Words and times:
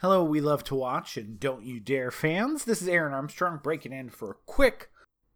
Hello, 0.00 0.24
we 0.24 0.40
love 0.40 0.64
to 0.64 0.74
watch 0.74 1.18
and 1.18 1.38
don't 1.38 1.62
you 1.62 1.78
dare 1.78 2.10
fans. 2.10 2.64
This 2.64 2.80
is 2.80 2.88
Aaron 2.88 3.12
Armstrong 3.12 3.60
breaking 3.62 3.92
in 3.92 4.08
for 4.08 4.30
a 4.30 4.36
quick, 4.46 4.88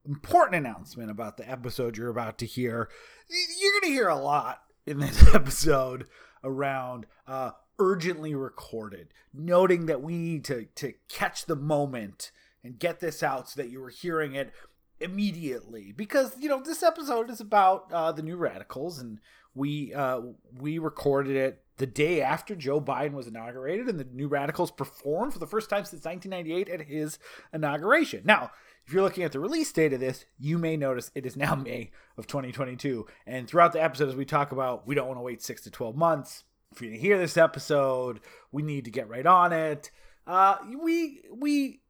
important 0.07 0.55
announcement 0.57 1.11
about 1.11 1.37
the 1.37 1.47
episode 1.47 1.99
you're 1.99 2.09
about 2.09 2.39
to 2.39 2.47
hear. 2.47 2.89
You're 3.29 3.73
going 3.73 3.93
to 3.93 3.95
hear 3.95 4.09
a 4.09 4.17
lot 4.17 4.63
in 4.87 5.01
this 5.01 5.23
episode 5.35 6.07
around 6.43 7.05
uh, 7.27 7.51
urgently 7.79 8.35
recorded, 8.35 9.09
noting 9.35 9.85
that 9.85 10.01
we 10.01 10.17
need 10.17 10.47
to, 10.47 10.65
to 10.77 10.95
catch 11.11 11.45
the 11.45 11.57
moment 11.57 12.31
and 12.63 12.79
get 12.79 13.01
this 13.01 13.23
out 13.23 13.51
so 13.51 13.61
that 13.61 13.69
you 13.69 13.85
are 13.85 13.91
hearing 13.91 14.35
it 14.35 14.51
immediately 14.99 15.93
because 15.93 16.35
you 16.41 16.49
know 16.49 16.63
this 16.63 16.83
episode 16.83 17.29
is 17.29 17.41
about 17.41 17.93
uh, 17.93 18.13
the 18.13 18.23
new 18.23 18.37
radicals 18.37 18.99
and 18.99 19.19
we 19.55 19.93
uh, 19.93 20.23
we 20.59 20.79
recorded 20.79 21.37
it 21.37 21.64
the 21.77 21.87
day 21.87 22.21
after 22.21 22.55
Joe 22.55 22.81
Biden 22.81 23.13
was 23.13 23.27
inaugurated, 23.27 23.89
and 23.89 23.99
the 23.99 24.05
New 24.05 24.29
Radicals 24.29 24.71
performed 24.71 25.33
for 25.33 25.39
the 25.39 25.47
first 25.47 25.69
time 25.69 25.85
since 25.85 26.05
1998 26.05 26.69
at 26.69 26.87
his 26.87 27.19
inauguration. 27.53 28.23
Now, 28.25 28.51
if 28.87 28.93
you're 28.93 29.03
looking 29.03 29.25
at 29.25 29.33
the 29.33 29.41
release 29.41 29.73
date 29.73 29.93
of 29.93 30.01
this, 30.01 30.25
you 30.39 30.59
may 30.59 30.77
notice 30.77 31.11
it 31.15 31.27
is 31.27 31.37
now 31.37 31.55
May 31.55 31.91
of 32.17 32.27
2022. 32.27 33.07
And 33.27 33.49
throughout 33.49 33.73
the 33.73 33.83
episode, 33.83 34.09
as 34.09 34.17
we 34.17 34.25
talk 34.25 34.53
about, 34.53 34.87
we 34.87 34.95
don't 34.95 35.09
want 35.09 35.19
to 35.19 35.23
wait 35.23 35.43
six 35.43 35.63
to 35.63 35.71
12 35.71 35.97
months 35.97 36.45
for 36.75 36.85
you 36.85 36.91
to 36.91 36.99
hear 36.99 37.19
this 37.19 37.37
episode. 37.37 38.21
We 38.53 38.63
need 38.63 38.85
to 38.85 38.91
get 38.91 39.09
right 39.09 39.27
on 39.27 39.53
it. 39.53 39.91
Uh, 40.27 40.57
we 40.83 41.21
we 41.31 41.81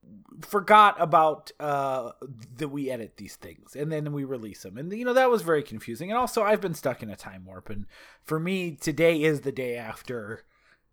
forgot 0.43 0.97
about 1.01 1.53
uh, 1.61 2.13
that 2.57 2.69
we 2.69 2.91
edit 2.91 3.17
these 3.17 3.37
things 3.37 3.77
and 3.77 3.91
then 3.91 4.13
we 4.13 4.25
release 4.25 4.63
them. 4.63 4.77
And 4.77 4.93
you 4.93 5.05
know 5.05 5.15
that 5.15 5.31
was 5.31 5.43
very 5.43 5.63
confusing. 5.63 6.11
And 6.11 6.19
also 6.19 6.43
i've 6.43 6.61
been 6.61 6.75
stuck 6.75 7.03
in 7.03 7.11
a 7.11 7.17
time 7.17 7.45
warp. 7.45 7.71
And 7.71 7.87
for 8.23 8.41
me 8.41 8.73
today 8.73 9.23
is 9.23 9.41
the 9.41 9.53
day 9.53 9.77
after 9.77 10.45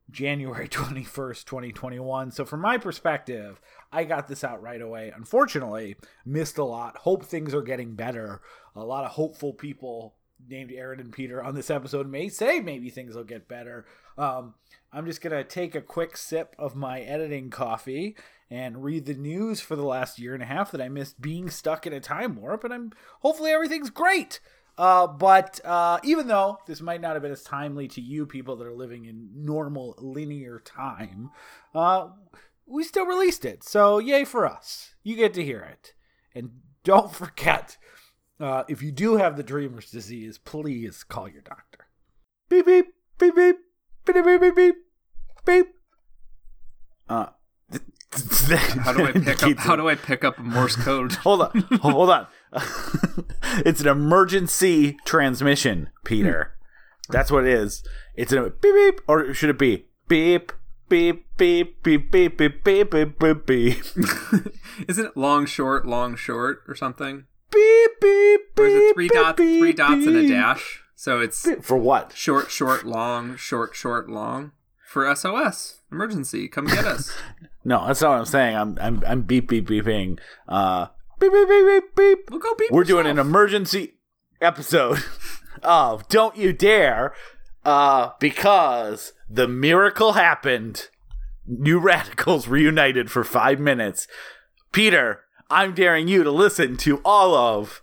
january 0.10 0.68
21st 0.70 1.46
2021 1.46 2.32
so 2.32 2.44
from 2.44 2.60
my 2.60 2.78
perspective 2.78 3.62
i 3.94 4.04
got 4.04 4.28
this 4.28 4.44
out 4.44 4.62
right 4.62 4.82
away. 4.82 5.12
Unfortunately 5.16 5.96
missed 6.26 6.58
a 6.58 6.64
lot. 6.64 6.98
Hope 6.98 7.26
things 7.26 7.54
are 7.54 7.62
getting 7.62 7.96
better. 7.96 8.42
A 8.76 8.84
lot 8.84 9.06
of 9.06 9.12
hopeful 9.12 9.54
people 9.54 10.16
named 10.48 10.72
aaron 10.72 11.00
and 11.00 11.12
peter 11.12 11.44
on 11.44 11.54
this 11.54 11.70
episode 11.70 12.10
may 12.10 12.28
say 12.28 12.60
maybe 12.60 12.90
things 12.90 13.16
will 13.16 13.24
get 13.24 13.48
better 13.48 13.86
um, 14.22 14.54
i'm 14.94 15.06
just 15.06 15.22
gonna 15.22 15.44
take 15.44 15.76
a 15.76 15.82
quick 15.82 16.16
sip 16.16 16.56
of 16.58 16.76
my 16.76 17.02
editing 17.02 17.50
coffee 17.50 18.16
and 18.52 18.84
read 18.84 19.06
the 19.06 19.14
news 19.14 19.62
for 19.62 19.78
the 19.78 19.86
last 19.86 20.20
year 20.20 20.34
and 20.34 20.44
a 20.44 20.46
half 20.46 20.72
that 20.72 20.82
I 20.82 20.90
missed 20.90 21.22
being 21.22 21.50
stuck 21.50 21.88
in 21.88 21.94
a 21.94 22.02
time 22.02 22.36
warp, 22.36 22.66
and 22.66 22.74
I'm 22.74 22.92
hopefully 23.22 23.52
everything's 23.52 23.90
great. 23.90 24.42
Uh, 24.78 25.08
but 25.08 25.62
uh, 25.64 26.00
even 26.04 26.28
though 26.28 26.60
this 26.68 26.82
might 26.82 27.00
not 27.00 27.14
have 27.14 27.22
been 27.22 27.32
as 27.32 27.44
timely 27.44 27.88
to 27.88 28.02
you 28.02 28.26
people 28.26 28.58
that 28.58 28.68
are 28.68 28.76
living 28.76 29.06
in 29.06 29.30
normal 29.34 29.96
linear 30.00 30.60
time, 30.60 31.32
uh, 31.74 32.10
we 32.66 32.84
still 32.84 33.06
released 33.06 33.46
it. 33.46 33.64
So 33.64 34.00
yay 34.00 34.26
for 34.26 34.46
us! 34.46 34.96
You 35.02 35.16
get 35.16 35.34
to 35.36 35.46
hear 35.46 35.62
it, 35.62 35.94
and 36.36 36.52
don't 36.84 37.12
forget. 37.16 37.78
Uh, 38.38 38.64
if 38.68 38.82
you 38.82 38.92
do 38.92 39.16
have 39.16 39.38
the 39.38 39.44
dreamer's 39.44 39.92
disease, 39.92 40.38
please 40.38 41.04
call 41.04 41.30
your 41.30 41.44
doctor. 41.44 41.88
Beep 42.50 42.66
beep 42.66 42.88
beep 43.18 43.36
beep 43.36 43.58
beep 44.06 44.24
beep 44.24 44.42
beep 44.42 44.56
beep 44.56 44.76
beep. 45.46 45.68
Uh, 47.10 47.28
how 48.82 48.94
do 48.94 49.06
I 49.06 49.12
pick 49.12 49.44
up? 49.44 49.58
How 49.58 49.76
do 49.76 49.90
I 49.90 49.96
pick 49.96 50.24
up 50.24 50.38
Morse 50.40 50.76
code? 50.76 51.14
hold 51.14 51.42
on, 51.42 51.62
hold 51.82 52.10
on. 52.10 52.28
it's 53.66 53.82
an 53.82 53.88
emergency 53.88 54.98
transmission, 55.06 55.90
Peter. 56.04 56.58
That's 57.10 57.32
what 57.32 57.46
it 57.46 57.54
is. 57.54 57.84
It's 58.16 58.32
a 58.32 58.50
beep 58.50 58.62
beep, 58.62 59.02
or 59.08 59.34
should 59.34 59.50
it 59.50 59.60
be 59.60 59.86
beep 60.08 60.52
beep 60.90 61.26
beep 61.38 61.82
beep 61.84 62.12
beep 62.12 62.38
beep 62.38 62.64
beep 62.64 62.92
beep 62.92 63.20
beep 63.20 63.46
beep? 63.46 63.84
Isn't 64.90 65.06
it 65.06 65.18
long 65.18 65.46
short 65.46 65.86
long 65.86 66.16
short 66.16 66.64
or 66.68 66.76
something? 66.76 67.26
Beep 67.52 67.92
beep 68.02 68.42
beep. 68.56 68.60
Or 68.60 68.68
is 68.68 68.76
it 68.76 68.94
three 68.94 69.08
dots 69.08 69.38
three 69.38 69.74
dots 69.74 70.06
and 70.06 70.18
a 70.18 70.28
dash? 70.28 70.84
So 71.02 71.20
it's 71.20 71.50
for 71.64 71.78
what? 71.78 72.14
Short 72.16 72.52
short 72.52 72.86
long 72.86 73.36
short 73.36 73.74
short 73.74 74.08
long 74.08 74.52
for 74.86 75.16
SOS 75.16 75.82
emergency. 75.92 76.48
Come 76.48 76.68
get 76.68 76.86
us. 76.86 77.12
no, 77.66 77.88
that's 77.88 78.04
not 78.04 78.12
what 78.12 78.20
I'm 78.20 78.26
saying. 78.26 78.56
I'm 78.56 78.78
I'm 78.80 79.04
I'm 79.08 79.22
beep 79.24 79.48
beep 79.48 79.68
beeping. 79.68 80.20
Uh, 80.48 80.90
beep 81.20 81.32
beep 81.32 81.48
beep 81.48 81.66
beep 81.66 81.96
beep. 81.96 82.20
We'll 82.30 82.40
go 82.40 82.54
beep. 82.54 82.70
We're 82.70 82.82
yourself. 82.82 83.02
doing 83.02 83.08
an 83.08 83.18
emergency 83.18 83.96
episode 84.42 85.04
of 85.64 86.08
Don't 86.08 86.38
You 86.38 86.54
Dare, 86.54 87.16
uh, 87.66 88.12
because 88.20 89.14
the 89.28 89.48
miracle 89.48 90.14
happened. 90.14 90.90
New 91.48 91.80
radicals 91.80 92.48
reunited 92.48 93.10
for 93.10 93.24
five 93.24 93.60
minutes. 93.60 94.08
Peter, 94.72 95.22
I'm 95.50 95.74
daring 95.74 96.08
you 96.08 96.24
to 96.24 96.30
listen 96.30 96.78
to 96.78 97.02
all 97.04 97.34
of 97.34 97.82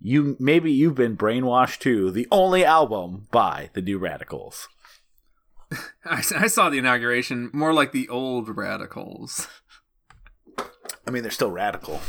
you. 0.00 0.36
Maybe 0.38 0.72
you've 0.72 0.94
been 0.94 1.16
brainwashed 1.16 1.78
too. 1.78 2.10
The 2.10 2.28
only 2.30 2.64
album 2.64 3.28
by 3.30 3.70
the 3.74 3.82
New 3.82 3.98
Radicals. 3.98 4.68
I, 6.04 6.22
I 6.36 6.46
saw 6.46 6.70
the 6.70 6.78
inauguration 6.78 7.50
more 7.52 7.72
like 7.72 7.92
the 7.92 8.08
old 8.08 8.56
radicals. 8.56 9.48
I 11.06 11.10
mean, 11.10 11.22
they're 11.22 11.30
still 11.30 11.50
radical. 11.50 12.00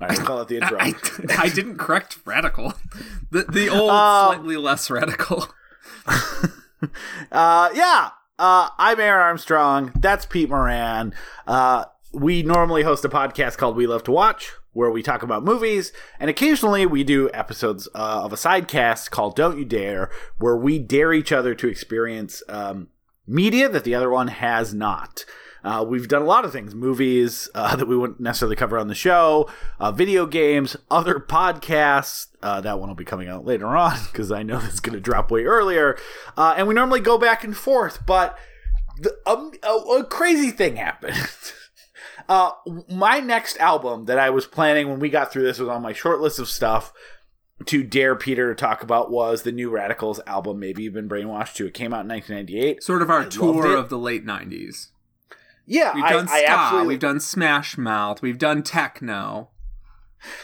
All 0.00 0.08
right, 0.08 0.18
call 0.18 0.40
it 0.40 0.48
the 0.48 0.56
intro. 0.60 0.78
I, 0.78 0.94
I, 1.28 1.42
I, 1.42 1.48
didn't 1.48 1.78
correct 1.78 2.18
radical. 2.24 2.74
The 3.30 3.42
the 3.42 3.68
old, 3.68 3.90
um, 3.90 4.36
slightly 4.36 4.56
less 4.56 4.90
radical. 4.90 5.48
uh, 6.06 7.68
yeah. 7.74 8.10
Uh, 8.38 8.70
I'm 8.78 9.00
Aaron 9.00 9.20
Armstrong. 9.20 9.92
That's 10.00 10.24
Pete 10.24 10.48
Moran. 10.48 11.12
Uh, 11.46 11.84
we 12.12 12.42
normally 12.42 12.84
host 12.84 13.04
a 13.04 13.10
podcast 13.10 13.58
called 13.58 13.76
We 13.76 13.86
Love 13.86 14.04
to 14.04 14.12
Watch, 14.12 14.52
where 14.78 14.92
we 14.92 15.02
talk 15.02 15.24
about 15.24 15.42
movies, 15.42 15.92
and 16.20 16.30
occasionally 16.30 16.86
we 16.86 17.02
do 17.02 17.28
episodes 17.34 17.88
uh, 17.96 18.22
of 18.22 18.32
a 18.32 18.36
sidecast 18.36 19.10
called 19.10 19.34
Don't 19.34 19.58
You 19.58 19.64
Dare, 19.64 20.08
where 20.38 20.56
we 20.56 20.78
dare 20.78 21.12
each 21.12 21.32
other 21.32 21.52
to 21.56 21.66
experience 21.66 22.44
um, 22.48 22.86
media 23.26 23.68
that 23.68 23.82
the 23.82 23.96
other 23.96 24.08
one 24.08 24.28
has 24.28 24.72
not. 24.72 25.24
Uh, 25.64 25.84
we've 25.84 26.06
done 26.06 26.22
a 26.22 26.26
lot 26.26 26.44
of 26.44 26.52
things 26.52 26.76
movies 26.76 27.48
uh, 27.56 27.74
that 27.76 27.88
we 27.88 27.96
wouldn't 27.96 28.20
necessarily 28.20 28.54
cover 28.54 28.78
on 28.78 28.86
the 28.86 28.94
show, 28.94 29.50
uh, 29.80 29.90
video 29.90 30.26
games, 30.26 30.76
other 30.92 31.16
podcasts. 31.16 32.28
Uh, 32.40 32.60
that 32.60 32.78
one 32.78 32.88
will 32.88 32.94
be 32.94 33.04
coming 33.04 33.28
out 33.28 33.44
later 33.44 33.66
on 33.66 33.98
because 34.12 34.30
I 34.30 34.44
know 34.44 34.60
it's 34.62 34.78
going 34.78 34.94
to 34.94 35.00
drop 35.00 35.32
way 35.32 35.42
earlier. 35.42 35.98
Uh, 36.36 36.54
and 36.56 36.68
we 36.68 36.74
normally 36.74 37.00
go 37.00 37.18
back 37.18 37.42
and 37.42 37.56
forth, 37.56 38.06
but 38.06 38.38
the, 39.00 39.18
um, 39.26 39.50
a, 39.64 39.72
a, 39.72 40.04
crazy 40.04 40.52
thing 40.52 40.76
happened. 40.76 41.16
Uh, 42.28 42.50
my 42.90 43.20
next 43.20 43.56
album 43.58 44.04
that 44.04 44.18
I 44.18 44.30
was 44.30 44.46
planning 44.46 44.88
when 44.88 45.00
we 45.00 45.08
got 45.08 45.32
through 45.32 45.44
this 45.44 45.58
was 45.58 45.68
on 45.68 45.80
my 45.80 45.92
short 45.94 46.20
list 46.20 46.38
of 46.38 46.48
stuff 46.48 46.92
to 47.66 47.82
dare 47.82 48.14
Peter 48.14 48.54
to 48.54 48.54
talk 48.54 48.82
about 48.82 49.10
was 49.10 49.42
the 49.42 49.52
new 49.52 49.70
Radicals 49.70 50.20
album, 50.26 50.60
Maybe 50.60 50.84
You've 50.84 50.94
Been 50.94 51.08
Brainwashed 51.08 51.54
too. 51.54 51.66
It 51.66 51.74
came 51.74 51.92
out 51.92 52.04
in 52.04 52.08
1998. 52.08 52.82
Sort 52.82 53.02
of 53.02 53.10
our 53.10 53.22
I 53.22 53.28
tour 53.28 53.76
of 53.76 53.88
the 53.88 53.98
late 53.98 54.26
90s. 54.26 54.88
Yeah, 55.66 55.94
we've 55.94 56.04
done 56.04 56.28
I, 56.28 56.40
ska, 56.40 56.50
I 56.50 56.54
absolutely... 56.54 56.88
we've 56.88 57.00
done 57.00 57.20
Smash 57.20 57.76
Mouth, 57.76 58.22
we've 58.22 58.38
done 58.38 58.62
techno. 58.62 59.50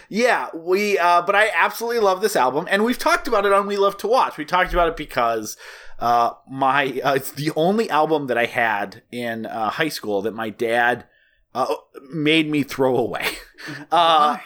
Yeah, 0.09 0.49
we 0.55 0.99
uh, 0.99 1.23
but 1.23 1.35
I 1.35 1.49
absolutely 1.55 2.01
love 2.01 2.21
this 2.21 2.37
album, 2.37 2.69
and 2.71 2.85
we've 2.85 2.99
talked 2.99 3.27
about 3.27 3.45
it 3.45 3.53
on 3.53 3.67
We 3.67 3.77
Love 3.77 3.97
to 3.99 4.07
Watch. 4.07 4.37
We 4.37 4.45
talked 4.45 4.73
about 4.73 4.89
it 4.89 4.97
because 4.97 5.57
uh, 5.99 6.35
my 6.49 7.01
uh, 7.05 7.15
it's 7.15 7.33
the 7.33 7.51
only 7.57 7.91
album 7.91 8.29
that 8.29 8.39
I 8.39 8.47
had 8.47 9.03
in 9.11 9.47
uh, 9.47 9.71
high 9.71 9.89
school 9.89 10.23
that 10.23 10.35
my 10.35 10.51
dad 10.51 11.07
uh, 11.55 11.75
made 12.11 12.51
me 12.51 12.63
throw 12.63 12.97
away. 12.97 13.27
Uh, 13.91 14.37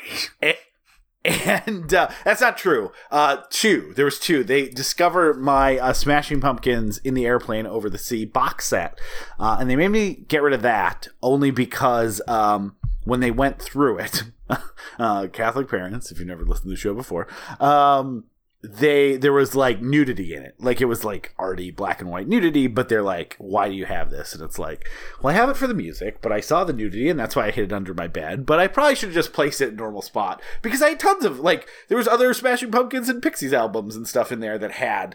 and 1.25 1.93
uh, 1.93 2.09
that's 2.25 2.41
not 2.41 2.57
true. 2.57 2.93
Uh, 3.11 3.39
two, 3.51 3.93
there 3.97 4.05
was 4.05 4.19
two. 4.19 4.45
They 4.45 4.69
discover 4.69 5.35
my 5.35 5.79
uh, 5.79 5.93
Smashing 5.93 6.41
Pumpkins 6.41 6.99
in 6.99 7.15
the 7.15 7.27
airplane 7.27 7.67
over 7.67 7.91
the 7.91 7.99
sea 7.99 8.25
box 8.25 8.67
set, 8.67 8.99
uh, 9.39 9.57
and 9.61 9.69
they 9.69 9.77
made 9.77 9.89
me 9.89 10.15
get 10.29 10.43
rid 10.43 10.55
of 10.55 10.63
that 10.63 11.09
only 11.23 11.51
because 11.51 12.21
um, 12.29 12.77
when 13.05 13.21
they 13.21 13.31
went 13.31 13.61
through 13.61 13.99
it, 13.99 14.25
uh, 14.99 15.27
Catholic 15.29 15.69
parents, 15.69 16.11
if 16.11 16.19
you've 16.19 16.29
never 16.29 16.45
listened 16.45 16.67
to 16.67 16.71
the 16.71 16.77
show 16.77 16.95
before, 16.95 17.27
um, 17.61 18.25
they 18.61 19.17
there 19.17 19.33
was 19.33 19.55
like 19.55 19.81
nudity 19.81 20.35
in 20.35 20.43
it 20.43 20.55
like 20.59 20.81
it 20.81 20.87
was 20.87 21.05
like 21.05 21.33
arty 21.39 21.71
black 21.71 22.01
and 22.01 22.11
white 22.11 22.27
nudity 22.27 22.67
but 22.67 22.89
they're 22.89 23.03
like 23.03 23.37
why 23.39 23.69
do 23.69 23.75
you 23.75 23.85
have 23.85 24.11
this 24.11 24.35
and 24.35 24.43
it's 24.43 24.59
like 24.59 24.85
well 25.23 25.33
i 25.33 25.37
have 25.37 25.49
it 25.49 25.57
for 25.57 25.69
the 25.69 25.75
music 25.75 26.21
but 26.21 26.33
i 26.33 26.41
saw 26.41 26.65
the 26.65 26.73
nudity 26.73 27.09
and 27.09 27.21
that's 27.21 27.37
why 27.37 27.47
i 27.47 27.51
hid 27.53 27.67
it 27.67 27.73
under 27.73 27.95
my 27.95 28.09
bed 28.09 28.45
but 28.45 28.59
i 28.59 28.67
probably 28.67 28.97
should 28.97 29.11
have 29.11 29.15
just 29.15 29.33
placed 29.33 29.61
it 29.61 29.69
in 29.69 29.77
normal 29.77 30.03
spot 30.03 30.43
because 30.61 30.83
i 30.83 30.89
had 30.89 30.99
tons 30.99 31.25
of 31.25 31.39
like 31.39 31.69
there 31.87 31.97
was 31.97 32.09
other 32.09 32.35
smashing 32.35 32.73
pumpkins 32.73 33.09
and 33.09 33.23
pixies 33.23 33.53
albums 33.53 33.95
and 33.95 34.09
stuff 34.09 34.33
in 34.33 34.41
there 34.41 34.59
that 34.59 34.73
had 34.73 35.15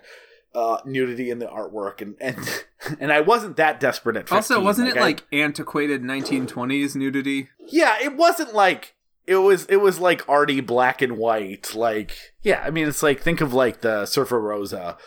uh, 0.56 0.78
nudity 0.86 1.32
in 1.32 1.40
the 1.40 1.48
artwork 1.48 2.00
and 2.02 2.16
and 2.20 2.38
and 3.00 3.12
I 3.12 3.22
wasn't 3.22 3.58
that 3.58 3.80
desperate 3.80 4.16
at 4.16 4.30
15. 4.30 4.36
Also, 4.36 4.62
wasn't 4.62 4.90
like, 4.90 4.96
it 4.96 5.02
like 5.02 5.24
antiquated 5.32 6.04
1920s 6.04 6.96
nudity? 6.96 7.50
Yeah, 7.68 7.98
it 8.02 8.16
wasn't 8.16 8.54
like 8.54 8.93
it 9.28 9.38
was 9.38 9.66
it 9.68 9.78
was 9.78 10.00
like 10.00 10.28
arty 10.28 10.60
black 10.62 11.02
and 11.02 11.18
white 11.18 11.74
like 11.76 12.16
yeah 12.42 12.62
i 12.66 12.70
mean 12.70 12.88
it's 12.88 13.02
like 13.04 13.22
think 13.22 13.40
of 13.42 13.54
like 13.54 13.82
the 13.82 14.06
surfer 14.06 14.40
rosa 14.40 14.98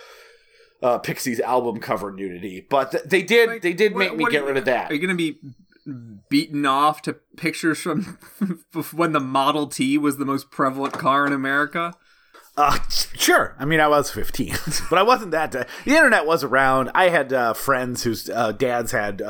uh, 0.82 0.98
Pixies 0.98 1.40
album 1.40 1.80
cover 1.80 2.12
nudity, 2.12 2.66
but 2.68 2.90
th- 2.92 3.04
they 3.04 3.22
did 3.22 3.48
Like, 3.48 3.62
they 3.62 3.72
did 3.72 3.94
what- 3.94 3.98
make 3.98 4.16
me 4.16 4.24
get 4.26 4.42
you- 4.42 4.46
rid 4.46 4.58
of 4.58 4.66
that. 4.66 4.90
Are 4.90 4.94
you 4.94 5.00
gonna 5.00 5.14
be 5.16 5.38
beaten 6.28 6.66
off 6.66 7.00
to 7.02 7.14
pictures 7.36 7.78
from 7.80 8.18
when 8.92 9.12
the 9.12 9.20
Model 9.20 9.68
T 9.68 9.96
was 9.96 10.19
the 10.19 10.26
most 10.26 10.50
prevalent 10.50 10.92
car 10.92 11.26
in 11.26 11.32
America? 11.32 11.94
Uh, 12.58 12.78
sure. 12.90 13.56
I 13.58 13.64
mean, 13.64 13.80
I 13.80 13.88
was 13.88 14.10
15, 14.10 14.54
but 14.90 14.98
I 14.98 15.02
wasn't 15.02 15.30
that. 15.30 15.52
the 15.52 15.66
internet 15.86 16.26
was 16.26 16.44
around. 16.44 16.90
I 16.94 17.08
had 17.08 17.32
uh, 17.32 17.54
friends 17.54 18.02
whose 18.02 18.28
uh, 18.28 18.52
dads 18.52 18.92
had 18.92 19.22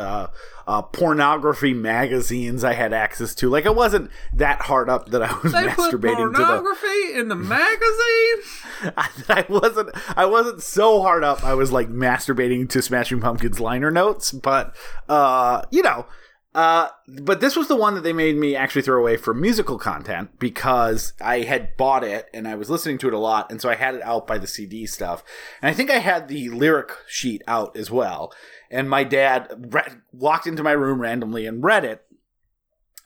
uh, 0.66 0.82
pornography 0.82 1.72
magazines 1.72 2.64
I 2.64 2.72
had 2.74 2.92
access 2.92 3.34
to. 3.36 3.48
Like, 3.48 3.66
I 3.66 3.70
wasn't 3.70 4.10
that 4.32 4.62
hard 4.62 4.88
up 4.88 5.10
that 5.10 5.22
I 5.22 5.38
was 5.42 5.52
They 5.52 5.68
put 5.68 5.92
masturbating 5.94 6.32
to 6.34 6.38
the. 6.38 6.44
pornography 6.44 7.14
in 7.14 7.28
the 7.28 7.36
magazine. 7.36 8.92
I 9.28 9.44
wasn't. 9.48 9.90
I 10.16 10.26
wasn't 10.26 10.62
so 10.62 11.02
hard 11.02 11.22
up. 11.24 11.44
I 11.44 11.54
was 11.54 11.72
like 11.72 11.88
masturbating 11.88 12.68
to 12.70 12.82
Smashing 12.82 13.20
Pumpkins 13.20 13.60
liner 13.60 13.90
notes, 13.90 14.32
but 14.32 14.74
uh, 15.08 15.62
you 15.70 15.82
know. 15.82 16.06
Uh, 16.54 16.88
but 17.06 17.40
this 17.40 17.54
was 17.54 17.68
the 17.68 17.76
one 17.76 17.94
that 17.94 18.00
they 18.00 18.14
made 18.14 18.34
me 18.34 18.56
actually 18.56 18.80
throw 18.80 18.98
away 18.98 19.18
for 19.18 19.34
musical 19.34 19.76
content 19.76 20.30
because 20.38 21.12
I 21.20 21.40
had 21.40 21.76
bought 21.76 22.02
it 22.02 22.30
and 22.32 22.48
I 22.48 22.54
was 22.54 22.70
listening 22.70 22.96
to 22.98 23.08
it 23.08 23.12
a 23.12 23.18
lot, 23.18 23.50
and 23.50 23.60
so 23.60 23.68
I 23.68 23.74
had 23.74 23.94
it 23.94 24.00
out 24.00 24.26
by 24.26 24.38
the 24.38 24.46
CD 24.46 24.86
stuff, 24.86 25.22
and 25.60 25.68
I 25.68 25.74
think 25.74 25.90
I 25.90 25.98
had 25.98 26.28
the 26.28 26.48
lyric 26.48 26.92
sheet 27.06 27.42
out 27.46 27.76
as 27.76 27.90
well. 27.90 28.32
And 28.70 28.90
my 28.90 29.04
dad 29.04 29.72
re- 29.72 30.00
walked 30.12 30.46
into 30.46 30.62
my 30.62 30.72
room 30.72 31.00
randomly 31.00 31.46
and 31.46 31.62
read 31.62 31.84
it, 31.84 32.04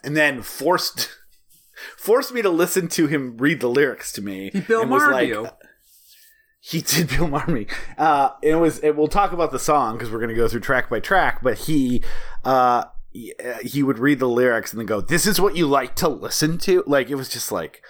and 0.02 0.16
then 0.16 0.42
forced 0.42 1.10
forced 1.96 2.32
me 2.32 2.42
to 2.42 2.50
listen 2.50 2.88
to 2.88 3.06
him 3.06 3.36
read 3.36 3.60
the 3.60 3.68
lyrics 3.68 4.12
to 4.12 4.22
me. 4.22 4.50
He 4.52 4.60
Bill 4.60 4.82
and 4.82 4.90
was 4.90 5.02
Maher'd 5.02 5.42
like, 5.42 5.52
he 6.60 6.82
did 6.82 7.08
Bill 7.08 7.28
Marmy. 7.28 7.66
Uh, 7.96 8.30
it 8.42 8.56
was. 8.56 8.78
It, 8.80 8.96
we'll 8.96 9.08
talk 9.08 9.32
about 9.32 9.50
the 9.50 9.58
song 9.58 9.96
because 9.96 10.10
we're 10.10 10.18
going 10.18 10.30
to 10.30 10.34
go 10.34 10.48
through 10.48 10.60
track 10.60 10.88
by 10.90 11.00
track. 11.00 11.42
But 11.42 11.58
he, 11.58 12.02
uh, 12.44 12.84
he, 13.12 13.34
he 13.62 13.82
would 13.82 13.98
read 13.98 14.18
the 14.18 14.28
lyrics 14.28 14.72
and 14.72 14.78
then 14.78 14.86
go, 14.86 15.00
"This 15.00 15.26
is 15.26 15.40
what 15.40 15.56
you 15.56 15.66
like 15.66 15.96
to 15.96 16.08
listen 16.08 16.58
to." 16.58 16.84
Like 16.86 17.10
it 17.10 17.14
was 17.14 17.28
just 17.28 17.50
like, 17.50 17.82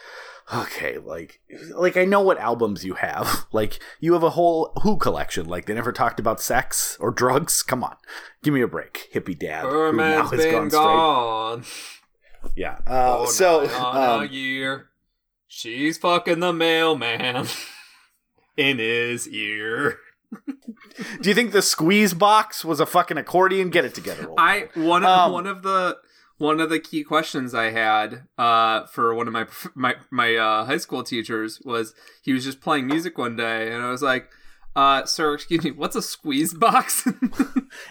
okay, 0.55 0.99
like, 0.99 1.41
like 1.75 1.97
I 1.97 2.05
know 2.05 2.21
what 2.21 2.39
albums 2.39 2.85
you 2.85 2.95
have. 2.95 3.47
Like 3.53 3.81
you 4.01 4.13
have 4.13 4.23
a 4.23 4.31
whole 4.31 4.73
Who 4.83 4.97
collection. 4.97 5.47
Like 5.47 5.67
they 5.67 5.75
never 5.75 5.93
talked 5.93 6.21
about 6.21 6.41
sex 6.41 6.97
or 7.01 7.11
drugs. 7.11 7.63
Come 7.63 7.83
on, 7.83 7.97
give 8.43 8.55
me 8.55 8.61
a 8.61 8.69
break, 8.69 9.09
hippie 9.13 9.39
dad. 9.39 9.65
who 9.65 9.93
now 9.93 10.23
has 10.23 10.31
been 10.31 10.41
straight- 10.41 10.71
gone. 10.71 11.65
Yeah. 12.57 12.79
Uh, 12.87 13.19
Oh, 13.21 13.27
so. 13.27 13.65
um, 13.77 14.23
a 14.23 14.27
year. 14.27 14.89
She's 15.49 15.99
fucking 15.99 16.39
the 16.41 16.53
mailman 16.53 17.49
in 18.57 18.79
his 18.79 19.29
ear. 19.29 19.99
do 21.21 21.29
you 21.29 21.35
think 21.35 21.51
the 21.53 21.61
squeeze 21.61 22.15
box 22.15 22.65
was 22.65 22.79
a 22.79 22.87
fucking 22.87 23.19
accordion? 23.19 23.69
Get 23.71 23.85
it 23.85 23.95
together. 23.95 24.29
old 24.29 24.39
I 24.39 24.69
one 24.75 25.03
of 25.03 25.09
Um, 25.11 25.33
one 25.33 25.47
of 25.49 25.63
the 25.63 25.97
one 26.41 26.59
of 26.59 26.71
the 26.71 26.81
key 26.81 27.05
questions 27.05 27.55
I 27.55 27.71
had 27.71 28.23
uh, 28.39 28.87
for 28.87 29.15
one 29.15 29.27
of 29.29 29.33
my 29.35 29.47
my 29.75 29.95
my 30.11 30.35
uh, 30.35 30.65
high 30.65 30.79
school 30.79 31.05
teachers 31.05 31.61
was 31.65 31.95
he 32.23 32.33
was 32.33 32.45
just 32.45 32.61
playing 32.61 32.87
music 32.87 33.19
one 33.19 33.37
day 33.37 33.71
and 33.71 33.83
I 33.83 33.91
was 33.91 34.03
like, 34.03 34.31
uh, 34.75 35.05
"Sir, 35.05 35.35
excuse 35.35 35.63
me, 35.63 35.71
what's 35.71 35.97
a 35.97 36.03
squeeze 36.03 36.55
box?" 36.55 37.07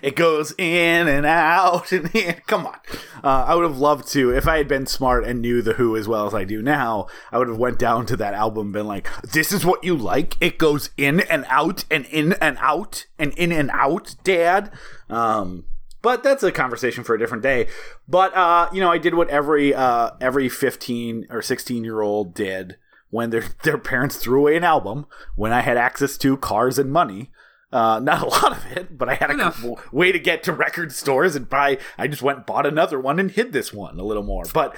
It 0.02 0.16
goes 0.18 0.54
in 0.58 1.08
and 1.08 1.26
out 1.26 1.94
and 1.94 2.14
in. 2.16 2.36
Come 2.48 2.68
on. 2.68 2.76
Uh, 3.24 3.46
I 3.48 3.56
would 3.56 3.64
have 3.64 3.78
loved 3.78 4.10
to 4.10 4.36
if 4.36 4.46
I 4.48 4.58
had 4.58 4.68
been 4.68 4.86
smart 4.86 5.24
and 5.24 5.42
knew 5.42 5.62
the 5.62 5.74
Who 5.74 5.96
as 5.96 6.08
well 6.08 6.28
as 6.28 6.34
I 6.34 6.44
do 6.44 6.62
now. 6.62 7.08
I 7.32 7.38
would 7.38 7.48
have 7.48 7.58
went 7.58 7.80
down 7.80 8.06
to 8.08 8.18
that 8.18 8.34
album 8.34 8.74
been 8.74 8.88
like, 8.88 9.08
"This 9.22 9.54
is 9.54 9.66
what 9.66 9.84
you 9.84 9.96
like. 9.96 10.36
It 10.42 10.58
goes 10.58 10.90
in 10.98 11.22
and 11.22 11.46
out 11.48 11.86
and 11.90 12.06
in 12.08 12.34
and 12.42 12.58
out 12.60 13.06
and 13.18 13.32
in 13.34 13.52
and 13.52 13.70
out, 13.72 14.16
Dad." 14.24 14.72
Um, 15.10 15.66
but 16.02 16.24
that's 16.24 16.44
a 16.44 16.52
conversation 16.52 17.04
for 17.04 17.16
a 17.16 17.20
different 17.20 17.44
day. 17.44 17.68
But 18.08 18.36
uh, 18.36 18.70
you 18.74 18.80
know, 18.82 18.92
I 18.92 18.98
did 18.98 19.16
what 19.16 19.30
every 19.30 19.74
uh, 19.74 20.12
every 20.22 20.50
fifteen 20.50 21.26
or 21.30 21.42
sixteen 21.42 21.84
year 21.84 22.02
old 22.02 22.34
did 22.34 22.78
when 23.10 23.30
their 23.30 23.44
their 23.64 23.78
parents 23.78 24.18
threw 24.18 24.40
away 24.42 24.56
an 24.58 24.64
album 24.64 25.06
when 25.36 25.52
I 25.52 25.62
had 25.62 25.78
access 25.78 26.18
to 26.20 26.38
cars 26.38 26.78
and 26.80 26.92
money. 26.92 27.32
Uh, 27.72 28.00
not 28.00 28.24
a 28.24 28.26
lot 28.28 28.52
of 28.52 28.66
it, 28.78 28.98
but 28.98 29.08
I 29.10 29.14
had 29.14 29.30
a 29.30 29.34
Enough. 29.34 29.58
w- 29.58 29.76
way 29.92 30.12
to 30.12 30.18
get 30.18 30.42
to 30.44 30.52
record 30.54 30.92
stores 30.92 31.36
and 31.36 31.48
buy. 31.48 31.78
I 32.00 32.08
just 32.08 32.24
went 32.24 32.38
and 32.40 32.46
bought 32.48 32.66
another 32.66 33.00
one 33.00 33.20
and 33.20 33.30
hid 33.30 33.54
this 33.54 33.72
one 33.72 34.00
a 34.00 34.04
little 34.04 34.24
more. 34.24 34.44
But 34.52 34.76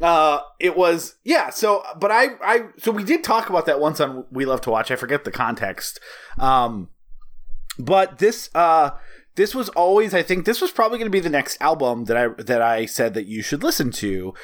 uh, 0.00 0.40
it 0.58 0.76
was 0.76 1.14
yeah. 1.22 1.50
So, 1.50 1.84
but 2.00 2.10
I 2.10 2.30
I 2.42 2.64
so 2.78 2.90
we 2.90 3.04
did 3.04 3.22
talk 3.22 3.48
about 3.48 3.66
that 3.66 3.78
once 3.78 4.00
on 4.00 4.24
We 4.32 4.44
Love 4.44 4.60
to 4.62 4.70
Watch. 4.70 4.90
I 4.90 4.96
forget 4.96 5.22
the 5.22 5.30
context. 5.30 6.00
Um, 6.36 6.88
but 7.78 8.18
this 8.18 8.50
uh 8.56 8.90
this 9.34 9.54
was 9.54 9.68
always 9.70 10.14
I 10.14 10.22
think 10.22 10.44
this 10.44 10.60
was 10.60 10.70
probably 10.70 10.98
going 10.98 11.10
to 11.10 11.16
be 11.16 11.20
the 11.20 11.30
next 11.30 11.60
album 11.60 12.04
that 12.04 12.16
I 12.16 12.28
that 12.42 12.62
I 12.62 12.86
said 12.86 13.14
that 13.14 13.26
you 13.26 13.42
should 13.42 13.62
listen 13.62 13.90
to 13.92 14.34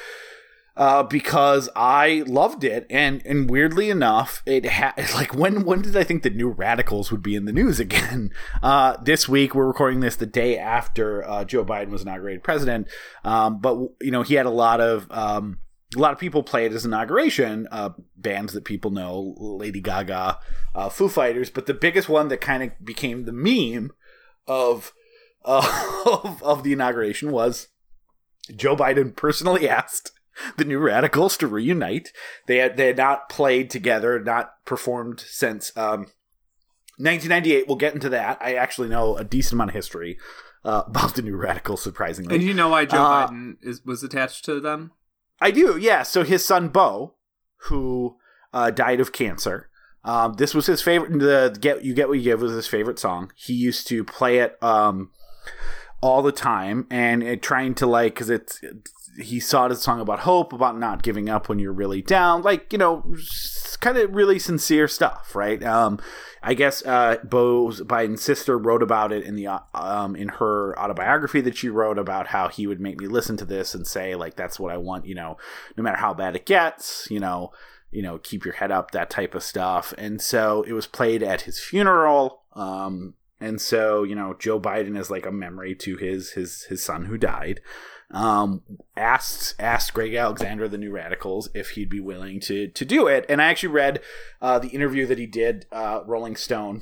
uh, 0.79 1.03
because 1.03 1.67
I 1.75 2.23
loved 2.25 2.63
it, 2.63 2.87
and 2.89 3.21
and 3.25 3.49
weirdly 3.49 3.89
enough, 3.89 4.41
it 4.45 4.65
had 4.65 4.93
like 5.13 5.35
when 5.35 5.65
when 5.65 5.81
did 5.81 5.97
I 5.97 6.05
think 6.05 6.23
the 6.23 6.29
New 6.29 6.49
Radicals 6.49 7.11
would 7.11 7.21
be 7.21 7.35
in 7.35 7.43
the 7.43 7.51
news 7.51 7.79
again? 7.81 8.31
Uh, 8.63 8.95
this 9.03 9.27
week 9.27 9.53
we're 9.53 9.67
recording 9.67 9.99
this 9.99 10.15
the 10.15 10.25
day 10.25 10.57
after 10.57 11.27
uh, 11.27 11.43
Joe 11.43 11.65
Biden 11.65 11.89
was 11.89 12.03
inaugurated 12.03 12.43
president, 12.43 12.87
um, 13.25 13.59
but 13.59 13.77
you 14.01 14.11
know 14.11 14.23
he 14.23 14.35
had 14.35 14.45
a 14.45 14.51
lot 14.51 14.79
of 14.79 15.05
um, 15.11 15.59
a 15.97 15.99
lot 15.99 16.13
of 16.13 16.19
people 16.19 16.43
play 16.43 16.65
it 16.65 16.71
as 16.71 16.85
inauguration 16.85 17.67
uh, 17.71 17.89
bands 18.15 18.53
that 18.53 18.63
people 18.63 18.91
know, 18.91 19.35
Lady 19.37 19.81
Gaga, 19.81 20.39
uh, 20.75 20.87
Foo 20.87 21.09
Fighters, 21.09 21.49
but 21.49 21.65
the 21.65 21.73
biggest 21.73 22.07
one 22.07 22.29
that 22.29 22.39
kind 22.39 22.63
of 22.63 22.71
became 22.85 23.25
the 23.25 23.33
meme 23.33 23.91
of 24.49 24.91
uh, 25.45 26.01
of, 26.05 26.43
of 26.43 26.63
the 26.63 26.73
inauguration 26.73 27.31
was 27.31 27.69
Joe 28.53 28.75
Biden 28.75 29.15
personally 29.15 29.69
asked 29.69 30.11
the 30.57 30.65
New 30.65 30.79
Radicals 30.79 31.37
to 31.37 31.47
reunite. 31.47 32.11
They 32.47 32.57
had 32.57 32.75
they 32.75 32.87
had 32.87 32.97
not 32.97 33.29
played 33.29 33.69
together, 33.69 34.19
not 34.19 34.51
performed 34.65 35.21
since 35.21 35.71
um, 35.77 36.07
1998. 36.97 37.67
We'll 37.67 37.77
get 37.77 37.93
into 37.93 38.09
that. 38.09 38.37
I 38.41 38.55
actually 38.55 38.89
know 38.89 39.15
a 39.15 39.23
decent 39.23 39.53
amount 39.53 39.69
of 39.69 39.75
history 39.75 40.17
uh, 40.65 40.83
about 40.87 41.15
the 41.15 41.21
New 41.21 41.37
Radicals, 41.37 41.81
surprisingly. 41.81 42.35
and 42.35 42.43
you 42.43 42.53
know 42.53 42.69
why 42.69 42.85
Joe 42.85 42.97
Uh, 42.97 43.27
Biden 43.29 43.53
is 43.61 43.83
was 43.85 44.03
attached 44.03 44.43
to 44.45 44.59
them? 44.59 44.91
I 45.39 45.51
do, 45.51 45.77
yeah. 45.77 46.03
So 46.03 46.23
his 46.23 46.45
son 46.45 46.67
Bo, 46.67 47.15
who 47.67 48.17
uh, 48.53 48.71
died 48.71 48.99
of 48.99 49.13
cancer, 49.13 49.68
um, 50.03 50.33
this 50.33 50.53
was 50.53 50.65
his 50.65 50.81
favorite. 50.81 51.19
The 51.19 51.57
"Get 51.59 51.83
You 51.83 51.93
Get 51.93 52.07
What 52.07 52.17
You 52.17 52.23
Give" 52.23 52.41
was 52.41 52.53
his 52.53 52.67
favorite 52.67 52.99
song. 52.99 53.31
He 53.35 53.53
used 53.53 53.87
to 53.87 54.03
play 54.03 54.39
it 54.39 54.61
um, 54.63 55.11
all 56.01 56.21
the 56.21 56.31
time, 56.31 56.87
and 56.89 57.21
it, 57.21 57.41
trying 57.41 57.75
to 57.75 57.85
like 57.85 58.13
because 58.13 58.29
it's, 58.29 58.61
he 59.19 59.39
saw 59.39 59.67
a 59.67 59.75
song 59.75 59.99
about 59.99 60.19
hope, 60.19 60.53
about 60.53 60.79
not 60.79 61.03
giving 61.03 61.29
up 61.29 61.49
when 61.49 61.59
you're 61.59 61.73
really 61.73 62.01
down, 62.01 62.41
like 62.41 62.71
you 62.71 62.79
know, 62.79 63.13
kind 63.81 63.97
of 63.97 64.15
really 64.15 64.39
sincere 64.39 64.87
stuff, 64.87 65.35
right? 65.35 65.61
Um, 65.63 65.99
I 66.41 66.53
guess 66.53 66.85
uh, 66.85 67.17
Bo's 67.25 67.81
Biden's 67.81 68.21
sister 68.21 68.57
wrote 68.57 68.81
about 68.81 69.11
it 69.11 69.25
in 69.25 69.35
the 69.35 69.61
um, 69.73 70.15
in 70.15 70.29
her 70.29 70.79
autobiography 70.79 71.41
that 71.41 71.57
she 71.57 71.67
wrote 71.67 71.99
about 71.99 72.27
how 72.27 72.47
he 72.47 72.67
would 72.67 72.79
make 72.79 72.99
me 72.99 73.07
listen 73.07 73.35
to 73.37 73.45
this 73.45 73.75
and 73.75 73.85
say 73.85 74.15
like 74.15 74.35
that's 74.35 74.59
what 74.59 74.71
I 74.71 74.77
want, 74.77 75.05
you 75.05 75.15
know, 75.15 75.37
no 75.75 75.83
matter 75.83 75.97
how 75.97 76.13
bad 76.13 76.37
it 76.37 76.45
gets, 76.45 77.07
you 77.11 77.19
know, 77.19 77.51
you 77.91 78.01
know, 78.01 78.17
keep 78.17 78.45
your 78.45 78.55
head 78.55 78.71
up, 78.71 78.91
that 78.91 79.09
type 79.09 79.33
of 79.35 79.43
stuff. 79.43 79.93
And 79.97 80.21
so 80.21 80.63
it 80.63 80.73
was 80.73 80.87
played 80.87 81.23
at 81.23 81.41
his 81.41 81.59
funeral. 81.59 82.43
Um, 82.53 83.15
and 83.39 83.59
so 83.61 84.03
you 84.03 84.15
know, 84.15 84.35
Joe 84.37 84.59
Biden 84.59 84.97
is 84.97 85.09
like 85.09 85.25
a 85.25 85.31
memory 85.31 85.75
to 85.75 85.97
his 85.97 86.31
his 86.31 86.63
his 86.63 86.83
son 86.83 87.05
who 87.05 87.17
died. 87.17 87.61
Um, 88.11 88.63
asked 88.97 89.55
asked 89.59 89.93
Greg 89.93 90.15
Alexander 90.15 90.67
the 90.67 90.79
New 90.79 90.91
Radicals 90.91 91.49
if 91.53 91.71
he'd 91.71 91.89
be 91.89 91.99
willing 91.99 92.39
to 92.41 92.67
to 92.67 92.85
do 92.85 93.07
it, 93.07 93.25
and 93.29 93.41
I 93.41 93.45
actually 93.45 93.69
read 93.69 94.01
uh, 94.41 94.59
the 94.59 94.69
interview 94.69 95.05
that 95.05 95.19
he 95.19 95.27
did 95.27 95.67
uh, 95.71 96.01
Rolling 96.05 96.35
Stone 96.35 96.81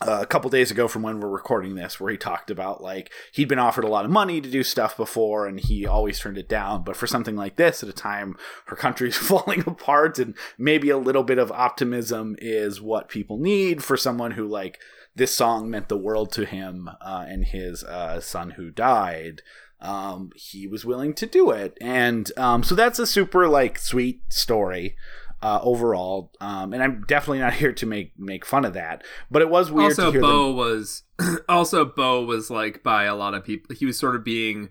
uh, 0.00 0.18
a 0.20 0.26
couple 0.26 0.50
days 0.50 0.70
ago 0.70 0.88
from 0.88 1.02
when 1.02 1.20
we're 1.20 1.28
recording 1.28 1.76
this, 1.76 2.00
where 2.00 2.10
he 2.10 2.18
talked 2.18 2.50
about 2.50 2.82
like 2.82 3.12
he'd 3.32 3.48
been 3.48 3.58
offered 3.58 3.84
a 3.84 3.88
lot 3.88 4.04
of 4.04 4.10
money 4.10 4.40
to 4.40 4.50
do 4.50 4.62
stuff 4.62 4.96
before, 4.96 5.46
and 5.46 5.60
he 5.60 5.86
always 5.86 6.18
turned 6.18 6.38
it 6.38 6.48
down. 6.48 6.82
But 6.82 6.96
for 6.96 7.06
something 7.06 7.36
like 7.36 7.56
this, 7.56 7.82
at 7.82 7.88
a 7.88 7.92
time 7.92 8.36
her 8.66 8.76
country's 8.76 9.16
falling 9.16 9.60
apart, 9.66 10.18
and 10.18 10.34
maybe 10.58 10.90
a 10.90 10.98
little 10.98 11.22
bit 11.22 11.38
of 11.38 11.52
optimism 11.52 12.34
is 12.38 12.80
what 12.80 13.08
people 13.08 13.38
need 13.38 13.84
for 13.84 13.96
someone 13.96 14.32
who 14.32 14.46
like 14.46 14.80
this 15.14 15.34
song 15.34 15.70
meant 15.70 15.88
the 15.88 15.96
world 15.96 16.32
to 16.32 16.44
him 16.44 16.90
uh, 17.00 17.24
and 17.28 17.44
his 17.46 17.84
uh, 17.84 18.20
son 18.20 18.50
who 18.50 18.70
died. 18.70 19.42
Um, 19.80 20.30
he 20.34 20.66
was 20.66 20.84
willing 20.84 21.14
to 21.14 21.26
do 21.26 21.50
it, 21.50 21.76
and 21.80 22.32
um, 22.36 22.62
so 22.62 22.74
that's 22.74 22.98
a 22.98 23.06
super 23.06 23.46
like 23.46 23.78
sweet 23.78 24.22
story 24.32 24.96
uh, 25.44 25.60
overall. 25.62 26.32
Um, 26.40 26.72
and 26.72 26.82
I'm 26.82 27.04
definitely 27.06 27.40
not 27.40 27.54
here 27.62 27.72
to 27.72 27.86
make 27.86 28.18
make 28.18 28.44
fun 28.44 28.64
of 28.64 28.74
that, 28.74 29.04
but 29.30 29.42
it 29.42 29.50
was 29.50 29.70
weird 29.70 29.92
also 29.92 30.06
to 30.06 30.12
hear 30.12 30.20
bo 30.20 30.46
them. 30.48 30.56
was 30.56 31.02
also 31.48 31.84
bo 31.84 32.24
was 32.24 32.50
like 32.50 32.82
by 32.82 33.04
a 33.04 33.14
lot 33.14 33.34
of 33.34 33.44
people 33.44 33.76
he 33.76 33.86
was 33.86 33.98
sort 33.98 34.16
of 34.16 34.24
being 34.24 34.70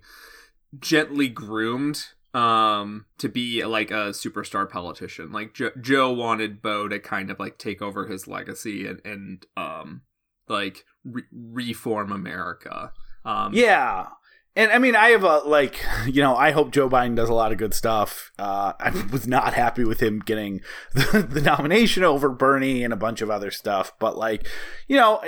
gently 0.80 1.30
groomed 1.30 2.08
um 2.34 3.06
to 3.20 3.30
be 3.30 3.64
like 3.64 3.92
a 3.92 4.10
superstar 4.10 4.68
politician 4.68 5.32
like 5.32 5.54
jo- 5.54 5.70
joe 5.80 6.12
wanted 6.12 6.64
bo 6.64 6.88
to 6.88 7.00
kind 7.00 7.30
of 7.30 7.40
like 7.40 7.60
take 7.60 7.80
over 7.80 8.08
his 8.08 8.28
legacy 8.28 8.88
and 8.88 9.00
and 9.06 9.46
um 9.56 10.02
like 10.48 10.86
re- 11.04 11.24
reform 11.32 12.12
America. 12.12 12.92
Um, 13.26 13.54
yeah. 13.54 14.08
And 14.56 14.72
I 14.72 14.78
mean, 14.78 14.96
I 14.96 15.10
have 15.10 15.24
a 15.24 15.40
like, 15.40 15.84
you 16.06 16.22
know, 16.22 16.36
I 16.36 16.52
hope 16.52 16.72
Joe 16.72 16.90
Biden 16.90 17.16
does 17.16 17.30
a 17.30 17.34
lot 17.34 17.52
of 17.52 17.58
good 17.58 17.74
stuff. 17.74 18.32
Uh, 18.38 18.74
I 18.80 18.90
was 19.12 19.28
not 19.28 19.54
happy 19.54 19.84
with 19.84 20.02
him 20.02 20.20
getting 20.20 20.62
the, 20.94 21.26
the 21.28 21.42
nomination 21.42 22.04
over 22.04 22.30
Bernie 22.30 22.84
and 22.84 22.94
a 22.94 22.98
bunch 22.98 23.22
of 23.22 23.30
other 23.30 23.52
stuff, 23.52 23.94
but 24.00 24.18
like, 24.18 24.48
you 24.88 24.98
know, 24.98 25.22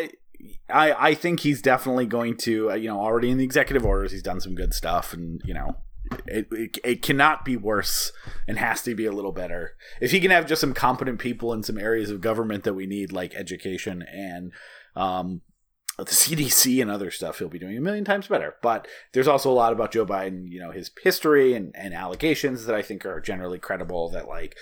I 0.69 0.93
I 0.93 1.13
think 1.15 1.39
he's 1.39 1.61
definitely 1.61 2.05
going 2.05 2.37
to, 2.37 2.71
uh, 2.71 2.75
you 2.75 2.87
know, 2.87 2.99
already 2.99 3.31
in 3.31 3.37
the 3.37 3.43
executive 3.43 3.85
orders, 3.85 4.11
he's 4.11 4.23
done 4.23 4.39
some 4.41 4.55
good 4.55 4.73
stuff, 4.73 5.13
and 5.13 5.41
you 5.45 5.53
know, 5.53 5.77
it, 6.27 6.47
it, 6.51 6.77
it 6.83 7.01
cannot 7.01 7.45
be 7.45 7.57
worse 7.57 8.11
and 8.47 8.57
has 8.57 8.81
to 8.83 8.95
be 8.95 9.05
a 9.05 9.11
little 9.11 9.31
better. 9.31 9.75
If 10.01 10.11
he 10.11 10.19
can 10.19 10.31
have 10.31 10.45
just 10.45 10.61
some 10.61 10.73
competent 10.73 11.19
people 11.19 11.53
in 11.53 11.63
some 11.63 11.77
areas 11.77 12.09
of 12.09 12.21
government 12.21 12.63
that 12.63 12.73
we 12.73 12.85
need, 12.85 13.11
like 13.11 13.33
education 13.35 14.03
and 14.03 14.51
um, 14.95 15.41
the 15.97 16.05
CDC 16.05 16.81
and 16.81 16.91
other 16.91 17.11
stuff, 17.11 17.39
he'll 17.39 17.47
be 17.47 17.59
doing 17.59 17.77
a 17.77 17.81
million 17.81 18.05
times 18.05 18.27
better. 18.27 18.55
But 18.61 18.87
there's 19.13 19.27
also 19.27 19.51
a 19.51 19.53
lot 19.53 19.73
about 19.73 19.91
Joe 19.91 20.05
Biden, 20.05 20.49
you 20.49 20.59
know, 20.59 20.71
his 20.71 20.91
history 21.03 21.53
and, 21.53 21.73
and 21.75 21.93
allegations 21.93 22.65
that 22.65 22.75
I 22.75 22.81
think 22.81 23.05
are 23.05 23.21
generally 23.21 23.59
credible. 23.59 24.09
That 24.09 24.27
like, 24.27 24.55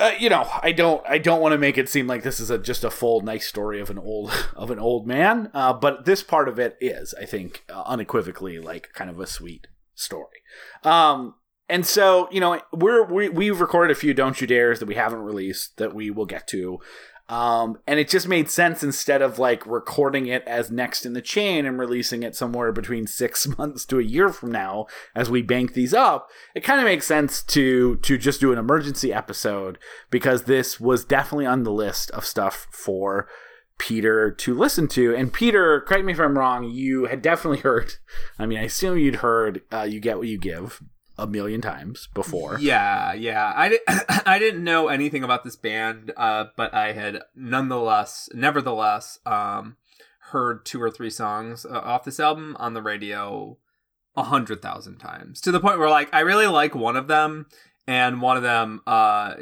uh, 0.00 0.12
you 0.18 0.28
know, 0.28 0.48
I 0.62 0.72
don't, 0.72 1.04
I 1.06 1.18
don't 1.18 1.40
want 1.40 1.52
to 1.52 1.58
make 1.58 1.78
it 1.78 1.88
seem 1.88 2.06
like 2.06 2.22
this 2.22 2.40
is 2.40 2.50
a 2.50 2.58
just 2.58 2.84
a 2.84 2.90
full 2.90 3.20
nice 3.20 3.46
story 3.46 3.80
of 3.80 3.90
an 3.90 3.98
old 3.98 4.32
of 4.56 4.70
an 4.70 4.78
old 4.78 5.06
man. 5.06 5.50
Uh, 5.54 5.72
but 5.72 6.04
this 6.04 6.22
part 6.22 6.48
of 6.48 6.58
it 6.58 6.76
is, 6.80 7.14
I 7.20 7.24
think, 7.24 7.64
uh, 7.72 7.82
unequivocally 7.86 8.58
like 8.58 8.92
kind 8.92 9.10
of 9.10 9.20
a 9.20 9.26
sweet 9.26 9.68
story. 9.94 10.42
Um, 10.82 11.34
and 11.68 11.86
so 11.86 12.28
you 12.30 12.40
know 12.40 12.60
we're 12.72 13.04
we, 13.04 13.28
we've 13.28 13.60
recorded 13.60 13.90
a 13.90 13.98
few 13.98 14.14
don't 14.14 14.40
you 14.40 14.46
dares 14.46 14.80
that 14.80 14.86
we 14.86 14.94
haven't 14.94 15.20
released 15.20 15.76
that 15.78 15.94
we 15.94 16.10
will 16.10 16.26
get 16.26 16.46
to 16.48 16.78
um, 17.28 17.78
and 17.86 17.98
it 17.98 18.08
just 18.08 18.28
made 18.28 18.50
sense 18.50 18.82
instead 18.82 19.22
of 19.22 19.38
like 19.38 19.66
recording 19.66 20.26
it 20.26 20.42
as 20.46 20.70
next 20.70 21.06
in 21.06 21.14
the 21.14 21.22
chain 21.22 21.64
and 21.64 21.78
releasing 21.78 22.22
it 22.22 22.36
somewhere 22.36 22.70
between 22.70 23.06
six 23.06 23.46
months 23.58 23.84
to 23.86 23.98
a 23.98 24.04
year 24.04 24.28
from 24.28 24.52
now 24.52 24.86
as 25.14 25.30
we 25.30 25.40
bank 25.40 25.72
these 25.72 25.94
up. 25.94 26.28
It 26.54 26.64
kind 26.64 26.80
of 26.80 26.84
makes 26.84 27.06
sense 27.06 27.42
to 27.44 27.96
to 27.96 28.18
just 28.18 28.40
do 28.40 28.52
an 28.52 28.58
emergency 28.58 29.12
episode 29.12 29.78
because 30.10 30.44
this 30.44 30.78
was 30.78 31.04
definitely 31.04 31.46
on 31.46 31.62
the 31.62 31.72
list 31.72 32.10
of 32.10 32.26
stuff 32.26 32.66
for 32.70 33.26
Peter 33.78 34.30
to 34.30 34.54
listen 34.54 34.86
to. 34.88 35.14
And 35.14 35.32
Peter, 35.32 35.80
correct 35.80 36.04
me 36.04 36.12
if 36.12 36.20
I'm 36.20 36.38
wrong, 36.38 36.64
you 36.64 37.06
had 37.06 37.22
definitely 37.22 37.58
heard. 37.60 37.94
I 38.38 38.46
mean, 38.46 38.58
I 38.58 38.64
assume 38.64 38.98
you'd 38.98 39.16
heard 39.16 39.62
uh, 39.72 39.82
"You 39.82 39.98
Get 39.98 40.18
What 40.18 40.28
You 40.28 40.38
Give" 40.38 40.80
a 41.16 41.26
million 41.26 41.60
times 41.60 42.08
before. 42.14 42.58
Yeah, 42.60 43.12
yeah. 43.12 43.52
I, 43.54 43.68
di- 43.68 43.78
I 44.26 44.38
didn't 44.38 44.64
know 44.64 44.88
anything 44.88 45.22
about 45.22 45.44
this 45.44 45.56
band, 45.56 46.12
uh, 46.16 46.46
but 46.56 46.74
I 46.74 46.92
had 46.92 47.20
nonetheless, 47.34 48.28
nevertheless, 48.32 49.18
um, 49.24 49.76
heard 50.30 50.64
two 50.64 50.82
or 50.82 50.90
three 50.90 51.10
songs 51.10 51.64
uh, 51.64 51.78
off 51.78 52.04
this 52.04 52.18
album 52.18 52.56
on 52.58 52.74
the 52.74 52.82
radio 52.82 53.58
a 54.16 54.24
hundred 54.24 54.62
thousand 54.62 54.98
times 54.98 55.40
to 55.40 55.50
the 55.50 55.60
point 55.60 55.78
where 55.78 55.90
like 55.90 56.08
I 56.12 56.20
really 56.20 56.46
like 56.46 56.74
one 56.74 56.96
of 56.96 57.08
them, 57.08 57.46
and 57.86 58.20
one 58.20 58.36
of 58.36 58.42
them 58.42 58.80
uh, 58.86 59.34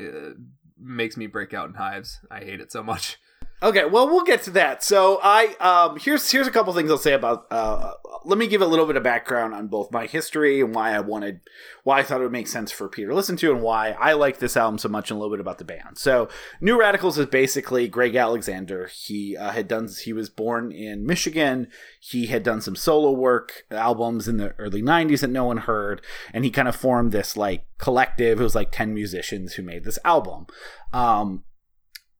makes 0.78 1.16
me 1.16 1.26
break 1.26 1.54
out 1.54 1.68
in 1.68 1.74
hives. 1.74 2.20
I 2.30 2.40
hate 2.40 2.60
it 2.60 2.72
so 2.72 2.82
much. 2.82 3.18
Okay, 3.62 3.84
well, 3.84 4.08
we'll 4.08 4.24
get 4.24 4.42
to 4.42 4.50
that. 4.52 4.82
So, 4.82 5.20
I 5.22 5.54
um, 5.60 5.96
here's 5.96 6.28
here's 6.28 6.48
a 6.48 6.50
couple 6.50 6.72
things 6.72 6.90
I'll 6.90 6.98
say 6.98 7.12
about. 7.12 7.46
Uh, 7.48 7.92
let 8.24 8.36
me 8.36 8.48
give 8.48 8.60
a 8.60 8.66
little 8.66 8.86
bit 8.86 8.96
of 8.96 9.04
background 9.04 9.54
on 9.54 9.68
both 9.68 9.92
my 9.92 10.06
history 10.06 10.60
and 10.60 10.74
why 10.74 10.92
I 10.92 10.98
wanted, 10.98 11.40
why 11.84 12.00
I 12.00 12.02
thought 12.02 12.20
it 12.20 12.24
would 12.24 12.32
make 12.32 12.48
sense 12.48 12.72
for 12.72 12.88
Peter 12.88 13.10
to 13.10 13.14
listen 13.14 13.36
to, 13.36 13.52
and 13.52 13.62
why 13.62 13.90
I 13.92 14.14
like 14.14 14.38
this 14.38 14.56
album 14.56 14.78
so 14.78 14.88
much, 14.88 15.12
and 15.12 15.16
a 15.16 15.20
little 15.20 15.36
bit 15.36 15.40
about 15.40 15.58
the 15.58 15.64
band. 15.64 15.96
So, 15.96 16.28
New 16.60 16.76
Radicals 16.76 17.18
is 17.18 17.26
basically 17.26 17.86
Greg 17.86 18.16
Alexander. 18.16 18.88
He 18.92 19.36
uh, 19.36 19.52
had 19.52 19.68
done. 19.68 19.88
He 20.02 20.12
was 20.12 20.28
born 20.28 20.72
in 20.72 21.06
Michigan. 21.06 21.68
He 22.00 22.26
had 22.26 22.42
done 22.42 22.62
some 22.62 22.74
solo 22.74 23.12
work 23.12 23.62
albums 23.70 24.26
in 24.26 24.38
the 24.38 24.56
early 24.58 24.82
'90s 24.82 25.20
that 25.20 25.30
no 25.30 25.44
one 25.44 25.58
heard, 25.58 26.02
and 26.32 26.44
he 26.44 26.50
kind 26.50 26.66
of 26.66 26.74
formed 26.74 27.12
this 27.12 27.36
like 27.36 27.64
collective. 27.78 28.40
It 28.40 28.44
was 28.44 28.56
like 28.56 28.72
ten 28.72 28.92
musicians 28.92 29.54
who 29.54 29.62
made 29.62 29.84
this 29.84 30.00
album. 30.04 30.48
Um, 30.92 31.44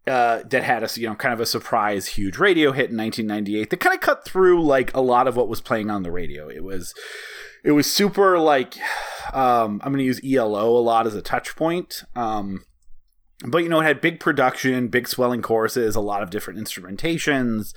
uh, 0.06 0.42
that 0.48 0.64
had 0.64 0.82
a 0.82 0.88
you 1.00 1.08
know 1.08 1.14
kind 1.14 1.32
of 1.32 1.40
a 1.40 1.46
surprise 1.46 2.06
huge 2.06 2.38
radio 2.38 2.72
hit 2.72 2.90
in 2.90 2.96
1998 2.96 3.70
that 3.70 3.76
kind 3.78 3.94
of 3.94 4.00
cut 4.00 4.24
through 4.24 4.62
like 4.62 4.94
a 4.94 5.00
lot 5.00 5.28
of 5.28 5.36
what 5.36 5.48
was 5.48 5.60
playing 5.60 5.90
on 5.90 6.02
the 6.02 6.10
radio. 6.10 6.48
It 6.48 6.64
was 6.64 6.92
it 7.64 7.72
was 7.72 7.90
super 7.90 8.38
like 8.38 8.76
um, 9.32 9.80
I'm 9.84 9.92
going 9.92 9.98
to 9.98 10.04
use 10.04 10.20
ELO 10.24 10.76
a 10.76 10.80
lot 10.80 11.06
as 11.06 11.14
a 11.14 11.22
touch 11.22 11.54
point. 11.54 12.02
Um, 12.16 12.64
but 13.46 13.58
you 13.58 13.68
know 13.68 13.80
it 13.80 13.84
had 13.84 14.00
big 14.00 14.20
production, 14.20 14.88
big 14.88 15.08
swelling 15.08 15.42
choruses, 15.42 15.94
a 15.94 16.00
lot 16.00 16.22
of 16.22 16.30
different 16.30 16.60
instrumentations. 16.60 17.72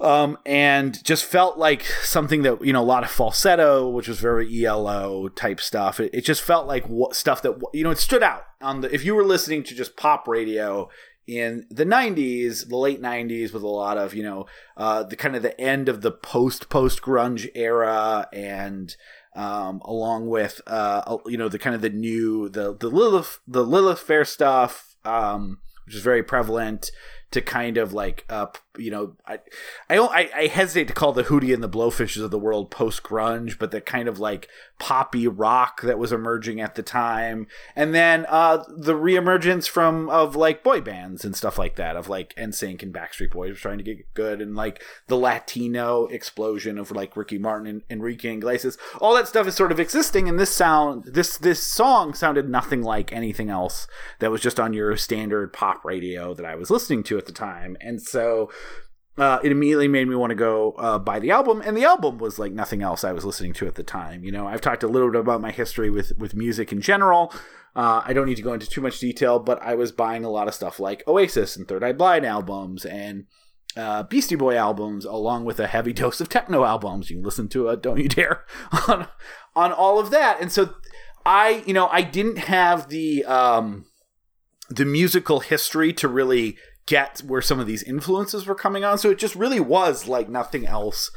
Um, 0.00 0.38
and 0.44 1.02
just 1.04 1.24
felt 1.24 1.56
like 1.56 1.84
something 1.84 2.42
that 2.42 2.64
you 2.64 2.72
know 2.72 2.82
a 2.82 2.84
lot 2.84 3.04
of 3.04 3.10
falsetto, 3.10 3.88
which 3.88 4.08
was 4.08 4.18
very 4.18 4.64
ELO 4.64 5.28
type 5.28 5.60
stuff. 5.60 6.00
It, 6.00 6.12
it 6.12 6.22
just 6.22 6.42
felt 6.42 6.66
like 6.66 6.86
what, 6.86 7.14
stuff 7.14 7.42
that 7.42 7.60
you 7.72 7.84
know 7.84 7.90
it 7.90 7.98
stood 7.98 8.22
out 8.22 8.44
on 8.60 8.80
the. 8.80 8.92
If 8.92 9.04
you 9.04 9.14
were 9.14 9.24
listening 9.24 9.62
to 9.64 9.74
just 9.74 9.96
pop 9.96 10.26
radio, 10.26 10.88
in 11.26 11.66
the 11.70 11.86
90s 11.86 12.68
the 12.68 12.76
late 12.76 13.00
90s 13.00 13.52
with 13.52 13.62
a 13.62 13.68
lot 13.68 13.96
of 13.96 14.14
you 14.14 14.22
know 14.22 14.46
uh, 14.76 15.02
the 15.02 15.16
kind 15.16 15.34
of 15.34 15.42
the 15.42 15.58
end 15.60 15.88
of 15.88 16.02
the 16.02 16.10
post 16.10 16.68
post 16.68 17.00
grunge 17.02 17.48
era 17.54 18.28
and 18.32 18.96
um, 19.36 19.80
along 19.84 20.28
with 20.28 20.60
uh, 20.66 21.16
you 21.26 21.36
know 21.36 21.48
the 21.48 21.58
kind 21.58 21.74
of 21.74 21.82
the 21.82 21.90
new 21.90 22.48
the 22.48 22.76
the 22.76 22.88
lilith 22.88 23.40
the 23.46 23.64
lilith 23.64 24.00
fair 24.00 24.24
stuff 24.24 24.96
um, 25.04 25.58
which 25.86 25.94
is 25.94 26.02
very 26.02 26.22
prevalent 26.22 26.90
to 27.30 27.40
kind 27.40 27.78
of 27.78 27.92
like 27.92 28.24
uh 28.28 28.46
you 28.76 28.90
know 28.90 29.16
I 29.26 29.38
I 29.88 29.98
I, 29.98 30.30
I 30.34 30.46
hesitate 30.46 30.88
to 30.88 30.94
call 30.94 31.12
the 31.12 31.24
Hootie 31.24 31.54
and 31.54 31.62
the 31.62 31.68
Blowfishes 31.68 32.22
of 32.22 32.30
the 32.30 32.38
world 32.38 32.70
post 32.70 33.02
grunge, 33.02 33.58
but 33.58 33.70
the 33.70 33.80
kind 33.80 34.08
of 34.08 34.18
like 34.18 34.48
poppy 34.78 35.28
rock 35.28 35.82
that 35.82 35.98
was 35.98 36.12
emerging 36.12 36.60
at 36.60 36.74
the 36.74 36.82
time, 36.82 37.46
and 37.76 37.94
then 37.94 38.26
uh 38.28 38.64
the 38.68 38.94
reemergence 38.94 39.68
from 39.68 40.08
of 40.10 40.36
like 40.36 40.62
boy 40.62 40.80
bands 40.80 41.24
and 41.24 41.36
stuff 41.36 41.58
like 41.58 41.76
that 41.76 41.96
of 41.96 42.08
like 42.08 42.34
NSYNC 42.36 42.82
and 42.82 42.94
Backstreet 42.94 43.30
Boys 43.30 43.58
trying 43.58 43.78
to 43.78 43.84
get 43.84 44.12
good, 44.14 44.40
and 44.40 44.54
like 44.54 44.82
the 45.06 45.16
Latino 45.16 46.06
explosion 46.06 46.78
of 46.78 46.90
like 46.90 47.16
Ricky 47.16 47.38
Martin 47.38 47.66
and 47.66 47.82
Enrique 47.90 48.34
Iglesias, 48.34 48.76
all 49.00 49.14
that 49.14 49.28
stuff 49.28 49.46
is 49.46 49.54
sort 49.54 49.72
of 49.72 49.80
existing, 49.80 50.28
and 50.28 50.38
this 50.38 50.54
sound 50.54 51.04
this 51.04 51.38
this 51.38 51.62
song 51.62 52.14
sounded 52.14 52.48
nothing 52.48 52.82
like 52.82 53.12
anything 53.12 53.50
else 53.50 53.86
that 54.18 54.30
was 54.30 54.40
just 54.40 54.58
on 54.58 54.72
your 54.72 54.96
standard 54.96 55.52
pop 55.52 55.84
radio 55.84 56.34
that 56.34 56.44
I 56.44 56.54
was 56.54 56.70
listening 56.70 57.02
to 57.04 57.18
at 57.18 57.26
the 57.26 57.32
time, 57.32 57.76
and 57.80 58.02
so 58.02 58.50
uh, 59.16 59.38
it 59.44 59.52
immediately 59.52 59.88
made 59.88 60.08
me 60.08 60.16
want 60.16 60.30
to 60.30 60.36
go 60.36 60.72
uh, 60.72 60.98
buy 60.98 61.18
the 61.18 61.30
album, 61.30 61.62
and 61.64 61.76
the 61.76 61.84
album 61.84 62.18
was 62.18 62.38
like 62.38 62.52
nothing 62.52 62.82
else 62.82 63.04
I 63.04 63.12
was 63.12 63.24
listening 63.24 63.52
to 63.54 63.66
at 63.66 63.76
the 63.76 63.84
time. 63.84 64.24
You 64.24 64.32
know, 64.32 64.46
I've 64.46 64.60
talked 64.60 64.82
a 64.82 64.88
little 64.88 65.10
bit 65.10 65.20
about 65.20 65.40
my 65.40 65.52
history 65.52 65.90
with 65.90 66.18
with 66.18 66.34
music 66.34 66.72
in 66.72 66.80
general. 66.80 67.32
Uh, 67.76 68.02
I 68.04 68.12
don't 68.12 68.26
need 68.26 68.36
to 68.36 68.42
go 68.42 68.52
into 68.52 68.68
too 68.68 68.80
much 68.80 68.98
detail, 69.00 69.38
but 69.38 69.60
I 69.62 69.74
was 69.74 69.92
buying 69.92 70.24
a 70.24 70.30
lot 70.30 70.48
of 70.48 70.54
stuff 70.54 70.78
like 70.78 71.06
Oasis 71.08 71.56
and 71.56 71.66
Third 71.66 71.82
Eye 71.82 71.92
Blind 71.92 72.24
albums 72.24 72.84
and 72.84 73.26
uh, 73.76 74.04
Beastie 74.04 74.36
Boy 74.36 74.56
albums, 74.56 75.04
along 75.04 75.44
with 75.44 75.58
a 75.58 75.66
heavy 75.66 75.92
dose 75.94 76.20
of 76.20 76.28
techno 76.28 76.64
albums. 76.64 77.10
You 77.10 77.16
can 77.16 77.24
listen 77.24 77.48
to 77.48 77.68
a 77.68 77.76
"Don't 77.76 78.00
You 78.00 78.08
Dare" 78.08 78.44
on 78.88 79.06
on 79.54 79.72
all 79.72 80.00
of 80.00 80.10
that, 80.10 80.40
and 80.40 80.50
so 80.50 80.74
I, 81.24 81.62
you 81.66 81.72
know, 81.72 81.88
I 81.88 82.02
didn't 82.02 82.38
have 82.38 82.88
the 82.88 83.24
um, 83.24 83.86
the 84.68 84.84
musical 84.84 85.40
history 85.40 85.92
to 85.94 86.08
really 86.08 86.56
get 86.86 87.20
where 87.20 87.42
some 87.42 87.60
of 87.60 87.66
these 87.66 87.82
influences 87.82 88.46
were 88.46 88.54
coming 88.54 88.84
on. 88.84 88.98
So 88.98 89.10
it 89.10 89.18
just 89.18 89.34
really 89.34 89.60
was 89.60 90.06
like 90.06 90.28
nothing 90.28 90.66
else 90.66 91.10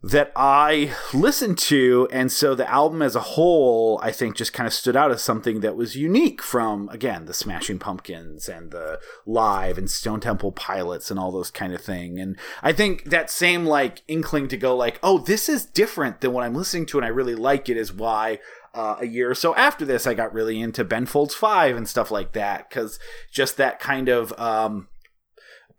that 0.00 0.30
I 0.36 0.94
listened 1.12 1.58
to. 1.58 2.08
And 2.12 2.30
so 2.30 2.54
the 2.54 2.70
album 2.70 3.02
as 3.02 3.16
a 3.16 3.20
whole, 3.20 3.98
I 4.00 4.12
think, 4.12 4.36
just 4.36 4.52
kind 4.52 4.66
of 4.66 4.72
stood 4.72 4.94
out 4.94 5.10
as 5.10 5.22
something 5.22 5.60
that 5.60 5.76
was 5.76 5.96
unique 5.96 6.40
from, 6.40 6.88
again, 6.90 7.24
the 7.24 7.34
Smashing 7.34 7.80
Pumpkins 7.80 8.48
and 8.48 8.70
the 8.70 9.00
Live 9.26 9.76
and 9.76 9.90
Stone 9.90 10.20
Temple 10.20 10.52
Pilots 10.52 11.10
and 11.10 11.18
all 11.18 11.32
those 11.32 11.50
kind 11.50 11.72
of 11.74 11.80
thing. 11.80 12.20
And 12.20 12.38
I 12.62 12.72
think 12.72 13.04
that 13.04 13.28
same 13.28 13.66
like 13.66 14.02
inkling 14.06 14.46
to 14.48 14.56
go 14.56 14.76
like, 14.76 15.00
oh, 15.02 15.18
this 15.18 15.48
is 15.48 15.66
different 15.66 16.20
than 16.20 16.32
what 16.32 16.44
I'm 16.44 16.54
listening 16.54 16.86
to 16.86 16.98
and 16.98 17.04
I 17.04 17.08
really 17.08 17.34
like 17.34 17.68
it 17.68 17.76
is 17.76 17.92
why 17.92 18.38
uh, 18.78 18.96
a 19.00 19.06
year 19.06 19.28
or 19.28 19.34
so 19.34 19.56
after 19.56 19.84
this, 19.84 20.06
I 20.06 20.14
got 20.14 20.32
really 20.32 20.60
into 20.60 20.84
Ben 20.84 21.04
Folds 21.04 21.34
Five 21.34 21.76
and 21.76 21.88
stuff 21.88 22.12
like 22.12 22.32
that 22.34 22.70
because 22.70 23.00
just 23.28 23.56
that 23.56 23.80
kind 23.80 24.08
of 24.08 24.32
um, 24.38 24.86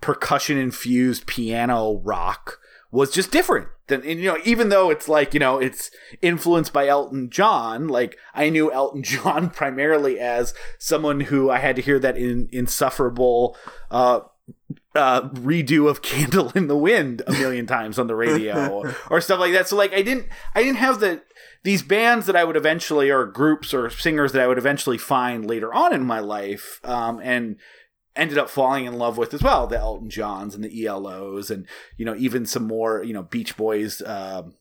percussion 0.02 0.58
infused 0.58 1.26
piano 1.26 2.02
rock 2.04 2.60
was 2.92 3.10
just 3.12 3.32
different 3.32 3.70
than 3.88 4.04
and, 4.04 4.20
you 4.20 4.26
know 4.26 4.38
even 4.44 4.68
though 4.68 4.90
it's 4.90 5.08
like 5.08 5.34
you 5.34 5.40
know 5.40 5.60
it's 5.60 5.92
influenced 6.22 6.74
by 6.74 6.88
Elton 6.88 7.30
John 7.30 7.88
like 7.88 8.18
I 8.34 8.50
knew 8.50 8.70
Elton 8.70 9.04
John 9.04 9.50
primarily 9.50 10.20
as 10.20 10.54
someone 10.78 11.22
who 11.22 11.50
I 11.50 11.60
had 11.60 11.78
to 11.78 11.82
hear 11.82 12.00
that 12.00 12.18
in 12.18 12.50
insufferable 12.52 13.56
uh, 13.90 14.22
uh, 14.96 15.30
redo 15.30 15.90
of 15.90 16.02
Candle 16.02 16.52
in 16.56 16.68
the 16.68 16.78
Wind 16.78 17.22
a 17.28 17.32
million 17.32 17.66
times 17.68 18.00
on 18.00 18.08
the 18.08 18.16
radio 18.16 18.84
or 19.10 19.22
stuff 19.22 19.40
like 19.40 19.54
that. 19.54 19.68
So 19.68 19.76
like 19.76 19.94
I 19.94 20.02
didn't 20.02 20.28
I 20.56 20.64
didn't 20.64 20.78
have 20.78 21.00
the 21.00 21.22
these 21.64 21.84
bands 21.84 22.26
that 22.26 22.36
I 22.36 22.44
would 22.44 22.56
eventually 22.56 23.10
or 23.10 23.26
groups 23.26 23.74
or 23.74 23.90
singers 23.90 24.32
that 24.32 24.42
I 24.42 24.48
would 24.48 24.58
eventually 24.58 24.98
find 24.98 25.46
later 25.46 25.74
on 25.74 25.94
in 25.94 26.04
my 26.04 26.20
life 26.20 26.80
um, 26.84 27.20
and 27.22 27.58
ended 28.16 28.38
up 28.38 28.50
falling 28.50 28.86
in 28.86 28.98
love 28.98 29.18
with 29.18 29.34
as 29.34 29.42
well 29.44 29.68
the 29.68 29.78
Elton 29.78 30.10
Johns 30.10 30.56
and 30.56 30.64
the 30.64 30.86
ELOs 30.86 31.50
and 31.50 31.66
you 31.98 32.06
know 32.06 32.16
even 32.16 32.46
some 32.46 32.68
more 32.68 33.04
you 33.04 33.14
know 33.14 33.24
Beach 33.24 33.58
Boys 33.58 34.02
um, 34.06 34.56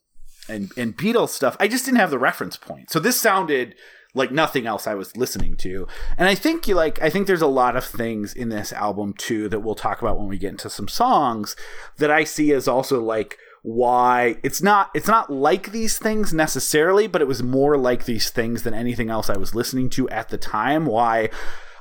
and 0.49 0.71
and 0.76 0.97
Beatles 0.97 1.31
stuff. 1.31 1.57
I 1.61 1.69
just 1.69 1.85
didn't 1.85 1.99
have 1.99 2.11
the 2.11 2.19
reference 2.19 2.57
point, 2.57 2.90
so 2.90 2.99
this 2.99 3.21
sounded 3.21 3.75
like 4.14 4.33
nothing 4.33 4.67
else 4.67 4.87
I 4.87 4.95
was 4.95 5.17
listening 5.17 5.57
to. 5.59 5.87
And 6.17 6.28
I 6.28 6.35
think 6.35 6.67
you 6.67 6.75
like 6.75 7.00
I 7.00 7.11
think 7.11 7.26
there's 7.26 7.43
a 7.43 7.47
lot 7.47 7.76
of 7.76 7.85
things 7.85 8.35
in 8.35 8.49
this 8.49 8.73
album 8.73 9.14
too 9.14 9.49
that 9.49 9.61
we'll 9.61 9.75
talk 9.75 10.02
about 10.02 10.19
when 10.19 10.28
we 10.28 10.38
get 10.38 10.50
into 10.50 10.71
some 10.71 10.88
songs 10.88 11.57
that 11.99 12.11
I 12.11 12.25
see 12.25 12.52
as 12.52 12.67
also 12.69 13.02
like 13.02 13.38
why 13.62 14.37
it's 14.43 14.62
not 14.62 14.91
it's 14.95 15.09
not 15.09 15.31
like 15.31 15.73
these 15.73 15.99
things 15.99 16.33
necessarily, 16.33 17.07
but 17.07 17.21
it 17.21 17.29
was 17.29 17.43
more 17.43 17.77
like 17.77 18.05
these 18.05 18.31
things 18.31 18.62
than 18.62 18.75
anything 18.75 19.11
else 19.11 19.29
I 19.29 19.37
was 19.37 19.55
listening 19.55 19.91
to 19.91 20.09
at 20.11 20.29
the 20.29 20.38
time. 20.38 20.87
Why 20.87 21.31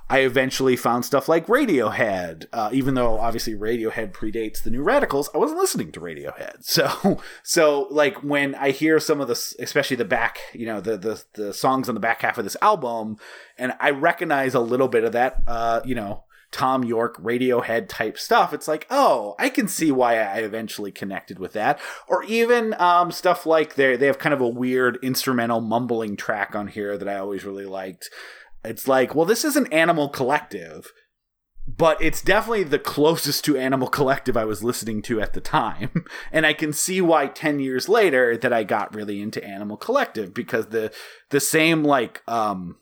I 0.09 0.19
eventually 0.19 0.77
found 0.77 1.03
stuff 1.03 1.27
like 1.27 1.47
Radiohead, 1.47 2.45
uh, 2.53 2.69
even 2.71 2.93
though 2.93 3.19
obviously 3.19 3.55
Radiohead 3.55 4.13
predates 4.13 4.63
the 4.63 4.69
New 4.69 4.81
Radicals. 4.81 5.29
I 5.35 5.37
wasn't 5.37 5.59
listening 5.59 5.91
to 5.91 5.99
Radiohead, 5.99 6.57
so 6.63 7.21
so 7.43 7.87
like 7.89 8.23
when 8.23 8.55
I 8.55 8.71
hear 8.71 8.99
some 8.99 9.19
of 9.19 9.27
the, 9.27 9.55
especially 9.59 9.97
the 9.97 10.05
back, 10.05 10.39
you 10.53 10.65
know, 10.65 10.79
the 10.79 10.97
the 10.97 11.23
the 11.33 11.53
songs 11.53 11.89
on 11.89 11.95
the 11.95 12.01
back 12.01 12.21
half 12.21 12.37
of 12.37 12.45
this 12.45 12.57
album, 12.61 13.17
and 13.57 13.73
I 13.79 13.89
recognize 13.89 14.53
a 14.53 14.61
little 14.61 14.87
bit 14.87 15.03
of 15.03 15.11
that, 15.11 15.43
uh, 15.45 15.81
you 15.83 15.95
know, 15.95 16.23
Thom 16.51 16.83
Yorke 16.83 17.21
Radiohead 17.21 17.89
type 17.89 18.17
stuff. 18.17 18.53
It's 18.53 18.67
like, 18.67 18.87
oh, 18.89 19.35
I 19.37 19.49
can 19.49 19.67
see 19.67 19.91
why 19.91 20.15
I 20.15 20.37
eventually 20.37 20.91
connected 20.91 21.39
with 21.39 21.53
that. 21.53 21.79
Or 22.07 22.23
even 22.23 22.73
um, 22.79 23.11
stuff 23.11 23.45
like 23.45 23.75
they 23.75 23.97
they 23.97 24.07
have 24.07 24.19
kind 24.19 24.33
of 24.33 24.41
a 24.41 24.47
weird 24.47 24.97
instrumental 25.03 25.61
mumbling 25.61 26.15
track 26.15 26.55
on 26.55 26.67
here 26.67 26.97
that 26.97 27.07
I 27.07 27.17
always 27.17 27.43
really 27.43 27.65
liked. 27.65 28.09
It's 28.63 28.87
like, 28.87 29.13
well, 29.13 29.25
this 29.25 29.45
is 29.45 29.55
an 29.55 29.71
Animal 29.71 30.09
Collective, 30.09 30.91
but 31.67 32.01
it's 32.01 32.21
definitely 32.21 32.63
the 32.63 32.79
closest 32.79 33.43
to 33.45 33.57
Animal 33.57 33.87
Collective 33.87 34.37
I 34.37 34.45
was 34.45 34.63
listening 34.63 35.01
to 35.03 35.21
at 35.21 35.33
the 35.33 35.41
time. 35.41 36.05
And 36.31 36.45
I 36.45 36.53
can 36.53 36.73
see 36.73 36.99
why 36.99 37.27
10 37.27 37.59
years 37.59 37.87
later 37.87 38.37
that 38.37 38.51
I 38.51 38.63
got 38.63 38.93
really 38.93 39.21
into 39.21 39.43
Animal 39.43 39.77
Collective 39.77 40.33
because 40.33 40.67
the 40.67 40.91
the 41.29 41.39
same 41.39 41.83
like 41.83 42.21
um 42.27 42.77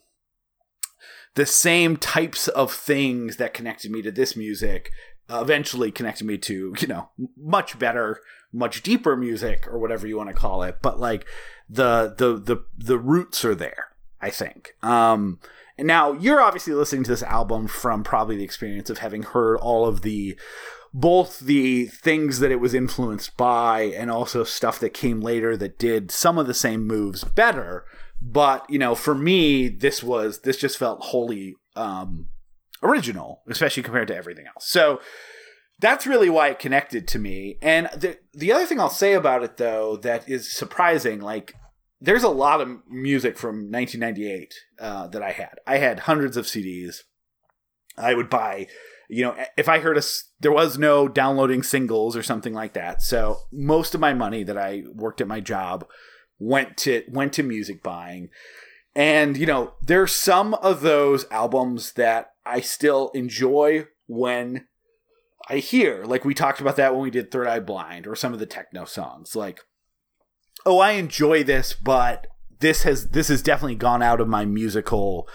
the 1.35 1.45
same 1.45 1.97
types 1.97 2.47
of 2.47 2.71
things 2.71 3.37
that 3.37 3.53
connected 3.53 3.91
me 3.91 4.01
to 4.01 4.11
this 4.11 4.35
music 4.35 4.91
eventually 5.29 5.91
connected 5.91 6.25
me 6.25 6.37
to, 6.37 6.73
you 6.79 6.87
know, 6.87 7.09
much 7.37 7.77
better, 7.79 8.21
much 8.53 8.83
deeper 8.83 9.15
music 9.15 9.67
or 9.67 9.79
whatever 9.79 10.07
you 10.07 10.17
want 10.17 10.29
to 10.29 10.35
call 10.35 10.63
it, 10.63 10.77
but 10.81 10.99
like 10.99 11.25
the 11.69 12.13
the 12.17 12.37
the 12.37 12.63
the 12.77 12.97
roots 12.97 13.43
are 13.43 13.55
there, 13.55 13.87
I 14.21 14.29
think. 14.29 14.75
Um 14.81 15.39
and 15.77 15.87
now 15.87 16.13
you're 16.13 16.41
obviously 16.41 16.73
listening 16.73 17.03
to 17.03 17.11
this 17.11 17.23
album 17.23 17.67
from 17.67 18.03
probably 18.03 18.37
the 18.37 18.43
experience 18.43 18.89
of 18.89 18.99
having 18.99 19.23
heard 19.23 19.57
all 19.57 19.85
of 19.85 20.01
the 20.01 20.39
both 20.93 21.39
the 21.39 21.87
things 21.87 22.39
that 22.39 22.51
it 22.51 22.61
was 22.61 22.73
influenced 22.73 23.35
by 23.35 23.81
and 23.81 24.09
also 24.09 24.45
stuff 24.45 24.79
that 24.79 24.93
came 24.93 25.19
later 25.19 25.57
that 25.57 25.77
did 25.77 26.09
some 26.09 26.37
of 26.37 26.47
the 26.47 26.53
same 26.53 26.87
moves 26.87 27.25
better. 27.25 27.83
But, 28.27 28.67
you 28.69 28.79
know, 28.79 28.95
for 28.95 29.13
me, 29.13 29.67
this 29.67 30.01
was 30.01 30.41
this 30.41 30.57
just 30.57 30.77
felt 30.77 31.01
wholly 31.01 31.55
um 31.75 32.27
original, 32.81 33.43
especially 33.47 33.83
compared 33.83 34.07
to 34.07 34.15
everything 34.15 34.47
else. 34.47 34.67
So 34.67 34.99
that's 35.79 36.07
really 36.07 36.29
why 36.29 36.49
it 36.49 36.59
connected 36.59 37.07
to 37.09 37.19
me. 37.19 37.57
And 37.61 37.87
the 37.95 38.17
the 38.33 38.51
other 38.51 38.65
thing 38.65 38.79
I'll 38.79 38.89
say 38.89 39.13
about 39.13 39.43
it 39.43 39.57
though 39.57 39.97
that 39.97 40.27
is 40.27 40.51
surprising, 40.51 41.21
like 41.21 41.53
there's 42.01 42.23
a 42.23 42.29
lot 42.29 42.61
of 42.61 42.79
music 42.89 43.37
from 43.37 43.71
1998 43.71 44.53
uh, 44.79 45.07
that 45.07 45.21
I 45.21 45.31
had. 45.31 45.59
I 45.67 45.77
had 45.77 46.01
hundreds 46.01 46.35
of 46.35 46.45
CDs. 46.45 47.01
I 47.97 48.13
would 48.13 48.29
buy, 48.29 48.67
you 49.09 49.23
know, 49.23 49.35
if 49.57 49.69
I 49.69 49.79
heard 49.79 49.97
a, 49.97 50.03
there 50.39 50.51
was 50.51 50.77
no 50.77 51.07
downloading 51.07 51.63
singles 51.63 52.17
or 52.17 52.23
something 52.23 52.53
like 52.53 52.73
that. 52.73 53.01
So 53.01 53.39
most 53.51 53.95
of 53.95 54.01
my 54.01 54.13
money 54.13 54.43
that 54.43 54.57
I 54.57 54.83
worked 54.93 55.21
at 55.21 55.27
my 55.27 55.39
job 55.39 55.85
went 56.39 56.77
to 56.77 57.03
went 57.07 57.33
to 57.33 57.43
music 57.43 57.83
buying. 57.83 58.29
And 58.95 59.37
you 59.37 59.45
know, 59.45 59.73
there's 59.81 60.13
some 60.13 60.53
of 60.55 60.81
those 60.81 61.25
albums 61.31 61.93
that 61.93 62.31
I 62.45 62.61
still 62.61 63.09
enjoy 63.13 63.87
when 64.07 64.67
I 65.49 65.57
hear. 65.57 66.05
Like 66.05 66.25
we 66.25 66.33
talked 66.33 66.61
about 66.61 66.75
that 66.77 66.93
when 66.93 67.03
we 67.03 67.11
did 67.11 67.31
Third 67.31 67.47
Eye 67.47 67.59
Blind 67.59 68.07
or 68.07 68.15
some 68.15 68.33
of 68.33 68.39
the 68.39 68.45
techno 68.45 68.85
songs. 68.85 69.35
Like 69.35 69.61
oh, 70.65 70.79
I 70.79 70.91
enjoy 70.91 71.43
this, 71.43 71.73
but 71.73 72.27
this 72.59 72.83
has 72.83 73.09
this 73.09 73.27
has 73.27 73.41
definitely 73.41 73.75
gone 73.75 74.01
out 74.01 74.19
of 74.19 74.27
my 74.27 74.45
musical 74.45 75.27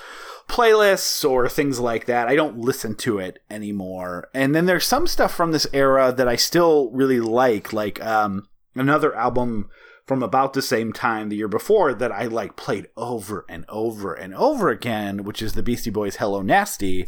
playlists 0.48 1.28
or 1.28 1.48
things 1.48 1.78
like 1.78 2.06
that. 2.06 2.28
I 2.28 2.34
don't 2.34 2.58
listen 2.58 2.96
to 2.96 3.18
it 3.18 3.38
anymore. 3.48 4.28
And 4.34 4.54
then 4.54 4.66
there's 4.66 4.86
some 4.86 5.06
stuff 5.06 5.32
from 5.32 5.52
this 5.52 5.66
era 5.72 6.12
that 6.12 6.26
I 6.26 6.36
still 6.36 6.90
really 6.90 7.20
like, 7.20 7.72
like 7.72 8.04
um, 8.04 8.48
another 8.74 9.14
album 9.14 9.70
from 10.10 10.24
about 10.24 10.54
the 10.54 10.60
same 10.60 10.92
time 10.92 11.28
the 11.28 11.36
year 11.36 11.46
before 11.46 11.94
that 11.94 12.10
I 12.10 12.24
like 12.24 12.56
played 12.56 12.88
over 12.96 13.46
and 13.48 13.64
over 13.68 14.12
and 14.12 14.34
over 14.34 14.68
again, 14.68 15.22
which 15.22 15.40
is 15.40 15.52
the 15.52 15.62
Beastie 15.62 15.88
Boys 15.88 16.16
Hello 16.16 16.42
Nasty, 16.42 17.06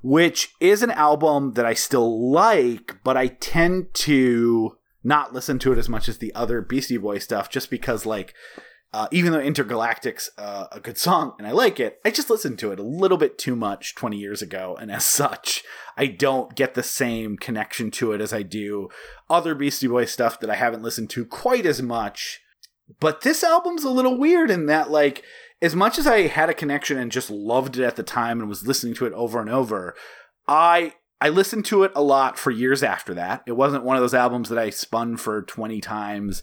which 0.00 0.54
is 0.58 0.82
an 0.82 0.90
album 0.92 1.52
that 1.52 1.66
I 1.66 1.74
still 1.74 2.30
like, 2.32 2.96
but 3.04 3.18
I 3.18 3.26
tend 3.26 3.92
to 3.96 4.78
not 5.04 5.34
listen 5.34 5.58
to 5.58 5.74
it 5.74 5.78
as 5.78 5.90
much 5.90 6.08
as 6.08 6.16
the 6.16 6.34
other 6.34 6.62
Beastie 6.62 6.96
Boy 6.96 7.18
stuff, 7.18 7.50
just 7.50 7.68
because 7.68 8.06
like 8.06 8.32
uh, 8.92 9.06
even 9.10 9.32
though 9.32 9.40
Intergalactic's 9.40 10.30
uh, 10.38 10.66
a 10.72 10.80
good 10.80 10.96
song 10.96 11.34
and 11.38 11.46
I 11.46 11.52
like 11.52 11.78
it, 11.78 12.00
I 12.04 12.10
just 12.10 12.30
listened 12.30 12.58
to 12.60 12.72
it 12.72 12.78
a 12.78 12.84
little 12.84 13.18
bit 13.18 13.36
too 13.36 13.54
much 13.54 13.94
20 13.94 14.16
years 14.16 14.40
ago, 14.40 14.76
and 14.80 14.90
as 14.90 15.04
such, 15.04 15.62
I 15.96 16.06
don't 16.06 16.54
get 16.54 16.74
the 16.74 16.82
same 16.82 17.36
connection 17.36 17.90
to 17.92 18.12
it 18.12 18.20
as 18.20 18.32
I 18.32 18.42
do 18.42 18.88
other 19.28 19.54
Beastie 19.54 19.88
Boy 19.88 20.06
stuff 20.06 20.40
that 20.40 20.50
I 20.50 20.56
haven't 20.56 20.82
listened 20.82 21.10
to 21.10 21.26
quite 21.26 21.66
as 21.66 21.82
much. 21.82 22.40
But 23.00 23.20
this 23.20 23.44
album's 23.44 23.84
a 23.84 23.90
little 23.90 24.16
weird 24.16 24.50
in 24.50 24.64
that, 24.66 24.90
like, 24.90 25.22
as 25.60 25.76
much 25.76 25.98
as 25.98 26.06
I 26.06 26.28
had 26.28 26.48
a 26.48 26.54
connection 26.54 26.96
and 26.96 27.12
just 27.12 27.30
loved 27.30 27.76
it 27.76 27.84
at 27.84 27.96
the 27.96 28.02
time 28.02 28.40
and 28.40 28.48
was 28.48 28.66
listening 28.66 28.94
to 28.94 29.06
it 29.06 29.12
over 29.12 29.40
and 29.40 29.50
over, 29.50 29.94
I 30.46 30.94
I 31.20 31.30
listened 31.30 31.64
to 31.66 31.82
it 31.82 31.90
a 31.96 32.02
lot 32.02 32.38
for 32.38 32.50
years 32.50 32.82
after 32.82 33.12
that. 33.14 33.42
It 33.46 33.52
wasn't 33.52 33.82
one 33.82 33.96
of 33.96 34.02
those 34.02 34.14
albums 34.14 34.48
that 34.50 34.58
I 34.58 34.70
spun 34.70 35.16
for 35.16 35.42
20 35.42 35.80
times, 35.80 36.42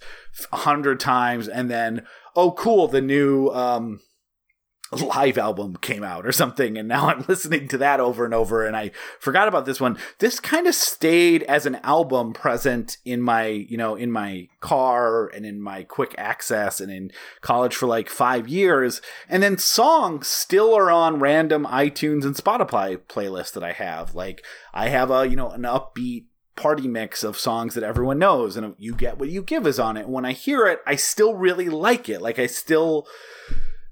100 0.50 1.00
times, 1.00 1.48
and 1.48 1.72
then, 1.72 2.06
oh, 2.36 2.52
cool, 2.52 2.88
the 2.88 3.02
new 3.02 3.50
um, 3.50 4.00
live 4.92 5.38
album 5.38 5.76
came 5.78 6.04
out 6.04 6.26
or 6.26 6.32
something 6.32 6.78
and 6.78 6.88
now 6.88 7.08
i'm 7.10 7.26
listening 7.28 7.68
to 7.68 7.78
that 7.78 8.00
over 8.00 8.24
and 8.24 8.34
over 8.34 8.66
and 8.66 8.78
i 8.78 8.92
forgot 9.20 9.48
about 9.48 9.66
this 9.66 9.82
one. 9.82 9.98
This 10.20 10.40
kind 10.40 10.68
of 10.68 10.76
stayed 10.76 11.44
as 11.44 11.66
an 11.66 11.76
album 11.84 12.34
present 12.34 12.98
in 13.04 13.22
my 13.22 13.48
you 13.48 13.78
know 13.78 13.96
in 13.96 14.12
my 14.12 14.48
car 14.60 15.28
and 15.28 15.46
in 15.46 15.62
my 15.62 15.84
quick 15.84 16.14
access 16.18 16.80
and 16.80 16.92
in 16.92 17.12
college 17.42 17.76
for 17.76 17.88
like 17.88 18.10
five 18.10 18.48
years 18.48 19.02
and 19.28 19.42
then 19.42 19.58
songs 19.58 20.28
still 20.28 20.76
are 20.76 20.92
on 20.92 21.20
random 21.20 21.66
itunes 21.66 22.24
and 22.24 22.36
spotify 22.36 22.98
playlists 22.98 23.54
that 23.54 23.64
i 23.64 23.72
have. 23.72 24.14
Like 24.16 24.46
i 24.74 24.90
have 24.90 25.12
a 25.12 25.28
you 25.28 25.36
know 25.36 25.50
an 25.50 25.64
upbeat 25.64 26.26
party 26.56 26.88
mix 26.88 27.24
of 27.24 27.38
songs 27.38 27.74
that 27.74 27.84
everyone 27.84 28.20
knows 28.20 28.56
and 28.56 28.76
you 28.78 28.96
get 28.96 29.18
what 29.18 29.30
you 29.30 29.42
give 29.42 29.68
is 29.68 29.80
on 29.80 29.98
it. 29.98 30.08
When 30.08 30.26
i 30.26 30.32
hear 30.32 30.66
it 30.68 30.80
i 30.86 30.96
still 30.96 31.36
really 31.36 31.70
like 31.70 32.10
it. 32.10 32.22
Like 32.22 32.40
i 32.40 32.48
still 32.48 33.08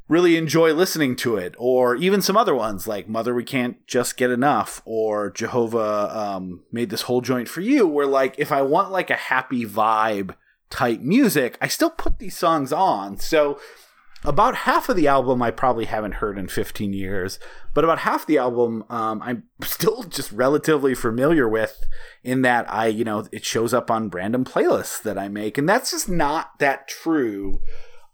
really 0.08 0.38
enjoy 0.38 0.74
listening 0.74 1.16
to 1.16 1.38
it, 1.38 1.56
or 1.58 1.96
even 1.96 2.22
some 2.22 2.38
other 2.38 2.54
ones 2.54 2.88
like 2.88 3.08
Mother 3.08 3.34
We 3.34 3.44
Can't 3.44 3.86
Just 3.88 4.18
Get 4.18 4.32
Enough 4.32 4.82
or 4.86 5.32
Jehovah 5.32 6.12
um, 6.16 6.64
Made 6.72 6.90
This 6.90 7.04
Whole 7.04 7.22
Joint 7.22 7.48
for 7.48 7.62
You, 7.62 7.88
where 7.88 8.06
like 8.06 8.36
if 8.38 8.52
I 8.52 8.62
want 8.62 8.92
like 8.92 9.10
a 9.10 9.16
happy 9.16 9.66
vibe 9.66 10.36
type 10.70 11.00
music, 11.00 11.58
I 11.62 11.68
still 11.68 11.90
put 11.90 12.20
these 12.20 12.38
songs 12.38 12.74
on. 12.74 13.18
So 13.18 13.60
about 14.26 14.56
half 14.56 14.90
of 14.90 14.96
the 14.96 15.08
album 15.08 15.42
I 15.42 15.52
probably 15.52 15.86
haven't 15.86 16.16
heard 16.16 16.38
in 16.38 16.48
15 16.48 16.94
years, 16.94 17.40
but 17.74 17.84
about 17.84 18.00
half 18.00 18.26
the 18.26 18.38
album 18.38 18.84
um, 18.90 19.22
I'm 19.22 19.44
still 19.64 20.04
just 20.04 20.32
relatively 20.32 20.96
familiar 20.96 21.48
with 21.48 21.84
in 22.24 22.42
that 22.44 22.72
I, 22.72 22.88
you 22.88 23.04
know, 23.04 23.26
it 23.32 23.46
shows 23.46 23.74
up 23.74 23.92
on 23.92 24.10
random 24.10 24.46
playlists 24.46 25.02
that 25.04 25.18
I 25.18 25.28
make. 25.28 25.58
And 25.58 25.68
that's 25.68 25.92
just 25.92 26.10
not 26.10 26.60
that 26.60 26.88
true 26.88 27.62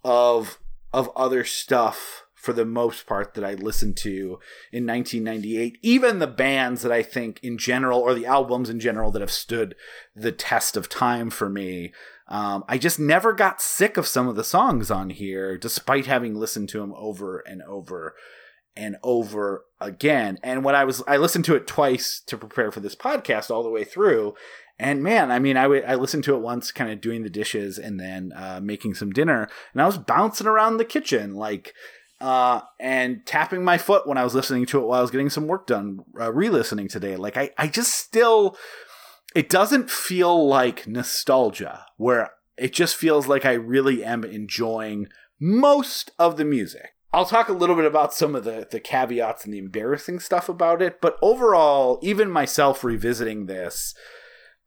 of 0.03 0.59
of 0.91 1.11
other 1.15 1.43
stuff 1.43 2.25
for 2.39 2.53
the 2.53 2.65
most 2.65 3.05
part 3.05 3.33
that 3.33 3.43
I 3.43 3.53
listened 3.53 3.97
to 3.97 4.39
in 4.71 4.87
1998. 4.87 5.77
Even 5.81 6.19
the 6.19 6.27
bands 6.27 6.83
that 6.83 6.91
I 6.91 7.03
think 7.03 7.37
in 7.43 7.57
general, 7.57 7.99
or 7.99 8.13
the 8.13 8.25
albums 8.25 8.69
in 8.69 8.79
general, 8.79 9.11
that 9.11 9.19
have 9.19 9.29
stood 9.29 9.75
the 10.15 10.31
test 10.31 10.77
of 10.77 10.87
time 10.87 11.29
for 11.29 11.49
me. 11.49 11.91
Um, 12.29 12.63
I 12.67 12.77
just 12.77 12.99
never 12.99 13.33
got 13.33 13.61
sick 13.61 13.97
of 13.97 14.07
some 14.07 14.27
of 14.27 14.35
the 14.35 14.43
songs 14.43 14.89
on 14.91 15.09
here, 15.09 15.57
despite 15.57 16.05
having 16.05 16.35
listened 16.35 16.69
to 16.69 16.79
them 16.79 16.93
over 16.95 17.39
and 17.39 17.61
over 17.63 18.15
and 18.77 18.97
over 19.03 19.65
again. 19.81 20.37
And 20.43 20.63
when 20.63 20.75
I 20.75 20.85
was, 20.85 21.03
I 21.07 21.17
listened 21.17 21.45
to 21.45 21.55
it 21.55 21.67
twice 21.67 22.21
to 22.27 22.37
prepare 22.37 22.71
for 22.71 22.79
this 22.79 22.95
podcast 22.95 23.49
all 23.49 23.63
the 23.63 23.69
way 23.69 23.83
through. 23.83 24.35
And 24.77 25.03
man, 25.03 25.31
I 25.31 25.39
mean, 25.39 25.57
I, 25.57 25.63
w- 25.63 25.83
I 25.85 25.95
listened 25.95 26.23
to 26.25 26.35
it 26.35 26.41
once, 26.41 26.71
kind 26.71 26.91
of 26.91 27.01
doing 27.01 27.23
the 27.23 27.29
dishes 27.29 27.77
and 27.77 27.99
then 27.99 28.31
uh, 28.33 28.61
making 28.63 28.93
some 28.93 29.11
dinner, 29.11 29.49
and 29.73 29.81
I 29.81 29.85
was 29.85 29.97
bouncing 29.97 30.47
around 30.47 30.77
the 30.77 30.85
kitchen, 30.85 31.35
like 31.35 31.73
uh, 32.21 32.61
and 32.79 33.25
tapping 33.25 33.63
my 33.63 33.77
foot 33.77 34.07
when 34.07 34.17
I 34.17 34.23
was 34.23 34.35
listening 34.35 34.65
to 34.67 34.79
it 34.79 34.85
while 34.85 34.99
I 34.99 35.01
was 35.01 35.11
getting 35.11 35.29
some 35.29 35.47
work 35.47 35.67
done, 35.67 35.99
uh, 36.19 36.31
re-listening 36.31 36.87
today. 36.87 37.15
Like 37.15 37.37
I, 37.37 37.51
I 37.57 37.67
just 37.67 37.93
still, 37.95 38.57
it 39.35 39.49
doesn't 39.49 39.89
feel 39.89 40.47
like 40.47 40.87
nostalgia 40.87 41.85
where 41.97 42.31
it 42.57 42.73
just 42.73 42.95
feels 42.95 43.27
like 43.27 43.45
I 43.45 43.53
really 43.53 44.03
am 44.03 44.23
enjoying 44.23 45.07
most 45.39 46.11
of 46.19 46.37
the 46.37 46.45
music. 46.45 46.95
I'll 47.11 47.25
talk 47.25 47.49
a 47.49 47.53
little 47.53 47.75
bit 47.75 47.85
about 47.85 48.13
some 48.13 48.35
of 48.35 48.43
the, 48.43 48.67
the 48.69 48.79
caveats 48.79 49.45
and 49.45 49.53
the 49.53 49.57
embarrassing 49.57 50.19
stuff 50.19 50.47
about 50.47 50.81
it, 50.81 51.01
but 51.01 51.17
overall, 51.21 51.99
even 52.03 52.29
myself 52.29 52.83
revisiting 52.83 53.47
this, 53.47 53.95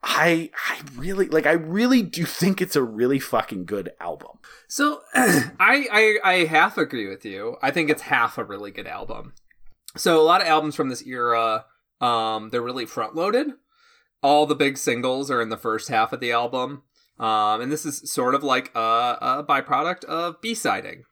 I 0.03 0.51
I 0.68 0.81
really 0.96 1.29
like 1.29 1.46
I 1.46 1.53
really 1.53 2.03
do 2.03 2.25
think 2.25 2.61
it's 2.61 2.75
a 2.75 2.83
really 2.83 3.20
fucking 3.20 3.66
good 3.66 3.92
album. 4.01 4.38
So 4.66 5.03
I, 5.14 5.46
I 5.61 6.18
I 6.25 6.35
half 6.46 6.77
agree 6.77 7.09
with 7.09 7.25
you. 7.25 7.57
I 7.62 7.70
think 7.70 7.88
it's 7.88 8.03
half 8.03 8.37
a 8.37 8.44
really 8.44 8.72
good 8.72 8.88
album. 8.88 9.35
So 9.96 10.20
a 10.20 10.25
lot 10.25 10.40
of 10.40 10.48
albums 10.48 10.75
from 10.75 10.88
this 10.88 11.07
era, 11.07 11.66
um, 12.01 12.51
they're 12.51 12.62
really 12.62 12.87
front 12.87 13.14
loaded. 13.14 13.48
All 14.23 14.47
the 14.47 14.55
big 14.55 14.79
singles 14.79 15.31
are 15.31 15.41
in 15.41 15.49
the 15.49 15.57
first 15.57 15.89
half 15.89 16.13
of 16.13 16.21
the 16.21 16.33
album. 16.33 16.83
Um, 17.19 17.61
and 17.61 17.71
this 17.71 17.85
is 17.85 18.11
sort 18.11 18.35
of 18.35 18.43
like 18.43 18.71
a, 18.75 19.19
a 19.21 19.45
byproduct 19.49 20.05
of 20.05 20.41
B-siding. 20.41 21.05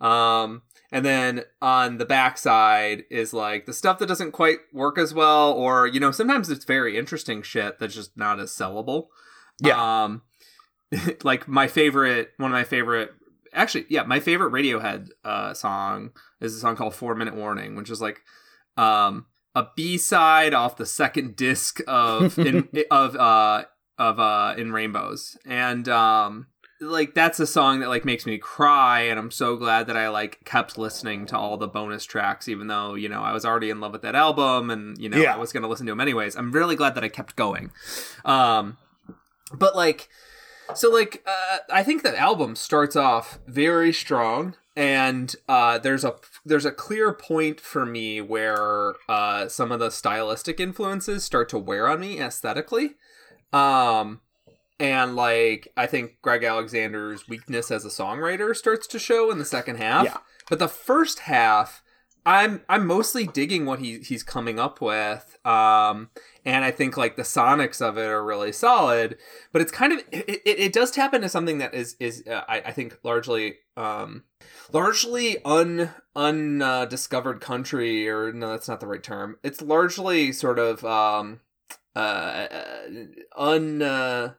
Um, 0.00 0.62
and 0.90 1.04
then 1.04 1.42
on 1.60 1.98
the 1.98 2.06
backside 2.06 3.04
is 3.10 3.34
like 3.34 3.66
the 3.66 3.74
stuff 3.74 3.98
that 3.98 4.06
doesn't 4.06 4.32
quite 4.32 4.58
work 4.72 4.96
as 4.96 5.12
well, 5.12 5.52
or 5.52 5.86
you 5.86 6.00
know, 6.00 6.10
sometimes 6.10 6.48
it's 6.48 6.64
very 6.64 6.96
interesting 6.96 7.42
shit 7.42 7.78
that's 7.78 7.94
just 7.94 8.16
not 8.16 8.40
as 8.40 8.50
sellable. 8.50 9.08
Yeah. 9.60 10.04
Um, 10.04 10.22
like 11.22 11.46
my 11.48 11.66
favorite, 11.66 12.30
one 12.38 12.50
of 12.50 12.54
my 12.54 12.64
favorite, 12.64 13.10
actually, 13.52 13.86
yeah, 13.90 14.04
my 14.04 14.20
favorite 14.20 14.52
Radiohead 14.52 15.10
uh, 15.24 15.52
song 15.52 16.10
is 16.40 16.54
a 16.54 16.60
song 16.60 16.76
called 16.76 16.94
Four 16.94 17.14
Minute 17.14 17.34
Warning, 17.34 17.76
which 17.76 17.90
is 17.90 18.00
like 18.00 18.22
um, 18.78 19.26
a 19.54 19.66
B 19.76 19.98
side 19.98 20.54
off 20.54 20.76
the 20.76 20.86
second 20.86 21.36
disc 21.36 21.80
of 21.88 22.38
in, 22.38 22.68
of 22.90 23.16
uh 23.16 23.64
of 23.98 24.18
uh 24.20 24.54
in 24.56 24.72
Rainbows, 24.72 25.36
and 25.46 25.88
um 25.88 26.46
like 26.80 27.12
that's 27.12 27.40
a 27.40 27.46
song 27.46 27.80
that 27.80 27.88
like 27.88 28.04
makes 28.04 28.24
me 28.24 28.38
cry 28.38 29.00
and 29.00 29.18
i'm 29.18 29.32
so 29.32 29.56
glad 29.56 29.88
that 29.88 29.96
i 29.96 30.08
like 30.08 30.38
kept 30.44 30.78
listening 30.78 31.26
to 31.26 31.36
all 31.36 31.56
the 31.56 31.66
bonus 31.66 32.04
tracks 32.04 32.46
even 32.46 32.68
though 32.68 32.94
you 32.94 33.08
know 33.08 33.20
i 33.20 33.32
was 33.32 33.44
already 33.44 33.68
in 33.68 33.80
love 33.80 33.90
with 33.90 34.02
that 34.02 34.14
album 34.14 34.70
and 34.70 34.96
you 34.96 35.08
know 35.08 35.16
Yeah. 35.16 35.34
i 35.34 35.36
was 35.36 35.52
going 35.52 35.64
to 35.64 35.68
listen 35.68 35.86
to 35.86 35.90
them 35.90 36.00
anyways. 36.00 36.36
I'm 36.36 36.52
really 36.52 36.76
glad 36.76 36.94
that 36.94 37.02
i 37.02 37.08
kept 37.08 37.34
going. 37.34 37.72
Um 38.24 38.76
but 39.52 39.74
like 39.74 40.08
so 40.72 40.88
like 40.88 41.20
uh, 41.26 41.58
i 41.68 41.82
think 41.82 42.04
that 42.04 42.14
album 42.14 42.54
starts 42.54 42.94
off 42.94 43.40
very 43.48 43.92
strong 43.92 44.54
and 44.76 45.34
uh 45.48 45.78
there's 45.78 46.04
a 46.04 46.14
there's 46.48 46.64
a 46.64 46.72
clear 46.72 47.12
point 47.12 47.60
for 47.60 47.86
me 47.86 48.20
where 48.20 48.94
uh 49.08 49.48
some 49.48 49.70
of 49.70 49.80
the 49.80 49.90
stylistic 49.90 50.58
influences 50.58 51.24
start 51.24 51.48
to 51.48 51.58
wear 51.58 51.88
on 51.88 52.00
me 52.00 52.20
aesthetically 52.20 52.94
um 53.52 54.20
and 54.80 55.16
like 55.16 55.68
I 55.76 55.86
think 55.86 56.20
Greg 56.22 56.44
Alexander's 56.44 57.28
weakness 57.28 57.70
as 57.70 57.84
a 57.84 57.88
songwriter 57.88 58.54
starts 58.54 58.86
to 58.88 58.98
show 58.98 59.30
in 59.30 59.38
the 59.38 59.44
second 59.44 59.76
half. 59.76 60.04
Yeah. 60.04 60.18
But 60.48 60.58
the 60.58 60.68
first 60.68 61.20
half, 61.20 61.82
I'm 62.28 62.60
I'm 62.68 62.86
mostly 62.86 63.26
digging 63.26 63.64
what 63.64 63.78
he 63.78 64.00
he's 64.00 64.22
coming 64.22 64.58
up 64.58 64.82
with. 64.82 65.38
Um, 65.46 66.10
and 66.44 66.62
I 66.62 66.70
think 66.70 66.98
like 66.98 67.16
the 67.16 67.22
sonics 67.22 67.80
of 67.80 67.96
it 67.96 68.04
are 68.04 68.22
really 68.22 68.52
solid. 68.52 69.16
But 69.50 69.62
it's 69.62 69.72
kind 69.72 69.94
of 69.94 70.00
it, 70.12 70.28
it, 70.28 70.58
it 70.58 70.72
does 70.74 70.90
tap 70.90 71.14
into 71.14 71.30
something 71.30 71.56
that 71.56 71.72
is 71.72 71.96
is 71.98 72.22
uh, 72.30 72.42
I, 72.46 72.60
I 72.66 72.72
think 72.72 72.98
largely 73.02 73.54
um 73.78 74.24
largely 74.74 75.42
un 75.42 75.88
undiscovered 76.14 77.40
country 77.40 78.06
or 78.06 78.30
no 78.30 78.50
that's 78.50 78.68
not 78.68 78.80
the 78.80 78.86
right 78.86 79.02
term. 79.02 79.38
It's 79.42 79.62
largely 79.62 80.30
sort 80.32 80.58
of 80.58 80.84
um 80.84 81.40
uh 81.96 82.46
un 83.38 83.80
uh, 83.80 84.34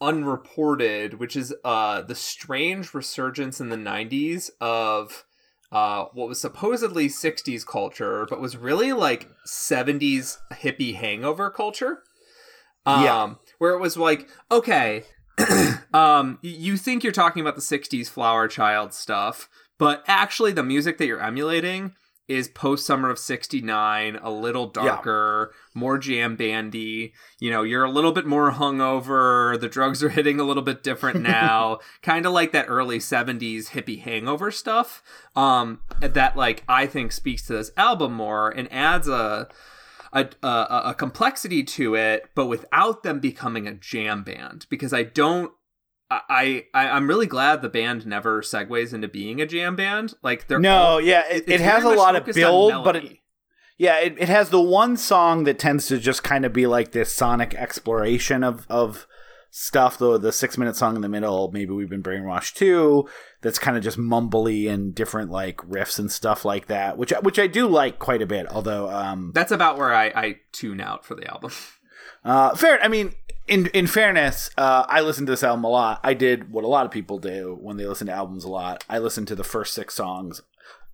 unreported, 0.00 1.14
which 1.14 1.34
is 1.34 1.52
uh 1.64 2.02
the 2.02 2.14
strange 2.14 2.94
resurgence 2.94 3.60
in 3.60 3.68
the 3.68 3.76
90s 3.76 4.50
of 4.60 5.24
uh 5.72 6.06
what 6.12 6.28
was 6.28 6.40
supposedly 6.40 7.08
60s 7.08 7.64
culture 7.64 8.26
but 8.28 8.40
was 8.40 8.56
really 8.56 8.92
like 8.92 9.28
70s 9.46 10.38
hippie 10.52 10.94
hangover 10.94 11.50
culture. 11.50 12.02
Um 12.86 13.02
Yeah. 13.02 13.34
where 13.58 13.72
it 13.74 13.80
was 13.80 13.96
like, 13.96 14.28
okay, 14.50 15.04
um 15.94 16.38
you 16.42 16.76
think 16.76 17.02
you're 17.02 17.12
talking 17.12 17.40
about 17.40 17.56
the 17.56 17.62
60s 17.62 18.08
flower 18.08 18.48
child 18.48 18.92
stuff, 18.94 19.48
but 19.78 20.02
actually 20.06 20.52
the 20.52 20.62
music 20.62 20.98
that 20.98 21.06
you're 21.06 21.22
emulating 21.22 21.94
is 22.30 22.46
post 22.46 22.86
summer 22.86 23.10
of 23.10 23.18
69 23.18 24.16
a 24.22 24.30
little 24.30 24.68
darker 24.68 25.52
more 25.74 25.98
jam 25.98 26.36
bandy. 26.36 27.12
You 27.40 27.50
know 27.50 27.64
you're 27.64 27.84
a 27.84 27.90
little 27.90 28.12
bit 28.12 28.24
more 28.24 28.52
hungover. 28.52 29.60
The 29.60 29.68
drugs 29.68 30.02
are 30.04 30.08
hitting 30.10 30.38
a 30.38 30.44
little 30.44 30.62
bit 30.62 30.84
different 30.84 31.20
now. 31.22 31.80
Kind 32.02 32.24
of 32.26 32.32
like 32.32 32.52
that 32.52 32.66
early 32.68 32.98
70s 32.98 33.70
hippie 33.70 34.00
hangover 34.00 34.52
stuff. 34.52 35.02
Um 35.34 35.80
that 36.00 36.36
like 36.36 36.62
i 36.68 36.86
think 36.86 37.12
speaks 37.12 37.46
to 37.46 37.54
this 37.54 37.72
album 37.76 38.12
more 38.12 38.48
and 38.50 38.72
adds 38.72 39.08
a 39.08 39.48
a, 40.12 40.28
a, 40.42 40.82
a 40.86 40.94
complexity 40.94 41.62
to 41.62 41.94
it, 41.94 42.30
but 42.34 42.46
without 42.46 43.02
them 43.02 43.20
becoming 43.20 43.68
a 43.68 43.74
jam 43.74 44.24
band. 44.24 44.66
Because 44.68 44.92
I 44.92 45.04
don't, 45.04 45.52
I, 46.10 46.64
I 46.74 46.88
I'm 46.88 47.06
really 47.08 47.26
glad 47.26 47.62
the 47.62 47.68
band 47.68 48.06
never 48.06 48.42
segues 48.42 48.92
into 48.92 49.08
being 49.08 49.40
a 49.40 49.46
jam 49.46 49.76
band. 49.76 50.14
Like 50.22 50.48
they're 50.48 50.58
No, 50.58 50.76
all- 50.76 51.00
yeah, 51.00 51.24
it, 51.30 51.48
it 51.48 51.60
has 51.60 51.84
a 51.84 51.88
lot 51.90 52.16
of 52.16 52.26
build, 52.34 52.84
but 52.84 52.96
it, 52.96 53.18
yeah, 53.78 53.98
it, 54.00 54.16
it 54.18 54.28
has 54.28 54.50
the 54.50 54.60
one 54.60 54.96
song 54.96 55.44
that 55.44 55.58
tends 55.58 55.86
to 55.86 55.98
just 55.98 56.22
kind 56.22 56.44
of 56.44 56.52
be 56.52 56.66
like 56.66 56.92
this 56.92 57.12
sonic 57.12 57.54
exploration 57.54 58.42
of 58.44 58.66
of 58.68 59.06
stuff. 59.50 59.98
Though 59.98 60.18
the 60.18 60.32
six 60.32 60.58
minute 60.58 60.76
song 60.76 60.96
in 60.96 61.02
the 61.02 61.08
middle, 61.08 61.50
maybe 61.52 61.72
we've 61.72 61.88
been 61.88 62.02
brainwashed 62.02 62.54
too. 62.54 63.08
That's 63.42 63.58
kind 63.58 63.76
of 63.76 63.82
just 63.82 63.96
mumbly 63.98 64.68
and 64.68 64.94
different 64.94 65.30
like 65.30 65.58
riffs 65.58 65.98
and 65.98 66.10
stuff 66.10 66.44
like 66.44 66.66
that, 66.66 66.98
which 66.98 67.12
I- 67.12 67.20
which 67.20 67.38
I 67.38 67.46
do 67.46 67.66
like 67.68 67.98
quite 67.98 68.20
a 68.20 68.26
bit. 68.26 68.46
Although, 68.48 68.90
um, 68.90 69.30
that's 69.34 69.52
about 69.52 69.78
where 69.78 69.94
I, 69.94 70.06
I 70.08 70.36
tune 70.52 70.80
out 70.80 71.04
for 71.04 71.14
the 71.14 71.30
album. 71.30 71.52
Uh, 72.22 72.54
fair. 72.54 72.78
I 72.82 72.88
mean, 72.88 73.14
in 73.50 73.66
in 73.66 73.86
fairness, 73.88 74.48
uh, 74.56 74.86
I 74.88 75.00
listened 75.00 75.26
to 75.26 75.32
this 75.32 75.42
album 75.42 75.64
a 75.64 75.68
lot. 75.68 76.00
I 76.04 76.14
did 76.14 76.52
what 76.52 76.64
a 76.64 76.68
lot 76.68 76.86
of 76.86 76.92
people 76.92 77.18
do 77.18 77.58
when 77.60 77.76
they 77.76 77.84
listen 77.84 78.06
to 78.06 78.12
albums 78.12 78.44
a 78.44 78.48
lot. 78.48 78.84
I 78.88 78.98
listened 78.98 79.28
to 79.28 79.34
the 79.34 79.44
first 79.44 79.74
six 79.74 79.94
songs 79.94 80.40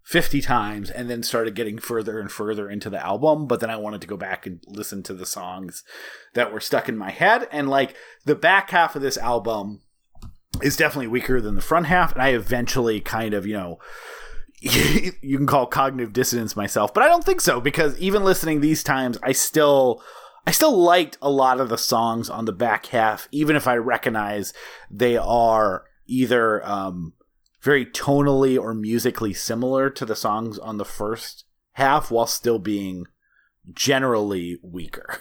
fifty 0.03 0.41
times, 0.41 0.91
and 0.91 1.11
then 1.11 1.23
started 1.23 1.55
getting 1.55 1.79
further 1.79 2.19
and 2.19 2.33
further 2.33 2.71
into 2.71 2.89
the 2.89 3.05
album. 3.05 3.47
But 3.47 3.61
then 3.61 3.69
I 3.69 3.77
wanted 3.77 4.01
to 4.01 4.07
go 4.07 4.17
back 4.17 4.47
and 4.47 4.61
listen 4.67 5.03
to 5.05 5.15
the 5.15 5.27
songs 5.27 5.85
that 6.33 6.51
were 6.51 6.61
stuck 6.61 6.89
in 6.89 6.97
my 6.97 7.11
head. 7.11 7.47
And 7.53 7.69
like 7.69 7.95
the 8.25 8.35
back 8.35 8.71
half 8.71 8.97
of 8.97 9.03
this 9.03 9.19
album 9.19 9.83
is 10.63 10.79
definitely 10.79 11.09
weaker 11.09 11.43
than 11.43 11.57
the 11.57 11.61
front 11.61 11.87
half, 11.87 12.15
and 12.15 12.23
I 12.23 12.31
eventually 12.31 13.01
kind 13.01 13.35
of 13.35 13.47
you 13.47 13.55
know. 13.55 13.79
you 14.63 15.37
can 15.37 15.47
call 15.47 15.67
cognitive 15.67 16.15
dissonance 16.15 16.57
myself, 16.57 16.95
but 16.95 17.03
I 17.03 17.09
don't 17.09 17.23
think 17.23 17.43
so 17.43 17.61
because 17.61 17.97
even 17.99 18.25
listening 18.25 18.63
these 18.63 18.83
times, 18.83 19.19
I 19.23 19.33
still 19.33 20.03
I 20.47 20.53
still 20.53 20.77
liked 20.77 21.19
a 21.21 21.31
lot 21.31 21.61
of 21.61 21.69
the 21.69 21.79
songs 21.79 22.31
on 22.31 22.45
the 22.45 22.53
back 22.53 22.87
half, 22.87 23.29
even 23.33 23.57
if 23.57 23.67
I 23.67 23.77
recognize 23.77 24.53
they 24.91 25.17
are 25.17 25.85
either 26.07 26.65
um, 26.65 27.15
very 27.63 27.85
tonally 27.85 28.59
or 28.59 28.73
musically 28.73 29.35
similar 29.35 29.91
to 29.91 30.05
the 30.05 30.15
songs 30.15 30.59
on 30.59 30.79
the 30.79 30.85
first 30.85 31.45
half, 31.73 32.11
while 32.11 32.27
still 32.29 32.61
being 32.61 33.07
generally 33.73 34.59
weaker. 34.63 35.19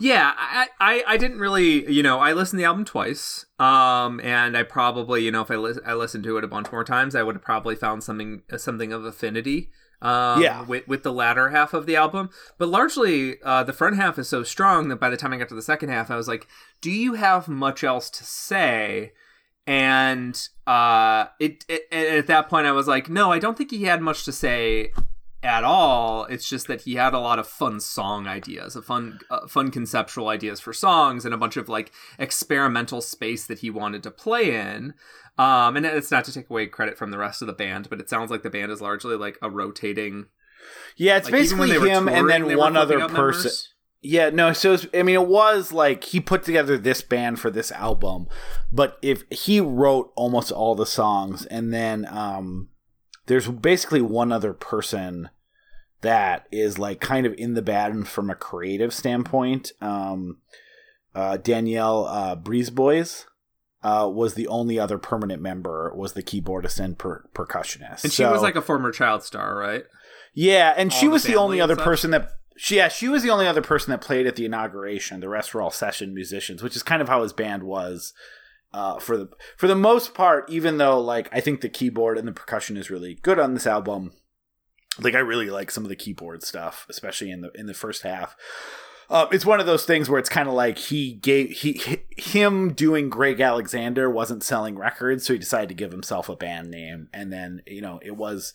Yeah, 0.00 0.32
I, 0.34 0.68
I, 0.80 1.04
I 1.06 1.16
didn't 1.18 1.40
really, 1.40 1.90
you 1.92 2.02
know, 2.02 2.18
I 2.18 2.32
listened 2.32 2.58
to 2.58 2.62
the 2.62 2.68
album 2.68 2.86
twice, 2.86 3.44
um, 3.58 4.18
and 4.20 4.56
I 4.56 4.62
probably, 4.62 5.22
you 5.22 5.30
know, 5.30 5.42
if 5.42 5.50
I, 5.50 5.56
lis- 5.56 5.78
I 5.84 5.92
listened 5.92 6.24
to 6.24 6.38
it 6.38 6.44
a 6.44 6.48
bunch 6.48 6.72
more 6.72 6.84
times, 6.84 7.14
I 7.14 7.22
would 7.22 7.36
have 7.36 7.44
probably 7.44 7.76
found 7.76 8.02
something 8.02 8.42
something 8.56 8.94
of 8.94 9.04
affinity, 9.04 9.70
um, 10.02 10.42
Yeah. 10.42 10.62
with 10.62 10.86
with 10.88 11.02
the 11.02 11.12
latter 11.12 11.50
half 11.50 11.74
of 11.74 11.86
the 11.86 11.96
album. 11.96 12.30
But 12.58 12.68
largely, 12.68 13.40
uh, 13.42 13.62
the 13.64 13.72
front 13.72 13.96
half 13.96 14.18
is 14.18 14.28
so 14.28 14.42
strong 14.42 14.88
that 14.88 14.96
by 15.00 15.10
the 15.10 15.16
time 15.16 15.32
I 15.32 15.36
got 15.36 15.48
to 15.50 15.54
the 15.54 15.62
second 15.62 15.88
half, 15.90 16.10
I 16.10 16.16
was 16.16 16.28
like, 16.28 16.46
"Do 16.80 16.90
you 16.90 17.14
have 17.14 17.48
much 17.48 17.84
else 17.84 18.08
to 18.10 18.24
say?" 18.24 19.12
And 19.66 20.40
uh, 20.66 21.26
it, 21.38 21.64
it 21.68 21.82
and 21.92 22.16
at 22.18 22.26
that 22.28 22.48
point, 22.48 22.66
I 22.66 22.72
was 22.72 22.88
like, 22.88 23.08
"No, 23.08 23.30
I 23.30 23.38
don't 23.38 23.56
think 23.58 23.70
he 23.70 23.84
had 23.84 24.00
much 24.00 24.24
to 24.24 24.32
say." 24.32 24.92
At 25.42 25.64
all. 25.64 26.24
It's 26.24 26.48
just 26.48 26.66
that 26.66 26.82
he 26.82 26.94
had 26.94 27.14
a 27.14 27.18
lot 27.18 27.38
of 27.38 27.46
fun 27.46 27.80
song 27.80 28.26
ideas, 28.26 28.76
a 28.76 28.82
fun, 28.82 29.20
uh, 29.30 29.46
fun 29.46 29.70
conceptual 29.70 30.28
ideas 30.28 30.60
for 30.60 30.72
songs, 30.72 31.24
and 31.24 31.32
a 31.32 31.38
bunch 31.38 31.56
of 31.56 31.68
like 31.68 31.92
experimental 32.18 33.00
space 33.00 33.46
that 33.46 33.60
he 33.60 33.70
wanted 33.70 34.02
to 34.02 34.10
play 34.10 34.54
in. 34.54 34.94
Um, 35.38 35.76
and 35.76 35.86
it's 35.86 36.10
not 36.10 36.24
to 36.24 36.32
take 36.32 36.50
away 36.50 36.66
credit 36.66 36.98
from 36.98 37.10
the 37.10 37.18
rest 37.18 37.40
of 37.40 37.46
the 37.46 37.54
band, 37.54 37.88
but 37.88 38.00
it 38.00 38.10
sounds 38.10 38.30
like 38.30 38.42
the 38.42 38.50
band 38.50 38.70
is 38.70 38.80
largely 38.80 39.16
like 39.16 39.38
a 39.40 39.48
rotating. 39.48 40.26
Yeah, 40.96 41.16
it's 41.16 41.26
like, 41.26 41.32
basically 41.32 41.70
him 41.70 42.08
and 42.08 42.28
touring, 42.28 42.42
they 42.42 42.48
then 42.48 42.58
one 42.58 42.76
other 42.76 42.98
person. 43.08 43.14
members. 43.14 43.74
Yeah, 44.02 44.30
no, 44.30 44.54
so 44.54 44.72
it's, 44.72 44.86
I 44.94 45.02
mean, 45.02 45.14
it 45.14 45.26
was 45.26 45.72
like 45.72 46.04
he 46.04 46.20
put 46.20 46.42
together 46.42 46.78
this 46.78 47.02
band 47.02 47.38
for 47.38 47.50
this 47.50 47.70
album, 47.70 48.28
but 48.72 48.98
if 49.02 49.24
he 49.30 49.60
wrote 49.60 50.10
almost 50.16 50.50
all 50.50 50.74
the 50.74 50.86
songs, 50.86 51.44
and 51.46 51.72
then 51.72 52.06
um, 52.10 52.69
there's 53.26 53.48
basically 53.48 54.00
one 54.02 54.32
other 54.32 54.52
person 54.52 55.30
that 56.02 56.46
is 56.50 56.78
like 56.78 57.00
kind 57.00 57.26
of 57.26 57.34
in 57.36 57.54
the 57.54 57.62
band 57.62 58.08
from 58.08 58.30
a 58.30 58.34
creative 58.34 58.92
standpoint. 58.94 59.72
Um, 59.80 60.38
uh, 61.14 61.36
Danielle 61.36 62.06
uh, 62.06 62.36
Brisebois 62.36 63.26
uh, 63.82 64.08
was 64.12 64.34
the 64.34 64.46
only 64.48 64.78
other 64.78 64.98
permanent 64.98 65.42
member, 65.42 65.92
was 65.94 66.12
the 66.14 66.22
keyboardist 66.22 66.78
and 66.80 66.98
per- 66.98 67.24
percussionist. 67.34 68.04
And 68.04 68.12
she 68.12 68.22
So- 68.22 68.32
was 68.32 68.42
like 68.42 68.56
a 68.56 68.62
former 68.62 68.92
child 68.92 69.22
star, 69.22 69.56
right? 69.56 69.84
yeah, 70.34 70.72
and 70.76 70.90
All 70.92 70.98
she 70.98 71.06
the 71.06 71.12
was 71.12 71.22
the 71.24 71.36
only 71.36 71.60
other 71.60 71.76
person 71.76 72.10
that. 72.12 72.30
She, 72.56 72.76
yeah, 72.76 72.88
she 72.88 73.08
was 73.08 73.22
the 73.22 73.30
only 73.30 73.46
other 73.46 73.62
person 73.62 73.90
that 73.90 74.02
played 74.02 74.26
at 74.26 74.36
the 74.36 74.44
inauguration. 74.44 75.20
The 75.20 75.30
rest 75.30 75.54
were 75.54 75.62
all 75.62 75.70
session 75.70 76.12
musicians, 76.12 76.62
which 76.62 76.76
is 76.76 76.82
kind 76.82 77.00
of 77.00 77.08
how 77.08 77.22
his 77.22 77.32
band 77.32 77.62
was 77.62 78.12
uh, 78.72 78.98
for 78.98 79.16
the 79.16 79.28
for 79.56 79.66
the 79.68 79.74
most 79.74 80.14
part. 80.14 80.48
Even 80.50 80.78
though, 80.78 81.00
like, 81.00 81.28
I 81.32 81.40
think 81.40 81.60
the 81.60 81.68
keyboard 81.68 82.18
and 82.18 82.26
the 82.26 82.32
percussion 82.32 82.76
is 82.76 82.90
really 82.90 83.16
good 83.22 83.38
on 83.38 83.54
this 83.54 83.66
album. 83.66 84.12
Like, 84.98 85.14
I 85.14 85.20
really 85.20 85.50
like 85.50 85.70
some 85.70 85.84
of 85.84 85.88
the 85.88 85.96
keyboard 85.96 86.42
stuff, 86.42 86.86
especially 86.88 87.30
in 87.30 87.40
the 87.40 87.50
in 87.54 87.66
the 87.66 87.74
first 87.74 88.02
half. 88.02 88.36
Um, 89.10 89.26
it's 89.32 89.44
one 89.44 89.58
of 89.58 89.66
those 89.66 89.84
things 89.84 90.08
where 90.08 90.20
it's 90.20 90.28
kind 90.28 90.48
of 90.48 90.54
like 90.54 90.78
he 90.78 91.14
gave 91.14 91.50
he, 91.50 91.80
hi 91.84 91.98
him 92.16 92.74
doing 92.74 93.08
Greg 93.08 93.40
Alexander 93.40 94.08
wasn't 94.08 94.44
selling 94.44 94.76
records, 94.76 95.26
so 95.26 95.32
he 95.32 95.38
decided 95.38 95.68
to 95.68 95.74
give 95.74 95.90
himself 95.90 96.28
a 96.28 96.36
band 96.36 96.70
name, 96.70 97.08
and 97.12 97.32
then 97.32 97.62
you 97.66 97.80
know 97.80 97.98
it 98.04 98.16
was 98.16 98.54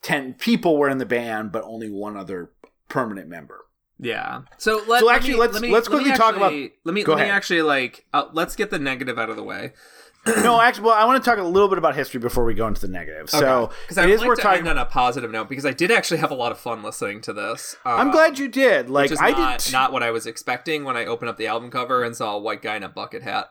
ten 0.00 0.34
people 0.34 0.76
were 0.76 0.88
in 0.88 0.98
the 0.98 1.06
band, 1.06 1.50
but 1.50 1.64
only 1.64 1.90
one 1.90 2.16
other 2.16 2.52
permanent 2.88 3.28
member. 3.28 3.64
Yeah. 4.02 4.42
So 4.58 4.82
let, 4.88 5.00
So 5.00 5.06
let 5.06 5.16
actually, 5.16 5.34
let's- 5.34 5.52
let 5.54 5.62
me- 5.62 5.70
let's 5.70 5.88
let 5.88 5.98
me 5.98 6.04
quickly 6.04 6.18
talk 6.18 6.36
about- 6.36 6.52
Let 6.52 6.94
me 6.94 7.04
let 7.04 7.18
me 7.18 7.24
actually 7.24 7.62
like 7.62 8.06
uh, 8.12 8.26
let's 8.32 8.56
get 8.56 8.70
the 8.70 8.78
negative 8.78 9.18
out 9.18 9.30
of 9.30 9.36
the 9.36 9.42
way. 9.42 9.72
no, 10.42 10.60
actually, 10.60 10.84
well, 10.84 10.94
I 10.94 11.06
want 11.06 11.22
to 11.22 11.30
talk 11.30 11.38
a 11.38 11.42
little 11.42 11.68
bit 11.68 11.78
about 11.78 11.94
history 11.94 12.20
before 12.20 12.44
we 12.44 12.52
go 12.52 12.66
into 12.66 12.82
the 12.82 12.88
negative. 12.88 13.30
So 13.30 13.70
because 13.82 13.96
it 13.96 14.02
I 14.02 14.06
would 14.06 14.14
is 14.14 14.20
like 14.20 14.36
to 14.36 14.42
talking. 14.42 14.58
end 14.60 14.68
on 14.68 14.76
a 14.78 14.84
positive 14.84 15.30
note 15.30 15.48
because 15.48 15.64
I 15.64 15.72
did 15.72 15.90
actually 15.90 16.18
have 16.18 16.30
a 16.30 16.34
lot 16.34 16.52
of 16.52 16.58
fun 16.58 16.82
listening 16.82 17.22
to 17.22 17.32
this. 17.32 17.76
I'm 17.86 18.08
uh, 18.10 18.12
glad 18.12 18.38
you 18.38 18.46
did. 18.48 18.90
Like 18.90 19.10
I 19.18 19.30
not, 19.30 19.60
did. 19.60 19.72
not 19.72 19.92
what 19.92 20.02
I 20.02 20.10
was 20.10 20.26
expecting 20.26 20.84
when 20.84 20.94
I 20.94 21.06
opened 21.06 21.30
up 21.30 21.38
the 21.38 21.46
album 21.46 21.70
cover 21.70 22.04
and 22.04 22.14
saw 22.14 22.36
a 22.36 22.38
white 22.38 22.60
guy 22.60 22.76
in 22.76 22.82
a 22.82 22.88
bucket 22.88 23.22
hat. 23.22 23.48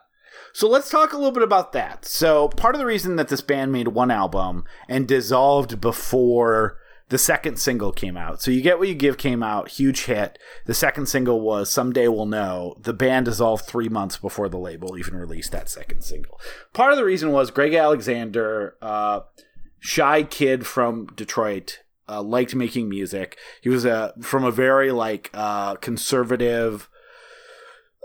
So 0.54 0.70
let's 0.70 0.90
talk 0.92 1.12
a 1.12 1.16
little 1.18 1.32
bit 1.32 1.42
about 1.42 1.74
that. 1.74 2.06
So 2.06 2.50
part 2.50 2.76
of 2.76 2.80
the 2.80 2.86
reason 2.86 3.16
that 3.16 3.30
this 3.30 3.42
band 3.42 3.72
made 3.72 3.90
one 3.90 4.12
album 4.12 4.64
and 4.88 5.08
dissolved 5.08 5.82
before 5.82 6.78
the 7.10 7.18
second 7.18 7.58
single 7.58 7.92
came 7.92 8.16
out. 8.16 8.42
So 8.42 8.52
you 8.52 8.62
get 8.62 8.80
what 8.80 8.88
you 8.88 8.94
give 8.94 9.18
came 9.18 9.44
out, 9.44 9.70
huge 9.70 10.06
hit. 10.06 10.40
The 10.66 10.74
second 10.74 11.08
single 11.08 11.42
was 11.42 11.70
Someday 11.70 12.08
We'll 12.08 12.28
Know. 12.28 12.76
The 12.80 12.94
band 12.94 13.26
dissolved 13.26 13.66
three 13.66 13.90
months 13.90 14.18
before 14.18 14.48
the 14.48 14.60
label 14.60 14.98
even 14.98 15.16
released 15.16 15.52
that 15.52 15.70
second 15.70 16.02
single. 16.02 16.40
Part 16.74 16.92
of 16.92 16.98
the 16.98 17.06
reason 17.06 17.32
was 17.32 17.52
Greg 17.52 17.74
Alexander, 17.74 18.76
uh, 18.82 19.22
shy 19.80 20.24
kid 20.24 20.68
from 20.68 21.08
Detroit, 21.16 21.80
uh, 22.08 22.22
liked 22.22 22.54
making 22.54 22.90
music. 22.90 23.38
He 23.62 23.70
was 23.70 23.86
a 23.86 24.14
from 24.22 24.44
a 24.44 24.52
very 24.52 24.92
like 24.92 25.32
uh, 25.34 25.76
conservative 25.76 26.90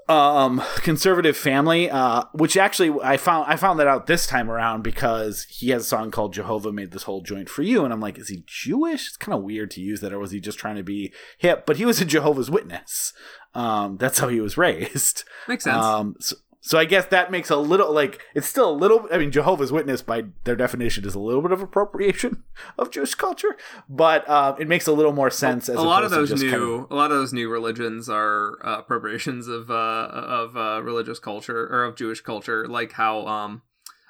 um 0.08 0.62
conservative 0.76 1.36
family 1.36 1.90
uh 1.90 2.24
which 2.32 2.56
actually 2.58 2.90
i 3.02 3.16
found 3.16 3.50
i 3.50 3.56
found 3.56 3.78
that 3.80 3.86
out 3.86 4.06
this 4.06 4.26
time 4.26 4.50
around 4.50 4.82
because 4.82 5.44
he 5.48 5.70
has 5.70 5.82
a 5.82 5.86
song 5.86 6.10
called 6.10 6.34
jehovah 6.34 6.70
made 6.70 6.90
this 6.90 7.04
whole 7.04 7.22
joint 7.22 7.48
for 7.48 7.62
you. 7.62 7.84
And 7.84 7.92
i'm 7.92 8.00
like 8.00 8.18
is 8.18 8.28
he 8.28 8.44
jewish? 8.46 9.08
It's 9.08 9.16
kind 9.16 9.34
of 9.36 9.42
weird 9.42 9.70
to 9.72 9.80
use 9.80 10.00
that 10.00 10.12
or 10.12 10.18
was 10.18 10.30
he 10.30 10.40
just 10.40 10.58
trying 10.58 10.76
to 10.76 10.82
be 10.82 11.12
hip? 11.38 11.64
But 11.66 11.78
he 11.78 11.86
was 11.86 12.00
a 12.00 12.04
jehovah's 12.04 12.50
witness. 12.50 13.12
Um 13.54 13.96
that's 13.96 14.18
how 14.18 14.28
he 14.28 14.40
was 14.40 14.58
raised. 14.58 15.24
Makes 15.48 15.64
sense. 15.64 15.82
um 15.82 16.16
so, 16.20 16.36
so 16.66 16.78
i 16.78 16.84
guess 16.84 17.06
that 17.06 17.30
makes 17.30 17.50
a 17.50 17.56
little 17.56 17.92
like 17.92 18.20
it's 18.34 18.48
still 18.48 18.70
a 18.70 18.72
little 18.72 19.06
i 19.12 19.18
mean 19.18 19.30
jehovah's 19.30 19.70
witness 19.70 20.00
by 20.02 20.24
their 20.44 20.56
definition 20.56 21.04
is 21.04 21.14
a 21.14 21.18
little 21.18 21.42
bit 21.42 21.52
of 21.52 21.60
appropriation 21.60 22.42
of 22.78 22.90
jewish 22.90 23.14
culture 23.14 23.56
but 23.88 24.26
uh, 24.28 24.56
it 24.58 24.66
makes 24.66 24.86
a 24.86 24.92
little 24.92 25.12
more 25.12 25.30
sense 25.30 25.68
as 25.68 25.76
a 25.76 25.82
lot 25.82 26.02
of 26.02 26.10
those 26.10 26.32
new 26.42 26.50
kind 26.50 26.86
a 26.90 26.94
lot 26.94 27.10
of 27.10 27.18
those 27.18 27.32
new 27.32 27.48
religions 27.48 28.08
are 28.08 28.58
uh, 28.64 28.78
appropriations 28.78 29.46
of 29.48 29.70
uh, 29.70 29.74
of 29.74 30.56
uh, 30.56 30.80
religious 30.82 31.18
culture 31.18 31.66
or 31.66 31.84
of 31.84 31.96
Jewish 31.96 32.20
culture, 32.20 32.66
like 32.66 32.92
how 32.92 33.26
um 33.26 33.62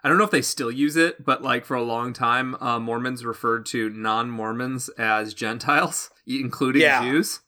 I 0.02 0.08
don't 0.08 0.18
know 0.18 0.24
if 0.24 0.30
they 0.30 0.42
still 0.42 0.70
use 0.70 0.96
it, 0.96 1.24
but 1.24 1.42
like 1.42 1.64
for 1.64 1.74
a 1.74 1.82
long 1.82 2.12
time, 2.12 2.56
uh, 2.60 2.78
Mormons 2.78 3.24
referred 3.24 3.64
to 3.66 3.88
non 3.90 4.30
Mormons 4.30 4.90
as 4.98 5.32
Gentiles, 5.34 6.10
including 6.26 6.82
Yeah. 6.82 7.02
Jews. 7.02 7.40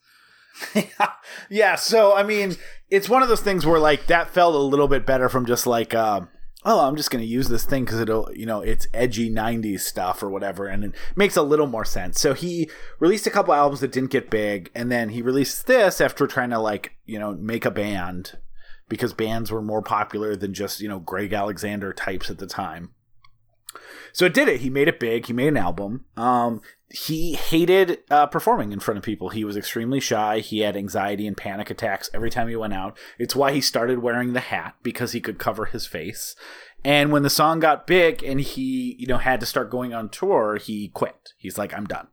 yeah, 1.49 1.75
so 1.75 2.15
I 2.15 2.23
mean, 2.23 2.55
it's 2.89 3.09
one 3.09 3.23
of 3.23 3.29
those 3.29 3.41
things 3.41 3.65
where 3.65 3.79
like 3.79 4.07
that 4.07 4.29
felt 4.29 4.55
a 4.55 4.59
little 4.59 4.87
bit 4.87 5.05
better 5.05 5.29
from 5.29 5.45
just 5.45 5.67
like, 5.67 5.93
uh, 5.93 6.21
oh, 6.65 6.79
I'm 6.81 6.95
just 6.95 7.11
going 7.11 7.23
to 7.23 7.29
use 7.29 7.47
this 7.47 7.65
thing 7.65 7.85
because 7.85 7.99
it'll, 7.99 8.29
you 8.33 8.45
know, 8.45 8.61
it's 8.61 8.87
edgy 8.93 9.29
'90s 9.29 9.81
stuff 9.81 10.23
or 10.23 10.29
whatever, 10.29 10.67
and 10.67 10.83
it 10.83 10.91
makes 11.15 11.35
a 11.35 11.41
little 11.41 11.67
more 11.67 11.85
sense. 11.85 12.19
So 12.19 12.33
he 12.33 12.69
released 12.99 13.27
a 13.27 13.31
couple 13.31 13.53
albums 13.53 13.81
that 13.81 13.91
didn't 13.91 14.11
get 14.11 14.29
big, 14.29 14.71
and 14.73 14.91
then 14.91 15.09
he 15.09 15.21
released 15.21 15.67
this 15.67 16.01
after 16.01 16.27
trying 16.27 16.49
to 16.51 16.59
like, 16.59 16.93
you 17.05 17.19
know, 17.19 17.33
make 17.33 17.65
a 17.65 17.71
band 17.71 18.37
because 18.89 19.13
bands 19.13 19.51
were 19.51 19.61
more 19.61 19.81
popular 19.81 20.35
than 20.35 20.53
just 20.53 20.79
you 20.79 20.89
know 20.89 20.99
Greg 20.99 21.33
Alexander 21.33 21.93
types 21.93 22.29
at 22.29 22.37
the 22.37 22.47
time. 22.47 22.91
So 24.13 24.25
it 24.25 24.33
did 24.33 24.47
it. 24.47 24.61
He 24.61 24.69
made 24.69 24.87
it 24.87 24.99
big. 24.99 25.25
He 25.25 25.33
made 25.33 25.49
an 25.49 25.57
album. 25.57 26.05
Um, 26.15 26.61
he 26.89 27.33
hated 27.33 27.99
uh, 28.09 28.27
performing 28.27 28.71
in 28.71 28.79
front 28.79 28.97
of 28.97 29.03
people. 29.03 29.29
He 29.29 29.43
was 29.43 29.57
extremely 29.57 29.99
shy. 29.99 30.39
He 30.39 30.59
had 30.59 30.77
anxiety 30.77 31.27
and 31.27 31.35
panic 31.35 31.69
attacks 31.69 32.09
every 32.13 32.29
time 32.29 32.47
he 32.47 32.55
went 32.55 32.73
out. 32.73 32.97
It's 33.19 33.35
why 33.35 33.51
he 33.51 33.61
started 33.61 33.99
wearing 33.99 34.33
the 34.33 34.39
hat 34.39 34.75
because 34.83 35.11
he 35.11 35.19
could 35.19 35.37
cover 35.37 35.65
his 35.65 35.85
face. 35.85 36.35
And 36.85 37.11
when 37.11 37.23
the 37.23 37.29
song 37.29 37.59
got 37.59 37.87
big 37.87 38.23
and 38.23 38.39
he, 38.39 38.95
you 38.99 39.07
know, 39.07 39.17
had 39.17 39.39
to 39.41 39.45
start 39.45 39.69
going 39.69 39.93
on 39.93 40.09
tour, 40.09 40.57
he 40.57 40.87
quit. 40.89 41.33
He's 41.37 41.57
like, 41.57 41.73
I'm 41.73 41.85
done. 41.85 42.07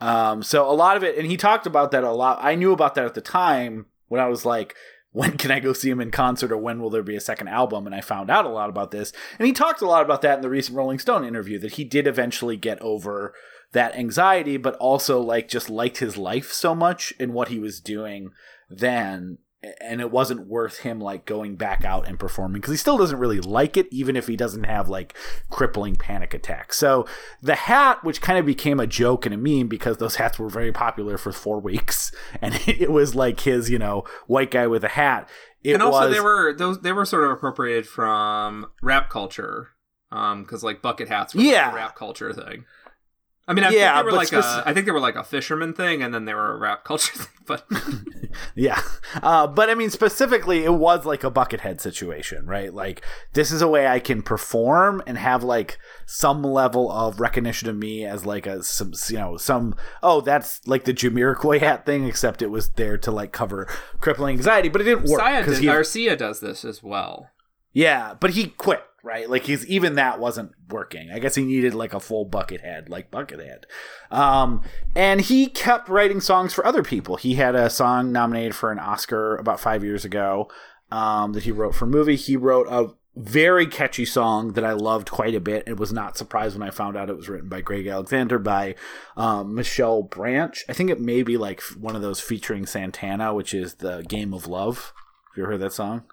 Um, 0.00 0.42
so 0.42 0.68
a 0.68 0.72
lot 0.72 0.96
of 0.96 1.04
it, 1.04 1.16
and 1.16 1.26
he 1.26 1.36
talked 1.36 1.66
about 1.66 1.90
that 1.92 2.04
a 2.04 2.12
lot. 2.12 2.38
I 2.40 2.54
knew 2.54 2.72
about 2.72 2.94
that 2.94 3.04
at 3.04 3.14
the 3.14 3.20
time 3.20 3.86
when 4.08 4.20
I 4.20 4.26
was 4.26 4.44
like, 4.44 4.74
when 5.12 5.38
can 5.38 5.50
I 5.50 5.60
go 5.60 5.72
see 5.72 5.90
him 5.90 6.00
in 6.00 6.10
concert 6.10 6.52
or 6.52 6.58
when 6.58 6.80
will 6.80 6.90
there 6.90 7.02
be 7.02 7.16
a 7.16 7.20
second 7.20 7.48
album? 7.48 7.86
And 7.86 7.94
I 7.94 8.00
found 8.00 8.30
out 8.30 8.44
a 8.44 8.50
lot 8.50 8.68
about 8.68 8.90
this. 8.90 9.12
And 9.38 9.46
he 9.46 9.52
talked 9.52 9.80
a 9.80 9.86
lot 9.86 10.02
about 10.02 10.22
that 10.22 10.36
in 10.36 10.42
the 10.42 10.50
recent 10.50 10.76
Rolling 10.76 10.98
Stone 10.98 11.24
interview 11.24 11.58
that 11.60 11.72
he 11.72 11.84
did 11.84 12.06
eventually 12.06 12.56
get 12.56 12.80
over 12.80 13.34
that 13.72 13.96
anxiety, 13.96 14.56
but 14.56 14.76
also 14.76 15.20
like 15.20 15.48
just 15.48 15.70
liked 15.70 15.98
his 15.98 16.16
life 16.16 16.52
so 16.52 16.74
much 16.74 17.12
and 17.18 17.32
what 17.32 17.48
he 17.48 17.58
was 17.58 17.80
doing 17.80 18.30
then. 18.68 19.38
And 19.80 20.00
it 20.00 20.12
wasn't 20.12 20.46
worth 20.46 20.78
him 20.78 21.00
like 21.00 21.24
going 21.24 21.56
back 21.56 21.84
out 21.84 22.06
and 22.06 22.16
performing 22.16 22.60
because 22.60 22.70
he 22.70 22.76
still 22.76 22.96
doesn't 22.96 23.18
really 23.18 23.40
like 23.40 23.76
it, 23.76 23.88
even 23.90 24.14
if 24.14 24.28
he 24.28 24.36
doesn't 24.36 24.62
have 24.64 24.88
like 24.88 25.16
crippling 25.50 25.96
panic 25.96 26.32
attacks. 26.32 26.76
So 26.76 27.06
the 27.42 27.56
hat, 27.56 28.04
which 28.04 28.20
kind 28.20 28.38
of 28.38 28.46
became 28.46 28.78
a 28.78 28.86
joke 28.86 29.26
and 29.26 29.34
a 29.34 29.36
meme 29.36 29.66
because 29.66 29.96
those 29.96 30.14
hats 30.14 30.38
were 30.38 30.48
very 30.48 30.70
popular 30.70 31.18
for 31.18 31.32
four 31.32 31.58
weeks, 31.58 32.12
and 32.40 32.54
it 32.68 32.92
was 32.92 33.16
like 33.16 33.40
his, 33.40 33.68
you 33.68 33.80
know, 33.80 34.04
white 34.28 34.52
guy 34.52 34.68
with 34.68 34.84
a 34.84 34.88
hat. 34.90 35.28
It 35.64 35.74
and 35.74 35.82
also 35.82 36.06
was, 36.06 36.14
they 36.14 36.20
were 36.20 36.54
those 36.54 36.80
they 36.82 36.92
were 36.92 37.04
sort 37.04 37.24
of 37.24 37.32
appropriated 37.32 37.88
from 37.88 38.66
rap 38.80 39.10
culture, 39.10 39.70
um, 40.12 40.44
because 40.44 40.62
like 40.62 40.82
bucket 40.82 41.08
hats 41.08 41.34
were 41.34 41.40
like 41.40 41.50
Yeah. 41.50 41.72
a 41.72 41.74
rap 41.74 41.96
culture 41.96 42.32
thing. 42.32 42.64
I 43.48 43.54
mean, 43.54 43.64
I 43.64 43.70
Yeah, 43.70 43.94
think 43.94 44.06
they 44.06 44.10
were 44.12 44.16
like 44.18 44.28
speci- 44.28 44.62
a 44.64 44.68
I 44.68 44.74
think 44.74 44.84
they 44.86 44.92
were 44.92 45.00
like 45.00 45.16
a 45.16 45.24
fisherman 45.24 45.72
thing, 45.72 46.02
and 46.02 46.12
then 46.12 46.26
they 46.26 46.34
were 46.34 46.52
a 46.54 46.58
rap 46.58 46.84
culture 46.84 47.12
thing. 47.18 47.26
But 47.46 47.66
Yeah. 48.54 48.80
Uh, 49.22 49.46
but 49.46 49.70
I 49.70 49.74
mean, 49.74 49.88
specifically, 49.90 50.64
it 50.64 50.74
was 50.74 51.06
like 51.06 51.24
a 51.24 51.30
buckethead 51.30 51.80
situation, 51.80 52.46
right? 52.46 52.72
Like, 52.74 53.02
this 53.32 53.50
is 53.50 53.62
a 53.62 53.68
way 53.68 53.86
I 53.86 54.00
can 54.00 54.20
perform 54.22 55.02
and 55.06 55.16
have 55.16 55.42
like 55.42 55.78
some 56.06 56.42
level 56.42 56.92
of 56.92 57.20
recognition 57.20 57.68
of 57.70 57.76
me 57.76 58.04
as 58.04 58.26
like 58.26 58.46
a, 58.46 58.62
some, 58.62 58.92
you 59.08 59.16
know, 59.16 59.36
some, 59.38 59.74
oh, 60.02 60.20
that's 60.20 60.60
like 60.68 60.84
the 60.84 60.92
Jamiroquai 60.92 61.60
hat 61.60 61.86
thing, 61.86 62.04
except 62.04 62.42
it 62.42 62.48
was 62.50 62.68
there 62.70 62.98
to 62.98 63.10
like 63.10 63.32
cover 63.32 63.66
crippling 63.98 64.36
anxiety, 64.36 64.68
but 64.68 64.82
it 64.82 64.84
didn't 64.84 65.08
work. 65.10 65.20
Sia 65.22 65.42
'cause 65.42 65.60
did, 65.60 66.00
he- 66.00 66.16
does 66.16 66.40
this 66.40 66.64
as 66.66 66.82
well. 66.82 67.30
yeah, 67.72 68.12
but 68.20 68.30
he 68.30 68.48
quit, 68.48 68.82
right? 69.02 69.28
Like 69.28 69.44
he's 69.44 69.66
even 69.66 69.94
that 69.94 70.18
wasn't 70.18 70.52
working. 70.68 71.10
I 71.10 71.18
guess 71.18 71.34
he 71.34 71.44
needed 71.44 71.74
like 71.74 71.94
a 71.94 72.00
full 72.00 72.24
bucket 72.24 72.60
head, 72.60 72.88
like 72.88 73.10
Buckethead. 73.10 73.64
Um, 74.10 74.62
and 74.94 75.20
he 75.20 75.46
kept 75.46 75.88
writing 75.88 76.20
songs 76.20 76.52
for 76.52 76.66
other 76.66 76.82
people. 76.82 77.16
He 77.16 77.34
had 77.34 77.54
a 77.54 77.70
song 77.70 78.12
nominated 78.12 78.54
for 78.54 78.70
an 78.72 78.78
Oscar 78.78 79.36
about 79.36 79.60
five 79.60 79.84
years 79.84 80.04
ago 80.04 80.50
um, 80.90 81.32
that 81.32 81.44
he 81.44 81.52
wrote 81.52 81.74
for 81.74 81.84
a 81.84 81.88
movie. 81.88 82.16
He 82.16 82.36
wrote 82.36 82.66
a 82.68 82.94
very 83.16 83.66
catchy 83.66 84.04
song 84.04 84.52
that 84.52 84.64
I 84.64 84.72
loved 84.72 85.10
quite 85.10 85.34
a 85.34 85.40
bit. 85.40 85.64
and 85.66 85.78
was 85.78 85.92
not 85.92 86.16
surprised 86.16 86.56
when 86.56 86.66
I 86.66 86.70
found 86.70 86.96
out 86.96 87.10
it 87.10 87.16
was 87.16 87.28
written 87.28 87.48
by 87.48 87.60
Greg 87.60 87.86
Alexander 87.86 88.38
by 88.38 88.76
um, 89.16 89.54
Michelle 89.54 90.02
Branch. 90.02 90.64
I 90.68 90.72
think 90.72 90.90
it 90.90 91.00
may 91.00 91.22
be 91.22 91.36
like 91.36 91.60
one 91.62 91.96
of 91.96 92.02
those 92.02 92.20
featuring 92.20 92.64
Santana, 92.64 93.34
which 93.34 93.52
is 93.52 93.74
the 93.74 94.04
Game 94.08 94.32
of 94.32 94.46
Love. 94.46 94.92
Have 95.30 95.36
you 95.36 95.42
ever 95.44 95.52
heard 95.52 95.60
that 95.62 95.72
song? 95.72 96.04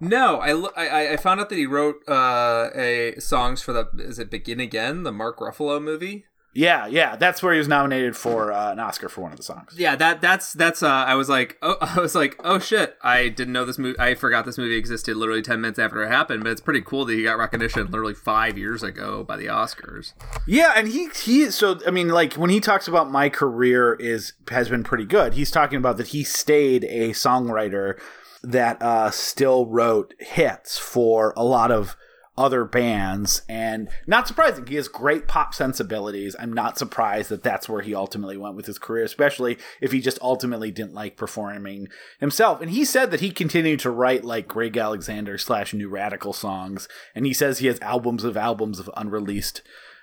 No, 0.00 0.38
I, 0.40 0.52
I 0.76 1.12
I 1.12 1.16
found 1.16 1.40
out 1.40 1.50
that 1.50 1.58
he 1.58 1.66
wrote 1.66 1.96
uh, 2.08 2.70
a 2.74 3.14
songs 3.18 3.62
for 3.62 3.72
the 3.72 3.88
is 3.98 4.18
it 4.18 4.30
Begin 4.30 4.60
Again, 4.60 5.02
the 5.02 5.12
Mark 5.12 5.38
Ruffalo 5.38 5.82
movie. 5.82 6.24
Yeah, 6.52 6.88
yeah, 6.88 7.14
that's 7.14 7.44
where 7.44 7.52
he 7.52 7.58
was 7.58 7.68
nominated 7.68 8.16
for 8.16 8.52
uh, 8.52 8.72
an 8.72 8.80
Oscar 8.80 9.08
for 9.08 9.20
one 9.20 9.30
of 9.30 9.36
the 9.36 9.44
songs. 9.44 9.74
Yeah, 9.76 9.94
that 9.94 10.20
that's 10.20 10.52
that's. 10.52 10.82
Uh, 10.82 10.88
I 10.88 11.14
was 11.14 11.28
like, 11.28 11.56
oh, 11.62 11.76
I 11.80 12.00
was 12.00 12.14
like, 12.14 12.40
oh 12.42 12.58
shit, 12.58 12.96
I 13.02 13.28
didn't 13.28 13.52
know 13.52 13.64
this 13.64 13.78
movie. 13.78 13.98
I 14.00 14.16
forgot 14.16 14.44
this 14.44 14.58
movie 14.58 14.76
existed 14.76 15.16
literally 15.16 15.42
ten 15.42 15.60
minutes 15.60 15.78
after 15.78 16.02
it 16.02 16.08
happened. 16.08 16.42
But 16.42 16.50
it's 16.50 16.60
pretty 16.60 16.80
cool 16.80 17.04
that 17.04 17.14
he 17.14 17.22
got 17.22 17.38
recognition 17.38 17.86
literally 17.86 18.14
five 18.14 18.58
years 18.58 18.82
ago 18.82 19.22
by 19.22 19.36
the 19.36 19.46
Oscars. 19.46 20.12
Yeah, 20.46 20.72
and 20.74 20.88
he 20.88 21.08
he. 21.22 21.50
So 21.52 21.78
I 21.86 21.92
mean, 21.92 22.08
like 22.08 22.34
when 22.34 22.50
he 22.50 22.58
talks 22.58 22.88
about 22.88 23.10
my 23.10 23.28
career 23.28 23.94
is 23.94 24.32
has 24.50 24.68
been 24.68 24.82
pretty 24.82 25.06
good. 25.06 25.34
He's 25.34 25.52
talking 25.52 25.78
about 25.78 25.98
that 25.98 26.08
he 26.08 26.24
stayed 26.24 26.82
a 26.84 27.10
songwriter 27.10 28.00
that 28.42 28.80
uh, 28.82 29.10
still 29.10 29.66
wrote 29.66 30.14
hits 30.18 30.78
for 30.78 31.32
a 31.36 31.44
lot 31.44 31.70
of 31.70 31.96
other 32.40 32.64
bands 32.64 33.42
and 33.50 33.88
not 34.06 34.26
surprising 34.26 34.66
he 34.66 34.76
has 34.76 34.88
great 34.88 35.28
pop 35.28 35.52
sensibilities. 35.52 36.34
I'm 36.38 36.54
not 36.54 36.78
surprised 36.78 37.28
that 37.28 37.42
that's 37.42 37.68
where 37.68 37.82
he 37.82 37.94
ultimately 37.94 38.38
went 38.38 38.56
with 38.56 38.64
his 38.64 38.78
career 38.78 39.04
especially 39.04 39.58
if 39.80 39.92
he 39.92 40.00
just 40.00 40.18
ultimately 40.22 40.70
didn't 40.70 40.94
like 40.94 41.18
performing 41.18 41.88
himself. 42.18 42.62
And 42.62 42.70
he 42.70 42.84
said 42.84 43.10
that 43.10 43.20
he 43.20 43.30
continued 43.30 43.80
to 43.80 43.90
write 43.90 44.24
like 44.24 44.48
greg 44.48 44.76
alexander 44.76 45.36
slash 45.36 45.74
new 45.74 45.90
radical 45.90 46.32
songs 46.32 46.88
and 47.14 47.26
he 47.26 47.34
says 47.34 47.58
he 47.58 47.66
has 47.66 47.80
albums 47.80 48.24
of 48.24 48.38
albums 48.38 48.78
of 48.78 48.88
unreleased 48.96 49.60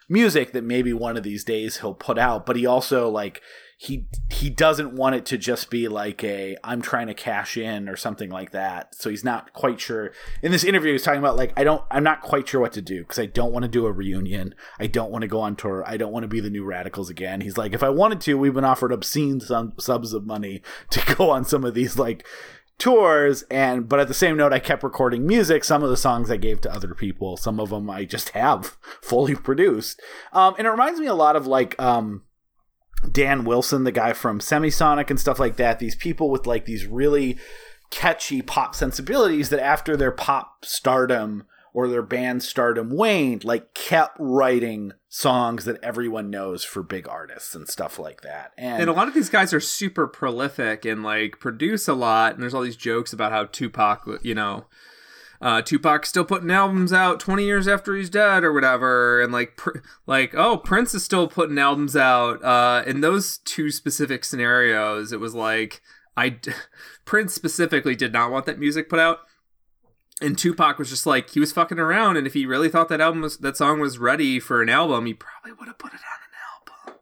music 0.07 0.51
that 0.51 0.63
maybe 0.63 0.93
one 0.93 1.17
of 1.17 1.23
these 1.23 1.43
days 1.43 1.77
he'll 1.77 1.95
put 1.95 2.19
out 2.19 2.45
but 2.45 2.55
he 2.55 2.67
also 2.67 3.09
like 3.09 3.41
he 3.79 4.07
he 4.31 4.49
doesn't 4.49 4.93
want 4.93 5.15
it 5.15 5.23
to 5.27 5.37
just 5.37 5.69
be 5.69 5.87
like 5.87 6.23
a 6.23 6.57
I'm 6.63 6.81
trying 6.81 7.07
to 7.07 7.13
cash 7.13 7.55
in 7.57 7.87
or 7.87 7.95
something 7.95 8.31
like 8.31 8.49
that. 8.49 8.95
So 8.95 9.11
he's 9.11 9.23
not 9.23 9.53
quite 9.53 9.79
sure. 9.79 10.11
In 10.41 10.51
this 10.51 10.63
interview, 10.63 10.93
he's 10.93 11.03
talking 11.03 11.19
about 11.19 11.37
like 11.37 11.53
I 11.55 11.63
don't 11.63 11.83
I'm 11.91 12.03
not 12.03 12.21
quite 12.21 12.47
sure 12.47 12.59
what 12.59 12.73
to 12.73 12.81
do 12.81 13.03
because 13.03 13.19
I 13.19 13.27
don't 13.27 13.53
want 13.53 13.63
to 13.63 13.69
do 13.69 13.85
a 13.85 13.91
reunion. 13.91 14.55
I 14.79 14.87
don't 14.87 15.11
want 15.11 15.21
to 15.21 15.27
go 15.27 15.39
on 15.39 15.55
tour. 15.55 15.83
I 15.85 15.95
don't 15.95 16.11
want 16.11 16.23
to 16.23 16.27
be 16.27 16.39
the 16.39 16.49
new 16.49 16.65
Radicals 16.65 17.11
again. 17.11 17.41
He's 17.41 17.55
like 17.55 17.73
if 17.73 17.83
I 17.83 17.89
wanted 17.89 18.19
to, 18.21 18.33
we've 18.33 18.55
been 18.55 18.65
offered 18.65 18.91
obscene 18.91 19.41
sum, 19.41 19.73
subs 19.77 20.11
of 20.11 20.25
money 20.25 20.63
to 20.89 21.15
go 21.15 21.29
on 21.29 21.45
some 21.45 21.63
of 21.63 21.75
these 21.75 21.99
like 21.99 22.25
tours 22.79 23.43
and 23.49 23.89
but 23.89 23.99
at 23.99 24.07
the 24.07 24.13
same 24.13 24.37
note 24.37 24.53
i 24.53 24.59
kept 24.59 24.83
recording 24.83 25.25
music 25.25 25.63
some 25.63 25.81
of 25.81 25.89
the 25.89 25.97
songs 25.97 26.29
i 26.29 26.37
gave 26.37 26.61
to 26.61 26.71
other 26.71 26.93
people 26.93 27.35
some 27.35 27.59
of 27.59 27.71
them 27.71 27.89
i 27.89 28.05
just 28.05 28.29
have 28.29 28.77
fully 29.01 29.33
produced 29.33 29.99
um, 30.31 30.53
and 30.59 30.67
it 30.67 30.69
reminds 30.69 30.99
me 30.99 31.07
a 31.07 31.15
lot 31.15 31.35
of 31.35 31.47
like 31.47 31.75
um, 31.81 32.21
Dan 33.11 33.45
Wilson, 33.45 33.83
the 33.83 33.91
guy 33.91 34.13
from 34.13 34.39
Semisonic 34.39 35.09
and 35.09 35.19
stuff 35.19 35.39
like 35.39 35.57
that. 35.57 35.79
These 35.79 35.95
people 35.95 36.29
with 36.29 36.47
like 36.47 36.65
these 36.65 36.85
really 36.85 37.37
catchy 37.89 38.41
pop 38.41 38.75
sensibilities 38.75 39.49
that 39.49 39.59
after 39.59 39.95
their 39.95 40.11
pop 40.11 40.65
stardom 40.65 41.45
or 41.73 41.87
their 41.87 42.01
band 42.01 42.41
stardom 42.41 42.89
waned, 42.89 43.45
like 43.45 43.73
kept 43.73 44.17
writing 44.19 44.93
songs 45.09 45.65
that 45.65 45.81
everyone 45.83 46.29
knows 46.29 46.63
for 46.63 46.81
big 46.81 47.07
artists 47.07 47.53
and 47.53 47.67
stuff 47.67 47.99
like 47.99 48.21
that. 48.21 48.51
And, 48.57 48.81
and 48.81 48.89
a 48.89 48.93
lot 48.93 49.07
of 49.07 49.13
these 49.13 49.29
guys 49.29 49.53
are 49.53 49.59
super 49.59 50.07
prolific 50.07 50.85
and 50.85 51.03
like 51.03 51.39
produce 51.39 51.87
a 51.87 51.93
lot. 51.93 52.33
And 52.33 52.41
there's 52.41 52.53
all 52.53 52.63
these 52.63 52.75
jokes 52.75 53.13
about 53.13 53.31
how 53.31 53.45
Tupac, 53.45 54.07
you 54.23 54.33
know, 54.33 54.65
uh, 55.41 55.61
Tupac's 55.61 56.09
still 56.09 56.25
putting 56.25 56.49
albums 56.51 56.91
out 56.91 57.19
20 57.19 57.43
years 57.45 57.67
after 57.67 57.95
he's 57.95 58.09
dead 58.09 58.43
or 58.43 58.51
whatever, 58.53 59.21
and 59.21 59.31
like 59.31 59.55
pr- 59.57 59.79
like 60.05 60.33
oh 60.35 60.57
Prince 60.57 60.93
is 60.93 61.03
still 61.03 61.27
putting 61.27 61.57
albums 61.57 61.95
out. 61.95 62.43
Uh, 62.43 62.83
in 62.85 63.01
those 63.01 63.37
two 63.39 63.69
specific 63.71 64.23
scenarios, 64.25 65.11
it 65.11 65.19
was 65.19 65.35
like 65.35 65.81
I 66.15 66.29
d- 66.29 66.51
Prince 67.05 67.33
specifically 67.33 67.95
did 67.95 68.13
not 68.13 68.31
want 68.31 68.45
that 68.47 68.59
music 68.59 68.89
put 68.89 68.99
out, 68.99 69.19
and 70.21 70.37
Tupac 70.37 70.79
was 70.79 70.89
just 70.89 71.05
like 71.05 71.29
he 71.31 71.39
was 71.39 71.51
fucking 71.51 71.79
around, 71.79 72.17
and 72.17 72.25
if 72.25 72.33
he 72.33 72.45
really 72.45 72.69
thought 72.69 72.89
that 72.89 73.01
album 73.01 73.21
was 73.21 73.37
that 73.37 73.57
song 73.57 73.79
was 73.79 73.99
ready 73.99 74.39
for 74.39 74.61
an 74.61 74.69
album, 74.69 75.05
he 75.05 75.13
probably 75.13 75.51
would 75.53 75.67
have 75.67 75.77
put 75.77 75.93
it 75.93 75.99
on 75.99 76.01
an 76.01 76.91
album. 76.91 76.99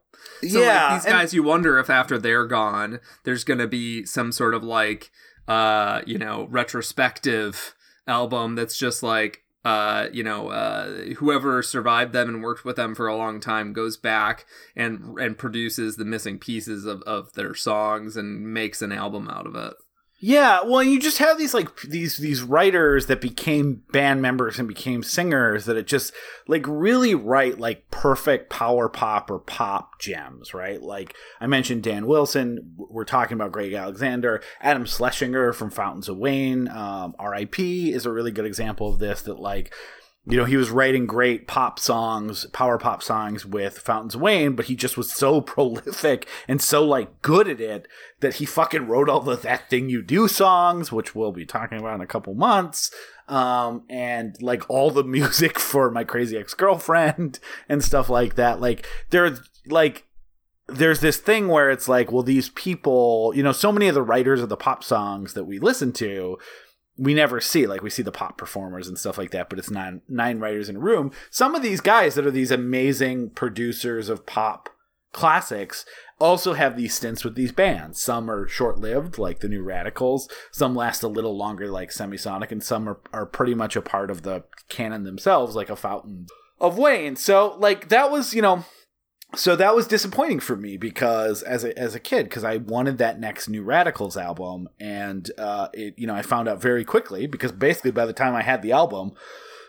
So 0.52 0.60
yeah, 0.62 0.90
like, 0.92 1.04
these 1.04 1.12
guys, 1.12 1.24
and- 1.30 1.34
you 1.34 1.44
wonder 1.44 1.80
if 1.80 1.90
after 1.90 2.18
they're 2.18 2.46
gone, 2.46 3.00
there's 3.24 3.44
gonna 3.46 3.68
be 3.68 4.06
some 4.06 4.32
sort 4.32 4.54
of 4.54 4.64
like 4.64 5.10
uh 5.48 6.02
you 6.06 6.18
know 6.18 6.48
retrospective 6.50 7.76
album 8.08 8.56
that's 8.56 8.78
just 8.78 9.04
like 9.04 9.46
uh, 9.66 10.10
you 10.14 10.24
know, 10.24 10.50
uh, 10.50 10.92
whoever 11.18 11.64
survived 11.64 12.14
them 12.14 12.30
and 12.30 12.44
worked 12.44 12.64
with 12.64 12.76
them 12.76 12.94
for 12.94 13.08
a 13.08 13.18
long 13.18 13.40
time 13.40 13.74
goes 13.74 13.98
back 13.98 14.46
and 14.76 15.18
and 15.18 15.40
produces 15.40 15.96
the 15.96 16.06
missing 16.06 16.38
pieces 16.38 16.86
of, 16.86 17.02
of 17.02 17.34
their 17.34 17.56
songs 17.56 18.16
and 18.16 18.54
makes 18.54 18.84
an 18.84 18.92
album 18.92 19.28
out 19.28 19.48
of 19.48 19.56
it. 19.56 19.74
Yeah, 20.28 20.64
well, 20.64 20.82
you 20.82 21.00
just 21.00 21.20
have 21.20 21.38
these 21.38 21.54
like 21.54 21.82
these 21.82 22.18
these 22.18 22.42
writers 22.42 23.06
that 23.06 23.22
became 23.22 23.84
band 23.92 24.24
members 24.24 24.58
and 24.58 24.68
became 24.68 25.04
singers 25.04 25.66
that 25.66 25.78
it 25.78 25.86
just 25.86 26.16
like 26.48 26.66
really 26.68 27.14
write 27.14 27.60
like 27.60 27.92
perfect 27.92 28.50
power 28.50 28.90
pop 28.90 29.30
or 29.30 29.38
pop 29.38 30.00
gems, 30.00 30.52
right? 30.52 30.82
Like 30.82 31.16
I 31.40 31.46
mentioned 31.46 31.84
Dan 31.84 32.08
Wilson, 32.08 32.74
we're 32.76 33.06
talking 33.06 33.36
about 33.36 33.52
Greg 33.52 33.74
Alexander, 33.74 34.42
Adam 34.62 34.88
Schlesinger 34.88 35.54
from 35.54 35.70
Fountains 35.70 36.10
of 36.10 36.18
Wayne, 36.18 36.70
um, 36.70 37.14
R.I.P. 37.20 37.94
is 37.94 38.08
a 38.08 38.12
really 38.12 38.32
good 38.32 38.48
example 38.48 38.92
of 38.92 38.98
this. 38.98 39.22
That 39.22 39.40
like 39.40 39.76
you 40.28 40.38
know, 40.38 40.46
he 40.46 40.58
was 40.58 40.72
writing 40.72 41.06
great 41.06 41.48
pop 41.48 41.80
songs, 41.80 42.48
power 42.48 42.80
pop 42.80 43.04
songs 43.04 43.46
with 43.46 43.78
Fountains 43.78 44.18
Wayne, 44.18 44.56
but 44.56 44.66
he 44.66 44.76
just 44.76 44.98
was 44.98 45.14
so 45.14 45.40
prolific 45.42 46.28
and 46.48 46.62
so 46.62 46.84
like 46.84 47.22
good 47.22 47.48
at 47.48 47.62
it 47.62 47.88
that 48.22 48.36
he 48.36 48.46
fucking 48.46 48.88
wrote 48.88 49.08
all 49.08 49.20
the 49.20 49.36
That 49.36 49.70
Thing 49.70 49.90
You 49.90 50.02
Do 50.02 50.28
songs, 50.28 50.92
which 50.92 51.14
we'll 51.14 51.32
be 51.32 51.46
talking 51.46 51.80
about 51.80 51.96
in 51.96 52.02
a 52.02 52.08
couple 52.08 52.34
months. 52.34 52.92
Um, 53.28 53.84
and 53.90 54.36
like 54.42 54.68
all 54.70 54.90
the 54.92 55.04
music 55.20 55.60
for 55.60 55.92
My 55.92 56.04
Crazy 56.04 56.38
Ex 56.38 56.54
Girlfriend 56.54 57.40
and 57.70 57.84
stuff 57.84 58.10
like 58.10 58.36
that. 58.36 58.60
Like, 58.60 58.88
there's 59.12 59.42
like, 59.68 60.06
there's 60.68 61.00
this 61.00 61.18
thing 61.18 61.48
where 61.48 61.70
it's 61.70 61.88
like, 61.88 62.12
well, 62.12 62.24
these 62.24 62.50
people, 62.50 63.32
you 63.36 63.44
know, 63.44 63.52
so 63.52 63.72
many 63.72 63.88
of 63.88 63.94
the 63.94 64.02
writers 64.02 64.42
of 64.42 64.50
the 64.50 64.58
pop 64.58 64.84
songs 64.84 65.34
that 65.34 65.44
we 65.44 65.60
listen 65.60 65.92
to, 65.94 66.40
we 66.98 67.14
never 67.14 67.42
see 67.42 67.68
like 67.68 67.82
we 67.82 67.90
see 67.90 68.04
the 68.04 68.12
pop 68.12 68.38
performers 68.38 68.88
and 68.88 68.98
stuff 68.98 69.18
like 69.18 69.32
that 69.32 69.50
but 69.50 69.60
it's 69.60 69.70
nine 69.70 70.02
nine 70.08 70.40
writers 70.40 70.70
in 70.70 70.78
a 70.78 70.80
room. 70.80 71.12
Some 71.30 71.56
of 71.56 71.62
these 71.62 71.82
guys 71.82 72.16
that 72.16 72.26
are 72.26 72.32
these 72.32 72.52
amazing 72.52 73.32
producers 73.32 74.10
of 74.10 74.26
pop 74.26 74.70
classics 75.12 75.86
also 76.20 76.54
have 76.54 76.76
these 76.76 76.94
stints 76.94 77.24
with 77.24 77.36
these 77.36 77.52
bands. 77.52 78.02
Some 78.02 78.30
are 78.30 78.48
short-lived 78.48 79.18
like 79.18 79.40
the 79.40 79.48
new 79.48 79.64
radicals. 79.64 80.30
Some 80.52 80.76
last 80.76 81.04
a 81.04 81.08
little 81.08 81.38
longer 81.38 81.70
like 81.70 81.90
semisonic 81.90 82.52
and 82.52 82.64
some 82.64 82.88
are, 82.88 83.00
are 83.14 83.26
pretty 83.26 83.56
much 83.56 83.76
a 83.76 83.82
part 83.82 84.12
of 84.12 84.24
the 84.24 84.44
canon 84.70 85.04
themselves 85.04 85.56
like 85.56 85.70
a 85.70 85.76
fountain 85.76 86.28
of 86.60 86.78
wayne. 86.78 87.16
So 87.16 87.56
like 87.60 87.90
that 87.90 88.12
was 88.12 88.34
you 88.34 88.42
know 88.42 88.66
so 89.36 89.56
that 89.56 89.76
was 89.76 89.88
disappointing 89.88 90.40
for 90.40 90.56
me 90.56 90.78
because 90.78 91.42
as 91.44 91.64
a, 91.64 91.78
as 91.78 91.96
a 91.96 92.00
kid 92.00 92.24
because 92.24 92.44
i 92.44 92.58
wanted 92.58 92.98
that 92.98 93.20
next 93.20 93.48
new 93.48 93.64
radicals 93.64 94.18
album 94.18 94.70
and 94.80 95.32
uh, 95.38 95.68
it 95.74 95.94
you 95.98 96.08
know 96.08 96.16
i 96.16 96.22
found 96.22 96.48
out 96.48 96.62
very 96.62 96.84
quickly 96.84 97.28
because 97.28 97.52
basically 97.52 97.92
by 97.92 98.06
the 98.06 98.14
time 98.14 98.36
i 98.36 98.42
had 98.42 98.62
the 98.62 98.72
album 98.72 99.12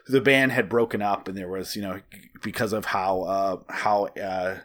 the 0.08 0.20
band 0.20 0.52
had 0.52 0.68
broken 0.68 1.02
up 1.02 1.28
and 1.28 1.36
there 1.36 1.48
was 1.48 1.76
you 1.76 1.82
know 1.82 2.00
because 2.42 2.72
of 2.72 2.86
how 2.86 3.22
uh, 3.22 3.56
how 3.68 4.06
uh, 4.22 4.58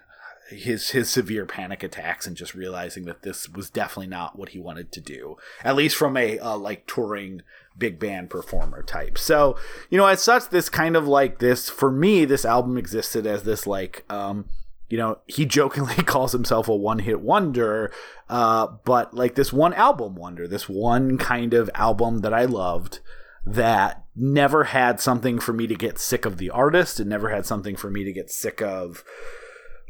his 0.50 0.92
his 0.92 1.10
severe 1.10 1.46
panic 1.46 1.82
attacks 1.84 2.28
and 2.28 2.38
just 2.38 2.54
realizing 2.54 3.06
that 3.06 3.24
this 3.24 3.50
was 3.50 3.70
definitely 3.70 4.08
not 4.08 4.38
what 4.38 4.50
he 4.50 4.60
wanted 4.60 4.92
to 4.92 5.02
do 5.02 5.38
at 5.64 5.76
least 5.76 5.96
from 5.96 6.16
a 6.16 6.38
uh, 6.40 6.58
like 6.58 6.86
touring 6.86 7.42
big 7.78 7.98
band 7.98 8.30
performer 8.30 8.84
type. 8.84 9.18
So 9.18 9.58
you 9.90 9.98
know 9.98 10.06
as 10.06 10.22
such 10.22 10.50
this 10.50 10.70
kind 10.70 10.96
of 10.96 11.08
like 11.08 11.40
this 11.40 11.70
for 11.70 11.92
me 11.92 12.26
this 12.26 12.46
album 12.46 12.78
existed 12.78 13.26
as 13.26 13.44
this 13.44 13.66
like 13.66 14.04
um 14.10 14.46
you 14.92 14.98
know, 14.98 15.20
he 15.26 15.46
jokingly 15.46 15.96
calls 16.04 16.34
himself 16.34 16.68
a 16.68 16.76
one 16.76 17.00
hit 17.00 17.22
wonder, 17.22 17.92
uh, 18.30 18.68
but 18.84 19.14
like 19.14 19.36
this 19.36 19.54
one 19.54 19.74
album 19.74 20.16
wonder, 20.16 20.48
this 20.48 20.68
one 20.68 21.18
kind 21.18 21.54
of 21.54 21.70
album 21.74 22.20
that 22.20 22.34
I 22.34 22.46
loved 22.46 23.00
that 23.46 24.04
never 24.16 24.66
had 24.66 25.00
something 25.00 25.40
for 25.40 25.54
me 25.54 25.66
to 25.66 25.76
get 25.76 25.98
sick 25.98 26.26
of 26.26 26.38
the 26.38 26.50
artist. 26.50 27.00
It 27.00 27.08
never 27.08 27.30
had 27.30 27.46
something 27.46 27.76
for 27.76 27.90
me 27.90 28.04
to 28.04 28.12
get 28.12 28.30
sick 28.30 28.62
of, 28.62 29.04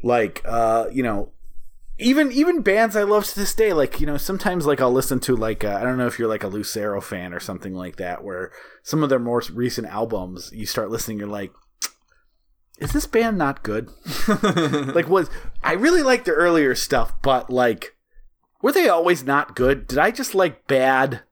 like, 0.02 0.40
uh, 0.44 0.86
you 0.92 1.02
know, 1.02 1.32
even 1.98 2.32
even 2.32 2.62
bands 2.62 2.96
I 2.96 3.02
love 3.02 3.24
to 3.26 3.38
this 3.38 3.54
day. 3.54 3.72
Like 3.72 4.00
you 4.00 4.06
know, 4.06 4.16
sometimes 4.16 4.66
like 4.66 4.80
I'll 4.80 4.92
listen 4.92 5.20
to 5.20 5.36
like 5.36 5.64
uh, 5.64 5.78
I 5.80 5.82
don't 5.82 5.98
know 5.98 6.06
if 6.06 6.18
you're 6.18 6.28
like 6.28 6.42
a 6.42 6.48
Lucero 6.48 7.00
fan 7.00 7.34
or 7.34 7.40
something 7.40 7.74
like 7.74 7.96
that, 7.96 8.24
where 8.24 8.50
some 8.82 9.02
of 9.02 9.10
their 9.10 9.18
more 9.18 9.42
recent 9.52 9.86
albums 9.88 10.50
you 10.52 10.66
start 10.66 10.90
listening, 10.90 11.18
you're 11.18 11.28
like, 11.28 11.52
is 12.82 12.92
this 12.92 13.06
band 13.06 13.38
not 13.38 13.62
good? 13.62 13.90
like 14.94 15.08
was 15.08 15.30
I 15.62 15.72
really 15.74 16.02
like 16.02 16.24
the 16.24 16.32
earlier 16.32 16.74
stuff, 16.74 17.14
but 17.22 17.50
like 17.50 17.96
were 18.60 18.72
they 18.72 18.88
always 18.88 19.24
not 19.24 19.56
good? 19.56 19.86
Did 19.86 19.98
I 19.98 20.10
just 20.10 20.34
like 20.34 20.66
bad 20.66 21.22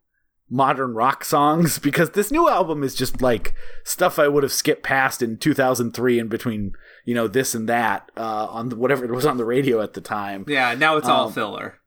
modern 0.49 0.95
rock 0.95 1.25
songs? 1.25 1.79
Because 1.91 2.11
this 2.11 2.31
new 2.31 2.49
album 2.49 2.83
is 2.83 2.95
just 2.95 3.23
like 3.23 3.55
stuff 3.85 4.19
I 4.19 4.29
would 4.29 4.43
have 4.43 4.53
skipped 4.53 4.83
past 4.83 5.23
in 5.23 5.39
2003 5.39 6.19
in 6.19 6.29
between, 6.29 6.73
you 7.05 7.15
know, 7.15 7.27
this 7.27 7.55
and 7.55 7.69
that 7.69 8.11
uh, 8.17 8.47
on 8.51 8.69
the, 8.69 8.77
whatever 8.77 9.05
it 9.05 9.13
was 9.13 9.27
on 9.27 9.37
the 9.37 9.45
radio 9.45 9.81
at 9.81 9.95
the 9.95 10.01
time. 10.01 10.45
Yeah, 10.47 10.75
now 10.75 10.97
it's 10.97 11.09
all 11.09 11.27
um, 11.27 11.33
filler. 11.33 11.79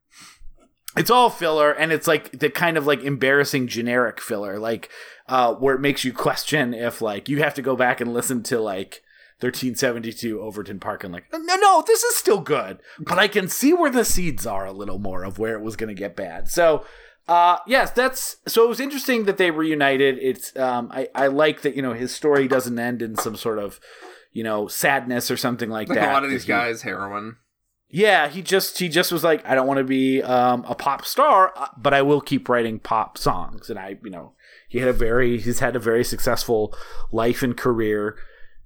It's 0.96 1.10
all 1.10 1.30
filler, 1.32 1.72
and 1.72 1.92
it's 1.92 2.08
like 2.08 2.38
the 2.38 2.50
kind 2.50 2.78
of 2.78 2.86
like 2.86 3.02
embarrassing 3.02 3.68
generic 3.68 4.22
filler, 4.22 4.60
like 4.60 4.90
uh, 5.28 5.54
where 5.56 5.76
it 5.76 5.82
makes 5.82 6.04
you 6.04 6.14
question 6.14 6.74
if 6.74 7.02
like 7.02 7.28
you 7.28 7.42
have 7.42 7.56
to 7.56 7.62
go 7.62 7.76
back 7.76 8.00
and 8.00 8.14
listen 8.14 8.44
to 8.44 8.60
like 8.60 9.02
1372 9.44 10.40
Overton 10.42 10.80
Park 10.80 11.04
and 11.04 11.14
like, 11.14 11.26
no, 11.32 11.56
no, 11.56 11.84
this 11.86 12.04
is 12.04 12.16
still 12.16 12.40
good, 12.40 12.80
but 13.00 13.20
I 13.20 13.28
can 13.28 13.48
see 13.48 13.74
where 13.74 13.92
the 13.92 14.06
seeds 14.06 14.46
are 14.48 14.66
a 14.66 14.72
little 14.72 15.00
more 15.00 15.24
of 15.24 15.38
where 15.40 15.54
it 15.56 15.62
was 15.62 15.76
going 15.76 15.90
to 15.90 16.00
get 16.00 16.16
bad. 16.16 16.48
So, 16.48 16.86
uh, 17.28 17.58
yes, 17.68 17.92
that's 17.92 18.38
so. 18.48 18.66
It 18.66 18.70
was 18.70 18.80
interesting 18.80 19.26
that 19.26 19.38
they 19.38 19.52
reunited. 19.52 20.18
It's 20.20 20.56
um, 20.58 20.90
I 20.92 21.08
I 21.16 21.28
like 21.28 21.62
that 21.62 21.76
you 21.76 21.82
know 21.82 21.94
his 21.94 22.14
story 22.14 22.48
doesn't 22.48 22.78
end 22.78 23.02
in 23.02 23.16
some 23.16 23.36
sort 23.38 23.60
of 23.60 23.80
you 24.34 24.44
know 24.44 24.68
sadness 24.68 25.30
or 25.32 25.38
something 25.38 25.70
like, 25.70 25.88
Like 25.90 26.00
that. 26.00 26.10
a 26.10 26.14
lot 26.14 26.24
of 26.26 26.30
these 26.30 26.44
He- 26.44 26.48
guys, 26.50 26.82
heroin. 26.82 27.38
yeah, 27.90 28.28
he 28.28 28.42
just 28.42 28.78
he 28.80 28.90
just 28.90 29.12
was 29.12 29.24
like, 29.24 29.46
I 29.48 29.56
don't 29.56 29.68
want 29.68 29.78
to 29.78 29.84
be 29.86 30.22
um, 30.22 30.66
a 30.68 30.76
pop 30.76 31.06
star, 31.06 31.54
uh, 31.56 31.68
but 31.78 31.94
I 31.94 32.02
will 32.02 32.20
keep 32.20 32.50
writing 32.50 32.80
pop 32.80 33.18
songs. 33.18 33.70
And 33.70 33.80
I, 33.80 33.98
you 34.04 34.10
know, 34.10 34.34
he 34.68 34.80
had 34.80 34.90
a 34.90 34.94
very 34.94 35.40
he's 35.40 35.60
had 35.60 35.78
a 35.78 35.80
very 35.80 36.04
successful 36.04 36.76
life 37.12 37.42
and 37.42 37.56
career 37.56 38.18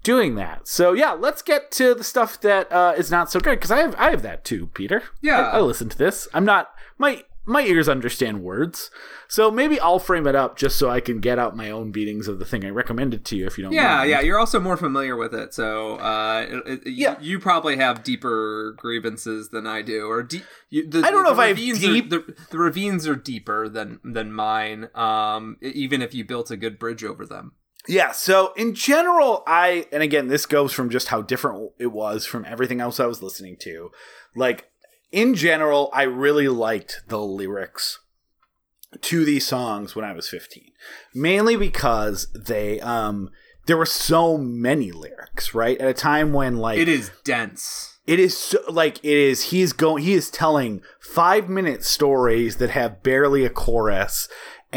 doing 0.07 0.35
that. 0.35 0.67
So 0.69 0.93
yeah, 0.93 1.11
let's 1.11 1.41
get 1.41 1.69
to 1.71 1.93
the 1.93 2.03
stuff 2.03 2.39
that 2.41 2.71
uh, 2.71 2.93
is 2.97 3.11
not 3.11 3.29
so 3.29 3.39
good 3.41 3.55
because 3.57 3.71
I 3.71 3.79
have 3.79 3.93
I 3.97 4.09
have 4.11 4.21
that 4.21 4.45
too, 4.45 4.67
Peter. 4.73 5.03
Yeah. 5.21 5.41
I, 5.51 5.57
I 5.57 5.59
listen 5.59 5.89
to 5.89 5.97
this. 5.97 6.27
I'm 6.33 6.45
not 6.45 6.69
my 6.97 7.23
my 7.49 7.61
ears 7.61 7.87
understand 7.87 8.41
words, 8.43 8.89
so 9.29 9.49
maybe 9.49 9.79
I'll 9.79 9.99
frame 9.99 10.27
it 10.27 10.35
up 10.35 10.57
just 10.57 10.77
so 10.77 10.89
I 10.89 10.99
can 10.99 11.19
get 11.21 11.39
out 11.39 11.55
my 11.55 11.69
own 11.71 11.91
beatings 11.91 12.27
of 12.27 12.39
the 12.39 12.45
thing 12.45 12.65
I 12.65 12.69
recommended 12.69 13.23
to 13.25 13.37
you 13.37 13.45
if 13.47 13.57
you 13.57 13.63
don't. 13.63 13.71
Yeah, 13.73 13.97
mind. 13.99 14.09
yeah. 14.09 14.19
You're 14.21 14.39
also 14.39 14.59
more 14.59 14.75
familiar 14.75 15.15
with 15.15 15.33
it, 15.33 15.53
so 15.53 15.95
uh, 15.95 16.45
it, 16.49 16.63
it, 16.85 16.87
Yeah. 16.87 17.15
you, 17.21 17.31
you 17.31 17.39
probably 17.39 17.77
have 17.77 18.03
deeper 18.03 18.73
grievances 18.77 19.47
than 19.49 19.65
I 19.65 19.81
do, 19.81 20.07
or 20.09 20.23
deep. 20.23 20.43
You, 20.69 20.89
the, 20.89 20.99
I 21.05 21.09
don't 21.11 21.23
know 21.23 21.31
if 21.31 21.37
I 21.39 21.47
have 21.47 21.57
deep- 21.57 22.07
Are, 22.07 22.09
the, 22.09 22.35
the 22.51 22.57
ravines 22.57 23.07
are 23.07 23.15
deeper 23.15 23.69
than 23.69 23.99
than 24.03 24.33
mine. 24.33 24.89
Um, 24.93 25.55
even 25.61 26.01
if 26.01 26.13
you 26.13 26.25
built 26.25 26.51
a 26.51 26.57
good 26.57 26.77
bridge 26.77 27.03
over 27.03 27.25
them. 27.25 27.53
Yeah, 27.87 28.11
so 28.11 28.53
in 28.55 28.75
general, 28.75 29.43
I 29.47 29.85
and 29.91 30.03
again, 30.03 30.27
this 30.27 30.45
goes 30.45 30.73
from 30.73 30.89
just 30.89 31.07
how 31.07 31.21
different 31.21 31.71
it 31.79 31.87
was 31.87 32.25
from 32.25 32.45
everything 32.45 32.81
else 32.81 32.99
I 32.99 33.05
was 33.05 33.21
listening 33.23 33.55
to. 33.61 33.91
Like 34.35 34.69
in 35.11 35.35
general, 35.35 35.89
I 35.93 36.03
really 36.03 36.47
liked 36.49 37.01
the 37.07 37.19
lyrics 37.19 37.99
to 39.01 39.25
these 39.25 39.45
songs 39.45 39.95
when 39.95 40.05
I 40.05 40.13
was 40.13 40.29
15. 40.29 40.71
Mainly 41.13 41.55
because 41.55 42.27
they 42.33 42.79
um 42.81 43.29
there 43.67 43.77
were 43.77 43.85
so 43.85 44.37
many 44.37 44.91
lyrics, 44.91 45.53
right? 45.53 45.77
At 45.79 45.89
a 45.89 45.93
time 45.93 46.33
when 46.33 46.57
like 46.57 46.79
It 46.79 46.87
is 46.87 47.11
dense. 47.23 47.99
it 48.05 48.19
is 48.19 48.37
so, 48.37 48.59
like 48.69 48.97
it 49.03 49.17
is 49.17 49.43
he's 49.51 49.73
going 49.73 50.03
he 50.03 50.13
is 50.13 50.29
telling 50.31 50.81
5 51.01 51.49
minute 51.49 51.83
stories 51.83 52.57
that 52.57 52.69
have 52.69 53.03
barely 53.03 53.43
a 53.45 53.49
chorus 53.49 54.27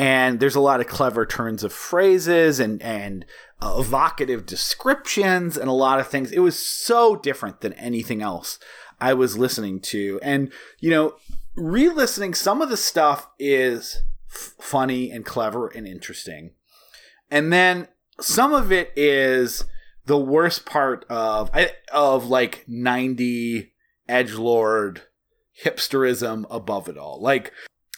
and 0.00 0.40
there's 0.40 0.54
a 0.54 0.60
lot 0.60 0.80
of 0.80 0.86
clever 0.86 1.26
turns 1.26 1.62
of 1.62 1.74
phrases 1.74 2.58
and 2.58 2.80
and 2.80 3.26
uh, 3.60 3.76
evocative 3.78 4.46
descriptions 4.46 5.58
and 5.58 5.68
a 5.68 5.74
lot 5.74 6.00
of 6.00 6.08
things. 6.08 6.32
It 6.32 6.38
was 6.38 6.58
so 6.58 7.16
different 7.16 7.60
than 7.60 7.74
anything 7.74 8.22
else 8.22 8.58
I 8.98 9.12
was 9.12 9.36
listening 9.36 9.78
to. 9.80 10.18
And 10.22 10.50
you 10.78 10.88
know 10.88 11.16
re-listening 11.54 12.32
some 12.32 12.62
of 12.62 12.70
the 12.70 12.78
stuff 12.78 13.28
is 13.38 13.98
f- 14.30 14.54
funny 14.58 15.10
and 15.10 15.26
clever 15.26 15.68
and 15.68 15.86
interesting. 15.86 16.52
And 17.30 17.52
then 17.52 17.86
some 18.22 18.54
of 18.54 18.72
it 18.72 18.94
is 18.96 19.64
the 20.06 20.18
worst 20.18 20.64
part 20.64 21.04
of 21.10 21.50
of 21.92 22.26
like 22.26 22.64
90 22.66 23.74
edge 24.08 24.32
lord 24.32 25.02
hipsterism 25.62 26.46
above 26.48 26.88
it 26.88 26.96
all. 26.96 27.20
Like 27.20 27.52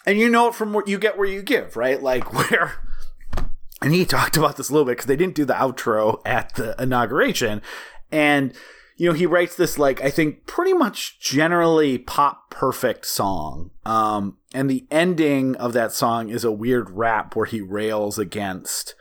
and 0.07 0.19
you 0.19 0.29
know 0.29 0.49
it 0.49 0.55
from 0.55 0.73
what 0.73 0.89
you 0.89 0.99
get 0.99 1.19
where 1.19 1.29
you 1.29 1.43
give 1.43 1.77
right? 1.77 2.03
Like 2.03 2.33
where 2.51 2.75
and 3.81 3.93
he 3.93 4.05
talked 4.05 4.37
about 4.37 4.57
this 4.57 4.69
a 4.69 4.73
little 4.73 4.87
bit 4.87 4.93
because 4.93 5.07
they 5.07 5.17
didn't 5.17 5.35
do 5.35 5.45
the 5.45 5.55
outro 5.55 6.21
at 6.25 6.55
the 6.55 6.81
inauguration. 6.81 7.63
And 8.11 8.55
you 8.97 9.09
know 9.09 9.15
he 9.15 9.27
writes 9.27 9.57
this 9.57 9.79
like 9.79 10.03
i 10.03 10.11
think 10.11 10.47
pretty 10.47 10.75
much 10.75 11.19
generally 11.19 11.99
pop 11.99 12.51
perfect 12.51 13.07
song. 13.07 13.71
Um 13.85 14.37
and 14.55 14.71
the 14.71 14.87
ending 14.91 15.57
of 15.57 15.73
that 15.73 15.93
song 15.93 16.29
is 16.29 16.45
a 16.45 16.53
weird 16.53 16.91
rap 16.91 17.35
where 17.35 17.47
he 17.47 17.61
rails 17.61 18.19
against 18.19 18.95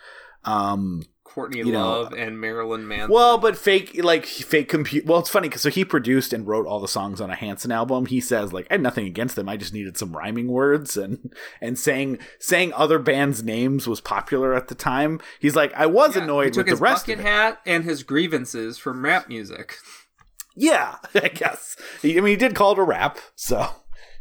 um 0.43 1.03
Courtney 1.33 1.59
You 1.59 1.71
know, 1.71 1.89
Love 2.01 2.13
and 2.13 2.39
Marilyn 2.39 2.87
Manson. 2.87 3.11
well, 3.13 3.37
but 3.37 3.57
fake 3.57 3.99
like 4.03 4.25
fake 4.25 4.67
compute. 4.69 5.05
Well, 5.05 5.19
it's 5.19 5.29
funny 5.29 5.47
because 5.47 5.61
so 5.61 5.69
he 5.69 5.85
produced 5.85 6.33
and 6.33 6.45
wrote 6.45 6.67
all 6.67 6.79
the 6.79 6.87
songs 6.87 7.21
on 7.21 7.29
a 7.29 7.35
Hanson 7.35 7.71
album. 7.71 8.05
He 8.07 8.19
says 8.19 8.51
like 8.51 8.67
I 8.69 8.73
had 8.73 8.81
nothing 8.81 9.05
against 9.05 9.35
them. 9.35 9.47
I 9.47 9.55
just 9.57 9.73
needed 9.73 9.97
some 9.97 10.15
rhyming 10.15 10.47
words 10.49 10.97
and 10.97 11.33
and 11.61 11.79
saying 11.79 12.19
saying 12.39 12.73
other 12.73 12.99
bands' 12.99 13.43
names 13.43 13.87
was 13.87 14.01
popular 14.01 14.53
at 14.53 14.67
the 14.67 14.75
time. 14.75 15.19
He's 15.39 15.55
like 15.55 15.73
I 15.73 15.85
was 15.85 16.15
Yeah, 16.15 16.23
annoyed 16.23 16.55
with 16.57 16.67
the 16.67 16.75
rest 16.75 17.07
bucket 17.07 17.19
of 17.19 17.25
it. 17.25 17.29
hat 17.29 17.61
and 17.65 17.83
his 17.85 18.03
grievances 18.03 18.77
from 18.77 19.03
rap 19.05 19.27
music. 19.29 19.75
Yeah, 20.55 20.97
I 21.15 21.29
guess. 21.29 21.77
He, 22.01 22.17
I 22.17 22.21
mean, 22.21 22.31
he 22.31 22.35
did 22.35 22.55
call 22.55 22.73
it 22.73 22.79
a 22.79 22.83
rap, 22.83 23.19
so 23.35 23.69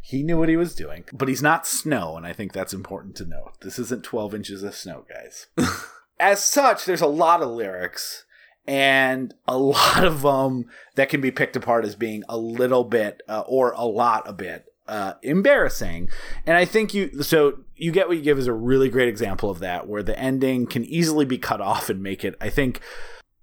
he 0.01 0.23
knew 0.23 0.37
what 0.37 0.47
he 0.49 0.55
was 0.55 0.73
doing. 0.73 1.03
But 1.11 1.27
he's 1.27 1.41
not 1.43 1.67
snow, 1.67 2.15
and 2.15 2.25
I 2.25 2.31
think 2.31 2.53
that's 2.53 2.73
important 2.73 3.15
to 3.17 3.25
note. 3.25 3.59
This 3.61 3.77
isn't 3.77 4.05
12 4.05 4.33
inches 4.35 4.63
of 4.63 4.73
snow, 4.73 5.05
guys. 5.09 5.47
As 6.21 6.43
such, 6.43 6.85
there's 6.85 7.01
a 7.01 7.07
lot 7.07 7.41
of 7.41 7.49
lyrics 7.49 8.25
and 8.67 9.33
a 9.47 9.57
lot 9.57 10.03
of 10.03 10.21
them 10.21 10.65
that 10.95 11.09
can 11.09 11.19
be 11.19 11.31
picked 11.31 11.55
apart 11.55 11.83
as 11.83 11.95
being 11.95 12.23
a 12.29 12.37
little 12.37 12.83
bit 12.83 13.21
uh, 13.27 13.41
or 13.41 13.71
a 13.71 13.85
lot 13.85 14.23
a 14.25 14.33
bit 14.33 14.71
uh, 14.87 15.13
embarrassing. 15.23 16.09
And 16.45 16.57
I 16.57 16.65
think 16.65 16.93
you 16.93 17.23
so 17.23 17.59
you 17.75 17.91
get 17.91 18.07
what 18.07 18.17
you 18.17 18.23
give 18.23 18.37
is 18.37 18.47
a 18.47 18.53
really 18.53 18.89
great 18.89 19.07
example 19.07 19.49
of 19.49 19.59
that, 19.59 19.87
where 19.87 20.03
the 20.03 20.17
ending 20.17 20.67
can 20.67 20.85
easily 20.85 21.25
be 21.25 21.37
cut 21.37 21.61
off 21.61 21.89
and 21.89 22.03
make 22.03 22.23
it. 22.23 22.35
I 22.39 22.49
think 22.49 22.81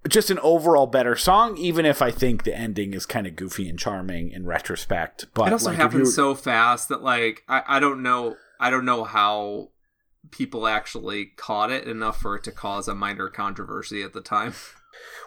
just 0.09 0.31
an 0.31 0.39
overall 0.41 0.87
better 0.87 1.17
song, 1.17 1.57
even 1.57 1.85
if 1.85 2.01
I 2.01 2.11
think 2.11 2.45
the 2.45 2.57
ending 2.57 2.95
is 2.95 3.07
kind 3.07 3.27
of 3.27 3.35
goofy 3.35 3.69
and 3.69 3.79
charming 3.79 4.31
in 4.31 4.47
retrospect. 4.47 5.27
But 5.35 5.49
it 5.49 5.53
also 5.53 5.71
like, 5.71 5.77
happened 5.77 6.09
so 6.09 6.35
fast 6.35 6.89
that 6.89 7.03
like 7.03 7.45
I, 7.49 7.63
I 7.67 7.81
don't 7.81 8.03
know 8.03 8.37
I 8.61 8.71
don't 8.71 8.85
know 8.85 9.05
how 9.05 9.71
people 10.31 10.67
actually 10.67 11.27
caught 11.37 11.71
it 11.71 11.87
enough 11.87 12.21
for 12.21 12.37
it 12.37 12.45
to 12.45 12.53
cause 12.53 12.89
a 12.89 12.95
minor 12.95 13.29
controversy 13.29 14.03
at 14.03 14.13
the 14.13 14.21
time. 14.21 14.55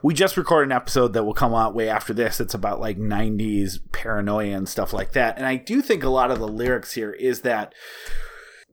we 0.04 0.14
just 0.14 0.38
recorded 0.38 0.70
an 0.70 0.76
episode 0.76 1.14
that 1.14 1.24
will 1.24 1.34
come 1.34 1.54
out 1.54 1.76
way 1.76 1.90
after 1.90 2.14
this. 2.14 2.40
It's 2.40 2.54
about 2.54 2.80
like 2.80 2.98
90s 2.98 3.80
paranoia 3.92 4.56
and 4.56 4.68
stuff 4.68 4.94
like 4.94 5.14
that. 5.14 5.38
And 5.38 5.46
I 5.46 5.56
do 5.56 5.82
think 5.82 6.04
a 6.04 6.10
lot 6.10 6.32
of 6.32 6.40
the 6.40 6.48
lyrics 6.48 6.94
here 6.94 7.12
is 7.12 7.42
that 7.42 7.74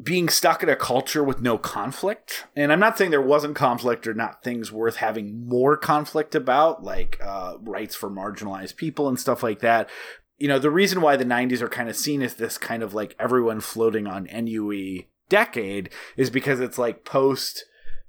being 0.02 0.28
stuck 0.28 0.62
in 0.62 0.68
a 0.68 0.76
culture 0.76 1.24
with 1.24 1.40
no 1.40 1.58
conflict. 1.58 2.46
And 2.54 2.72
I'm 2.72 2.80
not 2.80 2.96
saying 2.96 3.10
there 3.10 3.20
wasn't 3.20 3.56
conflict 3.56 4.06
or 4.06 4.14
not 4.14 4.44
things 4.44 4.70
worth 4.70 4.96
having 4.96 5.46
more 5.48 5.76
conflict 5.76 6.34
about, 6.34 6.84
like 6.84 7.18
uh, 7.22 7.56
rights 7.60 7.96
for 7.96 8.08
marginalized 8.08 8.76
people 8.76 9.08
and 9.08 9.18
stuff 9.18 9.42
like 9.42 9.60
that. 9.60 9.90
You 10.38 10.46
know, 10.46 10.60
the 10.60 10.70
reason 10.70 11.00
why 11.00 11.16
the 11.16 11.24
90s 11.24 11.60
are 11.60 11.68
kind 11.68 11.88
of 11.88 11.96
seen 11.96 12.22
as 12.22 12.34
this 12.34 12.58
kind 12.58 12.84
of 12.84 12.94
like 12.94 13.16
everyone 13.18 13.60
floating 13.60 14.06
on 14.06 14.28
NUE 14.32 15.02
decade 15.28 15.90
is 16.16 16.30
because 16.30 16.60
it's 16.60 16.78
like 16.78 17.04
post 17.04 17.64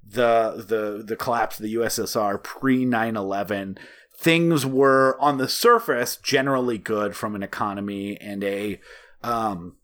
the 0.06 0.64
the 0.66 1.02
the 1.04 1.16
collapse 1.16 1.58
of 1.58 1.64
the 1.64 1.74
USSR 1.74 2.42
pre 2.42 2.84
9/11 2.84 3.78
things 4.16 4.66
were 4.66 5.16
on 5.20 5.38
the 5.38 5.48
surface 5.48 6.16
generally 6.16 6.78
good 6.78 7.16
from 7.16 7.34
an 7.34 7.42
economy 7.42 8.20
and 8.20 8.44
a 8.44 8.80
um 9.22 9.76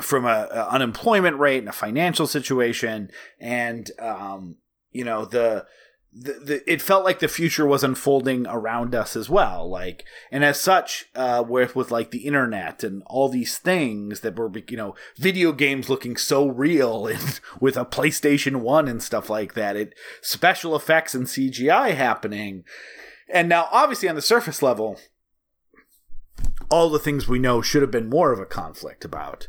from 0.00 0.24
a, 0.24 0.48
a 0.50 0.68
unemployment 0.70 1.38
rate 1.38 1.58
and 1.58 1.68
a 1.68 1.72
financial 1.72 2.26
situation. 2.26 3.10
And 3.38 3.90
um 3.98 4.56
you 4.92 5.04
know 5.04 5.24
the 5.24 5.66
the, 6.16 6.32
the, 6.32 6.72
it 6.72 6.80
felt 6.80 7.04
like 7.04 7.18
the 7.18 7.26
future 7.26 7.66
was 7.66 7.82
unfolding 7.82 8.46
around 8.46 8.94
us 8.94 9.16
as 9.16 9.28
well 9.28 9.68
like 9.68 10.04
and 10.30 10.44
as 10.44 10.60
such 10.60 11.06
uh 11.16 11.42
with 11.46 11.74
with 11.74 11.90
like 11.90 12.12
the 12.12 12.26
internet 12.26 12.84
and 12.84 13.02
all 13.06 13.28
these 13.28 13.58
things 13.58 14.20
that 14.20 14.38
were 14.38 14.50
you 14.68 14.76
know 14.76 14.94
video 15.16 15.50
games 15.50 15.88
looking 15.88 16.16
so 16.16 16.46
real 16.46 17.06
and 17.08 17.40
with 17.60 17.76
a 17.76 17.84
PlayStation 17.84 18.56
1 18.56 18.88
and 18.88 19.02
stuff 19.02 19.28
like 19.28 19.54
that 19.54 19.76
it 19.76 19.94
special 20.22 20.76
effects 20.76 21.14
and 21.14 21.26
CGI 21.26 21.94
happening. 21.94 22.64
And 23.28 23.48
now 23.48 23.68
obviously 23.72 24.08
on 24.08 24.14
the 24.14 24.22
surface 24.22 24.62
level 24.62 24.98
all 26.70 26.90
the 26.90 26.98
things 26.98 27.28
we 27.28 27.38
know 27.38 27.60
should 27.60 27.82
have 27.82 27.90
been 27.90 28.08
more 28.08 28.32
of 28.32 28.38
a 28.38 28.46
conflict 28.46 29.04
about 29.04 29.48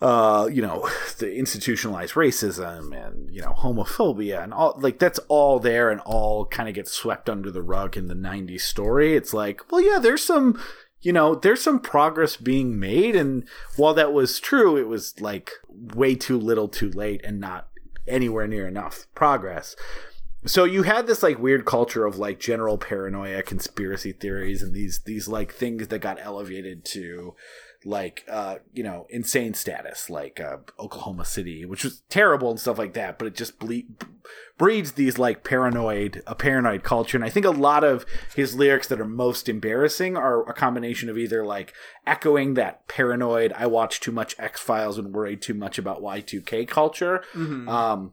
uh, 0.00 0.48
you 0.52 0.62
know, 0.62 0.88
the 1.18 1.34
institutionalized 1.34 2.14
racism 2.14 2.94
and 2.96 3.30
you 3.30 3.42
know 3.42 3.54
homophobia 3.58 4.42
and 4.42 4.52
all 4.52 4.74
like 4.78 4.98
that's 4.98 5.18
all 5.28 5.58
there 5.58 5.90
and 5.90 6.00
all 6.02 6.46
kind 6.46 6.68
of 6.68 6.74
gets 6.74 6.92
swept 6.92 7.28
under 7.28 7.50
the 7.50 7.62
rug 7.62 7.96
in 7.96 8.06
the 8.06 8.14
'90s 8.14 8.60
story. 8.60 9.14
It's 9.14 9.34
like, 9.34 9.70
well, 9.70 9.80
yeah, 9.80 9.98
there's 9.98 10.22
some, 10.22 10.60
you 11.00 11.12
know, 11.12 11.34
there's 11.34 11.62
some 11.62 11.80
progress 11.80 12.36
being 12.36 12.78
made, 12.78 13.16
and 13.16 13.46
while 13.76 13.94
that 13.94 14.12
was 14.12 14.40
true, 14.40 14.76
it 14.76 14.88
was 14.88 15.20
like 15.20 15.52
way 15.68 16.14
too 16.14 16.38
little, 16.38 16.68
too 16.68 16.90
late, 16.90 17.20
and 17.24 17.40
not 17.40 17.68
anywhere 18.06 18.46
near 18.46 18.66
enough 18.66 19.06
progress. 19.14 19.76
So 20.46 20.64
you 20.64 20.84
had 20.84 21.08
this 21.08 21.22
like 21.22 21.38
weird 21.38 21.64
culture 21.64 22.06
of 22.06 22.16
like 22.16 22.38
general 22.38 22.78
paranoia, 22.78 23.42
conspiracy 23.42 24.12
theories, 24.12 24.62
and 24.62 24.72
these 24.72 25.00
these 25.00 25.26
like 25.26 25.52
things 25.52 25.88
that 25.88 25.98
got 25.98 26.18
elevated 26.20 26.84
to 26.86 27.34
like 27.84 28.24
uh 28.28 28.56
you 28.72 28.82
know 28.82 29.06
insane 29.08 29.54
status 29.54 30.10
like 30.10 30.40
uh 30.40 30.56
oklahoma 30.80 31.24
city 31.24 31.64
which 31.64 31.84
was 31.84 32.02
terrible 32.08 32.50
and 32.50 32.58
stuff 32.58 32.76
like 32.76 32.92
that 32.92 33.16
but 33.18 33.26
it 33.28 33.36
just 33.36 33.56
ble- 33.60 33.82
breeds 34.58 34.92
these 34.92 35.16
like 35.16 35.44
paranoid 35.44 36.20
a 36.26 36.34
paranoid 36.34 36.82
culture 36.82 37.16
and 37.16 37.24
i 37.24 37.30
think 37.30 37.46
a 37.46 37.50
lot 37.50 37.84
of 37.84 38.04
his 38.34 38.56
lyrics 38.56 38.88
that 38.88 39.00
are 39.00 39.04
most 39.04 39.48
embarrassing 39.48 40.16
are 40.16 40.42
a 40.50 40.52
combination 40.54 41.08
of 41.08 41.16
either 41.16 41.46
like 41.46 41.72
echoing 42.04 42.54
that 42.54 42.86
paranoid 42.88 43.52
i 43.54 43.64
watch 43.64 44.00
too 44.00 44.10
much 44.12 44.34
x-files 44.40 44.98
and 44.98 45.14
worry 45.14 45.36
too 45.36 45.54
much 45.54 45.78
about 45.78 46.02
y2k 46.02 46.66
culture 46.66 47.22
Mhm. 47.32 47.68
um 47.68 48.12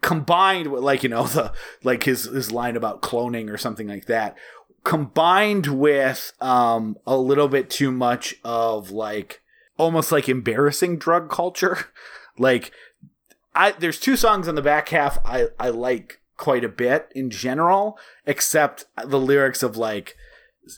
combined 0.00 0.66
with 0.72 0.82
like 0.82 1.02
you 1.02 1.08
know 1.08 1.24
the 1.28 1.52
like 1.84 2.02
his 2.04 2.24
his 2.24 2.50
line 2.52 2.76
about 2.76 3.02
cloning 3.02 3.48
or 3.50 3.56
something 3.56 3.86
like 3.88 4.06
that 4.06 4.36
combined 4.84 5.66
with 5.66 6.32
um 6.40 6.96
a 7.06 7.16
little 7.16 7.48
bit 7.48 7.70
too 7.70 7.92
much 7.92 8.34
of 8.44 8.90
like 8.90 9.40
almost 9.78 10.10
like 10.12 10.28
embarrassing 10.28 10.98
drug 10.98 11.30
culture. 11.30 11.78
Like 12.38 12.72
i 13.54 13.72
there's 13.72 14.00
two 14.00 14.16
songs 14.16 14.48
on 14.48 14.54
the 14.54 14.62
back 14.62 14.88
half 14.88 15.18
i 15.22 15.48
i 15.60 15.68
like 15.68 16.20
quite 16.38 16.64
a 16.64 16.68
bit 16.68 17.12
in 17.14 17.28
general 17.28 17.98
except 18.26 18.86
the 19.04 19.20
lyrics 19.20 19.62
of 19.62 19.76
like 19.76 20.16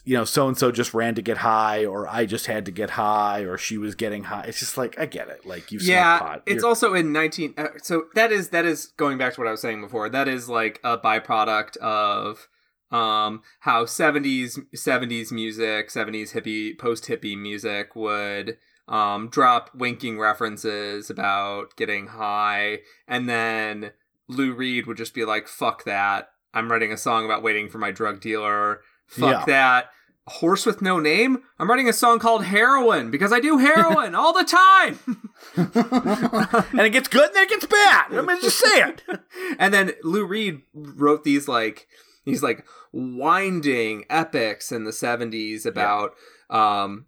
you 0.03 0.17
know 0.17 0.25
so 0.25 0.47
and 0.49 0.57
so 0.57 0.71
just 0.71 0.93
ran 0.93 1.15
to 1.15 1.21
get 1.21 1.37
high 1.37 1.85
or 1.85 2.07
i 2.09 2.25
just 2.25 2.47
had 2.47 2.65
to 2.65 2.71
get 2.71 2.91
high 2.91 3.39
or 3.41 3.57
she 3.57 3.77
was 3.77 3.95
getting 3.95 4.25
high. 4.25 4.43
It's 4.47 4.59
just 4.59 4.77
like 4.77 4.99
i 4.99 5.05
get 5.05 5.29
it. 5.29 5.45
Like 5.45 5.71
you 5.71 5.79
yeah 5.81 6.19
pot. 6.19 6.43
it's 6.45 6.55
You're- 6.55 6.67
also 6.67 6.93
in 6.93 7.13
19 7.13 7.53
uh, 7.57 7.67
so 7.81 8.07
that 8.15 8.31
is 8.33 8.49
that 8.49 8.65
is 8.65 8.87
going 8.97 9.17
back 9.17 9.35
to 9.35 9.39
what 9.39 9.47
i 9.47 9.51
was 9.51 9.61
saying 9.61 9.79
before. 9.81 10.09
That 10.09 10.27
is 10.27 10.49
like 10.49 10.79
a 10.83 10.97
byproduct 10.97 11.77
of 11.77 12.49
um 12.91 13.41
how 13.61 13.83
70s 13.85 14.59
70s 14.75 15.31
music 15.31 15.89
70s 15.89 16.33
hippie 16.33 16.77
post 16.77 17.05
hippie 17.05 17.37
music 17.37 17.95
would 17.95 18.57
um 18.87 19.27
drop 19.29 19.71
winking 19.73 20.19
references 20.19 21.09
about 21.09 21.75
getting 21.75 22.07
high 22.07 22.79
and 23.07 23.27
then 23.27 23.91
lou 24.27 24.53
reed 24.53 24.85
would 24.85 24.97
just 24.97 25.13
be 25.15 25.25
like 25.25 25.47
fuck 25.47 25.83
that 25.85 26.29
i'm 26.53 26.71
writing 26.71 26.91
a 26.91 26.97
song 26.97 27.25
about 27.25 27.41
waiting 27.41 27.67
for 27.69 27.79
my 27.79 27.89
drug 27.91 28.21
dealer 28.21 28.81
fuck 29.07 29.31
Yeah. 29.31 29.45
that 29.45 29.89
horse 30.27 30.65
with 30.65 30.81
no 30.81 30.99
name 30.99 31.39
i'm 31.59 31.69
writing 31.69 31.89
a 31.89 31.93
song 31.93 32.19
called 32.19 32.45
heroin 32.45 33.09
because 33.09 33.33
i 33.33 33.39
do 33.39 33.57
heroin 33.57 34.13
all 34.15 34.33
the 34.33 34.43
time 34.43 34.99
and 35.55 36.81
it 36.81 36.91
gets 36.93 37.07
good 37.07 37.25
and 37.27 37.35
then 37.35 37.43
it 37.43 37.49
gets 37.49 37.65
bad. 37.65 38.05
I 38.11 38.21
mean, 38.21 38.41
just 38.41 38.57
say 38.59 38.81
it. 38.81 39.01
and 39.59 39.73
then 39.73 39.91
Lou 40.03 40.25
Reed 40.25 40.61
wrote 40.73 41.23
these 41.23 41.47
like 41.47 41.87
these 42.25 42.43
like 42.43 42.65
winding 42.91 44.05
epics 44.09 44.71
in 44.71 44.83
the 44.83 44.91
70s 44.91 45.65
about 45.65 46.13
um 46.49 47.05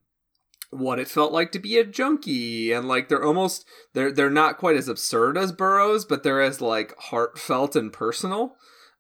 what 0.70 1.00
it 1.00 1.08
felt 1.08 1.32
like 1.32 1.52
to 1.52 1.60
be 1.60 1.78
a 1.78 1.84
junkie 1.84 2.72
and 2.72 2.88
like 2.88 3.08
they're 3.08 3.24
almost 3.24 3.66
they're 3.94 4.12
they're 4.12 4.30
not 4.30 4.58
quite 4.58 4.76
as 4.76 4.88
absurd 4.88 5.38
as 5.38 5.52
Burroughs 5.52 6.06
but 6.06 6.24
they're 6.24 6.42
as 6.42 6.62
like 6.62 6.94
heartfelt 6.98 7.76
and 7.76 7.92
personal. 7.92 8.56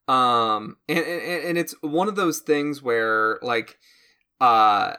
Um 0.07 0.78
and 0.88 0.99
and, 0.99 1.43
and 1.43 1.57
it's 1.57 1.76
one 1.82 2.07
of 2.07 2.15
those 2.15 2.39
things 2.39 2.82
where 2.82 3.39
like 3.41 3.78
uh 4.39 4.95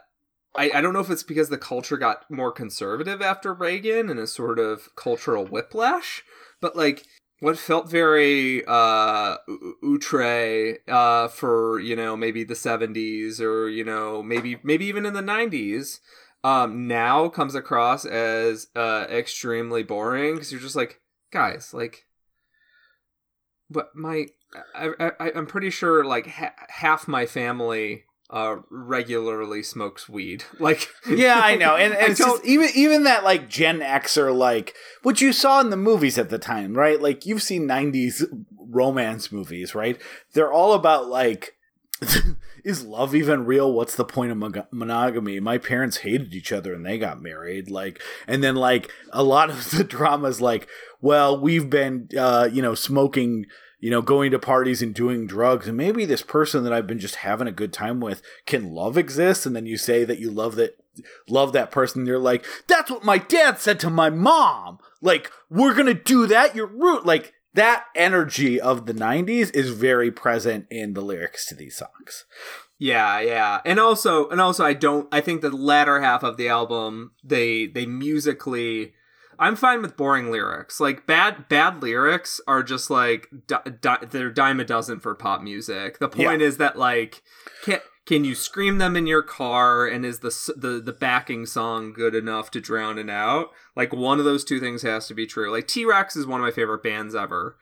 I, 0.56 0.70
I 0.74 0.80
don't 0.80 0.92
know 0.92 1.00
if 1.00 1.10
it's 1.10 1.22
because 1.22 1.48
the 1.48 1.58
culture 1.58 1.96
got 1.96 2.30
more 2.30 2.50
conservative 2.52 3.22
after 3.22 3.54
Reagan 3.54 4.10
and 4.10 4.18
a 4.18 4.26
sort 4.26 4.58
of 4.58 4.94
cultural 4.96 5.46
whiplash, 5.46 6.22
but 6.60 6.76
like 6.76 7.06
what 7.40 7.58
felt 7.58 7.88
very 7.88 8.64
uh 8.66 9.36
outre 9.84 10.78
uh 10.88 11.28
for 11.28 11.80
you 11.80 11.94
know 11.94 12.16
maybe 12.16 12.44
the 12.44 12.54
70s 12.54 13.40
or 13.40 13.68
you 13.68 13.84
know 13.84 14.22
maybe 14.22 14.58
maybe 14.62 14.86
even 14.86 15.06
in 15.06 15.14
the 15.14 15.22
90s 15.22 16.00
um 16.44 16.86
now 16.86 17.28
comes 17.28 17.54
across 17.54 18.04
as 18.04 18.68
uh 18.74 19.06
extremely 19.10 19.82
boring 19.82 20.34
because 20.34 20.52
you're 20.52 20.60
just 20.60 20.76
like 20.76 21.00
guys 21.30 21.72
like 21.72 22.06
but 23.70 23.94
my 23.94 24.26
I, 24.74 25.12
I 25.20 25.32
i'm 25.34 25.46
pretty 25.46 25.70
sure 25.70 26.04
like 26.04 26.26
ha- 26.26 26.54
half 26.68 27.06
my 27.06 27.26
family 27.26 28.04
uh 28.30 28.56
regularly 28.70 29.62
smokes 29.62 30.08
weed 30.08 30.44
like 30.58 30.88
Yeah, 31.08 31.40
I 31.42 31.56
know, 31.56 31.76
and, 31.76 31.92
and 31.94 32.02
I 32.02 32.06
it's 32.08 32.18
just 32.18 32.44
even 32.44 32.68
even 32.74 33.04
that 33.04 33.24
like 33.24 33.48
Gen 33.48 33.80
X 33.82 34.18
or 34.18 34.32
like 34.32 34.74
what 35.02 35.20
you 35.20 35.32
saw 35.32 35.60
in 35.60 35.70
the 35.70 35.76
movies 35.76 36.18
at 36.18 36.28
the 36.28 36.38
time, 36.38 36.74
right? 36.74 37.00
Like 37.00 37.26
you've 37.26 37.42
seen 37.42 37.66
'90s 37.66 38.24
romance 38.58 39.32
movies, 39.32 39.74
right? 39.74 40.00
They're 40.32 40.52
all 40.52 40.74
about 40.74 41.08
like. 41.08 41.54
Is 42.64 42.84
love 42.84 43.14
even 43.14 43.46
real? 43.46 43.72
What's 43.72 43.96
the 43.96 44.04
point 44.04 44.30
of 44.30 44.36
mon- 44.36 44.66
monogamy? 44.70 45.40
My 45.40 45.58
parents 45.58 45.98
hated 45.98 46.34
each 46.34 46.52
other 46.52 46.74
and 46.74 46.84
they 46.84 46.98
got 46.98 47.22
married. 47.22 47.70
Like, 47.70 48.02
and 48.26 48.44
then 48.44 48.56
like 48.56 48.90
a 49.12 49.22
lot 49.22 49.48
of 49.48 49.70
the 49.70 49.84
dramas, 49.84 50.40
like, 50.40 50.68
well, 51.00 51.40
we've 51.40 51.70
been, 51.70 52.08
uh, 52.18 52.48
you 52.52 52.60
know, 52.60 52.74
smoking, 52.74 53.46
you 53.80 53.90
know, 53.90 54.02
going 54.02 54.30
to 54.32 54.38
parties 54.38 54.82
and 54.82 54.94
doing 54.94 55.26
drugs, 55.26 55.68
and 55.68 55.76
maybe 55.76 56.04
this 56.04 56.22
person 56.22 56.64
that 56.64 56.72
I've 56.72 56.86
been 56.86 56.98
just 56.98 57.16
having 57.16 57.46
a 57.46 57.52
good 57.52 57.72
time 57.72 58.00
with 58.00 58.22
can 58.46 58.72
love 58.72 58.98
exist, 58.98 59.46
and 59.46 59.54
then 59.54 59.66
you 59.66 59.76
say 59.76 60.04
that 60.04 60.18
you 60.18 60.30
love 60.30 60.56
that 60.56 60.76
love 61.28 61.52
that 61.52 61.70
person. 61.70 62.06
You're 62.06 62.18
like 62.18 62.44
that's 62.66 62.90
what 62.90 63.04
my 63.04 63.18
dad 63.18 63.58
said 63.58 63.78
to 63.80 63.90
my 63.90 64.10
mom. 64.10 64.78
Like 65.00 65.30
we're 65.48 65.74
gonna 65.74 65.94
do 65.94 66.26
that. 66.26 66.56
You're 66.56 66.66
root 66.66 67.06
like 67.06 67.34
that 67.54 67.86
energy 67.94 68.60
of 68.60 68.86
the 68.86 68.94
90s 68.94 69.52
is 69.54 69.70
very 69.70 70.10
present 70.10 70.66
in 70.70 70.94
the 70.94 71.00
lyrics 71.00 71.46
to 71.46 71.54
these 71.54 71.76
songs. 71.76 72.24
Yeah, 72.78 73.20
yeah. 73.20 73.60
And 73.64 73.80
also 73.80 74.28
and 74.28 74.40
also 74.40 74.64
I 74.64 74.72
don't 74.72 75.08
I 75.12 75.20
think 75.20 75.40
the 75.40 75.50
latter 75.50 76.00
half 76.00 76.22
of 76.22 76.36
the 76.36 76.48
album 76.48 77.12
they 77.24 77.66
they 77.66 77.86
musically 77.86 78.94
I'm 79.38 79.56
fine 79.56 79.82
with 79.82 79.96
boring 79.96 80.30
lyrics. 80.30 80.80
Like 80.80 81.06
bad 81.06 81.48
bad 81.48 81.82
lyrics 81.82 82.40
are 82.46 82.62
just 82.62 82.90
like 82.90 83.28
di- 83.46 83.62
di- 83.80 84.04
they're 84.10 84.30
dime 84.30 84.60
a 84.60 84.64
dozen 84.64 85.00
for 85.00 85.14
pop 85.14 85.42
music. 85.42 85.98
The 85.98 86.08
point 86.08 86.42
is 86.42 86.56
that 86.56 86.78
like 86.78 87.22
can 87.64 87.78
can 88.06 88.24
you 88.24 88.34
scream 88.34 88.78
them 88.78 88.96
in 88.96 89.06
your 89.06 89.22
car 89.22 89.86
and 89.86 90.04
is 90.04 90.20
the 90.20 90.52
the 90.56 90.80
the 90.80 90.92
backing 90.92 91.46
song 91.46 91.92
good 91.92 92.14
enough 92.14 92.50
to 92.52 92.60
drown 92.60 92.98
it 92.98 93.10
out? 93.10 93.50
Like 93.76 93.92
one 93.92 94.18
of 94.18 94.24
those 94.24 94.44
two 94.44 94.60
things 94.60 94.82
has 94.82 95.06
to 95.08 95.14
be 95.14 95.26
true. 95.26 95.52
Like 95.52 95.68
T-Rex 95.68 96.16
is 96.16 96.26
one 96.26 96.40
of 96.40 96.44
my 96.44 96.50
favorite 96.50 96.82
bands 96.82 97.14
ever. 97.14 97.56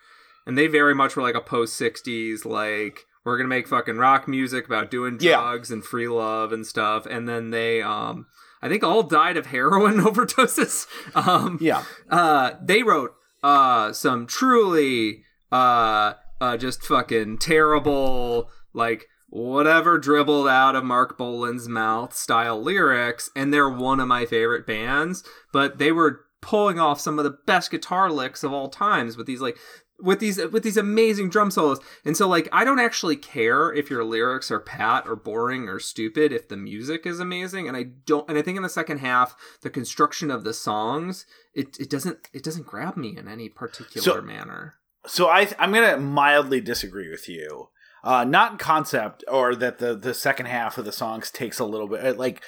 And 0.46 0.56
they 0.56 0.68
very 0.68 0.94
much 0.94 1.16
were 1.16 1.22
like 1.22 1.34
a 1.34 1.40
post 1.40 1.78
60s 1.80 2.44
like 2.44 3.04
we're 3.24 3.36
going 3.36 3.46
to 3.46 3.54
make 3.54 3.66
fucking 3.66 3.96
rock 3.96 4.28
music 4.28 4.66
about 4.66 4.88
doing 4.92 5.18
Yeah. 5.20 5.38
drugs 5.40 5.72
and 5.72 5.84
free 5.84 6.06
love 6.06 6.52
and 6.52 6.64
stuff 6.64 7.04
and 7.06 7.28
then 7.28 7.50
they 7.50 7.82
um 7.82 8.26
I 8.62 8.68
think 8.68 8.82
all 8.82 9.02
died 9.02 9.36
of 9.36 9.46
heroin 9.46 9.94
overdoses. 10.00 10.86
Um 11.14 11.58
yeah 11.60 11.84
uh 12.10 12.52
they 12.62 12.82
wrote 12.82 13.12
uh 13.42 13.92
some 13.92 14.26
truly 14.26 15.22
uh 15.52 16.14
uh 16.40 16.56
just 16.56 16.82
fucking 16.82 17.38
terrible 17.38 18.50
like 18.72 19.06
whatever 19.28 19.98
dribbled 19.98 20.48
out 20.48 20.76
of 20.76 20.84
Marc 20.84 21.18
Bolan's 21.18 21.68
mouth 21.68 22.14
style 22.16 22.62
lyrics 22.62 23.28
and 23.36 23.52
they're 23.52 23.68
one 23.68 24.00
of 24.00 24.08
my 24.08 24.24
favorite 24.24 24.66
bands 24.66 25.24
but 25.52 25.78
they 25.78 25.92
were 25.92 26.20
pulling 26.40 26.78
off 26.78 27.00
some 27.00 27.18
of 27.18 27.24
the 27.24 27.36
best 27.46 27.70
guitar 27.70 28.10
licks 28.10 28.44
of 28.44 28.52
all 28.52 28.68
times 28.68 29.16
with 29.16 29.26
these 29.26 29.40
like 29.40 29.58
with 29.98 30.20
these 30.20 30.36
with 30.52 30.62
these 30.62 30.76
amazing 30.76 31.28
drum 31.30 31.50
solos. 31.50 31.78
And 32.04 32.16
so 32.16 32.28
like 32.28 32.48
i 32.52 32.64
don't 32.64 32.78
actually 32.78 33.16
care 33.16 33.72
if 33.72 33.88
your 33.90 34.04
lyrics 34.04 34.50
are 34.50 34.60
pat 34.60 35.06
or 35.06 35.16
boring 35.16 35.68
or 35.68 35.78
stupid 35.78 36.32
if 36.32 36.48
the 36.48 36.56
music 36.56 37.06
is 37.06 37.18
amazing. 37.20 37.66
And 37.68 37.76
i 37.76 37.84
don't 37.84 38.28
and 38.28 38.36
i 38.38 38.42
think 38.42 38.56
in 38.56 38.62
the 38.62 38.68
second 38.68 38.98
half 38.98 39.34
the 39.62 39.70
construction 39.70 40.30
of 40.30 40.44
the 40.44 40.52
songs 40.54 41.24
it, 41.54 41.78
it 41.80 41.88
doesn't 41.88 42.28
it 42.34 42.42
doesn't 42.44 42.66
grab 42.66 42.96
me 42.96 43.16
in 43.16 43.26
any 43.28 43.48
particular 43.48 44.02
So- 44.04 44.20
manner. 44.22 44.74
so 45.06 45.28
i 45.28 45.48
i'm 45.58 45.72
gonna 45.72 45.96
mildly 45.96 46.60
disagree 46.60 47.10
with 47.10 47.28
you. 47.28 47.68
Uh 48.04 48.24
not 48.24 48.52
in 48.52 48.58
concept 48.58 49.24
or 49.28 49.54
that 49.56 49.78
the 49.78 49.96
the 49.96 50.14
second 50.14 50.46
half 50.46 50.76
of 50.78 50.84
the 50.84 50.92
songs 50.92 51.30
takes 51.30 51.58
a 51.58 51.64
little 51.64 51.88
bit 51.88 52.04
uh, 52.04 52.14
like 52.14 52.42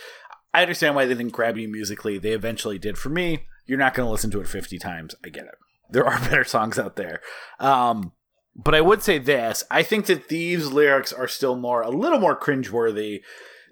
i 0.52 0.60
understand 0.62 0.94
why 0.94 1.06
they 1.06 1.14
didn't 1.14 1.32
grab 1.32 1.56
you 1.56 1.68
musically. 1.68 2.18
They 2.18 2.32
eventually 2.32 2.78
did. 2.78 2.98
For 2.98 3.08
me 3.08 3.46
you're 3.66 3.78
not 3.78 3.94
gonna 3.94 4.10
listen 4.10 4.30
to 4.32 4.40
it 4.40 4.48
50 4.48 4.78
times. 4.78 5.14
I 5.24 5.28
get 5.30 5.44
it 5.46 5.54
there 5.90 6.04
are 6.06 6.18
better 6.28 6.44
songs 6.44 6.78
out 6.78 6.96
there 6.96 7.20
um 7.60 8.12
but 8.56 8.74
i 8.74 8.80
would 8.80 9.02
say 9.02 9.18
this 9.18 9.64
i 9.70 9.82
think 9.82 10.06
that 10.06 10.28
these 10.28 10.66
lyrics 10.68 11.12
are 11.12 11.28
still 11.28 11.56
more 11.56 11.82
a 11.82 11.90
little 11.90 12.18
more 12.18 12.38
cringeworthy 12.38 13.20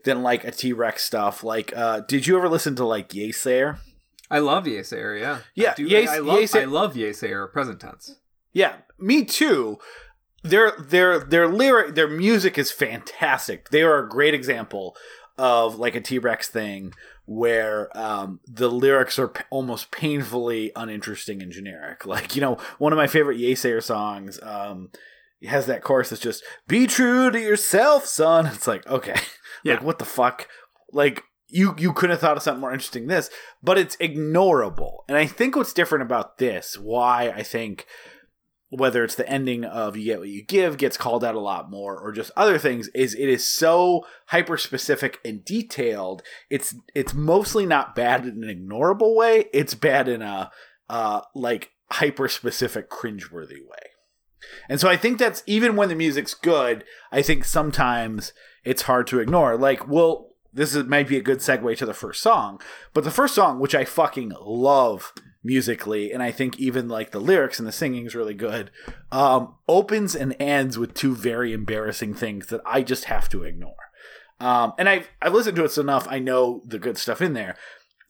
than 0.04 0.22
like 0.22 0.44
a 0.44 0.50
t-rex 0.50 1.02
stuff 1.02 1.42
like 1.44 1.76
uh 1.76 2.00
did 2.00 2.26
you 2.26 2.36
ever 2.36 2.48
listen 2.48 2.74
to 2.76 2.84
like 2.84 3.08
Yeasayer? 3.10 3.78
i 4.30 4.38
love 4.38 4.64
yeasayer 4.64 5.18
yeah 5.20 5.38
Yeah, 5.54 5.70
I, 5.72 5.74
do, 5.74 5.82
Yes- 5.84 6.08
I, 6.08 6.18
love, 6.18 6.38
Yeasayer- 6.40 6.62
I 6.62 6.64
love 6.64 6.94
yeasayer 6.94 7.52
present 7.52 7.80
tense 7.80 8.16
Yeah, 8.52 8.76
me 8.98 9.24
too. 9.24 9.78
Their 10.42 10.72
their 10.78 11.18
their 11.18 11.48
lyric 11.48 11.94
their 11.96 12.08
music 12.08 12.56
is 12.56 12.70
fantastic. 12.70 13.70
They 13.70 13.82
are 13.82 13.98
a 13.98 14.08
great 14.08 14.32
example 14.32 14.96
of 15.36 15.76
like 15.78 15.94
a 15.96 16.00
T 16.00 16.18
Rex 16.20 16.48
thing 16.48 16.92
where 17.26 17.96
um, 17.96 18.40
the 18.46 18.70
lyrics 18.70 19.18
are 19.18 19.28
p- 19.28 19.42
almost 19.50 19.90
painfully 19.90 20.72
uninteresting 20.74 21.42
and 21.42 21.52
generic. 21.52 22.06
Like 22.06 22.34
you 22.34 22.40
know, 22.40 22.56
one 22.78 22.92
of 22.92 22.96
my 22.96 23.06
favorite 23.06 23.38
Yeasayer 23.38 23.82
songs 23.82 24.40
um, 24.42 24.90
has 25.44 25.66
that 25.66 25.82
chorus 25.82 26.10
that's 26.10 26.22
just 26.22 26.42
"Be 26.66 26.86
true 26.86 27.30
to 27.30 27.38
yourself, 27.40 28.06
son." 28.06 28.46
It's 28.54 28.66
like 28.66 28.86
okay, 28.86 29.16
Yeah. 29.64 29.74
like 29.74 29.82
what 29.82 29.98
the 29.98 30.04
fuck, 30.04 30.48
like. 30.92 31.22
you 31.48 31.74
you 31.78 31.92
couldn't 31.92 32.10
have 32.14 32.20
thought 32.20 32.36
of 32.36 32.42
something 32.42 32.60
more 32.60 32.72
interesting 32.72 33.06
than 33.06 33.16
this, 33.16 33.30
but 33.62 33.78
it's 33.78 33.96
ignorable. 33.98 34.98
And 35.08 35.16
I 35.16 35.26
think 35.26 35.54
what's 35.54 35.72
different 35.72 36.02
about 36.02 36.38
this, 36.38 36.76
why 36.78 37.28
I 37.34 37.42
think 37.44 37.86
whether 38.70 39.04
it's 39.04 39.14
the 39.14 39.28
ending 39.28 39.64
of 39.64 39.96
you 39.96 40.04
get 40.04 40.18
what 40.18 40.28
you 40.28 40.42
give 40.42 40.76
gets 40.76 40.96
called 40.96 41.22
out 41.22 41.34
a 41.34 41.40
lot 41.40 41.70
more 41.70 41.96
or 41.98 42.10
just 42.10 42.32
other 42.36 42.58
things 42.58 42.88
is 42.88 43.14
it 43.14 43.28
is 43.28 43.46
so 43.46 44.04
hyper 44.26 44.56
specific 44.56 45.18
and 45.24 45.44
detailed. 45.44 46.22
It's 46.50 46.74
it's 46.94 47.14
mostly 47.14 47.64
not 47.64 47.94
bad 47.94 48.26
in 48.26 48.42
an 48.42 48.68
ignorable 48.68 49.14
way. 49.14 49.46
It's 49.52 49.74
bad 49.74 50.08
in 50.08 50.20
a 50.20 50.50
uh 50.88 51.20
like 51.34 51.72
hyper 51.92 52.28
specific 52.28 52.90
cringeworthy 52.90 53.60
way. 53.64 53.90
And 54.68 54.80
so 54.80 54.88
i 54.88 54.96
think 54.96 55.18
that's 55.18 55.42
even 55.46 55.76
when 55.76 55.88
the 55.88 55.94
music's 55.94 56.34
good 56.34 56.84
i 57.12 57.22
think 57.22 57.44
sometimes 57.44 58.32
it's 58.64 58.82
hard 58.82 59.06
to 59.08 59.20
ignore. 59.20 59.56
Like 59.56 59.86
well 59.88 60.32
this 60.52 60.74
is, 60.74 60.84
might 60.84 61.06
be 61.06 61.18
a 61.18 61.22
good 61.22 61.38
segue 61.38 61.76
to 61.76 61.86
the 61.86 61.94
first 61.94 62.20
song 62.20 62.60
but 62.94 63.04
the 63.04 63.10
first 63.10 63.34
song 63.34 63.60
which 63.60 63.74
i 63.74 63.84
fucking 63.84 64.32
love 64.40 65.12
musically, 65.46 66.12
and 66.12 66.22
I 66.22 66.32
think 66.32 66.58
even 66.58 66.88
like 66.88 67.12
the 67.12 67.20
lyrics 67.20 67.58
and 67.58 67.66
the 67.68 67.72
singing 67.72 68.04
is 68.06 68.14
really 68.14 68.34
good. 68.34 68.70
Um, 69.12 69.54
opens 69.68 70.14
and 70.16 70.34
ends 70.40 70.76
with 70.76 70.92
two 70.94 71.14
very 71.14 71.52
embarrassing 71.52 72.14
things 72.14 72.48
that 72.48 72.60
I 72.66 72.82
just 72.82 73.04
have 73.04 73.28
to 73.30 73.44
ignore. 73.44 73.76
Um, 74.40 74.74
and 74.78 74.88
I've 74.88 75.08
I've 75.22 75.32
listened 75.32 75.56
to 75.56 75.64
it 75.64 75.78
enough. 75.78 76.06
I 76.10 76.18
know 76.18 76.62
the 76.66 76.78
good 76.78 76.98
stuff 76.98 77.22
in 77.22 77.32
there, 77.32 77.56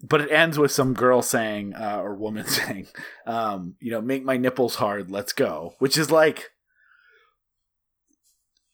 but 0.03 0.21
it 0.21 0.33
ends 0.33 0.59
with 0.59 0.73
some 0.73 0.95
girl 0.95 1.23
saying 1.23 1.75
uh, 1.75 2.01
or 2.03 2.15
woman 2.17 2.47
saying, 2.59 2.89
um, 3.27 3.77
you 3.81 3.91
know, 3.93 4.01
make 4.01 4.25
my 4.25 4.37
nipples 4.37 4.77
hard, 4.77 5.11
let's 5.11 5.33
go, 5.33 5.75
which 5.79 5.97
is 5.97 6.11
like. 6.11 6.51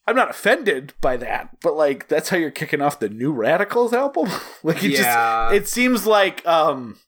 I'm 0.04 0.16
not 0.16 0.30
offended 0.30 0.94
by 1.00 1.16
that, 1.18 1.60
but 1.62 1.76
like 1.76 2.08
that's 2.08 2.30
how 2.30 2.36
you're 2.36 2.50
kicking 2.50 2.80
off 2.80 2.98
the 2.98 3.08
New 3.08 3.32
Radicals 3.32 3.92
album. 3.92 4.28
like 4.64 4.82
it 4.82 4.90
Yeah. 4.90 5.50
just 5.50 5.54
it 5.54 5.68
seems 5.68 6.06
like 6.06 6.44
um 6.44 6.98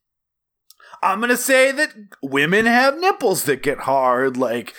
I'm 1.05 1.21
gonna 1.21 1.37
say 1.37 1.71
that 1.73 1.95
women 2.23 2.67
have 2.67 2.99
nipples 2.99 3.45
that 3.45 3.63
get 3.63 3.81
hard. 3.81 4.37
Like, 4.37 4.75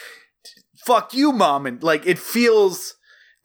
fuck 0.86 1.13
you, 1.13 1.32
mom, 1.32 1.65
and 1.65 1.82
like 1.84 2.05
it 2.05 2.19
feels 2.19 2.95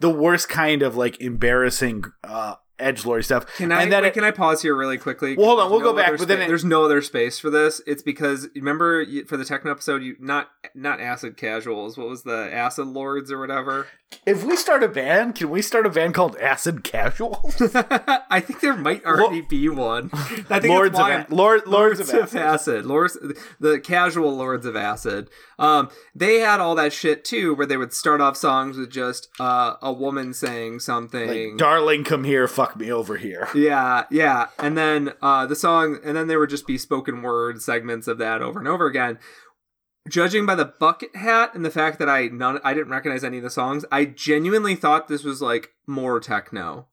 the 0.01 0.11
worst 0.11 0.49
kind 0.49 0.83
of 0.83 0.97
like 0.97 1.21
embarrassing 1.21 2.05
uh 2.25 2.55
edge 2.79 3.05
lorry 3.05 3.23
stuff. 3.23 3.45
Can 3.59 3.71
I 3.71 3.83
And 3.83 3.91
wait, 3.93 4.05
it- 4.05 4.15
can 4.15 4.25
I 4.25 4.31
pause 4.31 4.63
here 4.63 4.75
really 4.75 4.97
quickly? 4.97 5.37
Well, 5.37 5.49
hold 5.49 5.61
on, 5.61 5.71
we'll 5.71 5.81
go 5.81 5.93
back, 5.93 6.17
but 6.17 6.27
then 6.29 6.41
it- 6.41 6.49
there's 6.49 6.65
no 6.65 6.83
other 6.85 7.03
space 7.03 7.39
for 7.39 7.51
this. 7.51 7.83
It's 7.87 8.03
because 8.03 8.49
remember 8.55 9.05
for 9.27 9.37
the 9.37 9.45
techno 9.45 9.71
episode, 9.71 10.03
you 10.03 10.17
not 10.19 10.49
not 10.75 10.99
acid 11.01 11.37
casuals. 11.37 11.99
What 11.99 12.09
was 12.09 12.23
the 12.23 12.49
acid 12.53 12.87
lords 12.87 13.31
or 13.31 13.39
whatever? 13.39 13.87
If 14.27 14.45
we 14.45 14.55
start 14.57 14.83
a 14.83 14.89
band, 14.89 15.35
can 15.35 15.49
we 15.51 15.63
start 15.63 15.87
a 15.87 15.91
band 15.91 16.15
called 16.15 16.37
Acid 16.37 16.85
Casual? 16.85 17.41
I 18.31 18.41
think 18.41 18.61
there 18.61 18.77
might 18.77 19.05
already 19.05 19.41
be 19.41 19.69
one. 19.69 20.11
I 20.51 20.61
think 20.61 20.67
Lords 20.67 20.99
of 20.99 21.31
Lord, 21.33 21.67
Lords, 21.67 22.01
of 22.01 22.11
Acid. 22.11 22.41
acid. 22.41 22.87
Lords, 22.87 23.17
the 23.61 23.81
casual 23.81 24.37
lords 24.37 24.67
of 24.67 24.77
acid. 24.77 25.31
Um, 25.59 25.91
they 26.15 26.41
had 26.41 26.61
all 26.61 26.75
that 26.75 26.93
shit 26.93 27.25
too, 27.25 27.55
where 27.55 27.67
they 27.67 27.77
would 27.77 27.93
start 27.95 28.21
off 28.21 28.37
songs 28.37 28.77
with 28.77 28.91
just 28.91 29.29
uh, 29.41 29.77
a 29.81 29.93
woman 29.93 30.35
saying 30.35 30.81
something. 30.81 31.29
Like, 31.51 31.57
darling, 31.57 32.05
come 32.05 32.25
here, 32.25 32.47
fuck 32.47 32.77
me 32.77 32.91
over 32.93 33.17
here. 33.17 33.49
Yeah, 33.61 34.05
yeah. 34.11 34.47
And 34.59 34.77
then 34.77 35.13
uh 35.21 35.45
the 35.45 35.55
song 35.55 35.99
and 36.03 36.17
then 36.17 36.29
there 36.29 36.39
would 36.39 36.49
just 36.49 36.67
be 36.67 36.79
spoken 36.79 37.21
word 37.21 37.61
segments 37.61 38.09
of 38.09 38.17
that 38.19 38.41
over 38.41 38.59
and 38.59 38.67
over 38.67 38.87
again. 38.87 39.19
Judging 40.11 40.45
by 40.45 40.55
the 40.55 40.65
bucket 40.65 41.15
hat 41.17 41.55
and 41.55 41.65
the 41.65 41.71
fact 41.71 41.99
that 41.99 42.09
I 42.09 42.27
none 42.27 42.59
I 42.65 42.75
didn't 42.75 42.91
recognize 42.91 43.23
any 43.25 43.37
of 43.39 43.43
the 43.45 43.51
songs, 43.51 43.85
I 43.93 44.05
genuinely 44.05 44.75
thought 44.75 45.09
this 45.09 45.25
was 45.25 45.41
like 45.41 45.71
more 45.87 46.19
techno. 46.21 46.87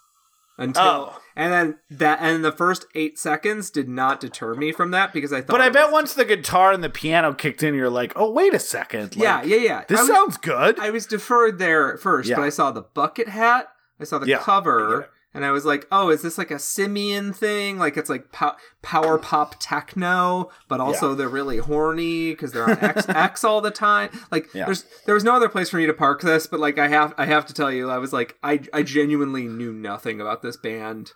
Until 0.59 0.83
Oh. 0.83 1.21
and 1.35 1.53
then 1.53 1.79
that 1.91 2.17
and 2.19 2.43
the 2.43 2.51
first 2.51 2.85
eight 2.95 3.19
seconds 3.19 3.69
did 3.69 3.87
not 3.87 4.19
deter 4.19 4.55
me 4.55 4.71
from 4.71 4.89
that 4.91 5.13
because 5.13 5.31
I 5.31 5.39
thought 5.41 5.49
But 5.51 5.61
I 5.61 5.69
bet 5.69 5.85
was- 5.87 5.93
once 5.93 6.13
the 6.15 6.25
guitar 6.25 6.71
and 6.71 6.83
the 6.83 6.89
piano 6.89 7.33
kicked 7.33 7.61
in, 7.61 7.75
you're 7.75 7.91
like, 7.91 8.11
oh, 8.15 8.31
wait 8.31 8.55
a 8.55 8.59
second. 8.59 9.15
Like, 9.15 9.23
Yeah, 9.23 9.43
yeah, 9.43 9.57
yeah. 9.57 9.83
This 9.87 9.99
was, 9.99 10.07
sounds 10.09 10.37
good. 10.37 10.79
I 10.79 10.89
was 10.89 11.05
deferred 11.05 11.59
there 11.59 11.93
at 11.93 11.99
first, 11.99 12.27
Yeah. 12.29 12.37
but 12.37 12.41
I 12.43 12.49
saw 12.49 12.71
the 12.71 12.81
bucket 12.81 13.27
hat, 13.29 13.67
I 13.99 14.03
saw 14.03 14.17
the 14.17 14.25
Yeah, 14.27 14.39
cover. 14.39 15.09
And 15.37 15.45
I 15.45 15.51
was 15.51 15.63
like, 15.63 15.87
"Oh, 15.91 16.09
is 16.09 16.21
this 16.21 16.37
like 16.37 16.51
a 16.51 16.59
simian 16.59 17.31
thing? 17.31 17.77
Like 17.77 17.95
it's 17.95 18.09
like 18.09 18.33
pow- 18.33 18.57
power 18.81 19.17
pop 19.17 19.55
techno, 19.59 20.49
but 20.67 20.81
also 20.81 21.15
they're 21.15 21.29
really 21.29 21.59
horny 21.59 22.31
because 22.31 22.51
they're 22.51 22.69
on 22.69 22.77
X, 22.83 23.07
X 23.07 23.43
all 23.45 23.61
the 23.61 23.71
time. 23.71 24.09
Like 24.31 24.53
Yeah. 24.53 24.65
there's 24.65 24.83
there 25.05 25.15
was 25.15 25.23
no 25.23 25.33
other 25.35 25.47
place 25.47 25.69
for 25.69 25.77
me 25.77 25.85
to 25.85 25.93
park 25.93 26.21
this, 26.21 26.47
but 26.47 26.59
like 26.59 26.77
I 26.77 26.89
have 26.89 27.13
I 27.17 27.25
have 27.27 27.45
to 27.45 27.53
tell 27.53 27.71
you, 27.71 27.89
I 27.89 27.99
was 27.99 28.11
like 28.11 28.35
I 28.43 28.59
I 28.73 28.83
genuinely 28.83 29.47
knew 29.47 29.71
nothing 29.71 30.19
about 30.19 30.41
this 30.41 30.57
band 30.57 31.13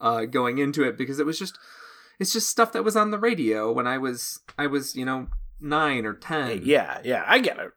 uh, 0.00 0.24
going 0.24 0.58
into 0.58 0.82
it 0.84 0.96
because 0.96 1.18
it 1.18 1.26
was 1.26 1.38
just 1.38 1.58
it's 2.20 2.32
just 2.32 2.48
stuff 2.48 2.72
that 2.72 2.84
was 2.84 2.96
on 2.96 3.10
the 3.10 3.18
radio 3.18 3.72
when 3.72 3.86
I 3.86 3.98
was 3.98 4.40
I 4.56 4.66
was 4.68 4.94
you 4.94 5.04
know 5.04 5.26
nine 5.60 6.06
or 6.06 6.14
ten. 6.14 6.62
Yeah, 6.64 7.00
yeah, 7.04 7.24
I 7.26 7.38
get 7.40 7.58
it. 7.58 7.72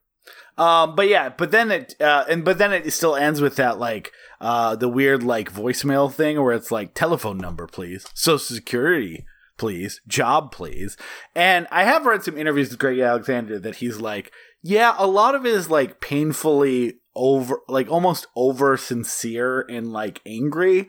Um, 0.58 0.96
but 0.96 1.08
yeah, 1.08 1.30
but 1.30 1.52
then 1.52 1.72
it 1.72 1.96
uh, 2.02 2.26
and 2.30 2.44
but 2.44 2.58
then 2.58 2.74
it 2.74 2.92
still 2.92 3.16
ends 3.16 3.42
with 3.42 3.56
that 3.58 3.78
like 3.80 4.12
uh 4.42 4.76
the 4.76 4.90
weird 4.90 5.24
like 5.24 5.54
voicemail 5.54 6.12
thing 6.12 6.42
where 6.42 6.54
it's 6.54 6.72
like 6.72 6.94
telephone 6.94 7.38
number 7.38 7.68
please, 7.68 8.06
social 8.14 8.56
security 8.56 9.26
please, 9.58 10.02
job 10.08 10.52
please. 10.52 10.98
And 11.36 11.68
I 11.72 11.84
have 11.84 12.06
read 12.06 12.24
some 12.24 12.38
interviews 12.38 12.70
with 12.70 12.80
Greg 12.80 13.00
Alexander 13.00 13.60
that 13.60 13.78
he's 13.78 14.00
like, 14.00 14.32
yeah, 14.64 14.96
a 14.98 15.08
lot 15.08 15.36
of 15.36 15.46
it 15.46 15.54
is 15.54 15.70
like 15.70 16.00
painfully 16.00 17.00
over 17.16 17.62
like 17.68 17.90
almost 17.90 18.28
over 18.36 18.78
sincere 18.78 19.62
and 19.62 19.92
like 19.92 20.22
angry. 20.26 20.88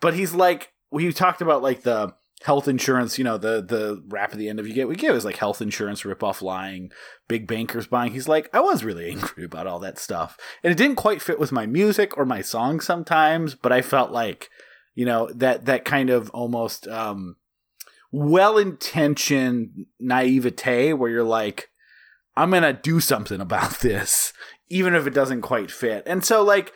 But 0.00 0.14
he's 0.14 0.34
like 0.34 0.72
we 0.90 1.12
talked 1.12 1.40
about 1.40 1.62
like 1.62 1.82
the 1.82 2.14
health 2.44 2.68
insurance, 2.68 3.16
you 3.16 3.24
know, 3.24 3.38
the 3.38 3.62
the 3.62 4.02
rap 4.08 4.32
at 4.32 4.38
the 4.38 4.50
end 4.50 4.60
of 4.60 4.68
you 4.68 4.74
get 4.74 4.86
we 4.86 4.96
give 4.96 5.16
is 5.16 5.24
like 5.24 5.38
health 5.38 5.62
insurance 5.62 6.04
rip 6.04 6.22
off 6.22 6.42
lying, 6.42 6.92
big 7.26 7.46
bankers 7.46 7.86
buying. 7.86 8.12
He's 8.12 8.28
like, 8.28 8.50
I 8.52 8.60
was 8.60 8.84
really 8.84 9.10
angry 9.10 9.44
about 9.44 9.66
all 9.66 9.78
that 9.78 9.98
stuff. 9.98 10.36
And 10.62 10.70
it 10.70 10.76
didn't 10.76 10.96
quite 10.96 11.22
fit 11.22 11.40
with 11.40 11.52
my 11.52 11.64
music 11.64 12.18
or 12.18 12.26
my 12.26 12.42
song 12.42 12.80
sometimes, 12.80 13.54
but 13.54 13.72
I 13.72 13.80
felt 13.80 14.10
like, 14.10 14.50
you 14.94 15.06
know, 15.06 15.30
that 15.34 15.64
that 15.64 15.86
kind 15.86 16.10
of 16.10 16.28
almost 16.30 16.86
um 16.86 17.36
well 18.12 18.58
intentioned 18.58 19.86
naivete 19.98 20.92
where 20.92 21.10
you're 21.10 21.24
like, 21.24 21.70
I'm 22.36 22.50
gonna 22.50 22.74
do 22.74 23.00
something 23.00 23.40
about 23.40 23.80
this, 23.80 24.34
even 24.68 24.94
if 24.94 25.06
it 25.06 25.14
doesn't 25.14 25.40
quite 25.40 25.70
fit. 25.70 26.02
And 26.04 26.22
so 26.22 26.42
like 26.42 26.74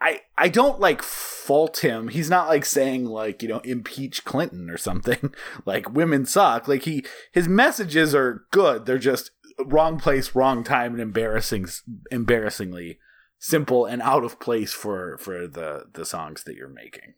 I 0.00 0.20
I 0.36 0.48
don't 0.48 0.80
like 0.80 1.02
fault 1.02 1.78
him. 1.78 2.08
He's 2.08 2.28
not 2.28 2.48
like 2.48 2.64
saying 2.64 3.06
like, 3.06 3.42
you 3.42 3.48
know, 3.48 3.60
impeach 3.60 4.24
Clinton 4.24 4.68
or 4.70 4.76
something. 4.76 5.34
like 5.66 5.92
women 5.92 6.26
suck. 6.26 6.68
Like 6.68 6.82
he 6.82 7.04
his 7.32 7.48
messages 7.48 8.14
are 8.14 8.44
good. 8.50 8.86
They're 8.86 8.98
just 8.98 9.30
wrong 9.64 9.98
place, 9.98 10.34
wrong 10.34 10.64
time 10.64 10.92
and 10.92 11.00
embarrassing 11.00 11.66
embarrassingly 12.10 12.98
simple 13.38 13.84
and 13.86 14.02
out 14.02 14.24
of 14.24 14.40
place 14.40 14.72
for 14.72 15.16
for 15.18 15.46
the 15.46 15.86
the 15.92 16.04
songs 16.04 16.44
that 16.44 16.56
you're 16.56 16.68
making. 16.68 17.14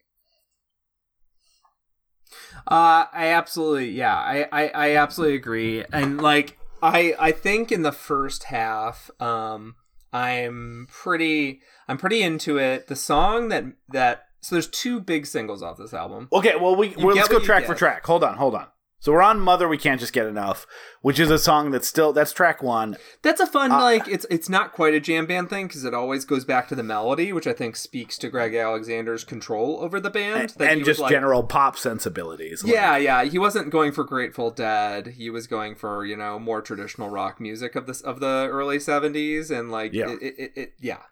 Uh, 2.66 3.06
I 3.12 3.28
absolutely, 3.28 3.90
yeah, 3.90 4.14
I, 4.14 4.46
I, 4.52 4.68
I 4.68 4.96
absolutely 4.96 5.36
agree, 5.36 5.84
and 5.92 6.20
like, 6.20 6.58
I, 6.82 7.14
I 7.18 7.32
think 7.32 7.72
in 7.72 7.82
the 7.82 7.92
first 7.92 8.44
half, 8.44 9.10
um, 9.18 9.76
I'm 10.12 10.86
pretty, 10.90 11.61
I'm 11.88 11.98
pretty 11.98 12.22
into 12.22 12.59
it. 12.59 12.86
The 12.86 12.96
song 12.96 13.48
that 13.48 13.64
that 13.90 14.24
so 14.40 14.54
there's 14.54 14.68
two 14.68 15.00
big 15.00 15.26
singles 15.26 15.62
off 15.62 15.76
this 15.78 15.92
album. 15.92 16.28
Okay, 16.32 16.54
well 16.56 16.76
we 16.76 16.94
well, 16.96 17.16
let's 17.16 17.28
go 17.28 17.40
track 17.40 17.64
for 17.64 17.74
track. 17.74 18.06
Hold 18.06 18.24
on, 18.24 18.36
hold 18.36 18.54
on. 18.54 18.66
So 19.01 19.12
we're 19.12 19.22
on 19.22 19.38
Mother 19.38 19.68
We 19.68 19.78
Can't 19.78 20.01
Just 20.01 20.12
Get 20.12 20.26
Enough, 20.26 20.66
which 21.03 21.20
is 21.20 21.30
a 21.30 21.38
song 21.38 21.70
that's 21.70 21.86
still 21.86 22.12
that's 22.12 22.32
track 22.32 22.64
1. 22.64 22.96
That's 23.22 23.40
a 23.40 23.46
fun, 23.46 23.70
Uh, 23.70 23.80
like, 23.80 24.09
it's 24.09 24.26
it's 24.28 24.49
not 24.49 24.72
quite 24.72 24.92
a 24.92 24.99
jam 24.99 25.24
band 25.24 25.49
thing 25.51 25.68
because 25.68 25.84
it 25.84 25.94
always 25.94 26.24
goes 26.24 26.44
back 26.44 26.66
to 26.68 26.74
the 26.74 26.82
melody, 26.82 27.32
which 27.32 27.46
I 27.46 27.53
think 27.53 27.76
speaks 27.76 28.18
to 28.18 28.28
Greg 28.28 28.57
Alexander's 28.57 29.22
control 29.22 29.78
over 29.80 30.01
the 30.01 30.11
band 30.11 30.51
that 30.59 30.64
he 30.66 30.70
and 30.72 30.80
was, 30.80 30.86
just 30.86 31.01
like- 31.01 31.12
general 31.12 31.44
pop 31.44 31.78
sensibilities. 31.78 32.64
Like- 32.64 32.72
Yeah, 32.72 32.96
yeah. 32.96 33.22
He 33.24 33.38
wasn't 33.38 33.70
going 33.70 33.92
for 33.92 34.03
Grateful 34.03 34.51
Dead. 34.51 35.07
He 35.16 35.30
was 35.30 35.46
going 35.46 35.76
for 35.76 36.05
you 36.05 36.16
know 36.16 36.40
more 36.40 36.61
traditional 36.61 37.09
rock 37.09 37.40
music 37.40 37.76
of 37.76 37.86
this 37.86 38.01
of 38.01 38.18
the 38.18 38.49
early 38.51 38.78
'70s, 38.78 39.49
and 39.57 39.70
like 39.70 39.92
Yeah. 39.92 40.11
it, 40.11 40.22
it, 40.22 40.34
it, 40.38 40.53
it 40.57 40.72
yeah. 40.80 41.03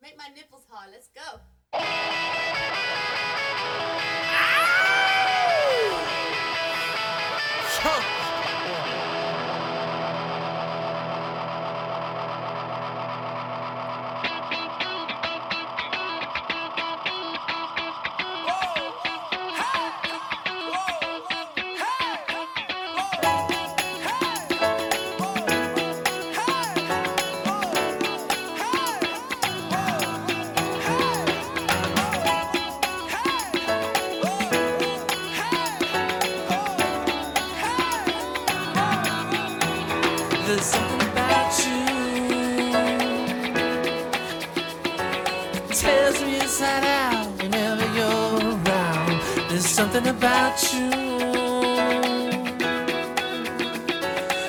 Make 0.00 0.16
my 0.16 0.28
nipples 0.32 0.64
hard. 0.70 0.90
Let's 0.92 1.08
go. 1.12 1.40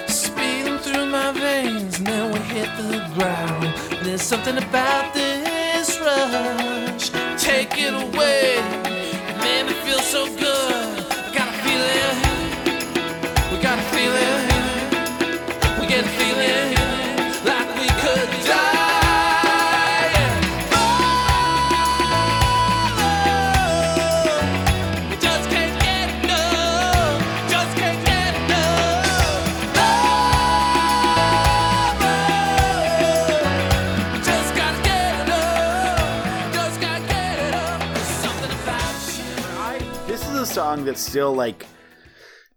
Speeding 0.08 0.78
through 0.80 1.06
my 1.06 1.32
veins, 1.32 1.98
then 2.00 2.32
we 2.34 2.40
hit 2.40 2.70
the 2.78 3.10
ground. 3.16 3.74
There's 4.04 4.22
something 4.22 4.58
about 4.58 4.83
still 40.98 41.34
like 41.34 41.66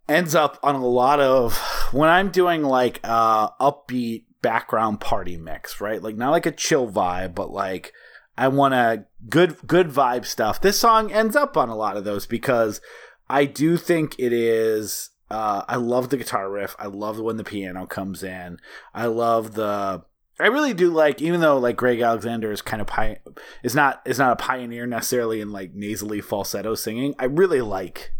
ends 0.08 0.34
up 0.34 0.58
on 0.62 0.74
a 0.74 0.86
lot 0.86 1.20
of 1.20 1.56
when 1.92 2.08
I'm 2.08 2.30
doing 2.30 2.62
like 2.62 3.00
uh 3.04 3.50
upbeat 3.60 4.24
background 4.42 5.00
party 5.00 5.36
mix, 5.36 5.80
right? 5.80 6.02
Like 6.02 6.16
not 6.16 6.30
like 6.30 6.46
a 6.46 6.52
chill 6.52 6.90
vibe, 6.90 7.34
but 7.34 7.50
like 7.50 7.92
I 8.38 8.48
want 8.48 8.74
a 8.74 9.06
good 9.28 9.56
good 9.66 9.88
vibe 9.88 10.26
stuff. 10.26 10.60
This 10.60 10.78
song 10.78 11.12
ends 11.12 11.36
up 11.36 11.56
on 11.56 11.68
a 11.68 11.76
lot 11.76 11.96
of 11.96 12.04
those 12.04 12.26
because 12.26 12.80
I 13.28 13.44
do 13.44 13.76
think 13.76 14.14
it 14.18 14.32
is 14.32 15.10
uh 15.30 15.64
I 15.66 15.76
love 15.76 16.10
the 16.10 16.16
guitar 16.16 16.50
riff. 16.50 16.76
I 16.78 16.86
love 16.86 17.18
when 17.18 17.36
the 17.36 17.44
piano 17.44 17.86
comes 17.86 18.22
in. 18.22 18.58
I 18.94 19.06
love 19.06 19.54
the 19.54 20.04
I 20.38 20.48
really 20.48 20.74
do 20.74 20.90
like, 20.90 21.22
even 21.22 21.40
though 21.40 21.58
like 21.58 21.76
Greg 21.76 22.00
Alexander 22.00 22.52
is 22.52 22.60
kind 22.60 22.82
of 22.82 22.86
pi- 22.86 23.20
is 23.62 23.74
not 23.74 24.02
is 24.04 24.18
not 24.18 24.32
a 24.32 24.36
pioneer 24.36 24.86
necessarily 24.86 25.40
in 25.40 25.50
like 25.50 25.74
nasally 25.74 26.20
falsetto 26.20 26.74
singing. 26.74 27.14
I 27.18 27.24
really 27.24 27.62
like, 27.62 28.12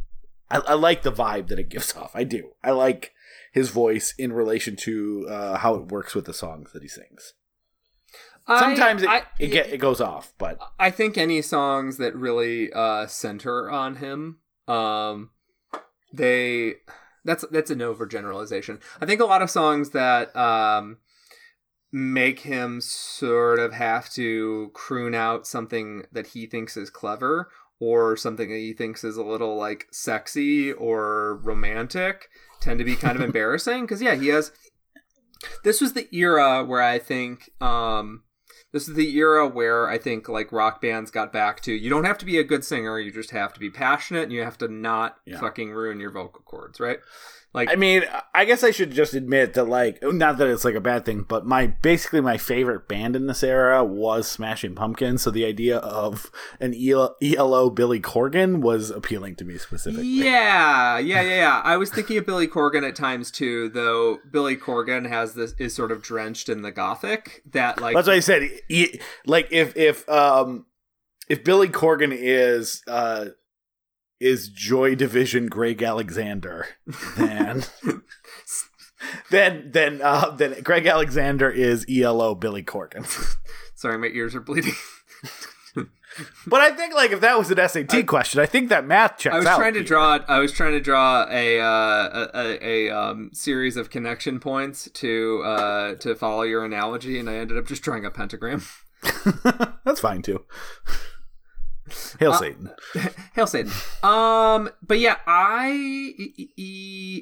I, 0.50 0.58
I 0.58 0.74
like 0.74 1.02
the 1.02 1.12
vibe 1.12 1.48
that 1.48 1.58
it 1.58 1.68
gives 1.68 1.96
off. 1.96 2.12
I 2.14 2.24
do. 2.24 2.50
I 2.62 2.70
like 2.70 3.12
his 3.52 3.70
voice 3.70 4.14
in 4.18 4.32
relation 4.32 4.76
to 4.76 5.26
uh, 5.28 5.58
how 5.58 5.74
it 5.74 5.90
works 5.90 6.14
with 6.14 6.26
the 6.26 6.34
songs 6.34 6.72
that 6.72 6.82
he 6.82 6.88
sings. 6.88 7.34
Sometimes 8.46 9.02
it, 9.02 9.08
I, 9.08 9.22
it 9.40 9.48
get 9.48 9.72
it 9.72 9.78
goes 9.78 10.00
off, 10.00 10.32
but 10.38 10.58
I 10.78 10.92
think 10.92 11.18
any 11.18 11.42
songs 11.42 11.96
that 11.96 12.14
really 12.14 12.72
uh, 12.72 13.08
center 13.08 13.68
on 13.68 13.96
him, 13.96 14.38
um, 14.68 15.30
they 16.12 16.74
that's 17.24 17.44
that's 17.50 17.72
an 17.72 17.80
overgeneralization. 17.80 18.80
I 19.00 19.06
think 19.06 19.20
a 19.20 19.24
lot 19.24 19.42
of 19.42 19.50
songs 19.50 19.90
that 19.90 20.34
um, 20.36 20.98
make 21.90 22.40
him 22.40 22.80
sort 22.80 23.58
of 23.58 23.72
have 23.72 24.10
to 24.10 24.70
croon 24.74 25.12
out 25.12 25.44
something 25.46 26.04
that 26.12 26.28
he 26.28 26.46
thinks 26.46 26.76
is 26.76 26.88
clever 26.88 27.50
or 27.80 28.16
something 28.16 28.48
that 28.48 28.56
he 28.56 28.72
thinks 28.72 29.04
is 29.04 29.16
a 29.16 29.22
little 29.22 29.56
like 29.56 29.86
sexy 29.90 30.72
or 30.72 31.36
romantic 31.42 32.28
tend 32.60 32.78
to 32.78 32.84
be 32.84 32.96
kind 32.96 33.16
of 33.16 33.22
embarrassing 33.28 33.82
because 33.82 34.00
yeah 34.02 34.14
he 34.14 34.28
has 34.28 34.52
this 35.64 35.80
was 35.80 35.92
the 35.92 36.08
era 36.14 36.64
where 36.64 36.82
i 36.82 36.98
think 36.98 37.50
um 37.60 38.22
this 38.72 38.88
is 38.88 38.94
the 38.94 39.16
era 39.16 39.46
where 39.48 39.88
I 39.88 39.96
think 39.96 40.28
like 40.28 40.52
rock 40.52 40.82
bands 40.82 41.10
got 41.10 41.32
back 41.32 41.60
to 41.62 41.72
you 41.72 41.88
don't 41.88 42.04
have 42.04 42.18
to 42.18 42.26
be 42.26 42.36
a 42.38 42.44
good 42.44 42.62
singer, 42.64 42.98
you 42.98 43.10
just 43.10 43.30
have 43.30 43.54
to 43.54 43.60
be 43.60 43.70
passionate 43.70 44.24
and 44.24 44.32
you 44.32 44.42
have 44.42 44.58
to 44.58 44.68
not 44.68 45.16
Yeah. 45.24 45.40
fucking 45.40 45.70
ruin 45.70 45.98
your 46.00 46.10
vocal 46.10 46.42
cords, 46.44 46.78
right? 46.78 46.98
Like 47.56 47.70
I 47.72 47.76
mean, 47.76 48.04
I 48.34 48.44
guess 48.44 48.62
I 48.62 48.70
should 48.70 48.90
just 48.90 49.14
admit 49.14 49.54
that, 49.54 49.64
like, 49.64 50.02
not 50.02 50.36
that 50.36 50.46
it's 50.46 50.64
like 50.64 50.74
a 50.74 50.80
bad 50.80 51.06
thing, 51.06 51.24
but 51.26 51.46
my 51.46 51.68
basically 51.68 52.20
my 52.20 52.36
favorite 52.36 52.86
band 52.86 53.16
in 53.16 53.26
this 53.26 53.42
era 53.42 53.82
was 53.82 54.28
Smashing 54.28 54.74
Pumpkins. 54.74 55.22
So 55.22 55.30
the 55.30 55.46
idea 55.46 55.78
of 55.78 56.30
an 56.60 56.74
ELO 56.74 57.70
Billy 57.70 57.98
Corgan 57.98 58.60
was 58.60 58.90
appealing 58.90 59.36
to 59.36 59.46
me 59.46 59.56
specifically. 59.56 60.06
Yeah, 60.06 60.98
yeah, 60.98 61.22
yeah, 61.22 61.36
yeah. 61.36 61.62
I 61.64 61.78
was 61.78 61.90
thinking 61.90 62.18
of 62.18 62.26
Billy 62.26 62.46
Corgan 62.46 62.86
at 62.86 62.94
times 62.94 63.30
too, 63.30 63.70
though 63.70 64.18
Billy 64.30 64.56
Corgan 64.56 65.08
has 65.08 65.32
this 65.32 65.54
is 65.58 65.74
sort 65.74 65.90
of 65.90 66.02
drenched 66.02 66.50
in 66.50 66.60
the 66.60 66.70
gothic 66.70 67.42
that 67.52 67.80
like 67.80 67.94
That's 67.94 68.06
what 68.06 68.16
I 68.16 68.20
said. 68.20 68.50
He- 68.68 69.00
like, 69.24 69.48
if 69.50 69.74
if 69.78 70.06
um 70.10 70.66
if 71.30 71.42
Billy 71.42 71.68
Corgan 71.68 72.14
is 72.14 72.82
uh 72.86 73.28
is 74.20 74.48
Joy 74.48 74.94
Division 74.94 75.46
Greg 75.48 75.82
Alexander, 75.82 76.66
then 77.16 77.64
then 79.30 79.70
then 79.72 80.00
uh 80.02 80.30
then 80.30 80.60
Greg 80.62 80.86
Alexander 80.86 81.50
is 81.50 81.84
ELO 81.88 82.34
Billy 82.34 82.62
Corgan. 82.62 83.06
sorry, 83.74 83.98
my 83.98 84.08
ears 84.08 84.34
are 84.34 84.40
bleeding. 84.40 84.74
But 86.46 86.60
I 86.60 86.70
think 86.70 86.94
like 86.94 87.10
if 87.10 87.20
that 87.20 87.36
was 87.36 87.50
an 87.50 87.68
SAT 87.68 88.06
question, 88.06 88.40
I 88.40 88.46
think 88.46 88.70
that 88.70 88.86
math 88.86 89.18
checks 89.18 89.34
I 89.34 89.38
was 89.38 89.46
out. 89.46 89.58
trying 89.58 89.74
to 89.74 89.80
here. 89.80 89.86
draw. 89.86 90.18
I 90.26 90.38
was 90.38 90.52
trying 90.52 90.72
to 90.72 90.80
draw 90.80 91.26
a 91.28 91.60
uh, 91.60 91.66
a, 91.66 92.30
a, 92.34 92.88
a 92.88 92.90
um, 92.98 93.30
series 93.34 93.76
of 93.76 93.90
connection 93.90 94.40
points 94.40 94.88
to 94.94 95.42
uh, 95.44 95.94
to 95.96 96.14
follow 96.14 96.42
your 96.42 96.64
analogy, 96.64 97.18
and 97.18 97.28
I 97.28 97.34
ended 97.34 97.58
up 97.58 97.66
just 97.66 97.82
drawing 97.82 98.06
a 98.06 98.10
pentagram. 98.10 98.62
That's 99.84 100.00
fine 100.00 100.22
too. 100.22 100.44
Hail 102.20 102.32
Uh, 102.32 102.38
Satan. 102.38 102.70
Hail 103.34 103.46
Satan. 103.46 103.72
Um, 104.02 104.70
but 104.82 104.98
yeah, 104.98 105.16
I 105.26 106.14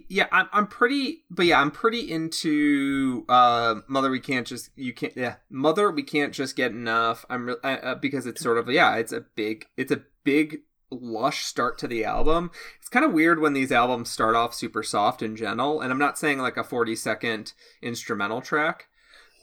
yeah, 0.09 0.27
I'm 0.33 0.49
I'm 0.53 0.67
pretty, 0.67 1.25
but 1.31 1.47
yeah, 1.47 1.61
I'm 1.61 1.71
pretty 1.71 2.11
into 2.11 3.25
uh, 3.29 3.77
Mother. 3.89 4.11
We 4.11 4.21
can't 4.21 4.47
just 4.47 4.71
you 4.77 4.93
can't 4.93 5.17
yeah, 5.17 5.37
Mother. 5.51 5.91
We 5.91 6.03
can't 6.03 6.33
just 6.33 6.57
get 6.57 6.71
enough. 6.73 7.25
I'm 7.29 7.47
re- 7.47 7.57
uh, 7.63 7.67
uh, 7.67 7.95
because 7.97 8.27
it's 8.27 8.41
sort 8.43 8.59
of 8.59 8.69
yeah, 8.71 8.97
it's 8.97 9.13
a 9.13 9.21
big, 9.35 9.67
it's 9.77 9.93
a 9.93 10.03
big 10.25 10.61
lush 10.91 11.45
start 11.45 11.77
to 11.79 11.89
the 11.89 12.05
album. 12.05 12.51
It's 12.79 12.89
kind 12.89 13.05
of 13.05 13.13
weird 13.13 13.41
when 13.41 13.53
these 13.53 13.73
albums 13.73 14.11
start 14.11 14.37
off 14.37 14.55
super 14.55 14.83
soft 14.83 15.23
and 15.23 15.37
gentle, 15.37 15.81
and 15.81 15.93
I'm 15.93 15.99
not 15.99 16.19
saying 16.19 16.39
like 16.39 16.57
a 16.57 16.65
40 16.65 16.95
second 16.97 17.53
instrumental 17.83 18.41
track. 18.41 18.87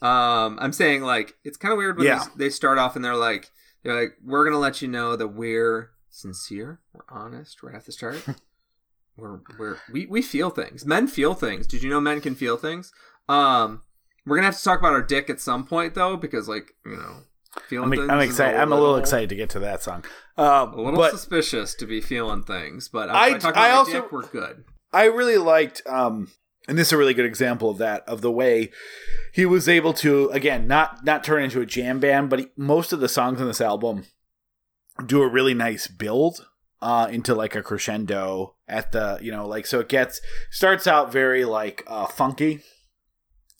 Um, 0.00 0.58
I'm 0.60 0.72
saying 0.72 1.02
like 1.02 1.34
it's 1.44 1.56
kind 1.56 1.72
of 1.72 1.78
weird 1.78 1.96
when 1.96 2.06
Yeah. 2.06 2.18
these, 2.18 2.28
they 2.36 2.50
start 2.50 2.78
off 2.78 2.96
and 2.96 3.04
they're 3.04 3.14
like 3.16 3.50
they're 3.82 4.00
like 4.00 4.16
we're 4.24 4.44
gonna 4.44 4.58
let 4.58 4.82
you 4.82 4.88
know 4.88 5.16
that 5.16 5.28
we're 5.28 5.90
sincere, 6.10 6.80
we're 6.92 7.04
honest 7.08 7.62
right 7.62 7.74
at 7.74 7.86
the 7.86 7.92
start. 7.92 8.22
we're 9.16 9.40
we're 9.58 9.76
we 9.92 10.06
we 10.06 10.22
feel 10.22 10.50
things. 10.50 10.84
Men 10.86 11.06
feel 11.06 11.34
things. 11.34 11.66
Did 11.66 11.82
you 11.82 11.90
know 11.90 12.00
men 12.00 12.20
can 12.20 12.34
feel 12.34 12.56
things? 12.56 12.92
Um, 13.28 13.82
we're 14.26 14.36
gonna 14.36 14.46
have 14.46 14.58
to 14.58 14.64
talk 14.64 14.78
about 14.78 14.92
our 14.92 15.02
dick 15.02 15.28
at 15.30 15.40
some 15.40 15.64
point 15.66 15.94
though, 15.94 16.16
because 16.16 16.48
like 16.48 16.72
you 16.86 16.96
know, 16.96 17.16
feeling 17.68 17.92
I'm, 17.92 17.98
things. 17.98 18.10
I'm 18.10 18.20
excited. 18.20 18.60
I'm 18.60 18.72
a 18.72 18.76
little 18.78 18.96
excited 18.96 19.28
to 19.30 19.36
get 19.36 19.50
to 19.50 19.58
that 19.60 19.82
song. 19.82 20.04
Um, 20.36 20.72
A 20.74 20.80
little 20.80 21.04
suspicious 21.10 21.74
to 21.74 21.86
be 21.86 22.00
feeling 22.00 22.42
things, 22.42 22.88
but 22.88 23.10
I- 23.10 23.36
I, 23.36 23.50
I 23.54 23.70
also- 23.72 23.92
dick, 24.02 24.12
we're 24.12 24.26
good. 24.26 24.64
I 24.94 25.04
really 25.04 25.38
liked, 25.38 25.82
um, 25.86 26.30
and 26.68 26.78
this 26.78 26.88
is 26.88 26.92
a 26.92 26.96
really 26.96 27.14
good 27.14 27.24
example 27.24 27.70
of 27.70 27.78
that 27.78 28.02
of 28.08 28.20
the 28.20 28.30
way 28.30 28.70
he 29.32 29.46
was 29.46 29.68
able 29.68 29.92
to 29.94 30.28
again 30.30 30.66
not 30.66 31.04
not 31.04 31.24
turn 31.24 31.42
into 31.42 31.60
a 31.60 31.66
jam 31.66 32.00
band, 32.00 32.30
but 32.30 32.38
he, 32.38 32.46
most 32.56 32.92
of 32.92 33.00
the 33.00 33.08
songs 33.08 33.40
on 33.40 33.46
this 33.46 33.60
album 33.60 34.04
do 35.06 35.22
a 35.22 35.28
really 35.28 35.54
nice 35.54 35.86
build 35.86 36.46
uh, 36.80 37.08
into 37.10 37.34
like 37.34 37.54
a 37.54 37.62
crescendo 37.62 38.54
at 38.68 38.92
the 38.92 39.18
you 39.22 39.32
know 39.32 39.46
like 39.46 39.66
so 39.66 39.80
it 39.80 39.88
gets 39.88 40.20
starts 40.50 40.86
out 40.86 41.12
very 41.12 41.44
like 41.44 41.82
uh, 41.86 42.06
funky. 42.06 42.60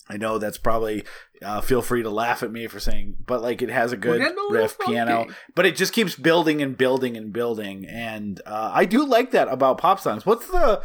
I 0.09 0.17
know 0.17 0.37
that's 0.37 0.57
probably 0.57 1.05
uh, 1.41 1.61
feel 1.61 1.81
free 1.81 2.03
to 2.03 2.09
laugh 2.09 2.43
at 2.43 2.51
me 2.51 2.67
for 2.67 2.79
saying, 2.79 3.15
but 3.25 3.41
like 3.41 3.61
it 3.61 3.69
has 3.69 3.93
a 3.93 3.97
good 3.97 4.21
a 4.21 4.35
riff 4.49 4.77
piano, 4.79 5.27
but 5.55 5.65
it 5.65 5.75
just 5.75 5.93
keeps 5.93 6.15
building 6.15 6.61
and 6.61 6.77
building 6.77 7.15
and 7.17 7.31
building, 7.31 7.85
and 7.87 8.41
uh, 8.45 8.71
I 8.73 8.85
do 8.85 9.05
like 9.05 9.31
that 9.31 9.47
about 9.47 9.77
pop 9.77 9.99
songs. 9.99 10.25
What's 10.25 10.47
the 10.47 10.83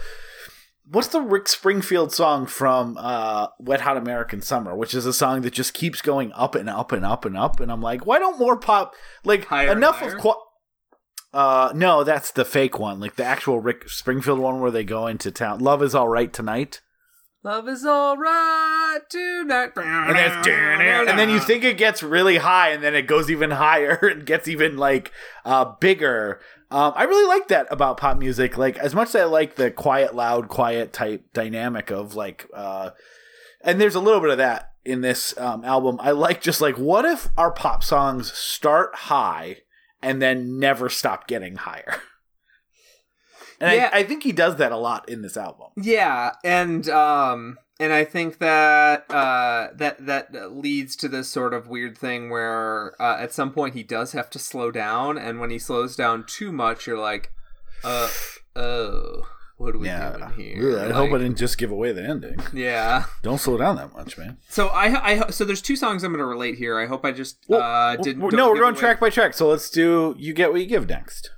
what's 0.91 1.09
the 1.09 1.21
Rick 1.21 1.49
Springfield 1.49 2.13
song 2.13 2.47
from 2.47 2.97
uh, 2.99 3.49
Wet 3.59 3.83
Hot 3.83 3.97
American 3.97 4.41
Summer, 4.43 4.75
which 4.77 4.95
is 4.95 5.07
a 5.07 5.13
song 5.13 5.43
that 5.43 5.53
just 5.53 5.75
keeps 5.75 6.01
going 6.03 6.33
up 6.33 6.55
and 6.55 6.69
up 6.69 6.93
and 6.93 7.05
up 7.05 7.25
and 7.25 7.37
up, 7.37 7.61
and 7.61 7.71
I'm 7.71 7.83
like, 7.83 8.07
why 8.07 8.19
don't 8.19 8.39
more 8.39 8.59
pop 8.59 8.95
like 9.25 9.45
Higher 9.47 9.73
enough 9.73 9.97
higher? 9.97 10.17
of 10.17 10.21
qua- 10.21 10.43
uh 11.33 11.73
no, 11.75 12.05
that's 12.05 12.31
the 12.31 12.45
fake 12.45 12.79
one, 12.79 13.01
like 13.01 13.17
the 13.17 13.25
actual 13.25 13.61
Rick 13.61 13.89
Springfield 13.89 14.39
one 14.39 14.61
where 14.61 14.71
they 14.71 14.85
go 14.85 15.07
into 15.07 15.31
town. 15.31 15.61
Love 15.61 15.83
is 15.83 15.95
all 15.95 16.09
right 16.09 16.33
tonight. 16.33 16.81
Love 17.45 17.69
is 17.69 17.87
alright 17.87 19.09
tonight. 19.11 19.71
and 19.77 20.17
then 20.17 21.09
and 21.09 21.19
then 21.19 21.31
you 21.31 21.39
think 21.39 21.65
it 21.65 21.79
gets 21.79 22.03
really 22.03 22.39
high 22.39 22.71
and 22.71 22.83
then 22.83 22.95
it 22.95 23.03
goes 23.03 23.31
even 23.31 23.53
higher 23.53 23.95
and 24.03 24.27
gets 24.27 24.49
even 24.49 24.77
like 24.77 25.13
uh 25.45 25.65
bigger 25.81 26.41
um 26.71 26.93
i 26.97 27.05
really 27.05 27.27
like 27.27 27.49
that 27.49 27.67
about 27.71 27.97
pop 27.97 28.17
music 28.19 28.57
like 28.59 28.77
as 28.79 28.95
much 28.95 29.09
as 29.09 29.17
i 29.17 29.25
like 29.25 29.55
the 29.57 29.71
quiet 29.71 30.15
loud 30.15 30.49
quiet 30.49 30.93
type 30.93 31.25
dynamic 31.33 31.91
of 31.91 32.15
like 32.15 32.47
uh 32.55 32.91
and 33.63 33.81
there's 33.81 33.95
a 33.95 34.01
little 34.01 34.21
bit 34.21 34.31
of 34.31 34.39
that 34.39 34.73
in 34.85 35.01
this 35.01 35.37
um 35.39 35.65
album 35.65 35.97
i 36.01 36.11
like 36.11 36.41
just 36.41 36.61
like 36.61 36.77
what 36.79 37.05
if 37.05 37.29
our 37.37 37.51
pop 37.51 37.83
songs 37.83 38.33
start 38.33 38.95
high 38.95 39.57
and 40.03 40.23
then 40.23 40.59
never 40.59 40.89
stop 40.89 41.27
getting 41.27 41.57
higher 41.57 42.01
And 43.61 43.73
Yeah. 43.75 43.91
I, 43.93 43.99
I 43.99 44.03
think 44.05 44.23
he 44.23 44.31
does 44.33 44.57
that 44.57 44.71
a 44.71 44.77
lot 44.77 45.09
in 45.09 45.23
this 45.23 45.37
album. 45.37 45.69
Yeah, 45.77 46.31
and 46.45 46.89
um 46.91 47.59
and 47.81 47.93
I 47.93 48.05
think 48.05 48.39
that 48.39 49.11
uh 49.11 49.69
that 49.75 50.05
that 50.07 50.57
leads 50.57 50.97
to 50.97 51.09
this 51.09 51.29
sort 51.29 51.55
of 51.55 51.69
weird 51.69 51.97
thing 51.97 52.31
where 52.31 53.01
uh, 53.01 53.17
at 53.19 53.33
some 53.33 53.53
point 53.53 53.75
he 53.75 53.83
does 53.83 54.13
have 54.13 54.31
to 54.31 54.39
slow 54.39 54.71
down 54.71 55.17
and 55.19 55.41
when 55.41 55.51
he 55.51 55.59
slows 55.59 55.97
down 55.97 56.25
too 56.27 56.53
much 56.53 56.87
you're 56.87 56.99
like 56.99 57.33
uh 57.85 58.09
oh 58.57 59.23
what 59.59 59.75
are 59.75 59.79
we 59.79 59.89
doing 59.89 60.31
here? 60.37 60.79
I 60.79 60.93
hope 60.93 61.11
I 61.13 61.19
didn't 61.19 61.37
just 61.37 61.59
give 61.59 61.73
away 61.73 61.91
the 61.91 62.05
ending. 62.05 62.39
Yeah. 62.53 63.07
Don't 63.23 63.39
slow 63.39 63.59
down 63.59 63.75
that 63.75 63.93
much, 63.93 64.17
man. 64.17 64.37
So 64.49 64.69
I 64.69 65.15
I 65.25 65.31
so 65.31 65.45
there's 65.45 65.61
two 65.61 65.75
songs 65.75 66.05
I'm 66.05 66.13
going 66.13 66.21
to 66.21 66.25
relate 66.27 66.55
here. 66.55 66.79
I 66.79 66.87
hope 66.87 67.05
I 67.05 67.11
just 67.11 67.39
Well, 67.49 67.61
uh 67.61 67.97
didn't 67.97 68.23
well, 68.23 68.31
no, 68.31 68.51
we're 68.51 68.61
going 68.61 68.75
away- 68.75 68.79
track 68.81 69.01
by 69.01 69.11
track. 69.11 69.35
So 69.35 69.49
let's 69.49 69.69
do 69.69 70.15
you 70.17 70.33
get 70.33 70.53
what 70.53 70.61
you 70.61 70.67
give 70.69 70.89
next. 70.89 71.33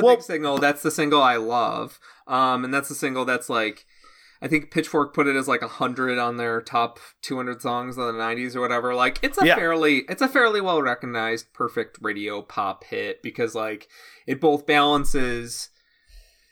The 0.00 0.06
Well- 0.06 0.16
big 0.16 0.22
single. 0.24 0.58
That's 0.58 0.82
the 0.82 0.90
single 0.90 1.22
I 1.22 1.36
love. 1.36 1.98
Um, 2.26 2.64
and 2.64 2.72
that's 2.72 2.88
the 2.88 2.94
single 2.94 3.24
that's 3.24 3.48
like, 3.48 3.86
I 4.42 4.48
think 4.48 4.70
Pitchfork 4.70 5.12
put 5.12 5.26
it 5.26 5.36
as 5.36 5.46
like 5.48 5.62
hundred 5.62 6.18
on 6.18 6.36
their 6.38 6.62
top 6.62 6.98
200 7.22 7.60
songs 7.60 7.98
of 7.98 8.06
the 8.06 8.12
90s 8.18 8.56
or 8.56 8.60
whatever. 8.60 8.94
Like, 8.94 9.18
it's 9.22 9.40
a 9.40 9.46
Yeah. 9.46 9.56
fairly, 9.56 9.98
it's 10.08 10.22
a 10.22 10.28
fairly 10.28 10.60
well 10.60 10.80
recognized, 10.80 11.52
perfect 11.52 11.98
radio 12.00 12.40
pop 12.40 12.84
hit 12.84 13.22
because 13.22 13.54
like 13.54 13.88
it 14.26 14.40
both 14.40 14.64
balances, 14.66 15.68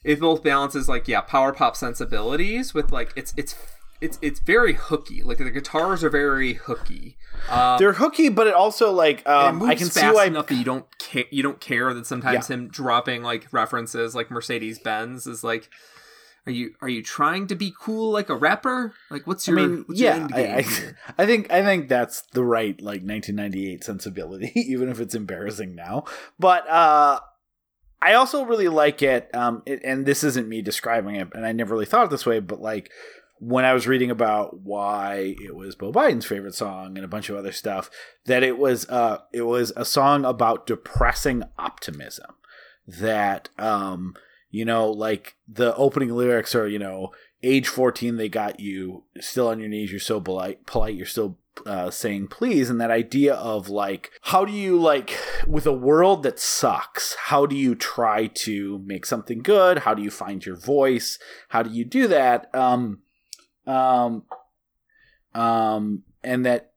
it 0.05 0.21
both 0.21 0.43
balances 0.43 0.89
like 0.89 1.09
yeah, 1.09 1.21
power 1.23 1.53
pop 1.53 1.77
sensibilities 1.77 2.75
with 2.75 2.93
like 2.93 3.13
it's 3.17 3.33
it's 3.37 3.55
it's 4.01 4.19
it's 4.23 4.41
very 4.41 4.75
hooky. 4.75 5.23
Like 5.23 5.39
the 5.39 5.51
guitars 5.51 6.05
are 6.05 6.11
very 6.11 6.55
hooky. 6.55 7.17
Um, 7.51 7.79
They're 7.79 7.95
hooky, 7.95 8.29
but 8.29 8.47
it 8.47 8.55
also 8.55 8.93
like 8.93 9.23
and 9.27 9.61
it 9.61 9.63
um, 9.63 9.69
I 9.69 9.75
can 9.75 9.89
see 9.89 10.07
why. 10.07 10.27
enough 10.27 10.47
that 10.49 10.55
you 10.55 10.65
don't 10.65 10.87
care. 10.99 11.25
You 11.31 11.43
don't 11.43 11.61
care 11.61 11.93
that 11.95 12.07
sometimes 12.07 12.49
him 12.49 12.69
dropping 12.69 13.23
like 13.23 13.53
references 13.53 14.15
like 14.15 14.31
Mercedes 14.31 14.79
Benz 14.79 15.27
is 15.27 15.43
like, 15.43 15.69
are 16.47 16.53
you 16.53 16.75
are 16.81 16.89
you 16.89 17.03
trying 17.03 17.47
to 17.49 17.55
be 17.55 17.75
cool 17.79 18.13
like 18.13 18.29
a 18.29 18.37
rapper? 18.37 18.95
Like 19.11 19.27
what's 19.27 19.49
I 19.49 19.53
your 19.53 19.61
mean, 19.61 19.85
what's 19.87 20.01
your 20.01 20.11
yeah, 20.11 20.17
end 20.17 20.35
I, 20.35 20.43
game 20.43 20.95
I? 21.09 21.13
I 21.23 21.27
think 21.27 21.51
I 21.51 21.63
think 21.63 21.89
that's 21.89 22.23
the 22.33 22.45
right 22.45 22.81
like 22.81 23.03
1998 23.03 23.83
sensibility, 23.83 24.53
even 24.61 24.89
if 24.89 25.01
it's 25.01 25.15
embarrassing 25.15 25.75
now. 25.75 26.05
But 26.39 26.69
uh, 26.69 27.21
I 28.01 28.15
also 28.15 28.45
really 28.45 28.69
like 28.69 29.03
it. 29.03 29.35
Um, 29.35 29.63
it, 29.67 29.81
and 29.83 30.07
this 30.07 30.23
isn't 30.23 30.49
me 30.49 30.63
describing 30.63 31.17
it, 31.17 31.29
and 31.35 31.45
I 31.45 31.53
never 31.53 31.75
really 31.75 31.87
thought 31.87 32.05
it 32.05 32.11
this 32.11 32.27
way, 32.27 32.39
but 32.39 32.61
like 32.61 32.91
when 33.41 33.65
I 33.65 33.73
was 33.73 33.87
reading 33.87 34.11
about 34.11 34.61
why 34.61 35.37
it 35.41 35.55
was 35.55 35.75
Bo 35.75 35.93
Biden's 35.93 36.27
favorite 36.27 36.55
song 36.55 36.97
and 36.97 37.05
a 37.05 37.09
bunch 37.09 37.29
of 37.29 37.37
other 37.37 37.53
stuff, 37.53 37.91
that 38.27 38.43
it 38.43 38.59
was 38.59 38.89
uh, 38.89 39.19
it 39.33 39.43
was 39.43 39.73
a 39.77 39.85
song 39.85 40.25
about 40.25 40.67
depressing 40.67 41.45
optimism. 41.59 42.35
That 42.87 43.51
um, 43.59 44.15
you 44.51 44.65
know, 44.65 44.91
like 44.91 45.37
the 45.47 45.75
opening 45.77 46.11
lyrics 46.11 46.55
are, 46.55 46.67
you 46.67 46.79
know, 46.79 47.13
age 47.43 47.69
14 47.69 48.17
they 48.17 48.29
got 48.29 48.61
you. 48.61 49.05
Still 49.21 49.49
on 49.49 49.61
your 49.61 49.69
knees 49.69 49.91
you're 49.91 50.01
so 50.01 50.21
polite 50.21 50.67
polite 50.67 50.95
you're 50.95 51.07
still 51.07 51.39
uh, 51.67 51.91
saying 51.91 52.29
please. 52.29 52.71
And 52.71 52.81
that 52.81 52.91
idea 52.91 53.35
of 53.35 53.69
like 53.69 54.11
how 54.23 54.45
do 54.45 54.53
you 54.53 54.81
like 54.81 55.19
with 55.47 55.67
a 55.67 55.73
world 55.73 56.23
that 56.23 56.39
sucks 56.39 57.15
how 57.15 57.47
do 57.47 57.57
you 57.57 57.75
try 57.75 58.27
to 58.27 58.83
make 58.85 59.07
something 59.07 59.41
good? 59.41 59.81
How 59.81 59.95
do 59.95 60.03
you 60.03 60.11
find 60.11 60.45
your 60.45 60.57
voice? 60.57 61.19
How 61.51 61.63
do 61.63 61.71
you 61.71 61.85
do 61.85 62.09
that? 62.09 62.53
Um 62.55 63.03
um 63.69 64.25
um 65.35 66.03
and 66.25 66.45
that 66.47 66.73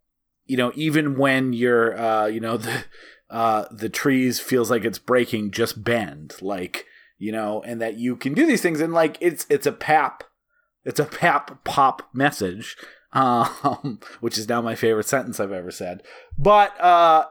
you 0.46 0.58
know 0.58 0.72
even 0.76 1.18
when 1.18 1.54
you're 1.54 1.98
uh 1.98 2.26
you 2.28 2.40
know 2.40 2.58
the 2.58 2.84
uh 3.30 3.66
the 3.72 3.90
trees 3.90 4.40
feels 4.40 4.70
like 4.70 4.86
it's 4.86 5.00
breaking 5.00 5.52
just 5.52 5.84
bend 5.84 6.36
like 6.42 6.86
you 7.18 7.32
know 7.32 7.64
and 7.64 7.82
that 7.82 7.96
you 7.96 8.16
can 8.16 8.34
do 8.34 8.46
these 8.46 8.62
things 8.62 8.82
and 8.82 8.94
like 8.94 9.18
it's 9.22 9.46
it's 9.50 9.66
a 9.66 9.72
pap 9.72 10.24
it's 10.84 11.00
a 11.00 11.06
pap 11.06 11.64
pop 11.64 12.10
message, 12.14 12.78
um, 13.14 14.00
which 14.20 14.38
is 14.38 14.48
now 14.48 14.62
my 14.62 14.76
favorite 14.76 15.08
sentence 15.08 15.40
I've 15.40 15.52
ever 15.52 15.72
said. 15.72 16.04
But 16.38 16.80
uh, 16.80 17.26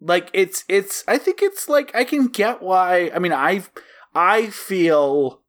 like 0.00 0.30
it's 0.32 0.64
it's 0.68 1.04
I 1.06 1.18
think 1.18 1.40
it's 1.40 1.68
like 1.68 1.94
I 1.94 2.04
can 2.04 2.26
get 2.26 2.62
why. 2.62 3.10
I 3.14 3.18
mean, 3.18 3.32
I 3.32 3.62
I 4.14 4.48
feel 4.48 5.40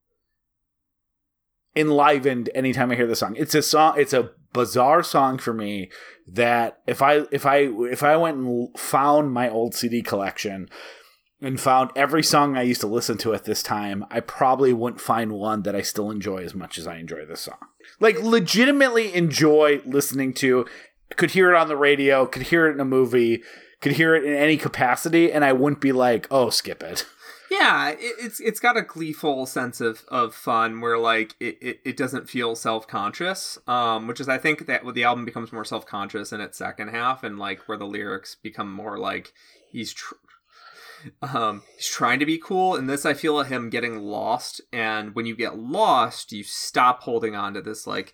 enlivened 1.75 2.49
anytime 2.55 2.91
I 2.91 2.95
hear 2.95 3.07
the 3.07 3.15
song. 3.15 3.35
It's 3.37 3.55
a 3.55 3.61
song. 3.61 3.95
It's 3.97 4.13
a 4.13 4.31
bizarre 4.53 5.03
song 5.03 5.37
for 5.37 5.53
me 5.53 5.89
that 6.27 6.79
if 6.87 7.01
I 7.01 7.25
if 7.31 7.45
I 7.45 7.69
if 7.91 8.03
I 8.03 8.15
went 8.15 8.37
and 8.37 8.79
found 8.79 9.31
my 9.31 9.49
old 9.49 9.75
CD 9.75 10.01
collection 10.01 10.69
and 11.41 11.59
found 11.59 11.91
every 11.95 12.23
song 12.23 12.55
I 12.55 12.61
used 12.61 12.81
to 12.81 12.87
listen 12.87 13.17
to 13.19 13.33
at 13.33 13.43
this 13.43 13.61
time, 13.61 14.05
I 14.09 14.21
probably 14.21 14.73
wouldn't 14.73 15.01
find 15.01 15.33
one 15.33 15.63
that 15.63 15.75
I 15.75 15.81
still 15.81 16.09
enjoy 16.09 16.43
as 16.43 16.55
much 16.55 16.77
as 16.77 16.87
I 16.87 16.97
enjoy 16.97 17.25
this 17.25 17.41
song. 17.41 17.57
Like 17.99 18.21
legitimately 18.21 19.13
enjoy 19.13 19.81
listening 19.85 20.33
to 20.35 20.65
could 21.17 21.31
hear 21.31 21.53
it 21.53 21.57
on 21.57 21.67
the 21.67 21.77
radio, 21.77 22.25
could 22.25 22.43
hear 22.43 22.67
it 22.67 22.73
in 22.73 22.79
a 22.79 22.85
movie, 22.85 23.43
could 23.81 23.93
hear 23.93 24.15
it 24.15 24.23
in 24.23 24.33
any 24.33 24.57
capacity 24.57 25.31
and 25.31 25.43
I 25.43 25.53
wouldn't 25.53 25.81
be 25.81 25.91
like, 25.91 26.27
"Oh, 26.31 26.49
skip 26.49 26.81
it." 26.81 27.05
Yeah, 27.51 27.89
it, 27.89 27.99
it's 27.99 28.39
it's 28.39 28.59
got 28.59 28.77
a 28.77 28.81
gleeful 28.81 29.45
sense 29.45 29.81
of, 29.81 30.03
of 30.07 30.33
fun 30.33 30.81
where 30.81 30.97
like 30.97 31.35
it, 31.39 31.57
it, 31.61 31.79
it 31.85 31.97
doesn't 31.97 32.29
feel 32.29 32.55
self 32.55 32.87
conscious, 32.87 33.57
um, 33.67 34.07
which 34.07 34.19
is 34.19 34.29
I 34.29 34.37
think 34.37 34.65
that 34.65 34.81
the 34.93 35.03
album 35.03 35.25
becomes 35.25 35.53
more 35.53 35.65
self 35.65 35.85
conscious 35.85 36.31
in 36.31 36.41
its 36.41 36.57
second 36.57 36.89
half, 36.89 37.23
and 37.23 37.37
like 37.37 37.67
where 37.67 37.77
the 37.77 37.85
lyrics 37.85 38.35
become 38.35 38.71
more 38.71 38.97
like 38.97 39.33
he's 39.71 39.93
tr- 39.93 40.15
um 41.21 41.63
he's 41.75 41.87
trying 41.87 42.19
to 42.19 42.25
be 42.25 42.37
cool. 42.37 42.75
And 42.75 42.89
this 42.89 43.05
I 43.05 43.13
feel 43.13 43.41
him 43.43 43.69
getting 43.69 43.99
lost, 43.99 44.61
and 44.73 45.13
when 45.15 45.25
you 45.25 45.35
get 45.35 45.57
lost, 45.57 46.31
you 46.31 46.43
stop 46.43 47.01
holding 47.01 47.35
on 47.35 47.53
to 47.53 47.61
this 47.61 47.85
like 47.85 48.13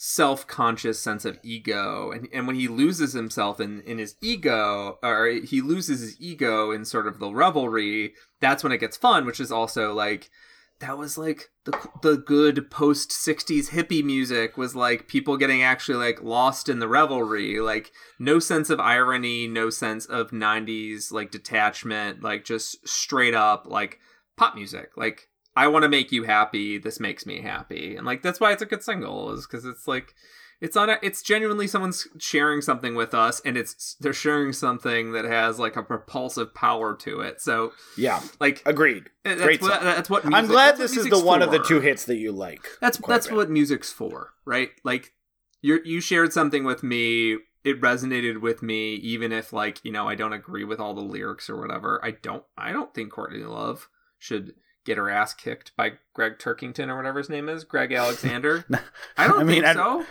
self-conscious 0.00 1.00
sense 1.00 1.24
of 1.24 1.40
ego. 1.42 2.12
And, 2.12 2.28
and 2.32 2.46
when 2.46 2.54
he 2.54 2.68
loses 2.68 3.14
himself 3.14 3.58
in, 3.58 3.80
in 3.82 3.98
his 3.98 4.14
ego 4.22 4.96
or 5.02 5.26
he 5.26 5.60
loses 5.60 6.00
his 6.00 6.20
ego 6.20 6.70
in 6.70 6.84
sort 6.84 7.08
of 7.08 7.18
the 7.18 7.30
revelry 7.30 8.14
that's 8.40 8.62
when 8.62 8.70
it 8.70 8.78
gets 8.78 8.96
fun 8.96 9.26
which 9.26 9.40
is 9.40 9.50
also 9.50 9.92
like 9.92 10.30
that 10.78 10.96
was 10.96 11.18
like 11.18 11.50
the 11.64 11.76
the 12.02 12.16
good 12.16 12.70
post 12.70 13.10
60s 13.10 13.70
hippie 13.70 14.04
music 14.04 14.56
was 14.56 14.76
like 14.76 15.08
people 15.08 15.36
getting 15.36 15.62
actually 15.62 15.98
like 15.98 16.22
lost 16.22 16.68
in 16.68 16.78
the 16.78 16.86
revelry. 16.86 17.58
Like 17.58 17.90
no 18.20 18.38
sense 18.38 18.70
of 18.70 18.78
irony 18.78 19.48
no 19.48 19.70
sense 19.70 20.06
of 20.06 20.30
90s 20.30 21.10
like 21.10 21.32
detachment 21.32 22.22
like 22.22 22.44
just 22.44 22.86
straight 22.86 23.34
up 23.34 23.66
like 23.66 23.98
pop 24.36 24.54
music. 24.54 24.96
Like 24.96 25.28
I 25.58 25.66
want 25.66 25.82
to 25.82 25.88
make 25.88 26.12
you 26.12 26.22
happy. 26.22 26.78
This 26.78 27.00
makes 27.00 27.26
me 27.26 27.42
happy, 27.42 27.96
and 27.96 28.06
like 28.06 28.22
that's 28.22 28.38
why 28.38 28.52
it's 28.52 28.62
a 28.62 28.66
good 28.66 28.84
single, 28.84 29.32
is 29.32 29.44
because 29.44 29.64
it's 29.64 29.88
like 29.88 30.14
it's 30.60 30.76
on. 30.76 30.88
A, 30.88 30.98
it's 31.02 31.20
genuinely 31.20 31.66
someone's 31.66 32.06
sharing 32.18 32.60
something 32.60 32.94
with 32.94 33.12
us, 33.12 33.40
and 33.44 33.56
it's 33.56 33.96
they're 33.98 34.12
sharing 34.12 34.52
something 34.52 35.10
that 35.12 35.24
has 35.24 35.58
like 35.58 35.74
a 35.74 35.82
propulsive 35.82 36.54
power 36.54 36.94
to 36.98 37.20
it. 37.22 37.40
So 37.40 37.72
Yeah, 37.96 38.20
like 38.38 38.62
agreed. 38.66 39.10
Eh, 39.24 39.30
that's 39.30 39.42
Great 39.42 39.60
what, 39.60 39.72
song. 39.74 39.84
that's 39.84 40.08
what 40.08 40.32
I'm 40.32 40.46
glad 40.46 40.76
this 40.76 40.96
is 40.96 41.10
the 41.10 41.18
one 41.18 41.42
of 41.42 41.50
the 41.50 41.58
two 41.58 41.80
hits 41.80 42.04
that 42.04 42.18
you 42.18 42.30
like. 42.30 42.64
That's 42.80 42.98
that's 42.98 43.28
what 43.28 43.50
music's 43.50 43.90
for, 43.90 44.34
right? 44.44 44.70
Like 44.84 45.12
you 45.60 45.80
you 45.84 46.00
shared 46.00 46.32
something 46.32 46.62
with 46.62 46.84
me 46.84 47.38
it 47.64 47.80
resonated 47.80 48.40
with 48.40 48.62
me 48.62 48.94
even 48.94 49.32
if 49.32 49.52
like 49.52 49.84
you 49.84 49.90
know 49.90 50.08
I 50.08 50.14
don't 50.14 50.32
agree 50.32 50.62
with 50.62 50.78
all 50.78 50.94
the 50.94 51.00
lyrics 51.00 51.50
or 51.50 51.60
whatever. 51.60 52.00
I 52.04 52.12
don't 52.12 52.44
I 52.56 52.70
don't 52.70 52.94
think 52.94 53.10
Courtney 53.10 53.40
Love 53.42 53.88
should 54.20 54.54
get 54.88 54.98
her 54.98 55.08
ass 55.10 55.34
kicked 55.34 55.76
by 55.76 55.92
Gregg 56.14 56.38
Turkington 56.38 56.88
or 56.88 56.96
whatever 56.96 57.18
his 57.18 57.28
name 57.28 57.48
is, 57.48 57.64
Greg 57.64 57.92
Alexander. 57.92 58.64
I 59.16 59.28
don't 59.28 59.40
I 59.40 59.44
mean, 59.44 59.62
think 59.62 59.74
so. 59.76 60.04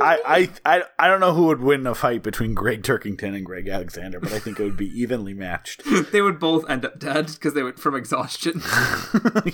I. 0.00 0.48
I, 0.64 0.76
I, 0.76 0.82
I 0.98 1.08
don't 1.08 1.18
know 1.20 1.34
who 1.34 1.46
would 1.46 1.60
win 1.60 1.86
a 1.88 1.94
fight 1.94 2.22
between 2.22 2.54
Gregg 2.54 2.82
Turkington 2.82 3.34
and 3.34 3.44
Greg 3.44 3.66
Alexander, 3.68 4.20
but 4.20 4.32
I 4.32 4.38
think 4.38 4.60
it 4.60 4.62
would 4.64 4.76
be 4.76 4.86
evenly 4.86 5.34
matched. 5.34 5.82
they 6.12 6.22
would 6.22 6.38
both 6.38 6.68
end 6.70 6.84
up 6.84 6.98
dead 7.00 7.26
because 7.26 7.54
they 7.54 7.62
would 7.64 7.80
from 7.80 7.96
exhaustion. 7.96 8.62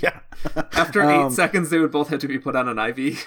yeah. 0.02 0.20
After 0.72 1.02
eight 1.02 1.16
Um, 1.16 1.30
seconds, 1.32 1.70
they 1.70 1.78
would 1.78 1.92
both 1.92 2.08
have 2.08 2.20
to 2.20 2.28
be 2.28 2.38
put 2.38 2.56
on 2.56 2.68
an 2.68 2.78
IV. 2.78 3.26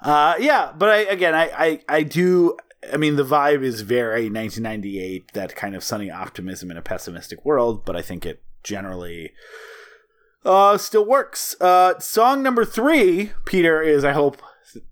Uh, 0.00 0.34
yeah, 0.38 0.72
but 0.78 0.88
I 0.90 0.96
again, 0.98 1.34
I, 1.34 1.50
I, 1.56 1.80
I 1.88 2.02
do. 2.04 2.56
I 2.92 2.98
mean, 2.98 3.16
the 3.16 3.24
vibe 3.24 3.62
is 3.64 3.80
very 3.80 4.30
1998, 4.30 5.32
that 5.32 5.56
kind 5.56 5.74
of 5.74 5.82
sunny 5.82 6.08
optimism 6.08 6.70
in 6.70 6.76
a 6.76 6.82
pessimistic 6.82 7.44
world. 7.44 7.84
But 7.84 7.96
I 7.96 8.02
think 8.02 8.24
it 8.24 8.44
generally 8.62 9.32
uh, 10.44 10.78
still 10.78 11.04
works. 11.04 11.60
Uh, 11.60 11.98
song 11.98 12.42
number 12.42 12.64
three, 12.64 13.32
Peter, 13.44 13.82
is 13.82 14.04
I 14.04 14.12
hope 14.12 14.42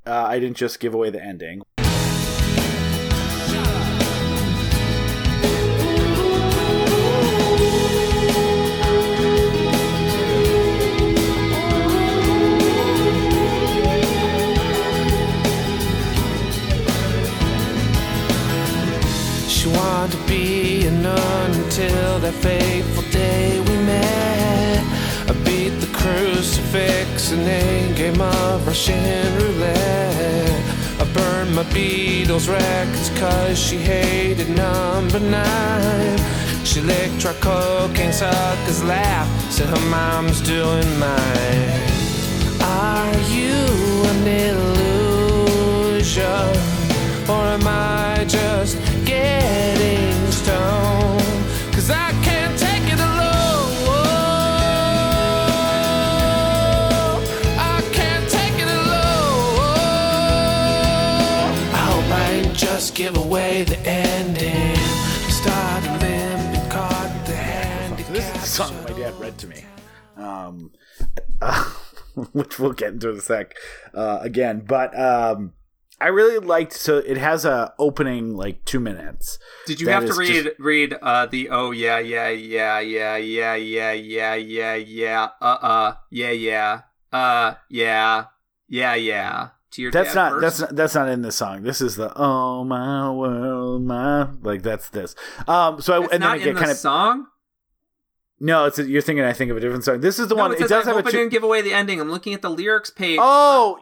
uh, 0.06 0.24
I 0.28 0.38
didn't 0.38 0.56
just 0.56 0.80
give 0.80 0.94
away 0.94 1.10
the 1.10 1.22
ending. 1.22 1.62
She 19.48 19.70
wanted 19.70 20.12
to 20.18 20.26
be 20.26 20.86
a 20.86 20.90
nun 20.90 21.50
until 21.52 22.18
that 22.20 22.34
fateful 22.34 22.73
crucifix 26.44 27.32
and 27.32 27.46
then 27.46 27.94
game 27.94 28.20
of 28.20 28.66
Russian 28.66 29.34
roulette. 29.38 30.60
I 31.00 31.04
burned 31.14 31.54
my 31.54 31.64
Beatles 31.72 32.48
records 32.52 33.08
cause 33.18 33.58
she 33.58 33.78
hated 33.78 34.50
number 34.50 35.20
nine. 35.20 36.18
She 36.62 36.82
licked 36.82 37.22
her 37.22 37.32
cocaine 37.40 38.12
sucker's 38.12 38.84
laugh, 38.84 39.26
said 39.50 39.68
her 39.68 39.88
mom's 39.88 40.42
doing 40.42 40.98
mine. 40.98 41.80
Are 42.60 43.16
you 43.36 43.56
an 44.12 44.26
illusion? 44.50 46.22
Or 47.26 47.42
am 47.56 47.66
I 47.66 48.26
just 48.28 48.76
getting 49.06 50.30
stoned? 50.30 51.24
Cause 51.72 51.88
I 51.90 52.12
just 62.84 62.96
give 62.96 63.16
away 63.16 63.62
the 63.62 63.78
ending. 63.88 64.76
Started 65.30 65.90
limping, 66.02 66.68
caught 66.70 67.24
the 67.24 67.34
handicap. 67.34 68.12
This 68.12 68.26
is 68.26 68.32
the 68.34 68.46
song 68.46 68.74
my 68.84 68.90
dad 68.90 69.14
read 69.18 69.38
to 69.38 69.46
me, 69.46 69.64
um, 70.18 70.70
which 72.32 72.58
we'll 72.58 72.72
get 72.72 72.92
into 72.92 73.08
in 73.08 73.16
a 73.16 73.20
sec 73.22 73.54
uh, 73.94 74.18
again. 74.20 74.64
But 74.68 74.94
um, 75.00 75.54
I 75.98 76.08
really 76.08 76.38
liked. 76.44 76.74
So 76.74 76.98
it 76.98 77.16
has 77.16 77.46
a 77.46 77.72
opening 77.78 78.36
like 78.36 78.62
two 78.66 78.80
minutes. 78.80 79.38
Did 79.66 79.80
you 79.80 79.86
That 79.86 80.02
have 80.02 80.10
to 80.10 80.14
read 80.18 80.44
just- 80.44 80.58
read 80.58 80.94
uh 81.00 81.24
the 81.24 81.48
oh 81.48 81.70
yeah 81.70 81.98
yeah 82.00 82.28
yeah 82.28 82.80
yeah 82.80 83.16
yeah 83.16 83.54
yeah 83.54 83.92
yeah 83.94 84.34
yeah 84.34 84.74
yeah 84.74 85.28
uh 85.40 85.44
uh 85.62 85.94
yeah 86.10 86.30
yeah 86.32 86.80
uh 87.14 87.54
yeah 87.70 88.24
yeah 88.68 88.94
yeah 88.94 89.48
to 89.74 89.82
your 89.82 89.90
That's 89.92 90.14
not 90.14 90.32
first? 90.32 90.42
that's 90.42 90.60
not 90.60 90.76
that's 90.76 90.94
not 90.94 91.08
in 91.08 91.22
the 91.22 91.32
song. 91.32 91.62
This 91.62 91.80
is 91.80 91.96
the 91.96 92.12
oh 92.16 92.64
my 92.64 93.10
world 93.10 93.82
my 93.84 94.28
like 94.42 94.62
that's 94.62 94.88
this. 94.90 95.14
Um, 95.46 95.80
so 95.80 96.00
I, 96.02 96.04
It's 96.04 96.12
and 96.14 96.22
then 96.22 96.30
I 96.30 96.38
get 96.38 96.48
in 96.48 96.54
the 96.54 96.60
kind 96.60 96.70
of 96.72 96.76
song. 96.76 97.26
no. 98.40 98.64
It's 98.66 98.78
you're 98.78 99.02
thinking 99.02 99.24
I 99.24 99.32
think 99.32 99.50
of 99.50 99.56
a 99.56 99.60
different 99.60 99.84
song. 99.84 100.00
This 100.00 100.18
is 100.18 100.28
the 100.28 100.34
No, 100.34 100.42
one. 100.42 100.52
it, 100.52 100.60
It, 100.60 100.68
does 100.68 100.72
I 100.72 100.76
have 100.76 100.86
a 100.88 100.92
hope 100.94 101.06
I 101.06 101.10
didn't 101.10 101.30
give 101.30 101.42
away 101.44 101.62
the 101.62 101.72
ending. 101.72 102.00
I'm 102.00 102.10
looking 102.10 102.34
at 102.34 102.42
the 102.42 102.50
lyrics 102.50 102.90
page. 102.90 103.18
Oh, 103.20 103.78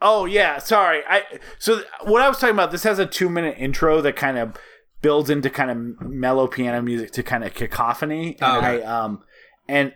oh 0.00 0.24
yeah. 0.26 0.58
Sorry. 0.58 1.02
I 1.08 1.22
so 1.58 1.76
th- 1.76 1.86
what 2.04 2.22
I 2.22 2.28
was 2.28 2.38
talking 2.38 2.54
about. 2.54 2.70
This 2.70 2.82
has 2.84 2.98
a 2.98 3.06
two 3.06 3.28
minute 3.28 3.56
intro 3.58 4.00
that 4.00 4.16
kind 4.16 4.38
of 4.38 4.56
builds 5.02 5.28
into 5.30 5.50
kind 5.50 5.70
of 5.70 6.08
mellow 6.10 6.46
piano 6.46 6.80
music 6.80 7.12
to 7.12 7.22
kind 7.22 7.44
of 7.44 7.52
cacophony. 7.54 8.36
And 8.40 8.42
Oh, 8.42 8.58
okay. 8.58 8.82
I 8.82 9.04
um 9.04 9.22
and 9.68 9.94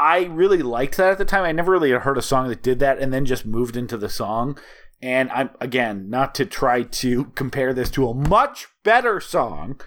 I 0.00 0.24
really 0.26 0.62
liked 0.62 0.96
that 0.98 1.10
at 1.10 1.18
the 1.18 1.24
time. 1.24 1.42
I 1.44 1.50
never 1.52 1.72
really 1.72 1.90
heard 1.90 2.16
a 2.18 2.22
song 2.22 2.48
that 2.48 2.62
did 2.62 2.78
that, 2.78 3.00
and 3.00 3.12
then 3.12 3.24
just 3.24 3.44
moved 3.44 3.76
into 3.76 3.96
the 3.96 4.08
song. 4.08 4.56
And 5.00 5.30
I'm 5.30 5.50
again 5.60 6.10
not 6.10 6.34
to 6.36 6.46
try 6.46 6.82
to 6.82 7.24
compare 7.34 7.72
this 7.72 7.90
to 7.92 8.08
a 8.08 8.14
much 8.14 8.68
better 8.82 9.20
song, 9.20 9.80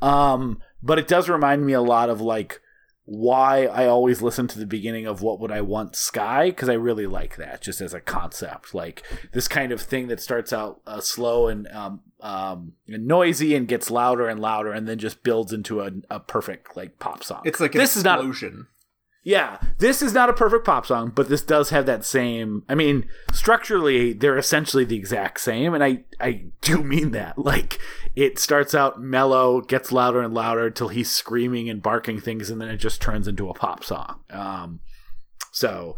um, 0.00 0.60
but 0.82 0.98
it 0.98 1.08
does 1.08 1.28
remind 1.28 1.66
me 1.66 1.72
a 1.72 1.80
lot 1.80 2.10
of 2.10 2.20
like 2.20 2.60
why 3.06 3.66
I 3.66 3.86
always 3.86 4.20
listen 4.20 4.48
to 4.48 4.58
the 4.58 4.66
beginning 4.66 5.06
of 5.06 5.22
What 5.22 5.38
Would 5.38 5.52
I 5.52 5.60
Want 5.60 5.94
Sky 5.94 6.50
because 6.50 6.68
I 6.68 6.74
really 6.74 7.06
like 7.06 7.36
that 7.36 7.62
just 7.62 7.80
as 7.80 7.94
a 7.94 8.00
concept. 8.00 8.74
Like 8.74 9.04
this 9.32 9.46
kind 9.46 9.70
of 9.70 9.80
thing 9.80 10.08
that 10.08 10.20
starts 10.20 10.52
out 10.52 10.80
uh, 10.86 11.00
slow 11.00 11.46
and 11.46 11.68
um, 11.68 12.00
um, 12.20 12.72
and 12.88 13.06
noisy 13.06 13.54
and 13.54 13.68
gets 13.68 13.90
louder 13.92 14.26
and 14.28 14.40
louder 14.40 14.72
and 14.72 14.88
then 14.88 14.98
just 14.98 15.22
builds 15.22 15.52
into 15.52 15.80
a, 15.82 15.92
a 16.10 16.18
perfect 16.18 16.76
like 16.76 16.98
pop 16.98 17.22
song. 17.22 17.42
It's 17.44 17.60
like 17.60 17.76
an 17.76 17.80
this 17.80 17.96
is 17.96 18.02
not 18.02 18.18
explosion. 18.18 18.66
Yeah, 19.26 19.58
this 19.78 20.02
is 20.02 20.12
not 20.12 20.30
a 20.30 20.32
perfect 20.32 20.64
pop 20.64 20.86
song, 20.86 21.10
but 21.12 21.28
this 21.28 21.42
does 21.42 21.70
have 21.70 21.84
that 21.86 22.04
same. 22.04 22.62
I 22.68 22.76
mean, 22.76 23.08
structurally, 23.32 24.12
they're 24.12 24.38
essentially 24.38 24.84
the 24.84 24.94
exact 24.94 25.40
same, 25.40 25.74
and 25.74 25.82
I 25.82 26.04
I 26.20 26.44
do 26.60 26.80
mean 26.84 27.10
that. 27.10 27.36
Like, 27.36 27.80
it 28.14 28.38
starts 28.38 28.72
out 28.72 29.02
mellow, 29.02 29.62
gets 29.62 29.90
louder 29.90 30.22
and 30.22 30.32
louder 30.32 30.70
till 30.70 30.88
he's 30.88 31.10
screaming 31.10 31.68
and 31.68 31.82
barking 31.82 32.20
things, 32.20 32.50
and 32.50 32.60
then 32.60 32.68
it 32.68 32.76
just 32.76 33.02
turns 33.02 33.26
into 33.26 33.50
a 33.50 33.54
pop 33.54 33.82
song. 33.82 34.20
Um, 34.30 34.78
so, 35.50 35.96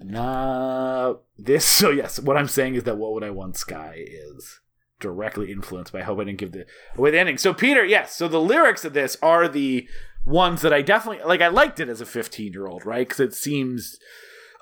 nah, 0.00 1.16
this. 1.36 1.66
So 1.78 1.90
yes, 1.90 2.18
what 2.18 2.38
I'm 2.38 2.48
saying 2.48 2.76
is 2.76 2.84
that 2.84 2.96
what 2.96 3.12
would 3.12 3.24
I 3.24 3.30
want 3.30 3.58
Sky 3.58 4.02
is 4.06 4.60
directly 5.00 5.52
influenced 5.52 5.92
by. 5.92 6.00
I 6.00 6.04
hope 6.04 6.18
I 6.18 6.24
didn't 6.24 6.38
give 6.38 6.52
the 6.52 6.64
away 6.96 7.10
the 7.10 7.18
ending. 7.18 7.36
So 7.36 7.52
Peter, 7.52 7.84
yes. 7.84 8.16
So 8.16 8.26
the 8.26 8.40
lyrics 8.40 8.86
of 8.86 8.94
this 8.94 9.18
are 9.22 9.48
the 9.48 9.86
ones 10.28 10.62
that 10.62 10.72
I 10.72 10.82
definitely 10.82 11.24
like. 11.24 11.40
I 11.40 11.48
liked 11.48 11.80
it 11.80 11.88
as 11.88 12.00
a 12.00 12.06
15 12.06 12.52
year 12.52 12.66
old, 12.66 12.84
right? 12.84 13.08
Because 13.08 13.20
it 13.20 13.34
seems 13.34 13.98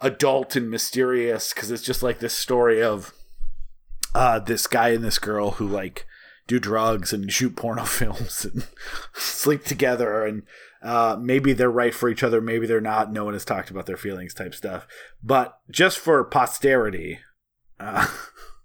adult 0.01 0.57
and 0.57 0.71
mysterious. 0.71 1.53
Because 1.53 1.71
it's 1.71 1.83
just 1.83 2.03
like 2.03 2.21
this 2.21 2.35
story 2.35 2.83
of 2.83 3.12
uh, 4.14 4.39
this 4.39 4.67
guy 4.67 4.91
and 4.91 5.05
this 5.05 5.19
girl 5.19 5.53
who 5.53 5.69
like 5.69 6.07
do 6.47 6.59
drugs 6.59 7.12
and 7.12 7.31
shoot 7.31 7.55
porno 7.55 7.85
films 7.85 8.45
and 8.45 8.67
sleep 9.12 9.64
together 9.64 10.25
and 10.25 10.43
uh, 10.83 11.17
maybe 11.21 11.53
they're 11.53 11.71
right 11.71 11.95
for 11.95 12.09
each 12.09 12.23
other 12.23 12.41
maybe 12.41 12.67
they're 12.67 12.81
not 12.81 13.12
no 13.12 13.25
one 13.25 13.35
has 13.35 13.45
talked 13.45 13.71
about 13.71 13.87
their 13.87 13.97
feelings 13.97 14.33
type 14.33 14.55
stuff 14.55 14.87
but 15.23 15.59
just 15.71 15.99
for 15.99 16.23
posterity 16.25 17.19
uh, 17.81 18.07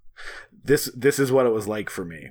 this 0.63 0.85
this 0.95 1.19
is 1.19 1.31
what 1.31 1.45
it 1.45 1.51
was 1.51 1.67
like 1.67 1.89
for 1.89 2.05
me 2.05 2.29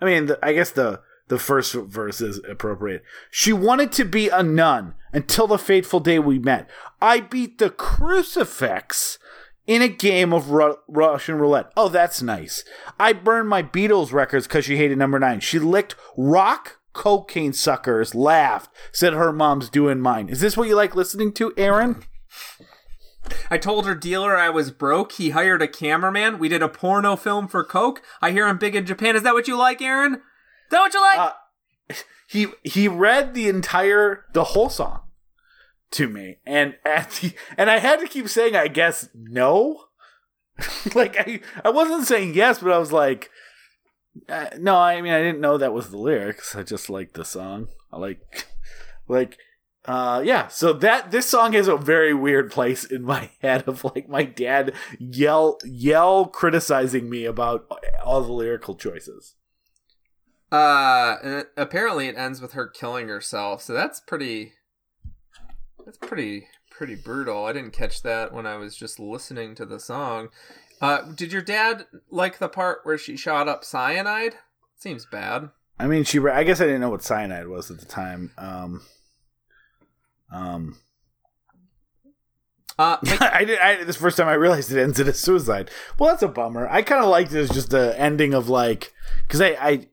i 0.00 0.04
mean 0.04 0.26
the, 0.26 0.38
i 0.42 0.52
guess 0.52 0.70
the 0.70 1.00
the 1.28 1.38
first 1.38 1.72
verse 1.74 2.20
is 2.20 2.40
appropriate 2.48 3.02
she 3.30 3.52
wanted 3.52 3.92
to 3.92 4.04
be 4.04 4.28
a 4.28 4.42
nun 4.42 4.94
until 5.12 5.46
the 5.46 5.58
fateful 5.58 6.00
day 6.00 6.18
we 6.18 6.38
met 6.38 6.68
i 7.00 7.20
beat 7.20 7.58
the 7.58 7.70
crucifix 7.70 9.18
in 9.68 9.82
a 9.82 9.88
game 9.88 10.32
of 10.32 10.50
Ru- 10.50 10.78
Russian 10.88 11.36
roulette. 11.36 11.70
Oh, 11.76 11.90
that's 11.90 12.22
nice. 12.22 12.64
I 12.98 13.12
burned 13.12 13.50
my 13.50 13.62
Beatles 13.62 14.12
records 14.12 14.48
because 14.48 14.64
she 14.64 14.78
hated 14.78 14.96
number 14.96 15.20
nine. 15.20 15.40
She 15.40 15.58
licked 15.58 15.94
rock 16.16 16.78
cocaine 16.94 17.52
suckers, 17.52 18.14
laughed, 18.14 18.70
said 18.90 19.12
her 19.12 19.32
mom's 19.32 19.68
doing 19.68 20.00
mine. 20.00 20.30
Is 20.30 20.40
this 20.40 20.56
what 20.56 20.68
you 20.68 20.74
like 20.74 20.96
listening 20.96 21.32
to, 21.34 21.52
Aaron? 21.56 22.02
I 23.50 23.58
told 23.58 23.86
her 23.86 23.94
dealer 23.94 24.36
I 24.36 24.48
was 24.48 24.70
broke. 24.70 25.12
He 25.12 25.30
hired 25.30 25.60
a 25.60 25.68
cameraman. 25.68 26.38
We 26.38 26.48
did 26.48 26.62
a 26.62 26.68
porno 26.68 27.14
film 27.14 27.46
for 27.46 27.62
Coke. 27.62 28.02
I 28.22 28.30
hear 28.30 28.46
I'm 28.46 28.56
big 28.56 28.74
in 28.74 28.86
Japan. 28.86 29.16
Is 29.16 29.22
that 29.22 29.34
what 29.34 29.46
you 29.46 29.56
like, 29.56 29.82
Aaron? 29.82 30.22
That 30.70 30.80
what 30.80 30.94
you 30.94 31.00
like? 31.00 31.18
Uh, 31.18 31.32
he 32.28 32.46
he 32.62 32.88
read 32.88 33.34
the 33.34 33.48
entire 33.48 34.24
the 34.32 34.44
whole 34.44 34.68
song 34.68 35.02
to 35.92 36.08
me. 36.08 36.38
And 36.46 36.76
at 36.84 37.10
the, 37.10 37.34
and 37.56 37.70
I 37.70 37.78
had 37.78 38.00
to 38.00 38.06
keep 38.06 38.28
saying 38.28 38.56
I 38.56 38.68
guess 38.68 39.08
no. 39.14 39.84
Like 40.94 41.16
I 41.18 41.40
I 41.64 41.70
wasn't 41.70 42.06
saying 42.06 42.34
yes 42.34 42.58
but 42.58 42.72
I 42.72 42.78
was 42.78 42.92
like 42.92 43.30
uh, 44.28 44.48
no 44.58 44.76
I 44.76 45.00
mean 45.00 45.12
I 45.12 45.22
didn't 45.22 45.40
know 45.40 45.56
that 45.56 45.72
was 45.72 45.90
the 45.90 45.98
lyrics. 45.98 46.56
I 46.56 46.62
just 46.62 46.90
like 46.90 47.12
the 47.12 47.24
song. 47.24 47.68
I 47.92 47.98
like 47.98 48.46
like 49.08 49.38
uh 49.84 50.22
yeah. 50.24 50.48
So 50.48 50.72
that 50.72 51.10
this 51.10 51.26
song 51.26 51.52
has 51.52 51.68
a 51.68 51.76
very 51.76 52.12
weird 52.12 52.50
place 52.50 52.84
in 52.84 53.02
my 53.02 53.30
head 53.40 53.64
of 53.68 53.84
like 53.84 54.08
my 54.08 54.24
dad 54.24 54.72
yell 54.98 55.58
yell 55.64 56.26
criticizing 56.26 57.08
me 57.08 57.24
about 57.24 57.70
all 58.04 58.22
the 58.22 58.32
lyrical 58.32 58.74
choices 58.74 59.36
Uh, 60.50 61.16
and 61.22 61.46
apparently 61.56 62.08
it 62.08 62.16
ends 62.16 62.40
with 62.40 62.52
her 62.52 62.66
killing 62.66 63.08
herself. 63.08 63.62
So 63.62 63.72
that's 63.72 64.00
pretty. 64.00 64.52
That's 65.84 65.98
pretty 65.98 66.48
pretty 66.70 66.94
brutal. 66.94 67.44
I 67.44 67.52
didn't 67.52 67.72
catch 67.72 68.02
that 68.02 68.32
when 68.32 68.46
I 68.46 68.56
was 68.56 68.76
just 68.76 69.00
listening 69.00 69.54
to 69.56 69.66
the 69.66 69.80
song. 69.80 70.28
Uh, 70.80 71.02
did 71.12 71.32
your 71.32 71.42
dad 71.42 71.86
like 72.10 72.38
the 72.38 72.48
part 72.48 72.80
where 72.84 72.96
she 72.98 73.16
shot 73.16 73.48
up 73.48 73.64
cyanide? 73.64 74.34
Seems 74.76 75.04
bad. 75.04 75.50
I 75.78 75.86
mean, 75.86 76.04
she. 76.04 76.20
I 76.20 76.44
guess 76.44 76.60
I 76.60 76.64
didn't 76.64 76.80
know 76.80 76.90
what 76.90 77.02
cyanide 77.02 77.48
was 77.48 77.70
at 77.70 77.78
the 77.78 77.86
time. 77.86 78.32
Um, 78.38 78.82
um, 80.32 80.78
Uh, 82.78 82.96
but 83.02 83.22
I 83.22 83.44
did. 83.44 83.58
I, 83.58 83.84
this 83.84 83.96
first 83.96 84.16
time 84.16 84.28
I 84.28 84.34
realized 84.34 84.70
it 84.70 84.80
ends 84.80 85.00
in 85.00 85.08
a 85.08 85.12
suicide. 85.12 85.70
Well, 85.98 86.10
that's 86.10 86.22
a 86.22 86.28
bummer. 86.28 86.68
I 86.68 86.82
kind 86.82 87.02
of 87.02 87.10
liked 87.10 87.32
it 87.32 87.38
as 87.38 87.50
just 87.50 87.70
the 87.70 87.98
ending 87.98 88.34
of 88.34 88.48
like 88.48 88.92
because 89.26 89.40
I, 89.40 89.56
I 89.60 89.86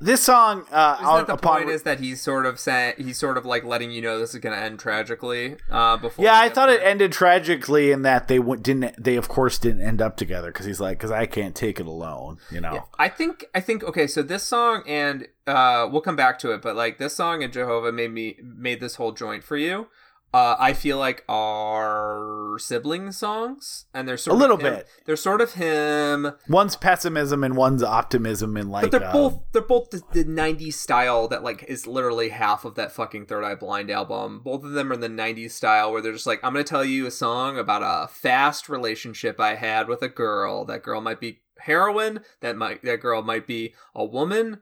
this 0.00 0.22
song 0.22 0.64
uh, 0.70 0.96
Isn't 1.00 1.26
that 1.26 1.26
the 1.26 1.36
point 1.36 1.68
is 1.68 1.84
that 1.84 2.00
he's 2.00 2.20
sort 2.20 2.44
of 2.44 2.58
saying 2.58 2.94
he's 2.98 3.18
sort 3.18 3.36
of 3.36 3.46
like 3.46 3.64
letting 3.64 3.92
you 3.92 4.02
know 4.02 4.18
this 4.18 4.34
is 4.34 4.40
going 4.40 4.54
to 4.56 4.60
end 4.60 4.78
tragically 4.78 5.56
uh, 5.70 5.96
before. 5.96 6.24
yeah, 6.24 6.38
I 6.38 6.48
thought 6.48 6.68
it 6.68 6.80
ended 6.82 7.12
tragically 7.12 7.92
in 7.92 8.02
that 8.02 8.28
they 8.28 8.38
w- 8.38 8.60
didn't. 8.60 9.02
They 9.02 9.16
of 9.16 9.28
course 9.28 9.58
didn't 9.58 9.82
end 9.82 10.02
up 10.02 10.16
together 10.16 10.50
because 10.52 10.66
he's 10.66 10.80
like 10.80 10.98
because 10.98 11.10
I 11.10 11.26
can't 11.26 11.54
take 11.54 11.78
it 11.78 11.86
alone. 11.86 12.38
You 12.50 12.60
know. 12.60 12.74
Yeah, 12.74 12.80
I 12.98 13.08
think 13.08 13.44
I 13.54 13.60
think 13.60 13.84
okay. 13.84 14.06
So 14.06 14.22
this 14.22 14.42
song 14.42 14.82
and 14.86 15.28
uh, 15.46 15.88
we'll 15.90 16.02
come 16.02 16.16
back 16.16 16.38
to 16.40 16.52
it, 16.52 16.62
but 16.62 16.74
like 16.74 16.98
this 16.98 17.14
song 17.14 17.42
and 17.42 17.52
Jehovah 17.52 17.92
made 17.92 18.12
me 18.12 18.36
made 18.42 18.80
this 18.80 18.96
whole 18.96 19.12
joint 19.12 19.44
for 19.44 19.56
you. 19.56 19.88
Uh, 20.36 20.54
I 20.58 20.74
feel 20.74 20.98
like 20.98 21.24
are 21.28 22.58
sibling 22.58 23.10
songs, 23.12 23.86
and 23.94 24.06
they're 24.06 24.18
sort 24.18 24.32
A 24.32 24.36
of 24.36 24.40
little 24.40 24.56
him- 24.58 24.74
bit. 24.74 24.88
They're 25.06 25.16
sort 25.16 25.40
of 25.40 25.54
him, 25.54 26.32
One's 26.48 26.76
pessimism 26.76 27.42
and 27.42 27.56
one's 27.56 27.82
optimism 27.82 28.56
and 28.58 28.70
like. 28.70 28.82
but 28.82 28.90
they're 28.90 29.12
both 29.12 29.40
they're 29.52 29.62
both 29.62 29.88
the, 29.90 30.02
the 30.12 30.24
'90s 30.24 30.74
style 30.74 31.26
that 31.28 31.42
like 31.42 31.64
is 31.68 31.86
literally 31.86 32.28
half 32.28 32.66
of 32.66 32.74
that 32.74 32.92
fucking 32.92 33.24
Third 33.26 33.44
Eye 33.44 33.54
Blind 33.54 33.90
album. 33.90 34.42
Both 34.44 34.62
of 34.62 34.72
them 34.72 34.90
are 34.90 34.94
in 34.94 35.00
the 35.00 35.08
'90s 35.08 35.52
style 35.52 35.90
where 35.90 36.02
they're 36.02 36.12
just 36.12 36.26
like, 36.26 36.40
I'm 36.44 36.52
gonna 36.52 36.64
tell 36.64 36.84
you 36.84 37.06
a 37.06 37.10
song 37.10 37.58
about 37.58 37.82
a 37.82 38.08
fast 38.08 38.68
relationship 38.68 39.40
I 39.40 39.54
had 39.54 39.88
with 39.88 40.02
a 40.02 40.08
girl. 40.08 40.66
That 40.66 40.82
girl 40.82 41.00
might 41.00 41.18
be 41.20 41.40
heroin. 41.60 42.20
That 42.42 42.56
might 42.56 42.82
that 42.82 43.00
girl 43.00 43.22
might 43.22 43.46
be 43.46 43.74
a 43.94 44.04
woman. 44.04 44.60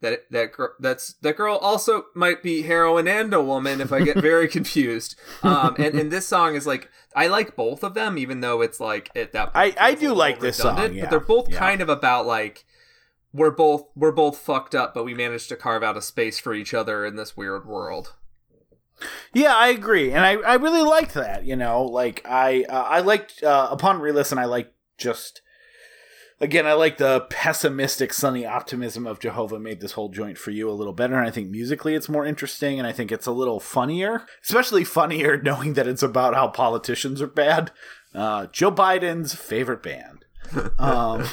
That 0.00 0.30
that 0.30 0.52
girl 0.52 0.70
that's 0.78 1.14
that 1.14 1.36
girl 1.36 1.56
also 1.56 2.04
might 2.14 2.42
be 2.42 2.62
heroin 2.62 3.08
and 3.08 3.34
a 3.34 3.42
woman 3.42 3.80
if 3.80 3.92
I 3.92 4.00
get 4.00 4.16
very 4.22 4.46
confused. 4.46 5.16
Um, 5.42 5.74
and 5.78 5.98
and 5.98 6.10
this 6.10 6.28
song 6.28 6.54
is 6.54 6.66
like 6.66 6.88
I 7.16 7.26
like 7.26 7.56
both 7.56 7.82
of 7.82 7.94
them, 7.94 8.16
even 8.16 8.40
though 8.40 8.60
it's 8.60 8.78
like 8.78 9.10
at 9.16 9.32
that. 9.32 9.50
I- 9.54 9.70
point 9.70 9.80
I 9.80 9.90
a 9.90 9.96
do 9.96 10.14
like 10.14 10.40
this 10.40 10.58
song, 10.58 10.94
yeah, 10.94 11.02
but 11.02 11.10
they're 11.10 11.20
both 11.20 11.50
yeah. 11.50 11.58
kind 11.58 11.80
of 11.80 11.88
about 11.88 12.26
like 12.26 12.64
we're 13.32 13.50
both 13.50 13.84
we're 13.94 14.12
both 14.12 14.38
fucked 14.38 14.74
up, 14.74 14.94
but 14.94 15.04
we 15.04 15.14
managed 15.14 15.48
to 15.48 15.56
carve 15.56 15.82
out 15.82 15.96
a 15.96 16.02
space 16.02 16.38
for 16.38 16.54
each 16.54 16.74
other 16.74 17.04
in 17.04 17.16
this 17.16 17.36
weird 17.36 17.66
world. 17.66 18.14
Yeah, 19.32 19.54
I 19.54 19.68
agree, 19.68 20.12
and 20.12 20.24
I, 20.24 20.32
I 20.32 20.54
really 20.54 20.82
liked 20.82 21.14
that. 21.14 21.44
You 21.44 21.56
know, 21.56 21.82
like 21.82 22.22
I 22.24 22.64
uh, 22.68 22.82
I 22.82 23.00
liked 23.00 23.42
uh, 23.42 23.68
upon 23.70 24.00
re-listen, 24.00 24.38
I 24.38 24.46
like 24.46 24.72
just 24.96 25.42
again, 26.40 26.66
I 26.66 26.72
like 26.74 26.98
the 26.98 27.26
pessimistic, 27.30 28.12
sunny 28.12 28.46
optimism 28.46 29.06
of 29.06 29.20
Jehovah 29.20 29.58
made 29.58 29.80
this 29.80 29.92
whole 29.92 30.08
joint 30.08 30.38
for 30.38 30.50
you 30.50 30.70
a 30.70 30.72
little 30.72 30.92
better. 30.92 31.16
And 31.16 31.26
I 31.26 31.30
think 31.30 31.50
musically 31.50 31.94
it's 31.94 32.08
more 32.08 32.26
interesting, 32.26 32.78
and 32.78 32.86
I 32.86 32.92
think 32.92 33.10
it's 33.10 33.26
a 33.26 33.32
little 33.32 33.60
funnier, 33.60 34.26
especially 34.44 34.84
funnier 34.84 35.36
knowing 35.42 35.74
that 35.74 35.88
it's 35.88 36.02
about 36.02 36.34
how 36.34 36.48
politicians 36.48 37.20
are 37.20 37.26
bad. 37.26 37.70
Uh, 38.14 38.46
Joe 38.46 38.72
Biden's 38.72 39.34
favorite 39.34 39.82
band. 39.82 40.24
Um, 40.78 41.24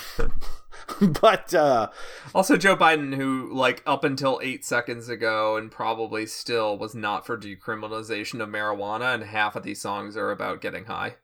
but 1.21 1.53
uh, 1.53 1.89
Also, 2.33 2.57
Joe 2.57 2.75
Biden, 2.75 3.15
who 3.15 3.53
like 3.53 3.81
up 3.85 4.03
until 4.03 4.39
eight 4.43 4.65
seconds 4.65 5.07
ago 5.07 5.55
and 5.55 5.71
probably 5.71 6.25
still 6.25 6.77
was 6.77 6.93
not 6.93 7.25
for 7.25 7.37
decriminalization 7.37 8.41
of 8.41 8.49
marijuana, 8.49 9.13
and 9.13 9.23
half 9.23 9.55
of 9.55 9.63
these 9.63 9.81
songs 9.81 10.17
are 10.17 10.31
about 10.31 10.61
getting 10.61 10.85
high. 10.85 11.15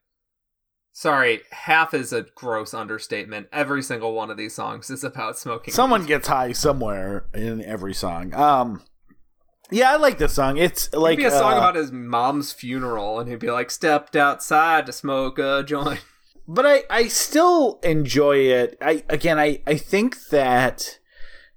Sorry, 0.94 1.42
half 1.52 1.94
is 1.94 2.12
a 2.12 2.24
gross 2.36 2.74
understatement. 2.74 3.48
Every 3.54 3.82
single 3.82 4.14
one 4.14 4.30
of 4.30 4.38
these 4.38 4.54
songs 4.54 4.90
is 4.90 5.04
about 5.04 5.38
smoking. 5.38 5.74
Someone 5.74 6.02
weed. 6.02 6.08
gets 6.08 6.28
high 6.28 6.52
somewhere 6.52 7.26
in 7.34 7.64
every 7.64 7.94
song. 7.94 8.34
Um, 8.34 8.82
yeah, 9.72 9.92
I 9.92 9.96
like 9.96 10.18
this 10.18 10.34
song. 10.34 10.58
It's 10.58 10.94
like 10.94 11.18
It'd 11.18 11.32
be 11.32 11.36
a 11.36 11.40
song 11.40 11.54
uh, 11.54 11.58
about 11.58 11.76
his 11.76 11.94
mom's 11.94 12.52
funeral, 12.52 13.20
and 13.20 13.30
he'd 13.30 13.40
be 13.40 13.50
like, 13.50 13.72
"Stepped 13.72 14.18
outside 14.18 14.86
to 14.86 14.92
smoke 14.92 15.40
a 15.40 15.64
joint." 15.64 16.04
but 16.48 16.66
I 16.66 16.84
I 16.90 17.08
still 17.08 17.80
enjoy 17.84 18.38
it. 18.38 18.78
I 18.82 19.04
again 19.10 19.40
I 19.40 19.62
I 19.66 19.78
think 19.78 20.28
that, 20.28 21.00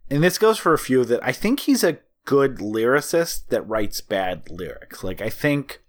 and 0.09 0.23
this 0.23 0.39
goes 0.39 0.59
for 0.59 0.73
a 0.73 0.79
few 0.79 1.05
that 1.07 1.25
I 1.25 1.33
think 1.33 1.61
he's 1.61 1.83
a 1.83 1.99
good 2.25 2.59
lyricist 2.59 3.49
that 3.49 3.69
writes 3.69 4.01
bad 4.01 4.49
lyrics. 4.49 5.03
Like 5.03 5.21
I 5.21 5.29
think. 5.29 5.81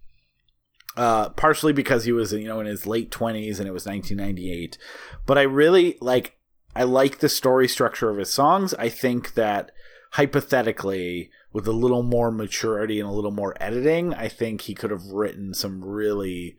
Uh, 0.96 1.28
partially 1.30 1.74
because 1.74 2.04
he 2.04 2.12
was, 2.12 2.32
you 2.32 2.48
know, 2.48 2.58
in 2.58 2.66
his 2.66 2.86
late 2.86 3.10
twenties 3.10 3.60
and 3.60 3.68
it 3.68 3.72
was 3.72 3.84
1998, 3.84 4.78
but 5.26 5.36
I 5.36 5.42
really 5.42 5.98
like, 6.00 6.38
I 6.74 6.84
like 6.84 7.18
the 7.18 7.28
story 7.28 7.68
structure 7.68 8.08
of 8.08 8.16
his 8.16 8.32
songs. 8.32 8.72
I 8.74 8.88
think 8.88 9.34
that 9.34 9.72
hypothetically, 10.12 11.30
with 11.52 11.66
a 11.66 11.72
little 11.72 12.02
more 12.02 12.30
maturity 12.30 12.98
and 13.00 13.08
a 13.08 13.12
little 13.12 13.30
more 13.30 13.54
editing, 13.60 14.14
I 14.14 14.28
think 14.28 14.62
he 14.62 14.74
could 14.74 14.90
have 14.90 15.06
written 15.06 15.54
some 15.54 15.84
really 15.84 16.56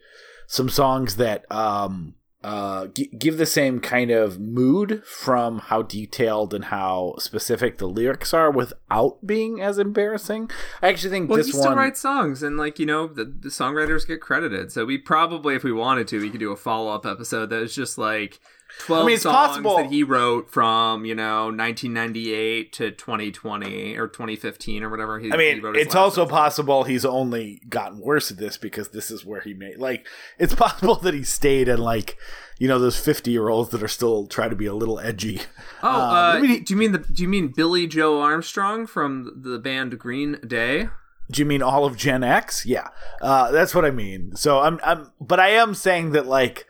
some 0.47 0.69
songs 0.69 1.17
that 1.17 1.51
um 1.51 2.15
uh 2.47 2.87
g- 2.87 3.11
give 3.17 3.37
the 3.37 3.45
same 3.45 3.79
kind 3.81 4.09
of 4.09 4.39
mood 4.39 5.03
from 5.05 5.59
how 5.59 5.81
detailed 5.81 6.53
and 6.53 6.65
how 6.65 7.15
specific 7.19 7.77
the 7.77 7.87
lyrics 7.87 8.33
are 8.33 8.49
without 8.49 9.13
being 9.25 9.59
as 9.59 9.77
embarrassing. 9.77 10.49
I 10.81 10.87
actually 10.87 11.09
think 11.09 11.29
Well, 11.29 11.37
this 11.37 11.47
he 11.47 11.51
still 11.51 11.65
one 11.71 11.77
writes 11.77 11.99
songs, 11.99 12.41
and 12.43 12.55
like 12.57 12.79
you 12.79 12.85
know, 12.85 13.07
the, 13.07 13.25
the 13.25 13.49
songwriters 13.49 14.07
get 14.07 14.21
credited. 14.21 14.71
So 14.71 14.85
we 14.85 14.97
probably, 14.97 15.55
if 15.55 15.63
we 15.63 15.73
wanted 15.73 16.07
to, 16.09 16.21
we 16.21 16.29
could 16.29 16.39
do 16.39 16.51
a 16.51 16.55
follow 16.55 16.89
up 16.93 17.05
episode 17.05 17.49
that 17.49 17.61
is 17.61 17.75
just 17.75 17.97
like 17.97 18.39
twelve 18.79 19.03
I 19.03 19.05
mean, 19.07 19.13
it's 19.15 19.23
songs 19.23 19.47
possible- 19.57 19.77
that 19.77 19.87
he 19.91 20.03
wrote 20.03 20.51
from 20.51 21.05
you 21.05 21.15
know 21.15 21.45
1998 21.45 22.73
to 22.73 22.91
2020 22.91 23.97
or 23.97 24.07
2015 24.07 24.83
or 24.83 24.89
whatever. 24.89 25.19
He, 25.19 25.31
I 25.31 25.37
he 25.37 25.37
mean, 25.37 25.61
wrote 25.61 25.77
it's 25.77 25.95
also 25.95 26.21
song. 26.23 26.29
possible 26.29 26.83
he's 26.83 27.05
only 27.05 27.61
gotten 27.69 27.99
worse 27.99 28.31
at 28.31 28.37
this 28.37 28.57
because 28.57 28.89
this 28.89 29.09
is 29.11 29.25
where 29.25 29.41
he 29.41 29.53
made 29.53 29.77
like 29.77 30.05
it's 30.37 30.55
possible 30.67 30.95
that 30.95 31.13
he 31.13 31.23
stayed 31.23 31.67
in 31.67 31.79
like 31.79 32.17
you 32.59 32.67
know 32.67 32.79
those 32.79 32.99
50 32.99 33.31
year 33.31 33.49
olds 33.49 33.69
that 33.71 33.83
are 33.83 33.87
still 33.87 34.27
trying 34.27 34.49
to 34.49 34.55
be 34.55 34.65
a 34.65 34.73
little 34.73 34.99
edgy. 34.99 35.41
Oh, 35.83 35.89
uh, 35.89 36.39
mean, 36.41 36.63
do 36.63 36.73
you 36.73 36.77
mean 36.77 36.91
the? 36.91 36.97
Do 36.99 37.21
you 37.21 37.29
mean 37.29 37.49
Billie 37.49 37.87
Joe 37.87 38.19
Armstrong 38.21 38.87
from 38.87 39.31
the 39.43 39.59
band 39.59 39.97
Green 39.99 40.39
Day? 40.45 40.89
Do 41.29 41.41
you 41.41 41.45
mean 41.45 41.61
all 41.61 41.85
of 41.85 41.97
Gen 41.97 42.23
X? 42.23 42.65
Yeah, 42.65 42.87
uh, 43.21 43.51
that's 43.51 43.75
what 43.75 43.83
I 43.85 43.91
mean. 43.91 44.35
So 44.35 44.59
I'm, 44.59 44.79
I'm, 44.83 45.11
but 45.19 45.39
I 45.39 45.49
am 45.49 45.75
saying 45.75 46.11
that 46.13 46.25
like 46.25 46.65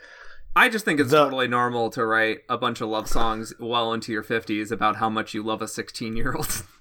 I 0.58 0.70
just 0.70 0.86
think 0.86 1.00
it's 1.00 1.12
The- 1.12 1.24
totally 1.26 1.48
normal 1.48 1.90
to 1.92 2.06
write 2.06 2.40
a 2.50 2.58
bunch 2.58 2.82
of 2.82 2.90
love 2.90 3.08
songs 3.08 3.54
well 3.60 3.94
into 3.94 4.12
your 4.12 4.24
50s 4.24 4.72
about 4.72 4.96
how 4.98 5.10
much 5.10 5.34
you 5.34 5.44
love 5.44 5.62
a 5.62 5.68
16 5.68 6.16
year 6.16 6.34
old. 6.34 6.64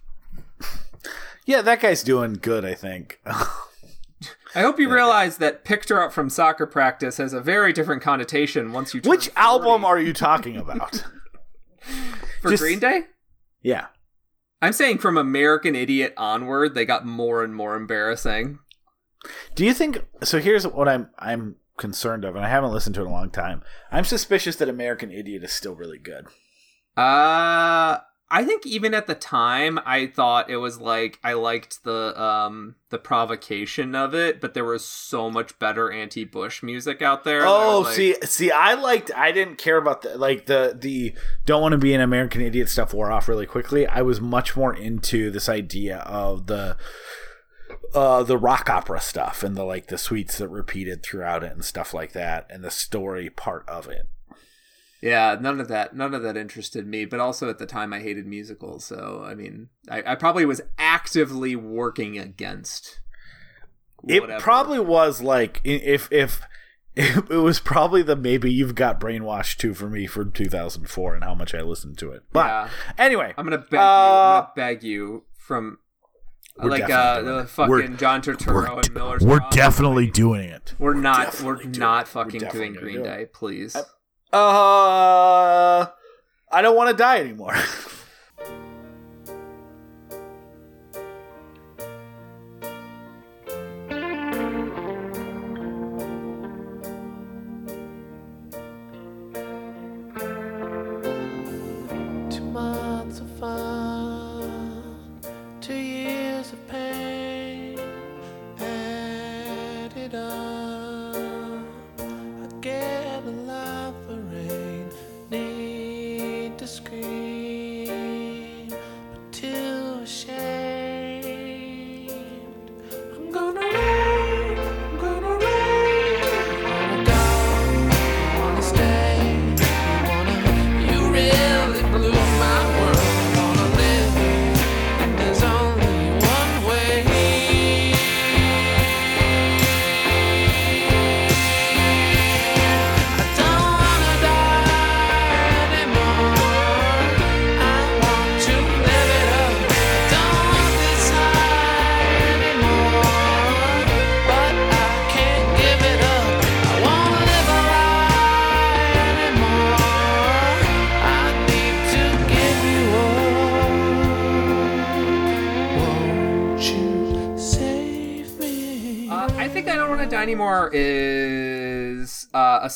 Yeah, 1.48 1.62
that 1.62 1.80
guy's 1.80 2.02
doing 2.02 2.38
good, 2.42 2.64
I 2.64 2.74
think. 2.74 3.20
I 3.24 4.62
hope 4.62 4.80
you 4.80 4.92
realize 4.92 5.36
that 5.36 5.64
picked 5.64 5.90
her 5.90 6.02
up 6.02 6.12
from 6.12 6.28
soccer 6.28 6.66
practice 6.66 7.18
has 7.18 7.32
a 7.32 7.40
very 7.40 7.72
different 7.72 8.02
connotation 8.02 8.72
once 8.72 8.92
you 8.94 9.00
Which 9.02 9.26
40. 9.28 9.32
album 9.36 9.84
are 9.84 10.00
you 10.00 10.12
talking 10.12 10.56
about? 10.56 11.04
for 12.42 12.50
just- 12.50 12.62
Green 12.64 12.80
Day? 12.80 13.02
yeah. 13.62 13.86
I'm 14.60 14.72
saying 14.72 14.98
from 14.98 15.16
American 15.16 15.76
Idiot 15.76 16.14
onward, 16.16 16.74
they 16.74 16.84
got 16.84 17.06
more 17.06 17.44
and 17.44 17.54
more 17.54 17.76
embarrassing. 17.76 18.58
Do 19.54 19.64
you 19.64 19.72
think 19.72 20.04
so 20.24 20.40
here's 20.40 20.66
what 20.66 20.88
I'm 20.88 21.10
I'm 21.16 21.56
concerned 21.76 22.24
of 22.24 22.36
and 22.36 22.44
I 22.44 22.48
haven't 22.48 22.72
listened 22.72 22.94
to 22.96 23.02
it 23.02 23.04
in 23.04 23.10
a 23.10 23.14
long 23.14 23.30
time. 23.30 23.62
I'm 23.92 24.04
suspicious 24.04 24.56
that 24.56 24.68
American 24.68 25.10
Idiot 25.10 25.44
is 25.44 25.52
still 25.52 25.74
really 25.74 25.98
good. 25.98 26.26
Uh 26.96 27.98
I 28.28 28.42
think 28.44 28.66
even 28.66 28.92
at 28.92 29.06
the 29.06 29.14
time 29.14 29.78
I 29.86 30.08
thought 30.08 30.50
it 30.50 30.56
was 30.56 30.80
like 30.80 31.20
I 31.22 31.34
liked 31.34 31.84
the 31.84 32.20
um 32.20 32.74
the 32.90 32.98
provocation 32.98 33.94
of 33.94 34.14
it, 34.14 34.40
but 34.40 34.52
there 34.54 34.64
was 34.64 34.84
so 34.84 35.30
much 35.30 35.56
better 35.60 35.92
anti-Bush 35.92 36.62
music 36.62 37.02
out 37.02 37.22
there. 37.22 37.46
Oh, 37.46 37.82
like- 37.84 37.94
see 37.94 38.14
see 38.22 38.50
I 38.50 38.74
liked 38.74 39.12
I 39.14 39.30
didn't 39.30 39.58
care 39.58 39.76
about 39.76 40.02
the 40.02 40.18
like 40.18 40.46
the 40.46 40.76
the 40.76 41.14
don't 41.44 41.62
want 41.62 41.72
to 41.72 41.78
be 41.78 41.94
an 41.94 42.00
American 42.00 42.40
Idiot 42.40 42.68
stuff 42.68 42.92
wore 42.92 43.12
off 43.12 43.28
really 43.28 43.46
quickly. 43.46 43.86
I 43.86 44.02
was 44.02 44.20
much 44.20 44.56
more 44.56 44.74
into 44.74 45.30
this 45.30 45.48
idea 45.48 45.98
of 45.98 46.46
the 46.48 46.76
uh 47.94 48.22
the 48.22 48.38
rock 48.38 48.68
opera 48.70 49.00
stuff 49.00 49.42
and 49.42 49.56
the 49.56 49.64
like 49.64 49.86
the 49.86 49.98
suites 49.98 50.38
that 50.38 50.48
repeated 50.48 51.02
throughout 51.02 51.42
it 51.44 51.52
and 51.52 51.64
stuff 51.64 51.92
like 51.94 52.12
that 52.12 52.46
and 52.50 52.62
the 52.64 52.70
story 52.70 53.30
part 53.30 53.68
of 53.68 53.88
it. 53.88 54.08
Yeah, 55.02 55.36
none 55.40 55.60
of 55.60 55.68
that 55.68 55.94
none 55.94 56.14
of 56.14 56.22
that 56.22 56.36
interested 56.36 56.86
me, 56.86 57.04
but 57.04 57.20
also 57.20 57.48
at 57.50 57.58
the 57.58 57.66
time 57.66 57.92
I 57.92 58.00
hated 58.00 58.26
musicals, 58.26 58.84
so 58.84 59.22
I 59.24 59.34
mean 59.34 59.68
I, 59.88 60.02
I 60.12 60.14
probably 60.14 60.44
was 60.46 60.60
actively 60.78 61.54
working 61.54 62.18
against 62.18 63.00
It 64.08 64.40
probably 64.40 64.78
was 64.80 65.22
like 65.22 65.60
if 65.64 66.08
if 66.12 66.42
it, 66.96 67.28
was 67.28 67.60
probably 67.60 68.02
the 68.02 68.16
maybe 68.16 68.50
you've 68.50 68.74
got 68.74 68.98
brainwashed 68.98 69.58
too 69.58 69.74
for 69.74 69.90
me 69.90 70.06
for 70.06 70.24
2004 70.24 71.14
and 71.14 71.24
how 71.24 71.34
much 71.34 71.54
I 71.54 71.60
listened 71.60 71.98
to 71.98 72.10
it. 72.12 72.22
But 72.32 72.46
Yeah. 72.46 72.68
anyway, 72.96 73.34
I'm 73.36 73.44
gonna 73.44 73.58
beg 73.58 73.72
you. 73.72 73.78
Uh, 73.78 73.82
I'm 73.82 74.42
gonna 74.42 74.52
beg 74.56 74.82
you 74.82 75.24
from 75.36 75.78
We're 76.58 76.70
like 76.70 76.90
uh, 76.90 77.22
the 77.22 77.44
fucking 77.46 77.70
We're- 77.70 77.88
John 77.96 78.22
Turturro 78.22 78.84
and 78.84 78.94
Miller's 78.94 79.22
we're 79.22 79.38
Cross. 79.40 79.54
definitely 79.54 80.10
doing 80.10 80.48
it. 80.48 80.74
We're 80.78 80.94
not. 80.94 81.26
definitely 81.26 81.46
We're 81.46 81.56
doing 81.62 81.74
it. 81.74 81.78
not 81.78 82.06
We're 82.06 82.24
fucking 82.24 82.40
doing 82.50 82.72
Green 82.74 82.96
do. 82.96 83.02
Day, 83.02 83.26
please. 83.32 83.76
Uh, 83.76 83.82
I 84.32 85.90
don't 86.62 86.76
want 86.76 86.90
to 86.90 86.96
die 86.96 87.20
anymore. 87.20 87.54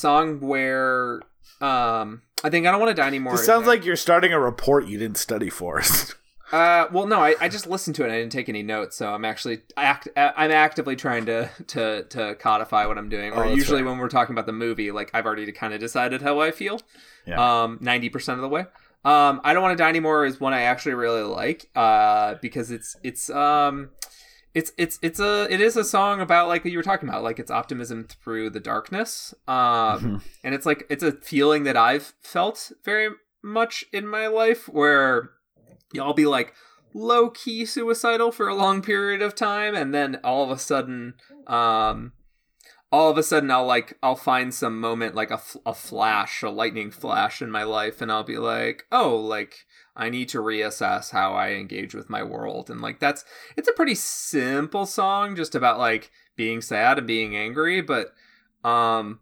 song 0.01 0.40
where 0.40 1.20
um, 1.60 2.22
I 2.43 2.51
think 2.51 2.66
I 2.66 2.70
don't 2.70 2.81
want 2.81 2.90
to 2.90 3.01
die 3.01 3.06
anymore. 3.06 3.36
This 3.36 3.47
sounds 3.47 3.66
like 3.66 3.85
you're 3.85 3.97
starting 3.97 4.32
a 4.32 4.40
report 4.40 4.86
you 4.86 4.98
didn't 4.98 5.18
study 5.18 5.51
for. 5.51 5.82
Uh, 6.52 6.89
well, 6.90 7.06
no, 7.06 7.20
I, 7.20 7.36
I 7.40 7.48
just 7.48 7.68
listened 7.68 7.94
to 7.94 8.02
it. 8.02 8.06
and 8.06 8.12
I 8.12 8.18
didn't 8.18 8.32
take 8.32 8.48
any 8.48 8.64
notes, 8.64 8.97
so 8.97 9.14
I'm 9.14 9.24
actually 9.24 9.60
act 9.77 10.09
I'm 10.16 10.51
actively 10.51 10.97
trying 10.97 11.27
to 11.27 11.48
to 11.68 12.02
to 12.02 12.35
codify 12.35 12.86
what 12.86 12.98
I'm 12.98 13.09
doing. 13.09 13.32
Oh, 13.32 13.36
Or 13.36 13.44
that's 13.44 13.56
usually 13.56 13.82
fair. 13.82 13.89
when 13.89 13.98
we're 13.98 14.09
talking 14.09 14.35
about 14.35 14.47
the 14.47 14.52
movie, 14.52 14.90
like 14.90 15.12
I've 15.14 15.27
already 15.27 15.52
kind 15.52 15.74
of 15.74 15.78
decided 15.78 16.22
how 16.22 16.40
I 16.40 16.51
feel. 16.51 16.81
Yeah. 17.24 17.62
Um, 17.62 17.78
ninety 17.81 18.09
percent 18.09 18.39
of 18.39 18.43
the 18.43 18.48
way. 18.48 18.62
Um, 19.05 19.40
I 19.44 19.52
don't 19.52 19.62
want 19.62 19.78
to 19.78 19.81
die 19.81 19.89
anymore 19.89 20.27
is 20.27 20.40
one 20.40 20.52
I 20.52 20.62
actually 20.62 20.94
really 20.94 21.22
like. 21.22 21.70
Uh, 21.77 22.35
because 22.43 22.72
it's 22.72 22.97
it's 23.05 23.31
um. 23.31 23.90
It's 24.55 24.72
it's 24.77 24.98
it's 25.01 25.20
a 25.20 25.47
it 25.48 25.60
is 25.60 25.77
a 25.77 25.85
song 25.85 26.20
about 26.20 26.48
like 26.48 26.64
what 26.64 26.72
you 26.72 26.78
were 26.78 26.82
talking 26.82 27.09
about 27.09 27.22
like 27.22 27.39
it's 27.39 27.51
optimism 27.52 28.05
through 28.24 28.51
the 28.51 28.59
darkness 28.60 29.32
um 29.47 29.55
Mhm. 30.01 30.22
and 30.43 30.55
it's 30.55 30.66
like 30.66 30.86
it's 30.90 31.05
a 31.05 31.12
feeling 31.12 31.62
that 31.64 31.77
I've 31.77 32.14
felt 32.20 32.72
very 32.85 33.10
much 33.43 33.85
in 33.93 34.06
my 34.09 34.27
life 34.27 34.68
where 34.68 35.31
y'all 35.93 36.14
be 36.14 36.27
like 36.27 36.52
low 36.93 37.31
key 37.31 37.64
suicidal 37.64 38.32
for 38.32 38.48
a 38.48 38.55
long 38.55 38.82
period 38.82 39.22
of 39.22 39.36
time 39.36 39.77
and 39.77 39.94
then 39.94 40.18
all 40.24 40.43
of 40.43 40.51
a 40.51 40.59
sudden 40.59 41.14
um 41.47 42.12
all 42.92 43.10
of 43.10 43.16
a 43.18 43.22
sudden 43.22 43.50
I'll 43.50 43.66
like 43.66 43.96
I'll 44.02 44.16
find 44.16 44.52
some 44.52 44.80
moment 44.80 45.14
like 45.14 45.30
a, 45.30 45.38
flash 45.38 46.42
a 46.42 46.50
lightning 46.50 46.90
flash 46.90 47.40
in 47.40 47.50
my 47.50 47.62
life 47.62 48.00
and 48.02 48.10
I'll 48.10 48.24
be 48.24 48.38
like 48.38 48.86
oh 48.90 49.16
like 49.16 49.66
I 49.94 50.08
need 50.08 50.28
to 50.30 50.38
reassess 50.38 51.10
how 51.10 51.34
I 51.34 51.50
engage 51.50 51.94
with 51.94 52.08
my 52.08 52.22
world. 52.22 52.70
And 52.70 52.80
like 52.80 53.00
that's 53.00 53.24
it's 53.56 53.68
a 53.68 53.72
pretty 53.72 53.94
simple 53.94 54.86
song 54.86 55.36
just 55.36 55.54
about 55.54 55.78
like 55.78 56.10
being 56.36 56.60
sad 56.60 56.98
and 56.98 57.06
being 57.06 57.36
angry 57.36 57.80
but 57.80 58.12
um 58.64 59.20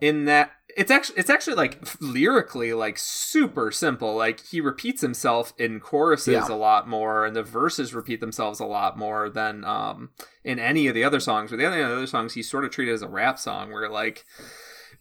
in 0.00 0.24
that 0.26 0.50
it's 0.76 0.90
actually 0.90 1.18
it's 1.18 1.30
actually 1.30 1.56
like 1.56 1.78
lyrically 2.00 2.74
like 2.74 2.98
super 2.98 3.70
simple 3.70 4.14
like 4.14 4.44
he 4.46 4.60
repeats 4.60 5.00
himself 5.00 5.54
in 5.58 5.80
choruses 5.80 6.34
Yeah. 6.34 6.46
a 6.50 6.54
lot 6.54 6.86
more 6.86 7.24
and 7.24 7.34
the 7.34 7.42
verses 7.42 7.94
repeat 7.94 8.20
themselves 8.20 8.60
a 8.60 8.66
lot 8.66 8.98
more 8.98 9.30
than 9.30 9.64
um 9.64 10.10
in 10.44 10.58
any 10.58 10.86
of 10.86 10.94
the 10.94 11.02
other 11.04 11.20
songs 11.20 11.50
but 11.50 11.58
the 11.58 11.64
other, 11.66 11.82
other 11.82 12.06
songs 12.06 12.34
he's 12.34 12.50
sort 12.50 12.64
of 12.66 12.70
treated 12.72 12.92
as 12.94 13.00
a 13.02 13.08
rap 13.08 13.38
song 13.38 13.72
where 13.72 13.88
like 13.88 14.24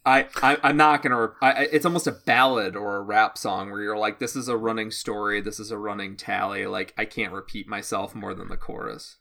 I, 0.06 0.28
I 0.44 0.58
I'm 0.62 0.78
not 0.78 1.02
gonna. 1.02 1.32
I- 1.42 1.68
it's 1.72 1.84
almost 1.86 2.06
a 2.06 2.12
ballad 2.12 2.76
or 2.76 2.98
a 2.98 3.02
rap 3.02 3.40
song 3.40 3.72
where 3.72 3.82
you're 3.82 3.98
like, 3.98 4.20
this 4.20 4.36
is 4.36 4.48
a 4.48 4.56
running 4.56 4.92
story, 4.92 5.42
this 5.42 5.60
is 5.60 5.72
a 5.72 5.80
running 5.80 6.16
tally. 6.16 6.68
Like 6.68 6.94
I 6.96 7.06
can't 7.06 7.34
repeat 7.34 7.68
myself 7.68 8.14
more 8.14 8.36
than 8.36 8.48
the 8.48 8.56
chorus. 8.56 9.18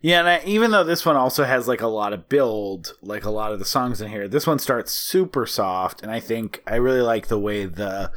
Yeah, 0.00 0.20
and 0.20 0.28
I, 0.28 0.42
even 0.44 0.70
though 0.70 0.84
this 0.84 1.04
one 1.06 1.16
also 1.16 1.44
has 1.44 1.66
like 1.66 1.80
a 1.80 1.86
lot 1.86 2.12
of 2.12 2.28
build, 2.28 2.96
like 3.02 3.24
a 3.24 3.30
lot 3.30 3.52
of 3.52 3.58
the 3.58 3.64
songs 3.64 4.00
in 4.00 4.10
here, 4.10 4.28
this 4.28 4.46
one 4.46 4.58
starts 4.58 4.92
super 4.92 5.46
soft, 5.46 6.02
and 6.02 6.10
I 6.10 6.20
think 6.20 6.62
I 6.66 6.76
really 6.76 7.00
like 7.00 7.28
the 7.28 7.38
way 7.38 7.66
the 7.66 8.12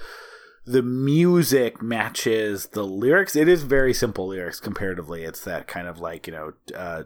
the 0.66 0.84
music 0.84 1.82
matches 1.82 2.68
the 2.68 2.84
lyrics. 2.84 3.36
It 3.36 3.48
is 3.48 3.64
very 3.64 3.94
simple 3.94 4.28
lyrics 4.28 4.60
comparatively. 4.60 5.24
It's 5.24 5.44
that 5.46 5.68
kind 5.68 5.88
of 5.88 6.00
like 6.00 6.28
you 6.28 6.34
know, 6.34 6.54
uh, 6.76 7.04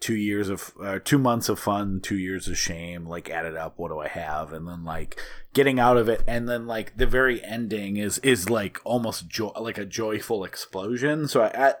two 0.00 0.16
years 0.16 0.48
of 0.48 0.72
uh, 0.82 1.00
two 1.04 1.18
months 1.18 1.48
of 1.48 1.58
fun, 1.58 2.00
two 2.00 2.18
years 2.18 2.48
of 2.48 2.56
shame. 2.56 3.06
Like 3.06 3.28
added 3.28 3.56
up, 3.56 3.78
what 3.78 3.88
do 3.88 3.98
I 3.98 4.08
have? 4.08 4.52
And 4.52 4.66
then 4.66 4.84
like 4.84 5.20
getting 5.52 5.78
out 5.78 5.96
of 5.96 6.08
it, 6.08 6.22
and 6.26 6.48
then 6.48 6.66
like 6.66 6.96
the 6.96 7.06
very 7.06 7.44
ending 7.44 7.96
is 7.96 8.18
is 8.18 8.48
like 8.48 8.80
almost 8.84 9.28
joy, 9.28 9.50
like 9.60 9.78
a 9.78 9.84
joyful 9.84 10.44
explosion. 10.44 11.28
So 11.28 11.42
I. 11.42 11.68
I 11.68 11.74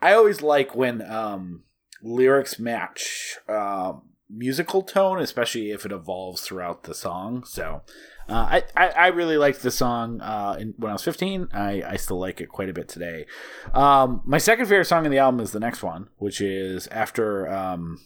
I 0.00 0.12
always 0.12 0.42
like 0.42 0.74
when 0.74 1.02
um, 1.02 1.64
lyrics 2.02 2.58
match 2.58 3.38
um, 3.48 4.02
musical 4.30 4.82
tone, 4.82 5.20
especially 5.20 5.70
if 5.70 5.84
it 5.84 5.92
evolves 5.92 6.42
throughout 6.42 6.84
the 6.84 6.94
song. 6.94 7.44
So 7.44 7.82
uh, 8.28 8.32
I, 8.32 8.62
I 8.76 8.88
I 8.88 9.06
really 9.08 9.36
liked 9.36 9.62
the 9.62 9.70
song 9.70 10.20
uh, 10.20 10.56
in, 10.58 10.74
when 10.76 10.90
I 10.90 10.94
was 10.94 11.02
15. 11.02 11.48
I, 11.52 11.82
I 11.82 11.96
still 11.96 12.18
like 12.18 12.40
it 12.40 12.48
quite 12.48 12.68
a 12.68 12.74
bit 12.74 12.88
today. 12.88 13.26
Um, 13.72 14.22
my 14.24 14.38
second 14.38 14.66
favorite 14.66 14.84
song 14.84 15.04
in 15.04 15.10
the 15.10 15.18
album 15.18 15.40
is 15.40 15.52
the 15.52 15.60
next 15.60 15.82
one, 15.82 16.08
which 16.18 16.40
is 16.40 16.86
after 16.88 17.50
um, 17.52 17.98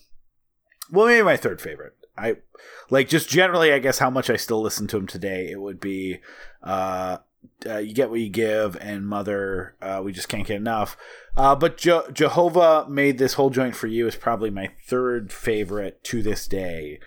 well 0.91 1.07
maybe 1.07 1.23
my 1.25 1.37
third 1.37 1.61
favorite. 1.61 1.95
I 2.17 2.37
like 2.91 3.09
just 3.09 3.29
generally 3.29 3.73
I 3.73 3.79
guess 3.79 3.99
how 3.99 4.11
much 4.11 4.31
I 4.31 4.37
still 4.37 4.63
listen 4.63 4.87
to 4.89 4.97
him 4.97 5.07
today. 5.07 5.49
It 5.51 5.61
would 5.61 5.81
be 5.81 6.21
uh, 6.63 7.19
uh, 7.67 7.79
you 7.79 7.95
get 7.95 8.11
what 8.11 8.21
you 8.21 8.29
give 8.29 8.77
and 8.81 9.07
mother 9.07 9.77
uh, 9.81 10.01
we 10.05 10.13
just 10.13 10.29
can't 10.29 10.47
get 10.47 10.57
enough. 10.57 10.97
Uh, 11.37 11.55
but 11.55 11.77
Je- 11.77 12.13
jehovah 12.13 12.87
made 12.89 13.19
this 13.19 13.35
whole 13.35 13.51
joint 13.51 13.77
for 13.77 13.87
you 13.87 14.07
is 14.07 14.17
probably 14.17 14.51
my 14.51 14.71
third 14.87 15.33
favorite 15.33 16.03
to 16.05 16.23
this 16.23 16.47
day 16.47 16.99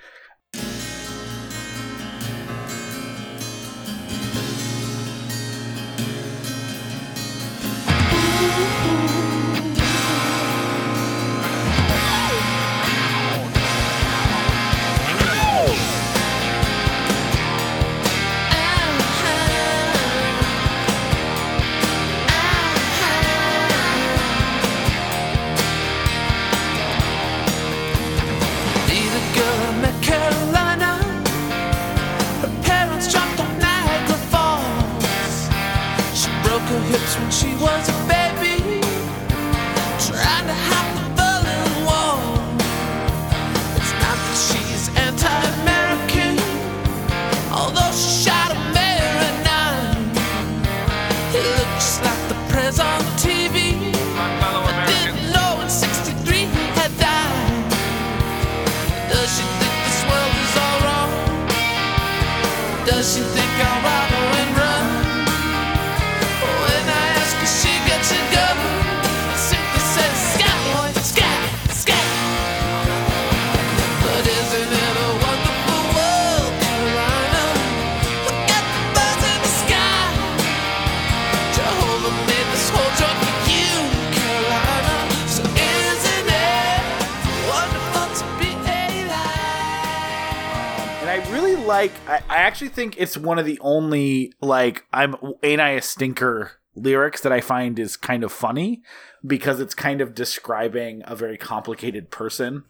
actually 92.65 92.83
think 92.83 93.01
it's 93.01 93.17
one 93.17 93.39
of 93.39 93.45
the 93.45 93.59
only 93.61 94.33
like 94.41 94.85
I'm 94.91 95.15
ain't 95.43 95.61
I 95.61 95.71
a 95.71 95.81
stinker 95.81 96.53
lyrics 96.75 97.21
that 97.21 97.31
I 97.31 97.41
find 97.41 97.79
is 97.79 97.97
kind 97.97 98.23
of 98.23 98.31
funny 98.31 98.81
because 99.25 99.59
it's 99.59 99.75
kind 99.75 100.01
of 100.01 100.15
describing 100.15 101.03
a 101.05 101.15
very 101.15 101.37
complicated 101.37 102.11
person. 102.11 102.63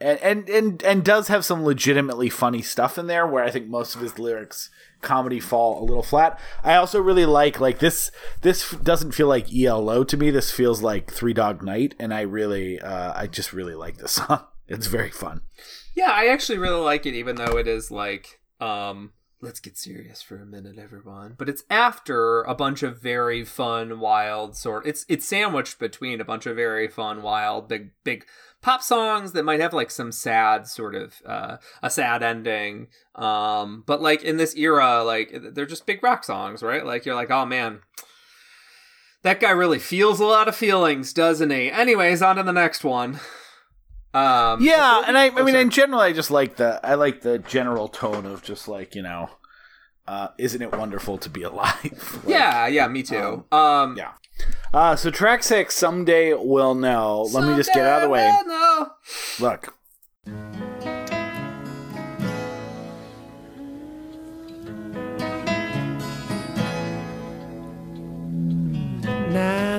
And, 0.00 0.18
and 0.20 0.48
and 0.48 0.82
and 0.82 1.04
does 1.04 1.28
have 1.28 1.44
some 1.44 1.64
legitimately 1.64 2.28
funny 2.28 2.62
stuff 2.62 2.98
in 2.98 3.06
there 3.06 3.26
where 3.26 3.44
I 3.44 3.50
think 3.50 3.68
most 3.68 3.94
of 3.94 4.00
his 4.00 4.18
lyrics 4.18 4.70
comedy 5.02 5.38
fall 5.38 5.80
a 5.80 5.84
little 5.84 6.02
flat. 6.02 6.38
I 6.64 6.74
also 6.74 7.00
really 7.00 7.26
like 7.26 7.60
like 7.60 7.78
this 7.78 8.10
this 8.42 8.70
doesn't 8.70 9.12
feel 9.12 9.28
like 9.28 9.54
ELO 9.54 10.02
to 10.04 10.16
me. 10.16 10.30
This 10.30 10.50
feels 10.50 10.82
like 10.82 11.12
Three 11.12 11.32
Dog 11.32 11.62
Night 11.62 11.94
and 11.98 12.12
I 12.12 12.22
really 12.22 12.80
uh 12.80 13.12
I 13.14 13.28
just 13.28 13.52
really 13.52 13.74
like 13.74 13.98
this 13.98 14.12
song. 14.18 14.46
It's 14.66 14.88
very 14.88 15.10
fun. 15.10 15.42
Yeah, 15.94 16.10
I 16.10 16.26
actually 16.26 16.58
really 16.58 16.80
like 16.80 17.06
it, 17.06 17.14
even 17.14 17.36
though 17.36 17.56
it 17.56 17.68
is 17.68 17.90
like, 17.90 18.40
um, 18.60 19.12
let's 19.44 19.60
get 19.60 19.76
serious 19.76 20.22
for 20.22 20.36
a 20.36 20.46
minute, 20.46 20.78
everyone. 20.78 21.34
But 21.36 21.48
it's 21.48 21.64
after 21.68 22.42
a 22.42 22.54
bunch 22.54 22.82
of 22.82 23.00
very 23.00 23.44
fun, 23.44 24.00
wild 24.00 24.56
sort. 24.56 24.86
It's 24.86 25.04
it's 25.08 25.26
sandwiched 25.26 25.78
between 25.78 26.20
a 26.20 26.24
bunch 26.24 26.46
of 26.46 26.56
very 26.56 26.88
fun, 26.88 27.22
wild, 27.22 27.68
big 27.68 27.90
big 28.02 28.24
pop 28.62 28.82
songs 28.82 29.32
that 29.32 29.44
might 29.44 29.60
have 29.60 29.74
like 29.74 29.90
some 29.90 30.10
sad 30.10 30.66
sort 30.66 30.94
of 30.94 31.20
uh, 31.26 31.58
a 31.82 31.90
sad 31.90 32.22
ending. 32.22 32.88
Um, 33.14 33.84
but 33.86 34.00
like 34.00 34.22
in 34.22 34.38
this 34.38 34.56
era, 34.56 35.04
like 35.04 35.36
they're 35.52 35.66
just 35.66 35.86
big 35.86 36.02
rock 36.02 36.24
songs, 36.24 36.62
right? 36.62 36.84
Like 36.84 37.04
you're 37.04 37.14
like, 37.14 37.30
oh 37.30 37.46
man. 37.46 37.80
That 39.22 39.40
guy 39.40 39.50
really 39.52 39.78
feels 39.78 40.20
a 40.20 40.26
lot 40.26 40.48
of 40.48 40.56
feelings, 40.56 41.14
doesn't 41.14 41.48
he? 41.48 41.70
Anyways, 41.70 42.20
on 42.20 42.36
to 42.36 42.42
the 42.42 42.52
next 42.52 42.84
one. 42.84 43.20
Um, 44.14 44.62
Yeah, 44.62 45.02
and 45.06 45.18
I, 45.18 45.26
I 45.26 45.32
Oh, 45.36 45.44
mean, 45.44 45.56
in 45.56 45.70
general, 45.70 46.00
I 46.00 46.12
just 46.12 46.30
like 46.30 46.56
the 46.56 46.80
I 46.84 46.94
like 46.94 47.22
the 47.22 47.38
general 47.38 47.88
tone 47.88 48.26
of 48.26 48.42
just 48.42 48.68
like 48.68 48.94
you 48.94 49.02
know, 49.02 49.30
uh, 50.06 50.28
isn't 50.38 50.62
it 50.62 50.72
wonderful 50.72 51.18
to 51.18 51.28
be 51.28 51.42
alive? 51.42 52.20
Like, 52.24 52.28
yeah, 52.28 52.66
yeah, 52.68 52.86
me 52.88 53.02
too. 53.02 53.44
Um, 53.50 53.96
yeah. 53.96 54.12
Uh, 54.72 54.96
so 54.96 55.10
track 55.10 55.42
six, 55.42 55.74
someday 55.76 56.34
we'll 56.34 56.74
know. 56.74 57.22
Let 57.32 57.48
me 57.48 57.56
just 57.56 57.72
get 57.72 57.86
out 57.86 58.02
of 58.02 58.08
the 58.08 58.08
way. 58.10 58.32
We'll 58.44 58.46
know. 58.48 58.90
Look, 59.40 59.74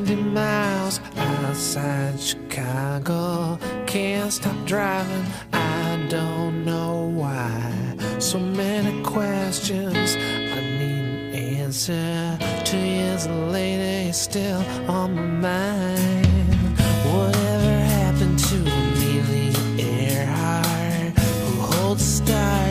90 0.06 0.22
miles 0.22 1.00
outside 1.18 2.20
Chicago. 2.20 3.58
Can't 3.88 4.32
stop 4.32 4.56
driving, 4.66 5.26
I 5.52 6.06
don't 6.10 6.64
know 6.64 7.12
why. 7.12 7.96
So 8.20 8.38
many 8.38 9.02
questions 9.04 10.16
I 10.16 10.62
need 10.62 11.06
an 11.10 11.34
answer. 11.34 12.38
Two 12.64 12.78
years 12.78 13.26
later, 13.28 14.04
you're 14.04 14.14
still 14.14 14.64
on 14.88 15.16
my 15.16 15.22
mind. 15.48 16.78
Whatever 17.12 17.74
happened 17.98 18.38
to 18.38 18.58
Amelia 18.58 19.58
Earhart, 19.80 21.18
who 21.18 21.62
holds 21.62 22.04
stars 22.04 22.65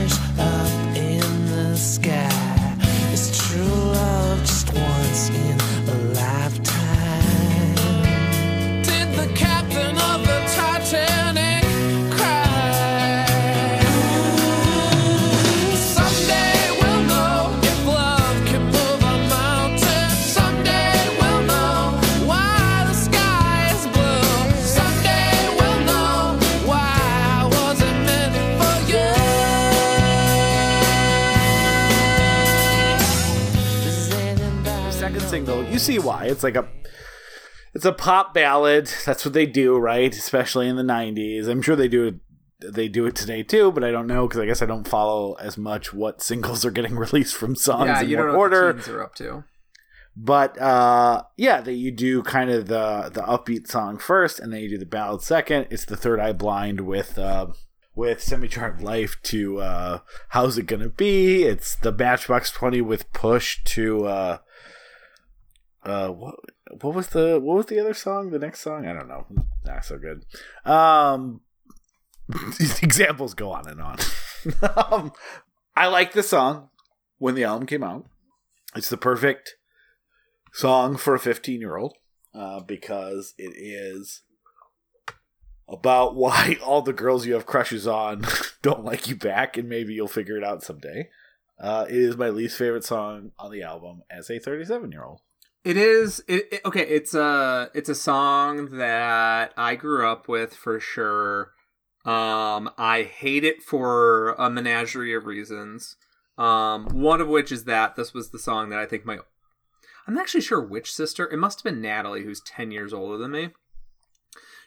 see 35.85 35.99
why? 35.99 36.25
It's 36.27 36.43
like 36.43 36.57
a, 36.57 36.69
it's 37.75 37.85
a 37.85 37.93
pop 37.93 38.35
ballad. 38.35 38.87
That's 39.05 39.25
what 39.25 39.35
they 39.35 39.47
do, 39.47 39.77
right? 39.77 40.15
Especially 40.15 40.69
in 40.69 40.77
the 40.77 40.83
'90s. 40.83 41.49
I'm 41.49 41.63
sure 41.63 41.77
they 41.77 41.89
do 41.89 42.07
it. 42.07 42.15
They 42.73 42.89
do 42.89 43.05
it 43.07 43.15
today 43.17 43.43
too, 43.43 43.73
but 43.73 43.85
I 43.85 43.91
don't 43.91 44.07
know 44.07 44.27
because 44.27 44.41
I 44.41 44.47
guess 44.47 44.63
I 44.63 44.67
don't 44.67 44.89
follow 44.89 45.35
as 45.35 45.59
much 45.59 45.93
what 45.93 46.23
singles 46.23 46.65
are 46.65 46.71
getting 46.71 46.97
released 47.07 47.35
from 47.35 47.57
songs 47.57 47.87
Yeah, 47.89 48.01
in 48.03 48.09
you 48.09 48.17
what 48.17 48.23
don't 48.23 48.33
know 48.33 48.39
order. 48.39 48.73
what 48.73 48.89
are 48.89 49.03
up 49.03 49.15
to. 49.17 49.45
but 50.17 50.57
uh 50.61 51.23
yeah 51.37 51.61
that 51.61 51.73
you 51.75 51.91
do 51.91 52.23
kind 52.23 52.49
of 52.51 52.69
the 52.69 53.11
the 53.13 53.21
upbeat 53.23 53.67
song 53.67 53.99
first 53.99 54.39
and 54.39 54.53
then 54.53 54.61
you 54.61 54.69
do 54.71 54.79
the 54.79 54.87
ballad 54.87 55.21
second 55.21 55.67
it's 55.71 55.85
the 55.85 55.97
third 55.97 56.21
eye 56.21 56.33
blind 56.33 56.81
with 56.83 57.19
uh 57.19 57.49
with 57.97 58.23
semi-charmed 58.23 58.81
life 58.81 59.17
to 59.25 59.59
uh 59.59 59.99
how's 60.29 60.57
it 60.57 60.67
gonna 60.67 60.89
be 60.89 61.43
it's 61.43 61.75
the 61.77 61.93
matchbox 61.93 62.51
20 62.53 62.81
with 62.81 63.13
push 63.13 63.63
to 63.65 64.07
uh 64.07 64.39
uh 65.85 66.09
what 66.09 66.37
what 66.81 66.95
was 66.95 67.09
the 67.09 67.41
what 67.41 67.57
was 67.57 67.67
the 67.67 67.81
other 67.81 67.95
song? 67.95 68.31
The 68.31 68.39
next 68.39 68.61
song? 68.61 68.87
I 68.87 68.93
don't 68.93 69.09
know. 69.09 69.27
Not 69.65 69.85
so 69.85 69.99
good. 69.99 70.25
Um 70.71 71.41
these 72.59 72.83
examples 72.83 73.35
go 73.35 73.53
on 73.53 73.69
and 73.69 73.81
on. 73.81 73.99
Um, 74.77 75.13
i 75.75 75.87
like 75.87 76.13
the 76.13 76.23
song 76.23 76.69
when 77.17 77.35
the 77.35 77.45
album 77.45 77.67
came 77.67 77.83
out. 77.83 78.05
It's 78.77 78.91
the 78.91 78.99
perfect 78.99 79.55
song 80.53 80.99
for 80.99 81.15
a 81.15 81.19
15 81.19 81.61
year 81.61 81.77
old 81.77 81.97
uh, 82.35 82.61
because 82.61 83.35
it 83.39 83.55
is 83.57 84.23
about 85.69 86.15
why 86.17 86.59
all 86.63 86.83
the 86.83 86.93
girls 86.93 87.27
you 87.27 87.35
have 87.35 87.47
crushes 87.47 87.87
on 87.87 88.25
don't 88.63 88.85
like 88.85 89.09
you 89.09 89.17
back, 89.17 89.57
and 89.57 89.69
maybe 89.69 89.95
you'll 89.95 90.09
figure 90.09 90.37
it 90.37 90.45
out 90.45 90.63
someday. 90.63 91.09
Uh, 91.59 91.87
it 91.89 91.97
is 91.97 92.17
my 92.17 92.29
least 92.29 92.59
favorite 92.59 92.85
song 92.85 93.31
on 93.39 93.51
the 93.51 93.63
album 93.63 94.03
as 94.11 94.29
a 94.29 94.39
37 94.39 94.91
year 94.91 95.05
old. 95.05 95.21
It 95.65 95.77
is 95.77 96.23
it, 96.29 96.49
it- 96.53 96.61
okay. 96.67 96.83
It's 96.87 97.15
a 97.15 97.71
it's 97.75 97.89
a 97.89 97.95
song 97.95 98.77
that 98.79 99.53
I 99.57 99.75
grew 99.77 100.07
up 100.07 100.29
with 100.29 100.55
for 100.55 100.79
sure. 100.81 101.53
Um, 102.05 102.71
I 102.77 103.03
hate 103.11 103.45
it 103.45 103.63
for 103.63 104.33
a 104.35 104.51
menagerie 104.51 105.15
of 105.15 105.25
reasons. 105.25 105.97
Um, 106.37 106.87
one 106.89 107.21
of 107.23 107.29
which 107.29 107.51
is 107.51 107.65
that 107.65 107.97
this 107.97 108.13
was 108.13 108.31
the 108.31 108.39
song 108.39 108.69
that 108.71 108.79
I 108.79 108.85
think 108.87 109.07
my 109.07 109.19
I'm 110.07 110.13
not 110.15 110.23
actually 110.23 110.43
sure 110.43 110.61
which 110.61 110.93
sister. 110.93 111.27
It 111.31 111.39
must 111.39 111.61
have 111.61 111.65
been 111.73 111.81
Natalie, 111.81 112.25
who's 112.25 112.41
ten 112.43 112.71
years 112.71 112.93
older 112.93 113.17
than 113.17 113.31
me. 113.31 113.51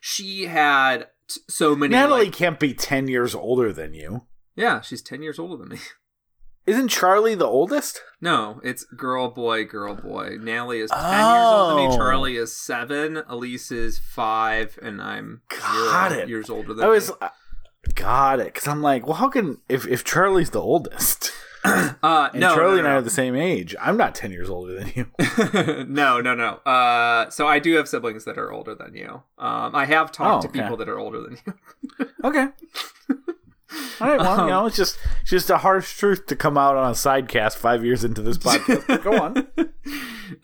She 0.01 0.45
had 0.45 1.07
t- 1.27 1.41
so 1.47 1.75
many. 1.75 1.91
Natalie 1.91 2.25
like- 2.25 2.33
can't 2.33 2.59
be 2.59 2.73
10 2.73 3.07
years 3.07 3.35
older 3.35 3.71
than 3.73 3.93
you. 3.93 4.23
yeah, 4.55 4.81
she's 4.81 5.01
ten 5.03 5.21
years 5.21 5.37
older 5.37 5.57
than 5.57 5.69
me. 5.69 5.79
Isn't 6.67 6.89
Charlie 6.89 7.33
the 7.35 7.47
oldest? 7.47 8.01
No, 8.19 8.59
it's 8.63 8.83
girl, 8.83 9.29
boy, 9.29 9.63
girl, 9.65 9.95
boy. 9.95 10.37
Natalie 10.39 10.81
is 10.81 10.91
10 10.91 10.99
years 11.01 11.45
older 11.47 11.75
than 11.81 11.87
me. 11.89 11.93
Oh. 11.93 11.97
Charlie 11.97 12.35
is 12.37 12.55
7. 12.55 13.23
Elise 13.27 13.71
is 13.71 13.99
5. 13.99 14.77
And 14.81 15.01
I'm 15.01 15.41
Got 15.49 16.11
zero 16.11 16.21
it. 16.23 16.29
years 16.29 16.49
older 16.49 16.73
than 16.73 16.83
I 16.85 16.89
was. 16.89 17.09
me. 17.09 17.27
Got 17.95 18.39
it. 18.41 18.47
Because 18.53 18.67
I'm 18.67 18.81
like, 18.81 19.05
well, 19.07 19.15
how 19.15 19.29
can. 19.29 19.59
If, 19.69 19.87
if 19.87 20.03
Charlie's 20.03 20.49
the 20.49 20.61
oldest, 20.61 21.31
Uh, 21.63 22.29
and 22.31 22.39
no, 22.39 22.53
Charlie 22.55 22.73
no, 22.73 22.79
and 22.79 22.87
I 22.87 22.91
no. 22.91 22.97
are 22.97 23.01
the 23.01 23.09
same 23.09 23.35
age, 23.35 23.75
I'm 23.81 23.97
not 23.97 24.13
10 24.15 24.31
years 24.31 24.49
older 24.49 24.73
than 24.79 24.91
you. 24.95 25.85
no, 25.87 26.21
no, 26.21 26.33
no. 26.35 26.55
Uh, 26.65 27.29
so 27.29 27.45
I 27.47 27.59
do 27.59 27.75
have 27.75 27.87
siblings 27.89 28.23
that 28.25 28.37
are 28.37 28.51
older 28.53 28.73
than 28.75 28.93
you. 28.95 29.21
Um, 29.37 29.75
I 29.75 29.85
have 29.85 30.11
talked 30.11 30.45
Oh, 30.45 30.47
to 30.47 30.49
okay. 30.49 30.61
people 30.61 30.77
that 30.77 30.87
are 30.89 30.99
older 30.99 31.21
than 31.21 31.37
you. 31.45 31.53
Okay. 32.23 32.47
All 33.99 34.07
right. 34.07 34.19
Well, 34.19 34.39
Um, 34.39 34.47
you 34.47 34.51
know, 34.51 34.65
it's 34.65 34.75
just 34.77 34.97
just 35.25 35.49
a 35.49 35.57
harsh 35.57 35.97
truth 35.97 36.25
to 36.27 36.35
come 36.35 36.57
out 36.57 36.75
on 36.77 36.89
a 36.89 36.93
sidecast 36.93 37.55
five 37.57 37.83
years 37.83 38.03
into 38.03 38.21
this 38.21 38.37
podcast. 38.37 39.03
Go 39.03 39.17
on. 39.21 39.47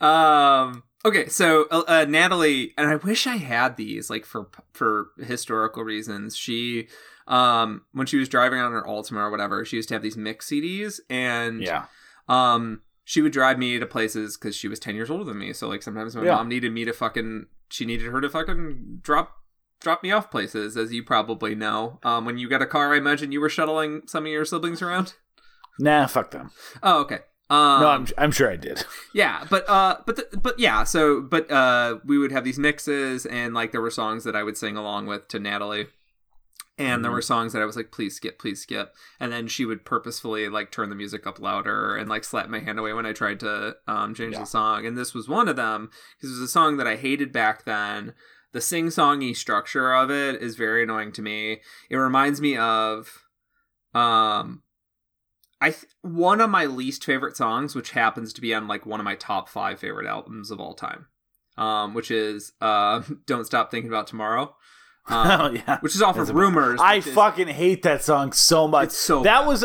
um 0.00 0.82
okay 1.04 1.28
so 1.28 1.66
uh, 1.70 1.82
uh, 1.86 2.06
natalie 2.08 2.72
and 2.78 2.88
i 2.88 2.96
wish 2.96 3.26
i 3.26 3.36
had 3.36 3.76
these 3.76 4.08
like 4.08 4.24
for 4.24 4.48
for 4.72 5.08
historical 5.22 5.82
reasons 5.84 6.34
she 6.36 6.88
um 7.28 7.82
when 7.92 8.06
she 8.06 8.16
was 8.16 8.28
driving 8.28 8.58
on 8.60 8.72
her 8.72 8.82
altima 8.84 9.18
or 9.18 9.30
whatever 9.30 9.64
she 9.64 9.76
used 9.76 9.88
to 9.88 9.94
have 9.94 10.02
these 10.02 10.16
mix 10.16 10.48
cds 10.48 11.00
and 11.10 11.62
Yeah. 11.62 11.84
um 12.28 12.80
she 13.04 13.20
would 13.20 13.32
drive 13.32 13.58
me 13.58 13.78
to 13.78 13.84
places 13.86 14.38
because 14.38 14.56
she 14.56 14.68
was 14.68 14.78
10 14.80 14.94
years 14.94 15.10
older 15.10 15.24
than 15.24 15.38
me 15.38 15.52
so 15.52 15.68
like 15.68 15.82
sometimes 15.82 16.16
my 16.16 16.24
Yeah. 16.24 16.36
mom 16.36 16.48
needed 16.48 16.72
me 16.72 16.86
to 16.86 16.92
fucking 16.94 17.46
she 17.68 17.84
needed 17.84 18.10
her 18.10 18.20
to 18.22 18.30
fucking 18.30 19.00
drop 19.02 19.36
drop 19.84 20.02
me 20.02 20.10
off 20.10 20.30
places 20.30 20.76
as 20.76 20.92
you 20.92 21.04
probably 21.04 21.54
know 21.54 22.00
um 22.02 22.24
when 22.24 22.36
you 22.38 22.48
got 22.48 22.60
a 22.62 22.66
car 22.66 22.92
i 22.94 22.96
imagine 22.96 23.30
you 23.30 23.40
were 23.40 23.48
shuttling 23.48 24.02
some 24.06 24.24
of 24.26 24.32
your 24.32 24.44
siblings 24.44 24.82
around 24.82 25.14
Nah, 25.78 26.06
fuck 26.06 26.30
them. 26.32 26.50
oh 26.82 27.00
okay 27.02 27.18
um, 27.50 27.80
No, 27.82 27.88
I'm 27.88 28.06
I'm 28.16 28.30
sure 28.32 28.50
I 28.50 28.56
did. 28.56 28.84
yeah, 29.14 29.44
but 29.50 29.68
uh, 29.68 29.98
but 30.06 30.16
the, 30.16 30.38
but 30.38 30.58
yeah, 30.58 30.82
so 30.84 31.20
but 31.20 31.50
uh, 31.50 31.98
we 32.04 32.16
would 32.16 32.32
have 32.32 32.42
these 32.42 32.58
mixes, 32.58 33.26
and 33.26 33.52
like 33.54 33.70
there 33.72 33.82
were 33.82 33.90
songs 33.90 34.24
that 34.24 34.34
I 34.34 34.42
would 34.42 34.56
sing 34.56 34.76
along 34.78 35.06
with 35.06 35.28
to 35.28 35.38
Natalie, 35.38 35.86
And 36.78 37.04
there 37.04 37.10
Mhm. 37.10 37.14
were 37.14 37.22
songs 37.22 37.52
that 37.52 37.60
I 37.62 37.66
was 37.66 37.76
like, 37.76 37.92
please 37.92 38.16
skip, 38.16 38.38
please 38.38 38.60
skip. 38.62 38.94
And 39.20 39.30
then 39.30 39.46
she 39.46 39.64
would 39.64 39.84
purposefully 39.84 40.48
like 40.48 40.70
turn 40.72 40.88
the 40.90 40.96
music 40.96 41.26
up 41.26 41.38
louder 41.38 41.94
and 41.96 42.08
like 42.08 42.24
slap 42.24 42.48
my 42.48 42.58
hand 42.60 42.78
away 42.80 42.92
when 42.92 43.06
I 43.06 43.12
tried 43.12 43.38
to 43.40 43.76
um, 43.86 44.14
change 44.14 44.32
Yeah. 44.34 44.40
the 44.40 44.46
song. 44.46 44.84
And 44.86 44.96
this 44.96 45.12
was 45.14 45.28
one 45.28 45.48
of 45.48 45.56
them 45.56 45.90
because 46.16 46.30
it 46.36 46.40
was 46.40 46.48
a 46.48 46.52
song 46.52 46.76
that 46.78 46.86
I 46.86 46.96
hated 46.96 47.32
back 47.32 47.64
then. 47.64 48.14
The 48.54 48.60
sing 48.60 48.86
songy 48.86 49.36
structure 49.36 49.92
of 49.92 50.10
it 50.12 50.40
is 50.40 50.54
very 50.54 50.84
annoying 50.84 51.10
to 51.12 51.22
me. 51.22 51.60
It 51.90 51.96
reminds 51.96 52.40
me 52.40 52.56
of 52.56 53.24
um 53.92 54.62
I 55.60 55.70
th- 55.70 55.86
one 56.02 56.40
of 56.40 56.50
my 56.50 56.64
least 56.66 57.04
favorite 57.04 57.36
songs, 57.36 57.74
which 57.74 57.90
happens 57.90 58.32
to 58.34 58.40
be 58.40 58.54
on 58.54 58.68
like 58.68 58.86
one 58.86 59.00
of 59.00 59.04
my 59.04 59.16
top 59.16 59.48
five 59.48 59.80
favorite 59.80 60.06
albums 60.06 60.50
of 60.52 60.60
all 60.60 60.74
time, 60.74 61.06
um, 61.56 61.94
which 61.94 62.10
is 62.10 62.52
uh, 62.60 63.02
"Don't 63.26 63.44
Stop 63.44 63.70
Thinking 63.70 63.90
About 63.90 64.06
Tomorrow," 64.06 64.54
um, 65.08 65.40
oh 65.40 65.50
yeah. 65.50 65.78
which 65.80 65.94
is 65.94 66.02
off 66.02 66.16
That's 66.16 66.30
of 66.30 66.36
Rumors. 66.36 66.80
I 66.80 66.96
is- 66.96 67.06
fucking 67.06 67.48
hate 67.48 67.82
that 67.82 68.04
song 68.04 68.32
so 68.32 68.68
much. 68.68 68.86
It's 68.88 68.98
so 68.98 69.22
that 69.22 69.40
bad. 69.40 69.46
was 69.48 69.64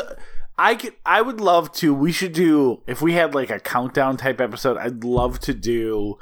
I 0.57 0.75
could 0.75 0.95
I 1.05 1.21
would 1.21 1.39
love 1.41 1.71
to 1.73 1.93
we 1.93 2.11
should 2.11 2.33
do 2.33 2.81
if 2.87 3.01
we 3.01 3.13
had 3.13 3.35
like 3.35 3.49
a 3.49 3.59
countdown 3.59 4.17
type 4.17 4.41
episode 4.41 4.77
I'd 4.77 5.03
love 5.03 5.39
to 5.41 5.53
do 5.53 6.17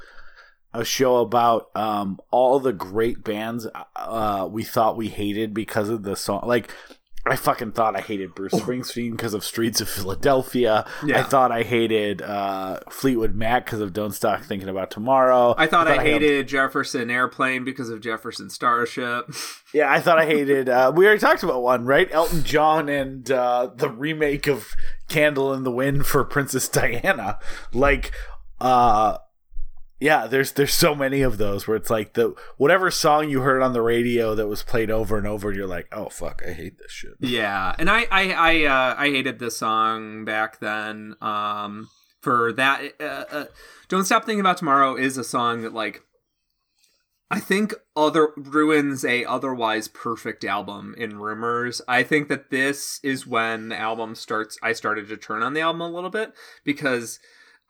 a 0.78 0.86
show 0.86 1.18
about 1.18 1.70
um 1.76 2.20
all 2.32 2.60
the 2.60 2.74
great 2.74 3.24
bands 3.24 3.68
uh 3.96 4.48
we 4.50 4.64
thought 4.64 4.96
we 4.96 5.10
hated 5.10 5.54
because 5.54 5.90
of 5.90 6.04
the 6.04 6.16
song 6.16 6.42
like 6.46 6.72
I 7.30 7.36
fucking 7.36 7.74
thought 7.74 7.96
I 7.96 8.02
hated 8.02 8.34
Bruce 8.36 8.54
Springsteen 8.54 9.12
because 9.12 9.34
of 9.34 9.44
Streets 9.44 9.82
of 9.82 9.90
Philadelphia. 9.90 10.86
Yeah. 11.06 11.20
I 11.20 11.24
thought 11.24 11.52
I 11.52 11.64
hated 11.64 12.22
uh, 12.22 12.80
Fleetwood 12.90 13.36
Mac 13.36 13.66
because 13.66 13.82
of 13.82 13.94
Don't 13.94 14.12
Stop 14.12 14.44
Thinking 14.44 14.70
About 14.70 14.92
Tomorrow. 14.92 15.54
I 15.58 15.68
thought 15.68 15.88
I, 15.88 16.02
hated 16.02 16.48
Jefferson 16.48 17.10
Airplane 17.10 17.64
because 17.64 17.90
of 17.90 18.02
Jefferson 18.02 18.50
Starship. 18.50 19.30
Yeah, 19.74 19.92
I 19.92 20.00
thought 20.00 20.18
I 20.18 20.26
hated. 20.26 20.70
Uh, 20.70 20.94
we 20.96 21.06
already 21.06 21.20
talked 21.20 21.44
about 21.44 21.62
one, 21.62 21.86
right? 21.86 22.08
Elton 22.10 22.46
John 22.46 22.88
and 22.88 23.30
uh, 23.30 23.70
the 23.76 23.90
remake 23.90 24.48
of 24.48 24.74
"Candle 25.10 25.54
in 25.54 25.64
the 25.64 25.72
Wind" 25.72 26.06
for 26.06 26.24
Princess 26.24 26.70
Diana. 26.70 27.38
Like, 27.74 28.14
uh, 28.62 29.18
yeah, 30.00 30.28
there's 30.28 30.52
there's 30.52 30.74
so 30.74 30.94
many 30.94 31.22
of 31.22 31.38
those 31.38 31.68
where 31.68 31.76
it's 31.76 31.90
like 31.90 32.14
the 32.14 32.36
whatever 32.58 32.92
song 32.92 33.30
you 33.30 33.42
heard 33.42 33.64
on 33.64 33.74
the 33.74 33.82
radio 33.82 34.36
that 34.36 34.48
was 34.48 34.62
played 34.62 34.92
over 34.92 35.18
and 35.18 35.26
over, 35.26 35.52
you're 35.52 35.68
like, 35.68 35.88
oh 35.92 36.10
fuck, 36.10 36.42
I 36.48 36.52
hate 36.52 36.78
this 36.78 36.92
shit. 36.92 37.14
yeah, 37.20 37.76
and 37.80 37.90
I 37.90 38.08
I 38.12 38.32
I, 38.32 38.64
uh, 38.66 38.96
I 38.98 39.10
hated 39.10 39.40
this 39.40 39.58
song 39.58 40.26
back 40.26 40.60
then. 40.60 41.16
Um, 41.22 41.90
for 42.22 42.52
that, 42.54 42.94
uh, 43.00 43.26
uh, 43.32 43.46
"Don't 43.88 44.06
Stop 44.06 44.26
Thinking 44.26 44.40
About 44.40 44.58
Tomorrow" 44.58 44.96
is 44.96 45.18
a 45.18 45.24
song 45.24 45.62
that 45.62 45.74
like 45.74 46.04
I 47.30 47.40
think 47.40 47.74
other 47.96 48.30
ruins 48.38 49.04
a 49.04 49.26
otherwise 49.26 49.88
perfect 49.88 50.46
album 50.46 50.96
in 50.98 51.18
rumors. 51.18 51.82
I 51.88 52.04
think 52.04 52.30
that 52.30 52.52
this 52.52 53.00
is 53.04 53.28
when 53.28 53.70
the 53.70 53.78
album 53.78 54.16
starts 54.16 54.58
I 54.62 54.74
started 54.74 55.10
to 55.10 55.18
turn 55.18 55.44
on 55.44 55.54
the 55.54 55.62
album 55.62 55.82
a 55.82 55.90
little 55.90 56.10
bit 56.10 56.34
because 56.64 57.20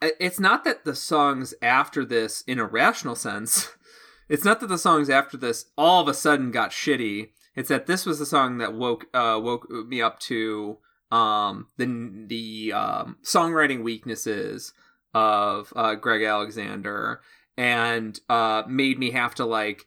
it's 0.02 0.40
not 0.40 0.64
that 0.64 0.86
the 0.86 0.96
songs 0.96 1.54
after 1.62 2.06
this 2.06 2.44
in 2.48 2.60
a 2.60 2.66
rational 2.66 3.16
sense 3.16 3.70
it's 4.30 4.46
not 4.46 4.60
that 4.60 4.68
the 4.68 4.78
songs 4.78 5.10
after 5.10 5.38
this 5.38 5.66
all 5.78 6.02
of 6.02 6.08
a 6.08 6.14
sudden 6.14 6.52
got 6.52 6.72
shitty. 6.72 7.30
It's 7.56 7.70
that 7.70 7.88
this 7.88 8.06
was 8.06 8.20
the 8.20 8.26
song 8.26 8.58
that 8.60 8.74
woke 8.74 9.08
uh 9.14 9.40
woke 9.42 9.70
me 9.70 10.02
up 10.02 10.20
to 10.22 10.78
um 11.12 11.68
the 11.78 12.26
the 12.28 12.74
um 12.74 13.18
songwriting 13.24 13.84
weaknesses 13.84 14.74
of 15.14 15.74
uh 15.76 15.96
Gregg 15.96 16.24
Alexander 16.24 17.22
and 17.58 18.20
uh 18.30 18.64
made 18.68 19.00
me 19.00 19.12
have 19.12 19.34
to 19.36 19.46
like 19.46 19.86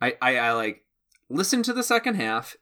I, 0.00 0.16
I 0.20 0.36
I 0.38 0.52
like 0.52 0.84
listen 1.28 1.62
to 1.64 1.72
the 1.72 1.84
second 1.84 2.14
half 2.14 2.56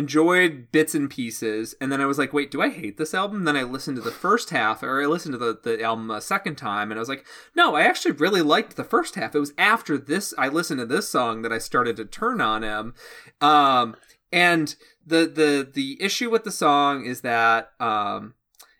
enjoyed 0.00 0.72
bits 0.72 0.94
and 0.94 1.10
pieces 1.10 1.74
and 1.80 1.92
then 1.92 2.00
i 2.00 2.06
was 2.06 2.18
like 2.18 2.32
wait 2.32 2.50
do 2.50 2.60
i 2.60 2.68
hate 2.68 2.96
this 2.96 3.14
album? 3.14 3.44
Then 3.44 3.56
i 3.56 3.62
listened 3.62 3.96
to 3.96 4.02
the 4.02 4.10
first 4.10 4.50
half 4.50 4.82
or 4.82 5.00
i 5.00 5.06
listened 5.06 5.34
to 5.34 5.38
the, 5.38 5.58
the 5.62 5.82
album 5.82 6.10
a 6.10 6.20
second 6.20 6.56
time 6.56 6.90
and 6.90 6.98
i 6.98 7.02
was 7.02 7.08
like 7.08 7.24
no 7.54 7.76
i 7.76 7.82
actually 7.82 8.12
really 8.12 8.42
liked 8.42 8.76
the 8.76 8.84
first 8.84 9.14
half. 9.14 9.34
It 9.34 9.40
was 9.40 9.52
after 9.56 9.96
this 9.96 10.34
i 10.38 10.48
listened 10.48 10.80
to 10.80 10.86
this 10.86 11.08
song 11.08 11.42
that 11.42 11.52
i 11.52 11.58
started 11.58 11.96
to 11.96 12.04
turn 12.04 12.40
on 12.40 12.62
him. 12.62 12.94
Um 13.40 13.96
and 14.32 14.74
the 15.06 15.26
the 15.26 15.68
the 15.72 16.02
issue 16.02 16.30
with 16.30 16.44
the 16.44 16.50
song 16.50 17.04
is 17.04 17.20
that 17.20 17.72
um 17.78 18.34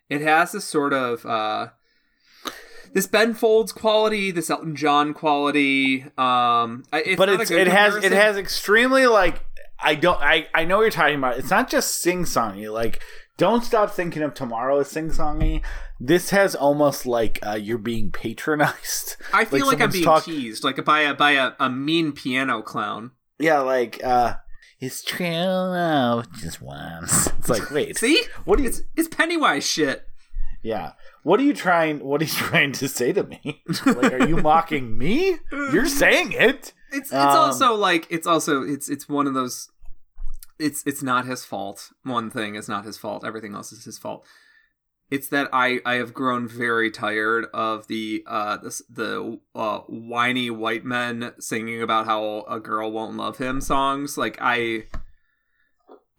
it 0.09 0.21
has 0.21 0.51
this 0.51 0.65
sort 0.65 0.93
of 0.93 1.25
uh 1.25 1.69
this 2.93 3.07
Ben 3.07 3.33
Folds 3.33 3.71
quality, 3.71 4.31
this 4.31 4.49
Elton 4.49 4.75
John 4.75 5.13
quality. 5.13 6.05
Um, 6.17 6.83
it's 6.91 7.17
but 7.17 7.29
it's 7.29 7.51
it 7.51 7.67
has 7.67 7.95
it 7.95 8.11
has 8.11 8.37
extremely 8.37 9.07
like 9.07 9.45
I 9.83 9.95
don't 9.95 10.19
I 10.21 10.47
I 10.53 10.65
know 10.65 10.77
what 10.77 10.83
you're 10.83 10.91
talking 10.91 11.15
about. 11.17 11.37
It's 11.37 11.49
not 11.49 11.69
just 11.69 12.01
sing 12.01 12.23
songy. 12.23 12.71
Like 12.71 13.01
don't 13.37 13.63
stop 13.63 13.91
thinking 13.91 14.21
of 14.21 14.33
tomorrow 14.33 14.79
is 14.79 14.87
sing 14.89 15.09
songy. 15.09 15.63
This 15.99 16.29
has 16.31 16.53
almost 16.55 17.05
like 17.05 17.39
uh, 17.45 17.53
you're 17.53 17.77
being 17.77 18.11
patronized. 18.11 19.15
I 19.33 19.45
feel 19.45 19.65
like, 19.67 19.81
I'm 19.81 19.91
being 19.91 20.03
talk- 20.03 20.25
teased, 20.25 20.63
like 20.63 20.83
by 20.85 21.01
a 21.01 21.13
by 21.13 21.31
a, 21.31 21.51
a 21.59 21.69
mean 21.69 22.11
piano 22.11 22.61
clown. 22.61 23.11
Yeah, 23.39 23.59
like 23.59 24.03
uh 24.03 24.35
it's 24.79 25.03
true 25.03 25.27
love 25.27 26.31
just 26.39 26.61
once. 26.61 27.27
It's 27.39 27.49
like 27.49 27.71
wait, 27.71 27.97
See, 27.97 28.21
what 28.45 28.57
do 28.57 28.63
you? 28.63 28.69
it's 28.69 28.81
it's 28.95 29.07
Pennywise 29.07 29.65
shit. 29.65 30.07
Yeah, 30.63 30.91
what 31.23 31.39
are 31.39 31.43
you 31.43 31.53
trying? 31.55 31.99
What 32.05 32.21
are 32.21 32.25
you 32.25 32.31
trying 32.49 32.71
to 32.73 32.87
say 32.87 33.13
to 33.13 33.23
me? 33.23 33.63
Like, 33.85 34.13
are 34.13 34.27
you 34.27 34.37
mocking 34.37 34.95
me? 34.95 35.37
You're 35.51 35.87
saying 35.87 36.33
it. 36.33 36.73
It's 36.91 37.07
it's 37.09 37.13
Um, 37.13 37.27
also 37.37 37.73
like 37.73 38.05
it's 38.11 38.27
also 38.27 38.61
it's 38.61 38.87
it's 38.89 39.09
one 39.09 39.25
of 39.25 39.33
those. 39.33 39.69
It's 40.61 40.83
it's 40.85 41.03
not 41.03 41.25
his 41.25 41.43
fault. 41.43 41.91
One 42.03 42.29
thing 42.29 42.55
is 42.55 42.69
not 42.69 42.85
his 42.85 42.97
fault. 42.97 43.25
Everything 43.25 43.53
else 43.55 43.71
is 43.71 43.83
his 43.85 43.97
fault. 43.97 44.25
It's 45.09 45.27
that 45.27 45.49
I 45.51 45.81
I 45.85 45.95
have 45.95 46.13
grown 46.13 46.47
very 46.47 46.89
tired 46.91 47.45
of 47.53 47.87
the 47.87 48.23
uh 48.27 48.57
this, 48.57 48.81
the 48.89 49.39
uh 49.53 49.79
whiny 49.79 50.49
white 50.49 50.85
men 50.85 51.33
singing 51.39 51.81
about 51.81 52.05
how 52.05 52.45
a 52.47 52.59
girl 52.59 52.91
won't 52.91 53.17
love 53.17 53.37
him 53.37 53.59
songs. 53.61 54.17
Like 54.17 54.37
I. 54.39 54.85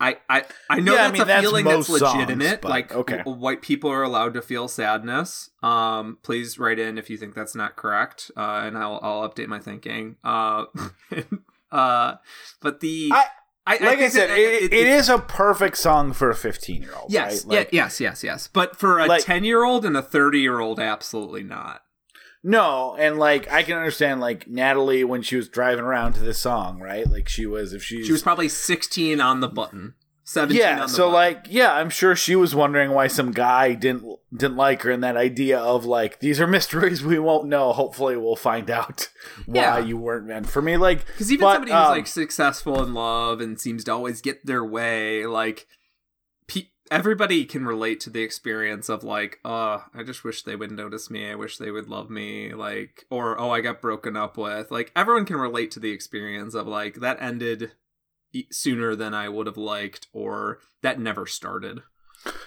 I, 0.00 0.16
I, 0.28 0.42
I 0.68 0.80
know 0.80 0.94
Yeah, 0.94 0.98
I 0.98 1.02
that's 1.04 1.12
mean, 1.12 1.22
a 1.22 1.24
that's 1.26 1.46
feeling 1.46 1.64
that's 1.64 1.88
most 1.88 2.00
songs, 2.00 2.14
legitimate. 2.16 2.60
but 2.60 2.70
like, 2.72 2.92
okay. 2.92 3.18
w- 3.18 3.38
white 3.38 3.62
people 3.62 3.88
are 3.88 4.02
allowed 4.02 4.34
to 4.34 4.42
feel 4.42 4.66
sadness. 4.66 5.50
Um, 5.62 6.18
please 6.24 6.58
write 6.58 6.80
in 6.80 6.98
if 6.98 7.08
you 7.08 7.16
think 7.16 7.36
that's 7.36 7.54
not 7.54 7.76
correct, 7.76 8.28
uh, 8.36 8.62
and 8.64 8.76
I'll 8.76 8.98
I'll 9.00 9.28
update 9.28 9.46
my 9.46 9.60
thinking. 9.60 10.16
Uh, 10.24 10.64
uh, 11.70 12.16
but 12.60 12.80
the 12.80 13.10
I- 13.12 13.26
I, 13.66 13.74
Like 13.74 13.82
I, 13.82 13.96
think 13.96 14.12
said, 14.12 14.28
that 14.30 14.34
uh, 14.34 14.40
it, 14.40 14.62
it 14.64 14.72
it's- 14.72 15.08
a 15.08 15.18
perfect 15.18 15.78
song 15.78 16.12
for 16.12 16.30
a 16.30 16.34
15 16.34 16.82
year 16.82 16.94
old. 16.94 17.12
Yes, 17.12 17.44
right? 17.44 17.58
Like, 17.58 17.68
yes, 17.72 18.00
yes, 18.00 18.24
yes. 18.24 18.48
But 18.52 18.76
for 18.76 18.98
a 18.98 19.06
Like- 19.06 19.24
ten-year-old 19.24 19.84
and 19.84 19.96
a 19.96 20.02
thirty-year-old, 20.02 20.80
absolutely 20.80 21.44
not. 21.44 21.82
No, 22.44 22.96
and 22.98 23.18
like 23.20 23.50
I 23.52 23.62
can 23.62 23.76
understand 23.76 24.20
like 24.20 24.48
Natalie 24.48 25.04
when 25.04 25.22
she 25.22 25.36
was 25.36 25.48
driving 25.48 25.84
around 25.84 26.14
to 26.14 26.20
this 26.20 26.38
song, 26.40 26.80
right? 26.80 27.06
Like 27.08 27.28
she 27.28 27.46
was 27.46 27.72
if 27.72 27.84
she's 27.84 28.04
She 28.06 28.10
was 28.12 28.22
probably 28.22 28.48
sixteen 28.48 29.20
on 29.20 29.38
the 29.38 29.48
button, 29.48 29.94
seventeen. 30.32 30.60
yeah. 30.62 30.74
on 30.74 30.80
the 30.82 30.88
So 30.88 31.08
like 31.08 31.46
yeah, 31.48 31.72
I'm 31.74 31.90
sure 31.90 32.16
she 32.16 32.34
was 32.36 32.54
wondering 32.54 32.90
why 32.92 33.06
some 33.06 33.32
guy 33.32 33.74
didn't 33.74 34.04
didn't 34.34 34.56
like 34.56 34.82
her, 34.82 34.90
and 34.90 35.02
that 35.04 35.16
idea 35.16 35.58
of 35.58 35.84
like 35.84 36.20
these 36.20 36.40
are 36.40 36.46
mysteries 36.58 37.02
we 37.04 37.18
won't 37.18 37.46
know. 37.46 37.72
Hopefully, 37.72 38.16
we'll 38.16 38.36
find 38.36 38.70
out 38.70 39.08
why 39.46 39.54
Yeah. 39.62 39.78
you 39.78 39.96
weren't 39.96 40.26
meant 40.26 40.48
for 40.48 40.62
me. 40.62 40.76
Like 40.76 41.06
Because 41.06 41.30
even 41.30 41.44
but, 41.44 41.52
somebody 41.54 41.72
who's 41.72 41.80
um, 41.80 41.90
like 41.90 42.06
successful 42.06 42.82
in 42.82 42.94
love 42.94 43.40
and 43.40 43.60
seems 43.60 43.84
to 43.84 43.92
always 43.92 44.20
get 44.20 44.44
their 44.46 44.64
way, 44.64 45.26
like 45.26 45.66
pe- 46.46 46.68
everybody 46.90 47.44
can 47.44 47.64
relate 47.64 48.00
to 48.00 48.10
the 48.10 48.22
experience 48.22 48.88
of 48.88 49.02
like, 49.04 49.38
uh, 49.44 49.78
I 49.94 50.02
just 50.04 50.24
wish 50.24 50.42
they 50.42 50.56
would 50.56 50.70
notice 50.70 51.10
me. 51.10 51.30
I 51.30 51.34
wish 51.34 51.56
they 51.58 51.70
would 51.70 51.88
love 51.88 52.10
me. 52.10 52.52
Like, 52.54 53.04
or 53.10 53.38
oh, 53.40 53.50
I 53.50 53.60
got 53.60 53.80
broken 53.80 54.16
up 54.16 54.36
with. 54.36 54.70
Like, 54.70 54.92
everyone 54.96 55.24
can 55.24 55.36
relate 55.36 55.70
to 55.72 55.80
the 55.80 55.90
experience 55.90 56.54
of 56.54 56.66
like 56.66 56.96
that 56.96 57.20
ended 57.20 57.72
sooner 58.50 58.94
than 58.94 59.14
I 59.14 59.28
would 59.28 59.46
have 59.46 59.56
liked, 59.56 60.08
or 60.12 60.58
that 60.82 60.98
never 61.00 61.26
started. 61.26 61.82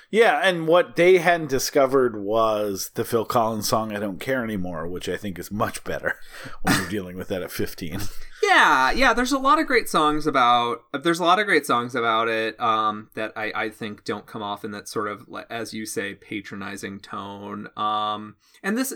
Yeah, 0.10 0.40
and 0.42 0.68
what 0.68 0.96
they 0.96 1.18
hadn't 1.18 1.50
discovered 1.50 2.16
was 2.16 2.92
the 2.96 3.04
Phil 3.04 3.26
Collins 3.26 3.68
song 3.68 3.94
"I 3.94 4.00
Don't 4.00 4.20
Care 4.22 4.42
Anymore," 4.44 4.88
which 4.88 5.10
I 5.10 5.18
think 5.18 5.38
is 5.38 5.52
much 5.52 5.84
better 5.84 6.16
when 6.62 6.80
you're 6.80 6.90
dealing 6.90 7.18
with 7.18 7.28
that 7.28 7.42
at 7.42 7.52
15. 7.52 8.00
Yeah, 8.42 8.92
yeah. 8.92 9.14
There's 9.14 9.34
a 9.34 9.40
lot 9.40 9.60
of 9.60 9.68
great 9.68 9.90
songs 9.90 10.26
about. 10.26 10.80
There's 10.94 11.20
a 11.20 11.26
lot 11.26 11.40
of 11.40 11.46
great 11.46 11.66
songs 11.66 11.94
about 11.94 12.30
it 12.30 12.58
um, 12.60 13.10
that 13.16 13.34
I, 13.36 13.52
I 13.54 13.70
think 13.70 14.06
don't 14.06 14.26
come 14.26 14.42
off 14.44 14.64
in 14.64 14.72
that 14.72 14.88
sort 14.88 15.10
of, 15.10 15.28
as 15.50 15.74
you 15.74 15.86
say, 15.86 16.14
patronizing 16.14 17.00
tone. 17.00 17.68
Um, 17.76 18.36
and 18.64 18.78
this, 18.78 18.94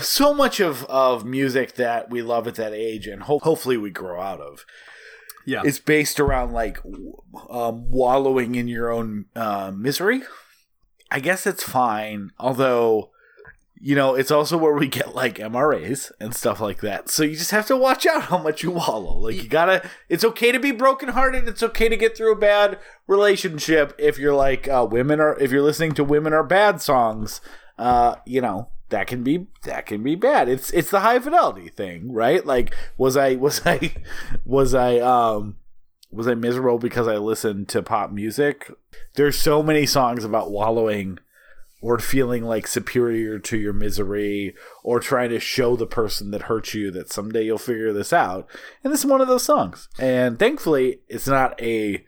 So 0.00 0.34
much 0.34 0.58
of 0.58 0.84
of 0.86 1.24
music 1.24 1.74
that 1.74 2.10
we 2.10 2.22
love 2.22 2.48
at 2.48 2.56
that 2.56 2.72
age, 2.72 3.06
and 3.06 3.22
ho- 3.22 3.38
hopefully 3.38 3.76
we 3.76 3.90
grow 3.90 4.20
out 4.20 4.40
of, 4.40 4.64
yeah, 5.46 5.62
is 5.64 5.78
based 5.78 6.20
around 6.20 6.52
like 6.52 6.78
um, 7.48 7.90
wallowing 7.90 8.54
in 8.54 8.68
your 8.68 8.90
own 8.90 9.26
uh, 9.34 9.72
misery. 9.74 10.22
I 11.10 11.20
guess 11.20 11.46
it's 11.46 11.62
fine, 11.62 12.32
although 12.38 13.10
you 13.78 13.94
know, 13.94 14.14
it's 14.14 14.30
also 14.30 14.56
where 14.56 14.72
we 14.72 14.88
get 14.88 15.14
like 15.14 15.36
MRAs 15.36 16.10
and 16.18 16.34
stuff 16.34 16.60
like 16.60 16.80
that. 16.80 17.10
So 17.10 17.22
you 17.22 17.36
just 17.36 17.50
have 17.50 17.66
to 17.66 17.76
watch 17.76 18.06
out 18.06 18.24
how 18.24 18.38
much 18.38 18.62
you 18.62 18.70
wallow. 18.70 19.18
Like 19.18 19.36
you 19.36 19.48
gotta. 19.48 19.88
It's 20.08 20.24
okay 20.24 20.52
to 20.52 20.58
be 20.58 20.72
brokenhearted. 20.72 21.46
It's 21.46 21.62
okay 21.62 21.88
to 21.88 21.96
get 21.96 22.16
through 22.16 22.32
a 22.32 22.38
bad 22.38 22.78
relationship 23.06 23.94
if 23.98 24.18
you're 24.18 24.34
like 24.34 24.66
uh, 24.68 24.86
women 24.90 25.20
are. 25.20 25.38
If 25.38 25.52
you're 25.52 25.62
listening 25.62 25.92
to 25.94 26.04
women 26.04 26.32
are 26.32 26.44
bad 26.44 26.80
songs, 26.80 27.40
uh, 27.78 28.16
you 28.26 28.40
know 28.40 28.70
that 28.88 29.06
can 29.06 29.22
be 29.22 29.46
that 29.64 29.86
can 29.86 30.02
be 30.02 30.14
bad. 30.14 30.48
It's 30.48 30.70
it's 30.70 30.90
the 30.90 31.00
high 31.00 31.18
fidelity 31.18 31.68
thing, 31.68 32.12
right? 32.12 32.44
Like 32.44 32.74
was 32.96 33.16
I 33.16 33.34
was 33.36 33.62
I 33.66 33.94
was 34.44 34.74
I 34.74 34.98
um 34.98 35.56
was 36.10 36.28
I 36.28 36.34
miserable 36.34 36.78
because 36.78 37.08
I 37.08 37.16
listened 37.16 37.68
to 37.70 37.82
pop 37.82 38.10
music? 38.10 38.70
There's 39.14 39.38
so 39.38 39.62
many 39.62 39.86
songs 39.86 40.24
about 40.24 40.50
wallowing 40.50 41.18
or 41.82 41.98
feeling 41.98 42.42
like 42.42 42.66
superior 42.66 43.38
to 43.38 43.56
your 43.58 43.72
misery 43.72 44.54
or 44.82 44.98
trying 44.98 45.30
to 45.30 45.38
show 45.38 45.76
the 45.76 45.86
person 45.86 46.30
that 46.30 46.42
hurt 46.42 46.74
you 46.74 46.90
that 46.90 47.12
someday 47.12 47.44
you'll 47.44 47.58
figure 47.58 47.92
this 47.92 48.12
out. 48.12 48.48
And 48.82 48.92
this 48.92 49.00
is 49.00 49.06
one 49.06 49.20
of 49.20 49.28
those 49.28 49.44
songs. 49.44 49.88
And 49.98 50.38
thankfully, 50.38 51.00
it's 51.08 51.28
not 51.28 51.60
a 51.60 52.04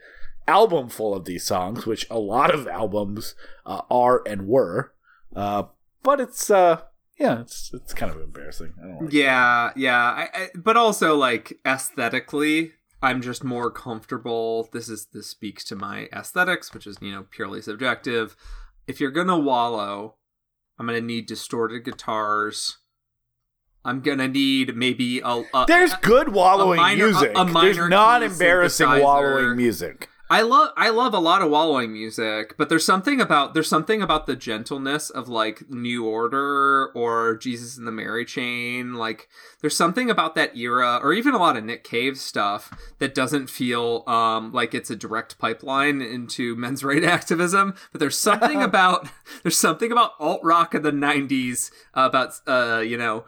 album 0.46 0.88
full 0.88 1.14
of 1.14 1.26
these 1.26 1.44
songs, 1.44 1.86
which 1.86 2.08
a 2.10 2.18
lot 2.18 2.52
of 2.52 2.66
albums 2.66 3.34
uh, 3.66 3.82
are 3.90 4.22
and 4.26 4.48
were. 4.48 4.92
Uh, 5.36 5.64
but 6.02 6.20
it's 6.20 6.50
uh 6.50 6.82
yeah, 7.18 7.40
it's 7.40 7.70
it's 7.74 7.94
kind 7.94 8.12
of 8.12 8.20
embarrassing. 8.20 8.74
I 8.82 8.86
don't 8.86 9.02
like 9.04 9.12
Yeah, 9.12 9.72
yeah. 9.76 9.98
I, 10.00 10.28
I, 10.34 10.48
but 10.54 10.76
also 10.76 11.16
like 11.16 11.58
aesthetically, 11.66 12.72
I'm 13.02 13.20
just 13.22 13.42
more 13.42 13.70
comfortable. 13.70 14.68
This 14.72 14.88
is 14.88 15.06
this 15.12 15.26
speaks 15.28 15.64
to 15.64 15.76
my 15.76 16.08
aesthetics, 16.12 16.72
which 16.72 16.86
is 16.86 16.98
you 17.00 17.10
know 17.12 17.26
purely 17.30 17.60
subjective. 17.60 18.36
If 18.86 19.00
you're 19.00 19.10
gonna 19.10 19.38
wallow, 19.38 20.14
I'm 20.78 20.86
gonna 20.86 21.00
need 21.00 21.26
distorted 21.26 21.84
guitars. 21.84 22.78
I'm 23.84 24.00
gonna 24.00 24.28
need 24.28 24.76
maybe 24.76 25.20
a. 25.20 25.42
a 25.54 25.64
There's 25.66 25.94
good 25.96 26.28
wallowing 26.30 26.78
minor- 26.80 27.06
music. 27.06 27.32
a 27.34 27.44
minor 27.44 27.72
There's 27.74 27.90
not 27.90 28.22
embarrassing 28.22 28.88
wallowing 28.88 29.56
music. 29.56 30.08
I 30.30 30.42
love 30.42 30.72
I 30.76 30.90
love 30.90 31.14
a 31.14 31.18
lot 31.18 31.40
of 31.40 31.50
wallowing 31.50 31.90
music, 31.90 32.54
but 32.58 32.68
there's 32.68 32.84
something 32.84 33.18
about 33.18 33.54
there's 33.54 33.68
something 33.68 34.02
about 34.02 34.26
the 34.26 34.36
gentleness 34.36 35.08
of 35.08 35.28
like 35.28 35.70
New 35.70 36.04
Order 36.04 36.90
or 36.94 37.36
Jesus 37.36 37.78
and 37.78 37.86
the 37.86 37.92
Mary 37.92 38.26
Chain. 38.26 38.94
Like 38.94 39.28
there's 39.62 39.76
something 39.76 40.10
about 40.10 40.34
that 40.34 40.54
era, 40.54 41.00
or 41.02 41.14
even 41.14 41.32
a 41.32 41.38
lot 41.38 41.56
of 41.56 41.64
Nick 41.64 41.82
Cave 41.82 42.18
stuff 42.18 42.76
that 42.98 43.14
doesn't 43.14 43.48
feel 43.48 44.04
um 44.06 44.52
like 44.52 44.74
it's 44.74 44.90
a 44.90 44.96
direct 44.96 45.38
pipeline 45.38 46.02
into 46.02 46.54
men's 46.56 46.84
right 46.84 47.04
activism. 47.04 47.74
But 47.90 48.00
there's 48.00 48.18
something 48.18 48.62
about 48.68 49.08
there's 49.42 49.56
something 49.56 49.90
about 49.90 50.12
alt 50.18 50.40
rock 50.42 50.74
of 50.74 50.82
the 50.82 50.92
'90s 50.92 51.70
about 51.94 52.34
uh 52.46 52.80
you 52.80 52.98
know 52.98 53.24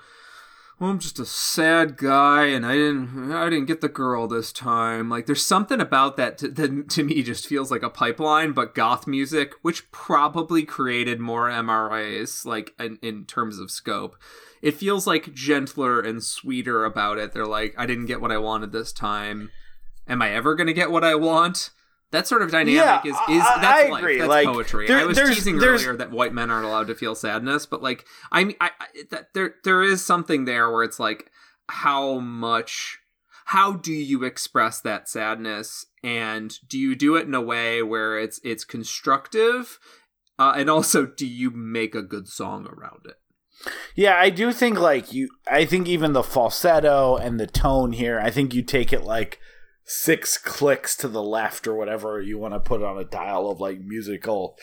well, 0.80 0.88
I'm 0.88 0.98
just 0.98 1.18
a 1.18 1.26
sad 1.26 1.98
guy, 1.98 2.46
and 2.46 2.64
I 2.64 2.72
didn't, 2.72 3.32
I 3.32 3.50
didn't 3.50 3.66
get 3.66 3.82
the 3.82 3.88
girl 3.88 4.26
this 4.26 4.50
time. 4.50 5.10
Like, 5.10 5.26
there's 5.26 5.44
something 5.44 5.78
about 5.78 6.16
that 6.16 6.38
to, 6.38 6.48
that 6.48 6.88
to 6.90 7.04
me 7.04 7.22
just 7.22 7.46
feels 7.46 7.70
like 7.70 7.82
a 7.82 7.90
pipeline, 7.90 8.52
but 8.52 8.74
goth 8.74 9.06
music, 9.06 9.52
which 9.60 9.90
probably 9.92 10.62
created 10.62 11.20
more 11.20 11.50
MRAs, 11.50 12.46
like 12.46 12.72
in, 12.80 12.98
in 13.02 13.26
terms 13.26 13.58
of 13.58 13.70
scope. 13.70 14.16
It 14.62 14.74
feels 14.74 15.06
like 15.06 15.34
gentler 15.34 16.00
and 16.00 16.24
sweeter 16.24 16.86
about 16.86 17.18
it. 17.18 17.32
They're 17.34 17.46
like, 17.46 17.74
I 17.76 17.84
didn't 17.84 18.06
get 18.06 18.22
what 18.22 18.32
I 18.32 18.38
wanted 18.38 18.72
this 18.72 18.90
time. 18.90 19.50
Am 20.08 20.22
I 20.22 20.30
ever 20.30 20.54
gonna 20.54 20.72
get 20.72 20.90
what 20.90 21.04
I 21.04 21.14
want? 21.14 21.70
That 22.12 22.26
sort 22.26 22.42
of 22.42 22.50
dynamic 22.50 22.74
Yeah, 22.74 23.00
is 23.04 23.14
is 23.28 23.42
I- 23.46 23.58
that's 23.60 23.84
I 23.86 23.88
life. 23.88 24.00
agree. 24.02 24.18
That's 24.18 24.28
Like, 24.28 24.46
poetry. 24.46 24.86
there- 24.88 24.98
I 24.98 25.04
was 25.04 25.16
there's- 25.16 25.34
teasing 25.36 25.58
there's- 25.58 25.82
earlier 25.82 25.96
that 25.96 26.10
white 26.10 26.34
men 26.34 26.50
aren't 26.50 26.66
allowed 26.66 26.88
to 26.88 26.94
feel 26.94 27.14
sadness, 27.14 27.66
but 27.66 27.82
like 27.82 28.04
I 28.32 28.44
mean, 28.44 28.56
I, 28.60 28.70
I 28.80 28.86
that 29.10 29.32
there 29.34 29.54
there 29.64 29.82
is 29.82 30.04
something 30.04 30.44
there 30.44 30.70
where 30.72 30.82
it's 30.82 30.98
like 30.98 31.30
how 31.68 32.18
much 32.18 32.98
how 33.46 33.72
do 33.72 33.92
you 33.92 34.24
express 34.24 34.80
that 34.80 35.08
sadness 35.08 35.86
and 36.02 36.52
do 36.68 36.78
you 36.78 36.94
do 36.96 37.14
it 37.16 37.26
in 37.26 37.34
a 37.34 37.40
way 37.40 37.82
where 37.82 38.18
it's 38.18 38.40
it's 38.44 38.64
constructive 38.64 39.78
uh, 40.38 40.52
and 40.56 40.68
also 40.70 41.06
do 41.06 41.26
you 41.26 41.50
make 41.50 41.94
a 41.94 42.02
good 42.02 42.26
song 42.28 42.66
around 42.66 43.00
it 43.06 43.16
Yeah, 43.94 44.16
I 44.16 44.30
do 44.30 44.52
think 44.52 44.78
like 44.80 45.12
you. 45.12 45.28
I 45.50 45.64
think 45.64 45.86
even 45.86 46.12
the 46.12 46.22
falsetto 46.22 47.16
and 47.16 47.38
the 47.38 47.46
tone 47.46 47.92
here. 47.92 48.18
I 48.18 48.30
think 48.30 48.54
you 48.54 48.62
take 48.62 48.90
it 48.92 49.02
like 49.04 49.38
six 49.92 50.38
clicks 50.38 50.96
to 50.96 51.08
the 51.08 51.22
left 51.22 51.66
or 51.66 51.74
whatever 51.74 52.20
you 52.20 52.38
want 52.38 52.54
to 52.54 52.60
put 52.60 52.82
on 52.82 52.96
a 52.96 53.04
dial 53.04 53.50
of 53.50 53.60
like 53.60 53.80
musical 53.80 54.56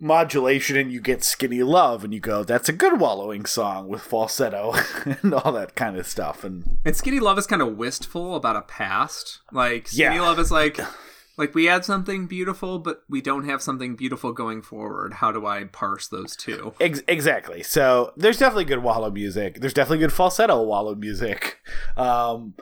modulation, 0.00 0.76
and 0.76 0.92
you 0.92 1.00
get 1.00 1.24
"Skinny 1.24 1.62
Love," 1.62 2.04
and 2.04 2.12
you 2.12 2.20
go, 2.20 2.44
"That's 2.44 2.68
a 2.68 2.72
good 2.72 3.00
wallowing 3.00 3.46
song 3.46 3.88
with 3.88 4.02
falsetto 4.02 4.74
and 5.22 5.32
all 5.34 5.52
that 5.52 5.74
kind 5.74 5.96
of 5.96 6.06
stuff." 6.06 6.44
And 6.44 6.78
and 6.84 6.96
skinny 6.96 7.20
love 7.20 7.38
is 7.38 7.46
kind 7.46 7.62
of 7.62 7.76
wistful 7.76 8.36
about 8.36 8.56
a 8.56 8.62
past 8.62 9.40
like 9.52 9.88
skinny 9.88 10.16
Yeah. 10.16 10.22
love 10.22 10.38
is 10.38 10.50
like 10.50 10.78
like 11.38 11.54
we 11.54 11.64
had 11.64 11.84
something 11.84 12.26
beautiful 12.26 12.78
but 12.78 13.02
we 13.08 13.20
don't 13.20 13.44
have 13.48 13.60
something 13.62 13.96
beautiful 13.96 14.32
going 14.32 14.62
forward 14.62 15.14
how 15.14 15.32
do 15.32 15.44
i 15.46 15.64
parse 15.64 16.06
those 16.06 16.36
two 16.36 16.74
Ex- 16.80 17.02
exactly. 17.08 17.62
So 17.62 18.12
there's 18.16 18.38
definitely 18.38 18.66
good 18.66 18.82
wallow 18.82 19.10
music. 19.10 19.60
There's 19.60 19.74
definitely 19.74 19.98
good 20.04 20.12
falsetto 20.12 20.62
wallow 20.62 20.94
music. 20.94 21.58
Um, 21.96 22.54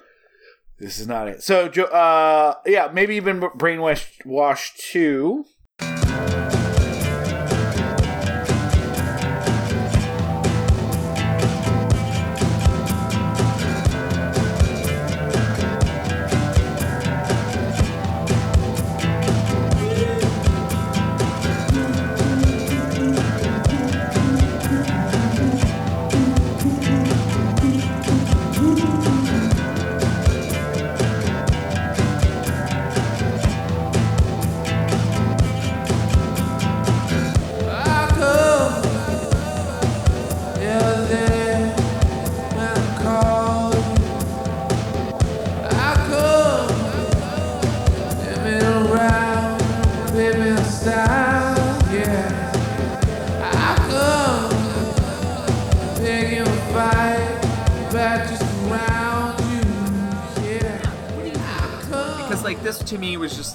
this 0.79 0.99
is 0.99 1.07
not 1.07 1.29
it. 1.29 1.43
So, 1.43 1.67
uh, 1.67 2.55
yeah, 2.67 2.91
maybe 2.93 3.17
even 3.17 3.41
Brainwash 3.41 4.25
Wash 4.25 4.75
2. 4.91 5.45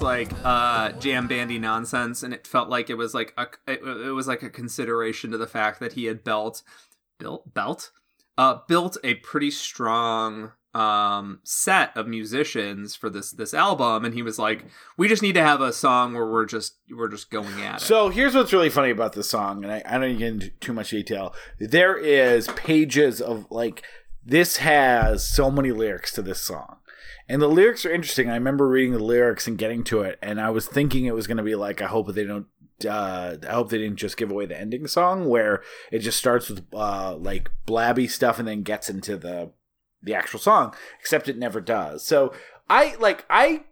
Like 0.02 0.30
uh 0.44 0.92
jam 0.92 1.26
bandy 1.26 1.58
nonsense 1.58 2.22
and 2.22 2.32
it 2.34 2.46
felt 2.46 2.68
like 2.68 2.90
it 2.90 2.94
was 2.94 3.14
like 3.14 3.32
a 3.36 3.46
it, 3.66 3.80
it 3.82 4.12
was 4.12 4.26
like 4.28 4.42
a 4.42 4.50
consideration 4.50 5.30
to 5.30 5.38
the 5.38 5.46
fact 5.46 5.80
that 5.80 5.92
he 5.94 6.06
had 6.06 6.24
built 6.24 6.62
built 7.18 7.52
belt 7.54 7.90
uh 8.36 8.58
built 8.68 8.96
a 9.02 9.14
pretty 9.14 9.50
strong 9.50 10.52
um 10.74 11.40
set 11.44 11.96
of 11.96 12.06
musicians 12.06 12.94
for 12.94 13.08
this 13.08 13.32
this 13.32 13.54
album 13.54 14.04
and 14.04 14.14
he 14.14 14.22
was 14.22 14.38
like 14.38 14.66
we 14.96 15.08
just 15.08 15.22
need 15.22 15.32
to 15.32 15.42
have 15.42 15.60
a 15.62 15.72
song 15.72 16.12
where 16.14 16.26
we're 16.30 16.44
just 16.44 16.76
we're 16.94 17.08
just 17.08 17.30
going 17.30 17.60
at 17.62 17.76
it 17.76 17.80
So 17.80 18.10
here's 18.10 18.34
what's 18.34 18.52
really 18.52 18.68
funny 18.68 18.90
about 18.90 19.14
this 19.14 19.30
song, 19.30 19.64
and 19.64 19.72
I, 19.72 19.82
I 19.86 19.98
don't 19.98 20.18
get 20.18 20.28
into 20.28 20.50
too 20.50 20.72
much 20.74 20.90
detail. 20.90 21.34
There 21.58 21.96
is 21.96 22.48
pages 22.48 23.20
of 23.20 23.46
like 23.50 23.82
this 24.24 24.58
has 24.58 25.26
so 25.26 25.50
many 25.50 25.72
lyrics 25.72 26.12
to 26.12 26.22
this 26.22 26.40
song. 26.40 26.77
And 27.28 27.42
the 27.42 27.48
lyrics 27.48 27.84
are 27.84 27.92
interesting. 27.92 28.30
I 28.30 28.34
remember 28.34 28.66
reading 28.66 28.92
the 28.92 28.98
lyrics 28.98 29.46
and 29.46 29.58
getting 29.58 29.84
to 29.84 30.00
it, 30.00 30.18
and 30.22 30.40
I 30.40 30.50
was 30.50 30.66
thinking 30.66 31.04
it 31.04 31.14
was 31.14 31.26
going 31.26 31.36
to 31.36 31.42
be 31.42 31.54
like, 31.54 31.82
I 31.82 31.86
hope 31.86 32.12
they 32.14 32.24
don't. 32.24 32.46
Uh, 32.88 33.36
I 33.48 33.54
hope 33.54 33.70
they 33.70 33.78
didn't 33.78 33.96
just 33.96 34.16
give 34.16 34.30
away 34.30 34.46
the 34.46 34.58
ending 34.58 34.86
song 34.86 35.28
where 35.28 35.64
it 35.90 35.98
just 35.98 36.16
starts 36.16 36.48
with 36.48 36.64
uh, 36.72 37.16
like 37.16 37.50
blabby 37.66 38.08
stuff 38.08 38.38
and 38.38 38.46
then 38.46 38.62
gets 38.62 38.88
into 38.88 39.16
the 39.16 39.50
the 40.02 40.14
actual 40.14 40.38
song. 40.38 40.74
Except 41.00 41.28
it 41.28 41.36
never 41.36 41.60
does. 41.60 42.06
So 42.06 42.32
I 42.70 42.94
like 43.00 43.24
I 43.28 43.64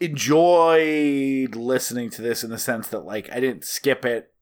enjoyed 0.00 1.56
listening 1.56 2.10
to 2.10 2.22
this 2.22 2.44
in 2.44 2.50
the 2.50 2.58
sense 2.58 2.88
that 2.88 3.04
like 3.04 3.30
I 3.32 3.40
didn't 3.40 3.64
skip 3.64 4.04
it 4.04 4.32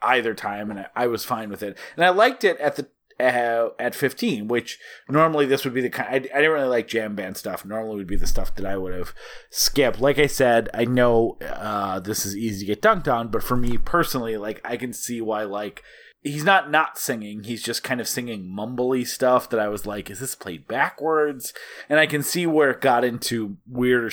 either 0.00 0.34
time 0.34 0.70
and 0.70 0.80
I, 0.80 0.86
I 0.96 1.06
was 1.06 1.24
fine 1.24 1.48
with 1.48 1.62
it 1.62 1.78
and 1.96 2.04
I 2.04 2.08
liked 2.08 2.44
it 2.44 2.58
at 2.58 2.76
the 2.76 2.88
uh, 3.22 3.70
at 3.78 3.94
15 3.94 4.48
which 4.48 4.78
normally 5.08 5.46
this 5.46 5.64
would 5.64 5.74
be 5.74 5.80
the 5.80 5.90
kind 5.90 6.08
I, 6.08 6.16
I 6.16 6.40
didn't 6.40 6.50
really 6.50 6.66
like 6.66 6.88
jam 6.88 7.14
band 7.14 7.36
stuff. 7.36 7.64
Normally 7.64 7.96
would 7.96 8.06
be 8.06 8.16
the 8.16 8.26
stuff 8.26 8.54
that 8.56 8.66
I 8.66 8.76
would 8.76 8.94
have 8.94 9.14
skipped. 9.50 10.00
Like 10.00 10.18
I 10.18 10.26
said 10.26 10.68
I 10.74 10.84
know 10.84 11.38
uh, 11.40 12.00
this 12.00 12.26
is 12.26 12.36
easy 12.36 12.60
to 12.60 12.74
get 12.74 12.82
dunked 12.82 13.12
on 13.12 13.28
but 13.28 13.42
for 13.42 13.56
me 13.56 13.78
personally 13.78 14.36
like 14.36 14.60
I 14.64 14.76
can 14.76 14.92
see 14.92 15.20
why 15.20 15.44
like 15.44 15.82
he's 16.22 16.44
not 16.44 16.70
not 16.70 16.98
singing. 16.98 17.44
He's 17.44 17.62
just 17.62 17.82
kind 17.82 18.00
of 18.00 18.08
singing 18.08 18.44
mumbly 18.44 19.06
stuff 19.06 19.48
that 19.50 19.60
i 19.60 19.68
was 19.68 19.86
like 19.86 20.10
is 20.10 20.20
this 20.20 20.34
played 20.34 20.66
backwards? 20.66 21.52
And 21.88 21.98
i 21.98 22.06
can 22.06 22.22
see 22.22 22.46
where 22.46 22.70
it 22.70 22.80
got 22.80 23.04
into 23.04 23.56
weird 23.66 24.12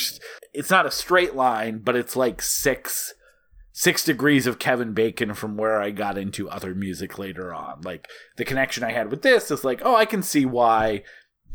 it's 0.54 0.70
not 0.70 0.86
a 0.86 0.92
straight 0.92 1.36
line 1.36 1.80
but 1.80 1.96
it's 1.96 2.16
like 2.16 2.42
six 2.42 3.14
six 3.82 4.04
degrees 4.04 4.46
of 4.46 4.60
kevin 4.60 4.94
bacon 4.94 5.34
from 5.34 5.56
where 5.56 5.82
i 5.82 5.90
got 5.90 6.18
into 6.18 6.50
other 6.50 6.74
music 6.76 7.18
later 7.18 7.54
on 7.54 7.80
like 7.82 8.08
the 8.38 8.44
connection 8.44 8.84
i 8.84 8.92
had 8.92 9.10
with 9.10 9.22
this 9.22 9.50
is 9.52 9.64
like 9.64 9.82
oh 9.86 9.96
i 9.96 10.06
can 10.06 10.22
see 10.22 10.46
why 10.46 11.02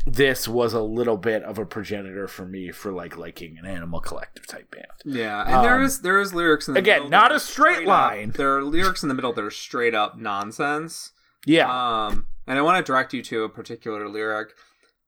this 0.07 0.47
was 0.47 0.73
a 0.73 0.81
little 0.81 1.17
bit 1.17 1.41
of 1.43 1.57
a 1.57 1.65
progenitor 1.65 2.27
for 2.27 2.45
me 2.45 2.71
for 2.71 2.91
like 2.91 3.17
liking 3.17 3.57
an 3.59 3.65
animal 3.65 3.99
collective 3.99 4.45
type 4.47 4.69
band 4.71 4.85
Yeah, 5.03 5.41
and 5.43 5.63
there 5.65 5.75
Um, 5.77 5.83
is 5.83 6.01
there 6.01 6.19
is 6.19 6.33
lyrics 6.33 6.67
in 6.67 6.73
the 6.75 6.79
again, 6.79 6.97
middle 7.03 7.09
not 7.09 7.31
a 7.31 7.39
straight 7.39 7.79
up- 7.81 7.87
line. 7.87 8.31
there 8.37 8.55
are 8.55 8.63
lyrics 8.63 9.01
in 9.03 9.09
the 9.09 9.15
middle 9.15 9.33
that 9.33 9.43
are 9.43 9.49
straight 9.51 9.95
up 9.95 10.17
nonsense. 10.17 11.11
yeah 11.45 11.67
Um, 11.69 12.27
and 12.47 12.59
I 12.59 12.61
want 12.61 12.77
to 12.85 12.91
direct 12.91 13.13
you 13.15 13.23
to 13.23 13.43
a 13.45 13.49
particular 13.49 14.07
lyric. 14.07 14.49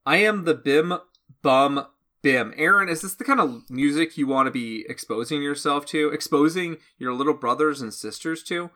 I 0.04 0.18
am 0.18 0.46
the 0.46 0.56
bim 0.56 0.94
bum 1.44 1.86
bim. 2.22 2.54
Aaron, 2.58 2.90
is 2.90 3.02
this 3.02 3.16
the 3.16 3.24
kind 3.24 3.40
of 3.40 3.70
music 3.70 4.18
you 4.18 4.28
want 4.28 4.48
to 4.48 4.52
be 4.52 4.86
exposing 4.90 5.42
yourself 5.42 5.86
to, 5.88 6.10
exposing 6.10 6.78
your 6.98 7.14
little 7.14 7.34
brothers 7.34 7.82
and 7.82 7.94
sisters 7.94 8.44
to? 8.44 8.70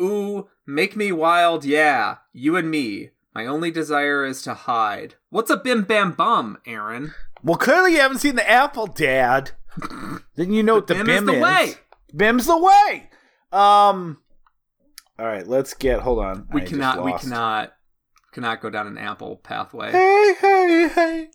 Ooh, 0.00 0.48
make 0.66 0.96
me 0.96 1.12
wild, 1.12 1.64
yeah, 1.64 2.16
you 2.32 2.56
and 2.56 2.70
me. 2.70 3.10
My 3.34 3.46
only 3.46 3.70
desire 3.70 4.24
is 4.24 4.42
to 4.42 4.54
hide. 4.54 5.14
What's 5.28 5.50
a 5.50 5.56
bim 5.56 5.84
bam 5.84 6.12
bum, 6.12 6.58
Aaron? 6.66 7.14
Well, 7.42 7.56
clearly 7.56 7.92
you 7.92 8.00
haven't 8.00 8.18
seen 8.18 8.36
the 8.36 8.48
apple, 8.48 8.86
Dad. 8.86 9.52
then 10.36 10.52
you 10.52 10.62
know 10.62 10.76
what 10.76 10.86
the 10.86 10.94
Bim 10.94 11.06
bim, 11.06 11.28
is 11.28 11.34
the 11.34 11.40
way. 11.40 11.74
Bim's 12.14 12.46
the 12.46 12.58
way. 12.58 13.10
Um. 13.52 14.18
All 15.18 15.26
right, 15.26 15.46
let's 15.46 15.74
get. 15.74 16.00
Hold 16.00 16.18
on. 16.24 16.48
We 16.52 16.62
I 16.62 16.64
cannot, 16.64 17.04
we 17.04 17.12
cannot, 17.18 17.72
cannot 18.32 18.60
go 18.60 18.70
down 18.70 18.86
an 18.86 18.98
apple 18.98 19.36
pathway. 19.36 19.92
Hey, 19.92 20.34
hey, 20.40 20.88
hey. 20.88 21.30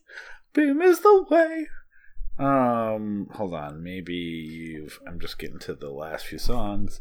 Bim 0.55 0.81
is 0.81 1.01
the 1.01 1.25
way. 1.29 1.67
Um. 2.39 3.27
Hold 3.33 3.53
on. 3.53 3.83
Maybe 3.83 4.13
you've. 4.15 4.99
I'm 5.07 5.19
just 5.19 5.37
getting 5.37 5.59
to 5.59 5.73
the 5.75 5.91
last 5.91 6.25
few 6.25 6.39
songs. 6.39 6.99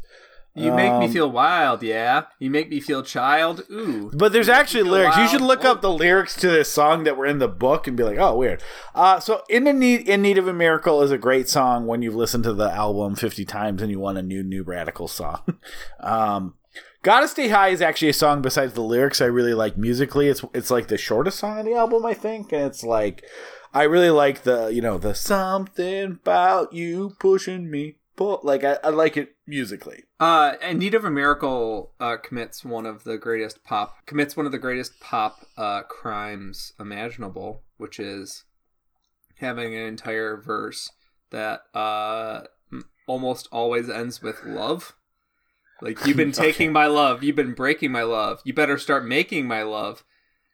You 0.57 0.71
make 0.71 0.93
me 0.99 1.07
Um, 1.07 1.11
feel 1.11 1.29
wild, 1.29 1.83
yeah. 1.83 2.27
You 2.39 2.49
make 2.49 2.69
me 2.69 2.79
feel 2.79 3.03
child. 3.03 3.63
Ooh. 3.69 4.09
But 4.13 4.31
there's 4.31 4.47
actually 4.47 4.83
lyrics. 4.83 5.17
You 5.17 5.27
should 5.27 5.41
look 5.41 5.65
Oh. 5.65 5.71
up 5.71 5.81
the 5.81 5.91
lyrics 5.91 6.33
to 6.37 6.47
this 6.47 6.71
song 6.71 7.03
that 7.03 7.17
were 7.17 7.25
in 7.25 7.39
the 7.39 7.49
book 7.49 7.87
and 7.87 7.97
be 7.97 8.03
like, 8.03 8.17
"Oh, 8.17 8.37
weird." 8.37 8.63
Uh, 8.93 9.19
so, 9.19 9.43
"In 9.49 9.65
need 9.77 10.07
in 10.07 10.21
need 10.21 10.37
of 10.37 10.47
a 10.47 10.53
miracle" 10.53 11.01
is 11.01 11.11
a 11.11 11.17
great 11.17 11.49
song 11.49 11.87
when 11.87 12.01
you've 12.01 12.15
listened 12.15 12.45
to 12.45 12.53
the 12.53 12.71
album 12.71 13.15
50 13.15 13.43
times 13.43 13.81
and 13.81 13.91
you 13.91 13.99
want 13.99 14.17
a 14.17 14.21
new 14.21 14.43
new 14.43 14.63
radical 14.63 15.09
song. 15.09 15.41
um, 15.99 16.53
"Gotta 17.05 17.27
Stay 17.27 17.49
High" 17.49 17.67
is 17.69 17.83
actually 17.83 18.09
a 18.09 18.13
song 18.13 18.41
besides 18.41 18.73
the 18.73 18.81
lyrics 18.81 19.21
I 19.21 19.25
really 19.25 19.53
like 19.53 19.77
musically. 19.77 20.27
It's 20.27 20.43
it's 20.55 20.71
like 20.71 20.87
the 20.87 20.97
shortest 20.97 21.37
song 21.37 21.59
on 21.59 21.65
the 21.65 21.75
album, 21.75 22.03
I 22.03 22.15
think, 22.15 22.51
and 22.51 22.63
it's 22.63 22.83
like 22.83 23.23
I 23.75 23.83
really 23.83 24.09
like 24.09 24.41
the 24.41 24.69
you 24.69 24.81
know 24.81 24.97
the 24.97 25.13
something 25.13 26.13
about 26.13 26.73
you 26.73 27.15
pushing 27.19 27.69
me. 27.69 27.97
Pull, 28.15 28.39
like 28.41 28.63
I, 28.63 28.79
I 28.83 28.89
like 28.89 29.17
it 29.17 29.35
musically. 29.45 30.05
Uh, 30.19 30.53
and 30.63 30.79
Need 30.79 30.95
of 30.95 31.05
a 31.05 31.11
Miracle 31.11 31.91
uh, 31.99 32.17
commits 32.17 32.65
one 32.65 32.87
of 32.87 33.03
the 33.03 33.19
greatest 33.19 33.63
pop 33.63 34.03
commits 34.07 34.35
one 34.35 34.47
of 34.47 34.51
the 34.51 34.57
greatest 34.57 34.99
pop 34.99 35.45
uh, 35.57 35.83
crimes 35.83 36.73
imaginable, 36.79 37.61
which 37.77 37.99
is 37.99 38.45
having 39.41 39.75
an 39.75 39.81
entire 39.81 40.37
verse 40.37 40.91
that 41.29 41.61
uh, 41.75 42.45
almost 43.05 43.47
always 43.51 43.91
ends 43.91 44.23
with 44.23 44.43
love. 44.43 44.95
Like 45.85 46.03
you've 46.05 46.17
been 46.17 46.31
taking 46.45 46.73
my 46.73 46.87
love, 46.87 47.23
you've 47.23 47.35
been 47.35 47.53
breaking 47.53 47.91
my 47.91 48.01
love. 48.01 48.41
You 48.43 48.53
better 48.53 48.77
start 48.79 49.05
making 49.05 49.47
my 49.47 49.61
love, 49.61 50.03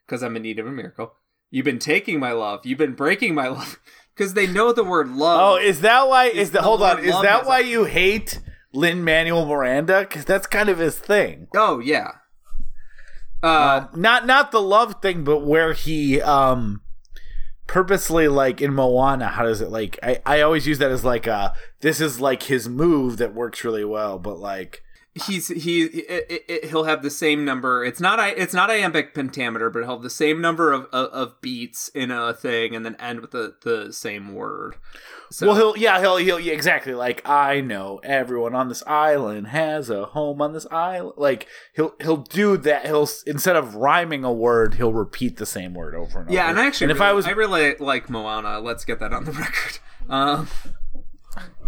because 0.06 0.22
I'm 0.22 0.36
in 0.36 0.42
need 0.42 0.58
of 0.58 0.66
a 0.66 0.70
miracle. 0.70 1.14
You've 1.50 1.64
been 1.64 1.78
taking 1.78 2.20
my 2.20 2.32
love, 2.32 2.66
you've 2.66 2.78
been 2.78 2.94
breaking 2.94 3.34
my 3.34 3.48
love, 3.58 3.80
because 4.14 4.34
they 4.34 4.46
know 4.46 4.72
the 4.72 4.84
word 4.84 5.08
love. 5.08 5.40
Oh, 5.40 5.56
is 5.56 5.80
that 5.80 6.06
why? 6.06 6.26
Is 6.26 6.36
Is 6.36 6.50
that 6.50 6.58
the 6.58 6.64
hold 6.64 6.82
on? 6.82 7.02
Is 7.02 7.18
that 7.22 7.46
why 7.46 7.60
you 7.60 7.84
hate 7.84 8.40
Lin 8.74 9.02
Manuel 9.02 9.46
Miranda? 9.46 10.00
Because 10.00 10.26
that's 10.26 10.46
kind 10.46 10.68
of 10.68 10.78
his 10.78 10.98
thing. 10.98 11.48
oh 11.56 11.78
yeah. 11.78 12.10
Uh, 13.42 13.86
Not 13.96 14.24
not 14.26 14.52
the 14.52 14.60
love 14.62 15.02
thing, 15.02 15.24
but 15.24 15.38
where 15.38 15.72
he 15.72 16.20
um 16.20 16.82
purposely 17.66 18.28
like 18.28 18.60
in 18.60 18.72
Moana. 18.72 19.28
How 19.28 19.44
does 19.44 19.60
it 19.60 19.70
like? 19.70 19.98
I 20.02 20.20
I 20.24 20.40
always 20.42 20.66
use 20.66 20.78
that 20.78 20.90
as 20.92 21.04
like 21.04 21.26
a 21.26 21.52
this 21.80 22.00
is 22.00 22.20
like 22.20 22.44
his 22.44 22.68
move 22.68 23.16
that 23.16 23.34
works 23.34 23.64
really 23.64 23.84
well, 23.84 24.18
but 24.18 24.38
like 24.38 24.82
he's 25.26 25.48
he 25.48 25.82
it, 25.82 26.44
it, 26.48 26.64
he'll 26.66 26.84
have 26.84 27.02
the 27.02 27.10
same 27.10 27.44
number 27.44 27.84
it's 27.84 28.00
not 28.00 28.18
i 28.18 28.30
it's 28.30 28.54
not 28.54 28.70
iambic 28.70 29.14
pentameter 29.14 29.68
but 29.68 29.82
he'll 29.82 29.96
have 29.96 30.02
the 30.02 30.08
same 30.08 30.40
number 30.40 30.72
of, 30.72 30.84
of, 30.86 31.08
of 31.08 31.40
beats 31.42 31.88
in 31.88 32.10
a 32.10 32.32
thing 32.32 32.74
and 32.74 32.84
then 32.84 32.94
end 32.96 33.20
with 33.20 33.30
the 33.30 33.54
the 33.62 33.92
same 33.92 34.34
word 34.34 34.76
so 35.30 35.46
well 35.46 35.56
he'll 35.56 35.76
yeah 35.76 36.00
he'll 36.00 36.16
he'll 36.16 36.40
yeah, 36.40 36.52
exactly 36.52 36.94
like 36.94 37.26
I 37.28 37.60
know 37.60 38.00
everyone 38.02 38.54
on 38.54 38.68
this 38.68 38.82
island 38.86 39.48
has 39.48 39.88
a 39.88 40.06
home 40.06 40.42
on 40.42 40.52
this 40.52 40.66
island. 40.70 41.14
Like 41.16 41.46
he'll 41.74 41.94
he'll 42.02 42.18
do 42.18 42.58
that. 42.58 42.84
He'll 42.84 43.08
instead 43.26 43.56
of 43.56 43.74
rhyming 43.74 44.24
a 44.24 44.32
word, 44.32 44.74
he'll 44.74 44.92
repeat 44.92 45.38
the 45.38 45.46
same 45.46 45.72
word 45.72 45.94
over 45.94 46.20
and 46.20 46.28
over. 46.28 46.34
yeah 46.34 46.50
and 46.50 46.58
actually 46.58 46.86
and 46.86 46.90
if 46.92 47.00
I 47.00 47.12
was 47.12 47.26
i 47.26 47.30
really 47.30 47.76
like 47.76 48.10
moana 48.10 48.60
let's 48.60 48.84
get 48.84 49.00
that 49.00 49.12
on 49.12 49.24
the 49.24 49.32
record 49.44 49.78
um 50.08 50.48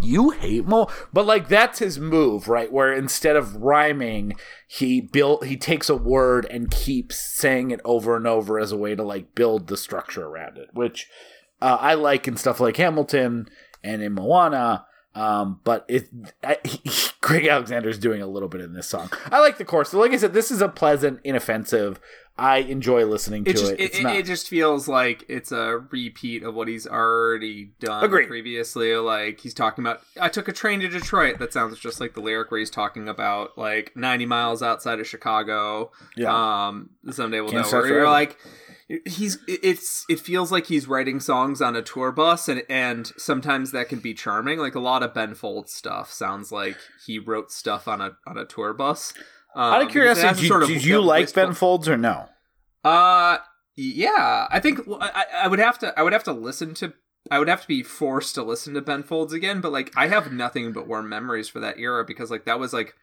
you 0.00 0.30
hate 0.30 0.66
Mo, 0.66 0.88
but 1.12 1.26
like 1.26 1.48
that's 1.48 1.78
his 1.78 1.98
move, 1.98 2.48
right? 2.48 2.72
Where 2.72 2.92
instead 2.92 3.36
of 3.36 3.56
rhyming, 3.56 4.34
he 4.68 5.00
built 5.00 5.46
he 5.46 5.56
takes 5.56 5.88
a 5.88 5.96
word 5.96 6.46
and 6.50 6.70
keeps 6.70 7.18
saying 7.18 7.70
it 7.70 7.80
over 7.84 8.16
and 8.16 8.26
over 8.26 8.58
as 8.58 8.72
a 8.72 8.76
way 8.76 8.94
to 8.94 9.02
like 9.02 9.34
build 9.34 9.68
the 9.68 9.76
structure 9.76 10.26
around 10.26 10.58
it, 10.58 10.68
which 10.72 11.08
uh, 11.62 11.78
I 11.80 11.94
like 11.94 12.28
in 12.28 12.36
stuff 12.36 12.60
like 12.60 12.76
Hamilton 12.76 13.46
and 13.82 14.02
in 14.02 14.12
Moana. 14.12 14.86
Um, 15.14 15.60
but 15.62 15.84
it, 15.88 16.08
I, 16.42 16.58
Gregg 17.20 17.46
Alexander's 17.46 17.98
doing 17.98 18.20
a 18.20 18.26
little 18.26 18.48
bit 18.48 18.60
in 18.60 18.74
this 18.74 18.88
song. 18.88 19.10
I 19.30 19.40
like 19.40 19.58
the 19.58 19.64
chorus. 19.64 19.90
So 19.90 19.98
like 19.98 20.12
I 20.12 20.16
said, 20.16 20.34
this 20.34 20.50
is 20.50 20.60
a 20.60 20.68
pleasant, 20.68 21.20
inoffensive. 21.22 22.00
I 22.36 22.58
enjoy 22.58 23.04
listening 23.06 23.44
to 23.44 23.50
it 23.50 23.56
just 23.56 23.72
it. 23.72 23.80
it, 23.80 23.84
It's 23.84 23.98
it, 23.98 24.02
not. 24.02 24.16
it 24.16 24.26
just 24.26 24.48
feels 24.48 24.88
like 24.88 25.24
it's 25.28 25.52
a 25.52 25.78
repeat 25.90 26.42
of 26.42 26.54
what 26.54 26.66
he's 26.68 26.86
already 26.86 27.70
done 27.78 28.02
Agreed. 28.02 28.26
previously 28.26 28.94
like 28.96 29.40
he's 29.40 29.54
talking 29.54 29.84
about 29.84 30.00
i 30.20 30.28
took 30.28 30.48
a 30.48 30.52
train 30.52 30.80
to 30.80 30.88
detroit 30.88 31.38
that 31.38 31.52
sounds 31.52 31.78
just 31.78 32.00
like 32.00 32.14
the 32.14 32.20
lyric 32.20 32.50
where 32.50 32.58
he's 32.58 32.70
talking 32.70 33.08
about 33.08 33.56
like 33.56 33.96
90 33.96 34.26
miles 34.26 34.62
outside 34.62 34.98
of 34.98 35.06
chicago 35.06 35.92
Yeah. 36.16 36.66
um 36.68 36.90
someday 37.10 37.40
we'll 37.40 37.52
Can't 37.52 37.70
know 37.70 37.78
where 37.78 37.86
you're 37.88 38.10
like 38.10 38.36
he's 39.06 39.38
it's 39.48 40.04
it 40.10 40.20
feels 40.20 40.52
like 40.52 40.66
he's 40.66 40.86
writing 40.86 41.18
songs 41.20 41.62
on 41.62 41.74
a 41.76 41.82
tour 41.82 42.12
bus 42.12 42.48
and 42.48 42.62
and 42.68 43.12
sometimes 43.16 43.70
that 43.70 43.88
can 43.88 43.98
be 44.00 44.12
charming 44.12 44.58
like 44.58 44.74
a 44.74 44.80
lot 44.80 45.02
of 45.02 45.14
ben 45.14 45.34
folds 45.34 45.72
stuff 45.72 46.12
sounds 46.12 46.50
like 46.52 46.76
he 47.06 47.18
wrote 47.18 47.50
stuff 47.50 47.88
on 47.88 48.00
a 48.00 48.16
on 48.26 48.36
a 48.36 48.44
tour 48.44 48.74
bus 48.74 49.14
um, 49.54 49.74
Out 49.74 49.82
of 49.82 49.88
because 49.88 50.18
it 50.18 50.26
has 50.26 50.38
curiosity, 50.38 50.42
did, 50.42 50.48
sort 50.48 50.62
of 50.62 50.68
did 50.68 50.84
you 50.84 51.00
like 51.00 51.32
Ben 51.32 51.54
Folds 51.54 51.88
or 51.88 51.96
no? 51.96 52.28
uh, 52.84 53.38
yeah. 53.76 54.46
I 54.50 54.60
think 54.60 54.86
well, 54.86 54.98
I, 55.00 55.24
I 55.42 55.48
would 55.48 55.58
have 55.58 55.78
to. 55.80 55.98
I 55.98 56.02
would 56.02 56.12
have 56.12 56.24
to 56.24 56.32
listen 56.32 56.74
to. 56.74 56.92
I 57.30 57.38
would 57.38 57.48
have 57.48 57.62
to 57.62 57.68
be 57.68 57.82
forced 57.82 58.34
to 58.34 58.42
listen 58.42 58.74
to 58.74 58.82
Ben 58.82 59.02
Folds 59.02 59.32
again. 59.32 59.60
But 59.60 59.72
like, 59.72 59.92
I 59.96 60.08
have 60.08 60.32
nothing 60.32 60.72
but 60.72 60.86
warm 60.86 61.08
memories 61.08 61.48
for 61.48 61.60
that 61.60 61.78
era 61.78 62.04
because 62.04 62.30
like 62.30 62.44
that 62.44 62.58
was 62.58 62.72
like 62.72 62.94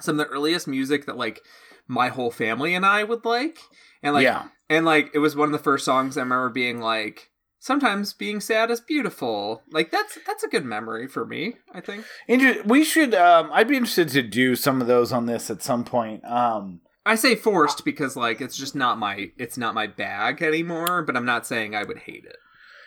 some 0.00 0.18
of 0.18 0.26
the 0.26 0.32
earliest 0.32 0.66
music 0.66 1.06
that 1.06 1.16
like 1.16 1.42
my 1.86 2.08
whole 2.08 2.30
family 2.30 2.74
and 2.74 2.86
I 2.86 3.04
would 3.04 3.24
like, 3.24 3.58
and 4.02 4.14
like 4.14 4.24
yeah. 4.24 4.48
and 4.68 4.86
like 4.86 5.10
it 5.14 5.18
was 5.18 5.36
one 5.36 5.48
of 5.48 5.52
the 5.52 5.58
first 5.58 5.84
songs 5.84 6.16
I 6.16 6.22
remember 6.22 6.50
being 6.50 6.80
like. 6.80 7.29
Sometimes 7.62 8.14
being 8.14 8.40
sad 8.40 8.70
is 8.70 8.80
beautiful. 8.80 9.62
Like 9.70 9.90
that's 9.90 10.18
that's 10.26 10.42
a 10.42 10.48
good 10.48 10.64
memory 10.64 11.06
for 11.06 11.26
me. 11.26 11.56
I 11.74 11.82
think. 11.82 12.06
We 12.64 12.84
should. 12.84 13.14
Um, 13.14 13.50
I'd 13.52 13.68
be 13.68 13.76
interested 13.76 14.08
to 14.08 14.22
do 14.22 14.56
some 14.56 14.80
of 14.80 14.86
those 14.86 15.12
on 15.12 15.26
this 15.26 15.50
at 15.50 15.62
some 15.62 15.84
point. 15.84 16.24
Um, 16.24 16.80
I 17.04 17.16
say 17.16 17.34
forced 17.34 17.84
because 17.84 18.16
like 18.16 18.40
it's 18.40 18.56
just 18.56 18.74
not 18.74 18.98
my 18.98 19.30
it's 19.36 19.58
not 19.58 19.74
my 19.74 19.86
bag 19.86 20.40
anymore. 20.40 21.02
But 21.02 21.16
I'm 21.16 21.26
not 21.26 21.46
saying 21.46 21.74
I 21.74 21.84
would 21.84 21.98
hate 21.98 22.24
it. 22.24 22.36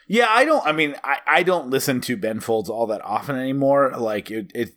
yeah, 0.07 0.27
I 0.29 0.43
don't. 0.43 0.65
I 0.65 0.71
mean, 0.71 0.95
I, 1.03 1.19
I 1.27 1.43
don't 1.43 1.69
listen 1.69 2.01
to 2.01 2.17
Ben 2.17 2.39
Folds 2.39 2.67
all 2.67 2.87
that 2.87 3.05
often 3.05 3.35
anymore. 3.35 3.93
Like 3.95 4.31
it, 4.31 4.51
it. 4.55 4.71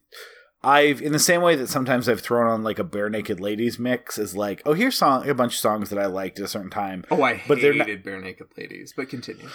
I've 0.66 1.00
in 1.00 1.12
the 1.12 1.18
same 1.18 1.42
way 1.42 1.54
that 1.56 1.68
sometimes 1.68 2.08
I've 2.08 2.20
thrown 2.20 2.46
on 2.50 2.62
like 2.64 2.78
a 2.78 2.84
barenaked 2.84 3.40
ladies 3.40 3.78
mix 3.78 4.18
is 4.18 4.34
like, 4.34 4.60
oh, 4.66 4.72
here's 4.74 4.96
song 4.98 5.28
a 5.28 5.34
bunch 5.34 5.52
of 5.54 5.58
songs 5.60 5.90
that 5.90 5.98
I 5.98 6.06
liked 6.06 6.38
at 6.40 6.44
a 6.44 6.48
certain 6.48 6.70
time. 6.70 7.04
Oh, 7.10 7.22
I 7.22 7.40
But 7.46 7.60
they're 7.60 7.72
not- 7.72 7.86
hated 7.86 8.04
Barenaked 8.04 8.56
Ladies, 8.58 8.92
but 8.96 9.08
continue. 9.08 9.48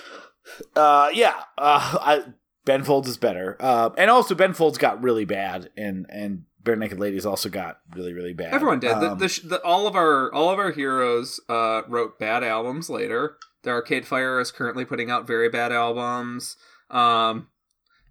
Uh, 0.75 1.09
yeah. 1.13 1.35
Uh, 1.57 1.97
I, 2.01 2.23
Ben 2.65 2.83
Folds 2.83 3.07
is 3.09 3.17
better. 3.17 3.57
Uh, 3.59 3.89
and 3.97 4.09
also 4.09 4.35
Ben 4.35 4.53
Folds 4.53 4.77
got 4.77 5.01
really 5.03 5.25
bad, 5.25 5.69
and 5.75 6.05
and 6.09 6.43
barenaked 6.63 6.97
ladies 6.99 7.25
also 7.25 7.49
got 7.49 7.79
really 7.95 8.13
really 8.13 8.33
bad. 8.33 8.53
Everyone 8.53 8.79
did. 8.79 8.91
the, 8.99 9.11
Um, 9.11 9.17
the, 9.17 9.27
sh- 9.29 9.41
the, 9.41 9.61
all 9.63 9.87
of 9.87 9.95
our 9.95 10.31
all 10.33 10.49
of 10.49 10.59
our 10.59 10.71
heroes 10.71 11.39
uh, 11.49 11.81
wrote 11.87 12.19
bad 12.19 12.43
albums 12.43 12.89
later. 12.89 13.37
The 13.63 13.71
Arcade 13.71 14.07
Fire 14.07 14.39
is 14.39 14.51
currently 14.51 14.85
putting 14.85 15.09
out 15.11 15.27
very 15.27 15.49
bad 15.49 15.71
albums. 15.71 16.55
Um, 16.89 17.47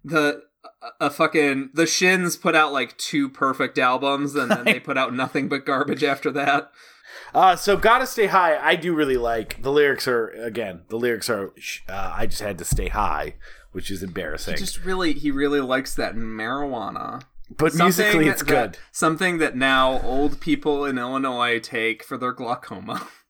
the 0.03 0.43
a 0.99 1.09
fucking 1.09 1.69
the 1.73 1.85
Shins 1.85 2.35
put 2.35 2.55
out 2.55 2.73
like 2.73 2.97
two 2.97 3.29
perfect 3.29 3.77
albums 3.77 4.35
and 4.35 4.49
then 4.51 4.65
they 4.65 4.79
put 4.79 4.97
out 4.97 5.13
nothing 5.13 5.47
but 5.47 5.65
garbage 5.65 6.03
after 6.03 6.31
that. 6.31 6.71
Uh, 7.33 7.55
so 7.55 7.77
gotta 7.77 8.05
stay 8.07 8.27
high. 8.27 8.57
I 8.57 8.75
do 8.75 8.93
really 8.93 9.17
like 9.17 9.61
the 9.61 9.71
lyrics. 9.71 10.07
Are 10.07 10.27
again 10.29 10.81
the 10.89 10.97
lyrics 10.97 11.29
are. 11.29 11.53
Uh, 11.87 12.13
I 12.15 12.25
just 12.25 12.41
had 12.41 12.57
to 12.57 12.65
stay 12.65 12.89
high, 12.89 13.35
which 13.71 13.89
is 13.91 14.03
embarrassing. 14.03 14.57
Just 14.57 14.83
really, 14.83 15.13
he 15.13 15.31
really 15.31 15.61
likes 15.61 15.95
that 15.95 16.15
marijuana. 16.15 17.21
but 17.57 17.73
musically, 17.75 18.27
it's 18.27 18.43
that- 18.43 18.47
good. 18.73 18.77
something 18.91 19.37
that 19.39 19.55
now 19.55 20.01
old 20.01 20.39
people 20.41 20.85
in 20.85 20.97
Illinois 20.97 21.59
take 21.59 22.03
for 22.03 22.17
their 22.17 22.33
glaucoma. 22.33 23.07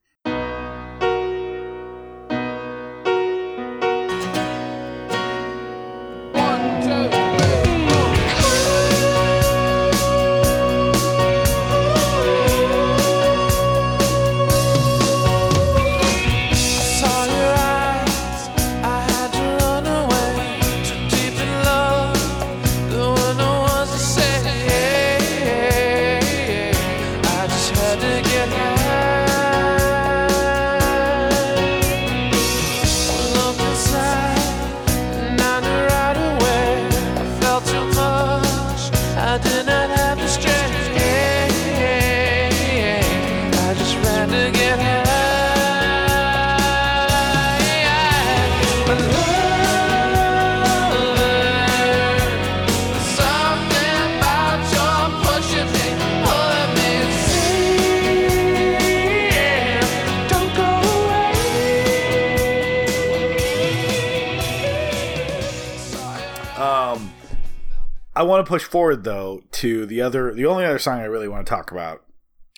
push 68.51 68.65
forward 68.65 69.05
though 69.05 69.41
to 69.49 69.85
the 69.85 70.01
other, 70.01 70.33
the 70.33 70.45
only 70.45 70.65
other 70.65 70.77
song 70.77 70.99
I 70.99 71.05
really 71.05 71.29
want 71.29 71.47
to 71.47 71.49
talk 71.49 71.71
about. 71.71 72.03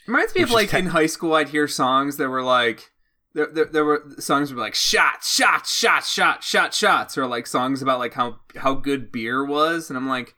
Reminds 0.07 0.33
me 0.33 0.41
of 0.41 0.49
like 0.49 0.69
tech- 0.69 0.79
in 0.79 0.87
high 0.87 1.05
school, 1.05 1.35
I'd 1.35 1.49
hear 1.49 1.67
songs 1.67 2.17
that 2.17 2.29
were 2.29 2.41
like 2.41 2.89
there, 3.35 3.45
there, 3.45 3.65
there 3.65 3.85
were 3.85 4.03
songs 4.17 4.51
were 4.51 4.59
like 4.59 4.73
shots, 4.73 5.31
shots, 5.31 5.77
shots, 5.77 6.11
shots, 6.11 6.47
shots, 6.47 6.75
shots, 6.75 7.15
or 7.15 7.27
like 7.27 7.45
songs 7.45 7.83
about 7.83 7.99
like 7.99 8.15
how 8.15 8.39
how 8.55 8.73
good 8.73 9.11
beer 9.11 9.45
was, 9.45 9.91
and 9.91 9.95
I'm 9.95 10.09
like, 10.09 10.33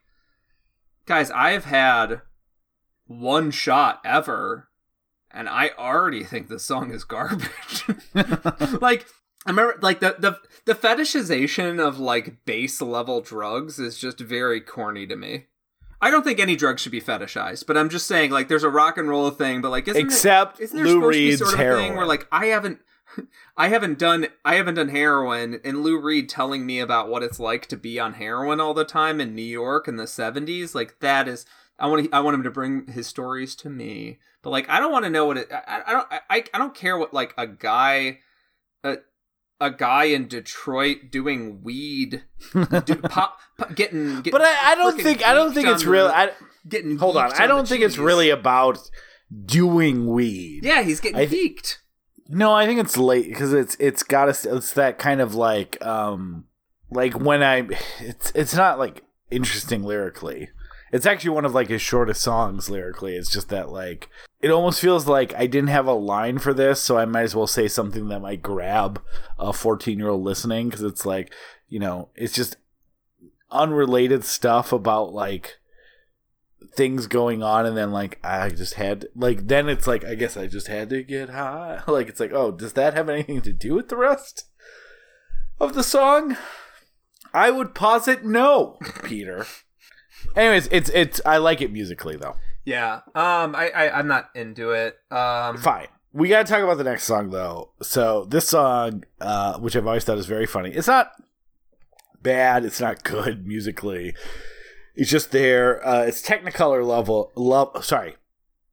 guys, 1.06 1.30
I've 1.30 1.64
had 1.64 2.20
one 3.06 3.50
shot 3.50 4.02
ever, 4.04 4.68
and 5.30 5.48
I 5.48 5.70
already 5.78 6.22
think 6.22 6.48
the 6.48 6.58
song 6.58 6.90
is 6.90 7.04
garbage. 7.04 7.84
like 8.82 9.06
I 9.46 9.50
remember 9.50 9.78
like 9.80 10.00
the 10.00 10.16
the 10.18 10.38
the 10.66 10.74
fetishization 10.74 11.80
of 11.80 11.98
like 11.98 12.44
base 12.44 12.82
level 12.82 13.20
drugs 13.20 13.78
is 13.78 13.98
just 13.98 14.20
very 14.20 14.60
corny 14.60 15.06
to 15.06 15.16
me. 15.16 15.46
I 16.00 16.10
don't 16.10 16.24
think 16.24 16.38
any 16.38 16.56
drug 16.56 16.78
should 16.78 16.92
be 16.92 17.00
fetishized, 17.00 17.66
but 17.66 17.78
I'm 17.78 17.88
just 17.88 18.06
saying 18.06 18.30
like 18.30 18.48
there's 18.48 18.64
a 18.64 18.68
rock 18.68 18.98
and 18.98 19.08
roll 19.08 19.30
thing, 19.30 19.62
but 19.62 19.70
like 19.70 19.88
isn't 19.88 20.04
Except 20.04 20.60
isn't 20.60 20.76
there 20.76 20.86
Lou 20.86 20.94
supposed 20.94 21.16
Reed's 21.16 21.38
to 21.38 21.44
be 21.44 21.48
sort 21.48 21.54
of 21.54 21.58
heroin. 21.58 21.82
thing 21.82 21.96
where 21.96 22.06
like 22.06 22.28
I 22.30 22.46
haven't 22.46 22.80
I 23.56 23.68
haven't 23.68 23.98
done 23.98 24.26
I 24.44 24.56
haven't 24.56 24.74
done 24.74 24.88
heroin 24.90 25.60
and 25.64 25.82
Lou 25.82 25.98
Reed 25.98 26.28
telling 26.28 26.66
me 26.66 26.80
about 26.80 27.08
what 27.08 27.22
it's 27.22 27.40
like 27.40 27.66
to 27.68 27.76
be 27.76 27.98
on 27.98 28.14
heroin 28.14 28.60
all 28.60 28.74
the 28.74 28.84
time 28.84 29.20
in 29.20 29.34
New 29.34 29.42
York 29.42 29.88
in 29.88 29.96
the 29.96 30.04
70s 30.04 30.74
like 30.74 30.98
that 31.00 31.28
is 31.28 31.46
I 31.78 31.86
want 31.86 32.12
I 32.12 32.20
want 32.20 32.34
him 32.34 32.42
to 32.42 32.50
bring 32.50 32.88
his 32.88 33.06
stories 33.06 33.54
to 33.56 33.70
me 33.70 34.18
but 34.42 34.50
like 34.50 34.68
I 34.68 34.80
don't 34.80 34.92
want 34.92 35.04
to 35.04 35.10
know 35.10 35.24
what 35.26 35.38
it 35.38 35.50
I, 35.50 35.82
I 35.86 35.92
don't 35.92 36.08
I, 36.10 36.44
I 36.52 36.58
don't 36.58 36.74
care 36.74 36.98
what 36.98 37.14
like 37.14 37.32
a 37.38 37.46
guy 37.46 38.18
a 39.60 39.70
guy 39.70 40.04
in 40.04 40.28
Detroit 40.28 41.10
doing 41.10 41.62
weed 41.62 42.24
do, 42.52 42.94
pop, 43.08 43.38
pop 43.58 43.74
getting, 43.74 44.16
getting 44.16 44.32
but 44.32 44.42
I, 44.42 44.72
I 44.72 44.74
don't 44.74 45.00
think 45.00 45.26
I 45.26 45.32
don't 45.34 45.54
think 45.54 45.68
it's 45.68 45.84
real. 45.84 46.06
I, 46.08 46.30
getting 46.68 46.98
hold 46.98 47.16
on, 47.16 47.32
I 47.32 47.46
don't 47.46 47.66
think 47.66 47.82
it's 47.82 47.98
really 47.98 48.30
about 48.30 48.78
doing 49.44 50.06
weed. 50.06 50.64
yeah 50.64 50.82
he's 50.82 51.00
getting 51.00 51.18
I- 51.18 51.26
geeked 51.26 51.78
No, 52.28 52.52
I 52.52 52.66
think 52.66 52.80
it's 52.80 52.96
late 52.96 53.28
because 53.28 53.52
it's 53.52 53.76
it's 53.80 54.02
got 54.02 54.32
to 54.32 54.56
it's 54.56 54.72
that 54.74 54.98
kind 54.98 55.20
of 55.20 55.34
like 55.34 55.84
um 55.84 56.44
like 56.90 57.14
when 57.18 57.42
I 57.42 57.66
it's 58.00 58.32
it's 58.34 58.54
not 58.54 58.78
like 58.78 59.02
interesting 59.30 59.82
lyrically. 59.82 60.50
It's 60.92 61.06
actually 61.06 61.30
one 61.30 61.44
of 61.44 61.54
like 61.54 61.68
his 61.68 61.82
shortest 61.82 62.20
songs 62.20 62.70
lyrically. 62.70 63.16
It's 63.16 63.30
just 63.30 63.48
that 63.48 63.70
like 63.70 64.08
it 64.40 64.50
almost 64.50 64.80
feels 64.80 65.06
like 65.06 65.34
I 65.34 65.46
didn't 65.46 65.70
have 65.70 65.86
a 65.86 65.92
line 65.92 66.38
for 66.38 66.54
this, 66.54 66.80
so 66.80 66.96
I 66.96 67.04
might 67.04 67.22
as 67.22 67.34
well 67.34 67.46
say 67.46 67.68
something 67.68 68.08
that 68.08 68.20
might 68.20 68.42
grab 68.42 69.02
a 69.38 69.50
14-year-old 69.50 70.22
listening 70.22 70.70
cuz 70.70 70.82
it's 70.82 71.04
like, 71.04 71.32
you 71.68 71.78
know, 71.78 72.10
it's 72.14 72.34
just 72.34 72.56
unrelated 73.50 74.24
stuff 74.24 74.72
about 74.72 75.12
like 75.12 75.58
things 76.74 77.06
going 77.06 77.42
on 77.42 77.64
and 77.64 77.76
then 77.76 77.90
like 77.90 78.18
I 78.22 78.50
just 78.50 78.74
had 78.74 79.06
like 79.14 79.48
then 79.48 79.68
it's 79.68 79.86
like 79.86 80.04
I 80.04 80.14
guess 80.14 80.36
I 80.36 80.46
just 80.46 80.68
had 80.68 80.90
to 80.90 81.02
get 81.02 81.30
high. 81.30 81.82
Like 81.88 82.08
it's 82.08 82.20
like, 82.20 82.32
oh, 82.32 82.52
does 82.52 82.74
that 82.74 82.94
have 82.94 83.08
anything 83.08 83.40
to 83.42 83.52
do 83.52 83.74
with 83.74 83.88
the 83.88 83.96
rest 83.96 84.44
of 85.58 85.74
the 85.74 85.82
song? 85.82 86.36
I 87.32 87.50
would 87.50 87.74
posit 87.74 88.24
no, 88.24 88.78
Peter. 89.02 89.46
Anyways, 90.36 90.68
it's 90.70 90.90
it's 90.90 91.20
I 91.24 91.38
like 91.38 91.60
it 91.62 91.72
musically 91.72 92.16
though. 92.16 92.36
Yeah. 92.64 93.00
Um. 93.14 93.54
I, 93.56 93.70
I 93.74 93.98
I'm 93.98 94.06
not 94.06 94.30
into 94.34 94.70
it. 94.70 94.98
Um. 95.10 95.56
Fine. 95.56 95.88
We 96.12 96.28
got 96.28 96.46
to 96.46 96.52
talk 96.52 96.62
about 96.62 96.78
the 96.78 96.84
next 96.84 97.04
song 97.04 97.30
though. 97.30 97.70
So 97.82 98.24
this 98.24 98.48
song, 98.48 99.04
uh, 99.20 99.58
which 99.58 99.76
I've 99.76 99.86
always 99.86 100.04
thought 100.04 100.18
is 100.18 100.26
very 100.26 100.46
funny, 100.46 100.70
it's 100.70 100.86
not 100.86 101.12
bad. 102.22 102.64
It's 102.64 102.80
not 102.80 103.02
good 103.02 103.46
musically. 103.48 104.14
It's 104.94 105.10
just 105.10 105.30
there. 105.30 105.86
Uh, 105.86 106.02
it's 106.02 106.26
Technicolor 106.26 106.86
level. 106.86 107.32
Love. 107.34 107.84
Sorry, 107.84 108.16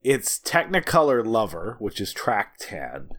it's 0.01 0.39
Technicolor 0.39 1.25
Lover, 1.25 1.77
which 1.79 1.99
is 2.01 2.13
track 2.13 2.55
ten. 2.59 3.09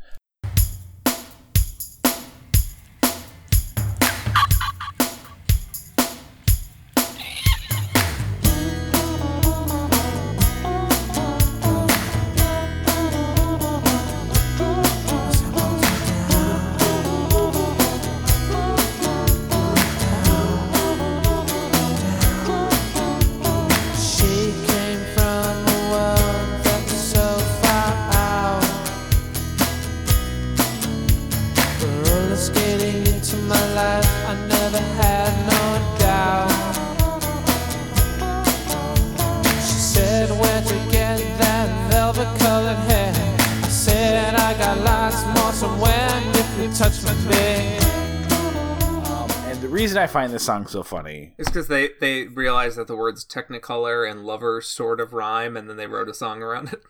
Find 50.24 50.34
this 50.34 50.44
song 50.44 50.66
so 50.66 50.82
funny 50.82 51.34
It's 51.38 51.50
because 51.50 51.68
they 51.68 51.90
they 52.00 52.26
realized 52.26 52.78
that 52.78 52.86
the 52.86 52.96
words 52.96 53.24
Technicolor 53.24 54.10
and 54.10 54.24
Lover 54.24 54.60
sort 54.60 55.00
of 55.00 55.12
rhyme, 55.12 55.56
and 55.56 55.68
then 55.68 55.76
they 55.76 55.86
wrote 55.86 56.08
a 56.08 56.14
song 56.14 56.42
around 56.42 56.72
it. 56.72 56.82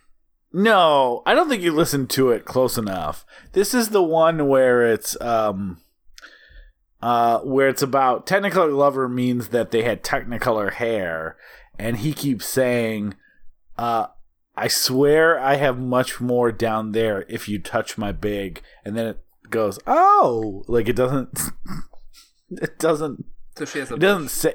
No, 0.53 1.23
I 1.27 1.35
don't 1.35 1.49
think 1.49 1.63
you 1.63 1.73
listened 1.73 2.11
to 2.11 2.31
it 2.31 2.45
close 2.45 2.79
enough. 2.79 3.27
This 3.53 3.75
is 3.75 3.89
the 3.89 4.05
one 4.05 4.47
where 4.47 4.87
it's 4.93 5.21
um 5.21 5.81
uh 7.03 7.41
where 7.41 7.69
it's 7.69 7.83
about 7.83 8.27
Technicolor 8.27 8.77
lover 8.77 9.09
means 9.09 9.49
that 9.49 9.73
they 9.73 9.83
had 9.83 10.05
Technicolor 10.05 10.75
hair 10.75 11.37
and 11.77 11.99
he 11.99 12.13
keeps 12.13 12.47
saying 12.47 13.15
uh 13.77 14.07
I 14.57 14.69
swear 14.69 15.41
I 15.41 15.57
have 15.57 15.81
much 15.81 16.21
more 16.21 16.53
down 16.53 16.93
there 16.93 17.25
if 17.29 17.49
you 17.49 17.59
touch 17.59 17.99
my 17.99 18.13
big 18.13 18.63
and 18.85 18.97
then 18.97 19.07
it 19.07 19.21
goes, 19.51 19.81
"Oh, 19.89 20.65
like 20.69 20.89
it 20.89 20.95
doesn't 20.95 21.37
it 22.51 22.79
doesn't 22.79 23.25
So 23.57 23.65
she 23.65 23.79
has 23.81 23.91
a 23.91 23.95
it 23.95 24.01
doesn't 24.01 24.29
say 24.31 24.55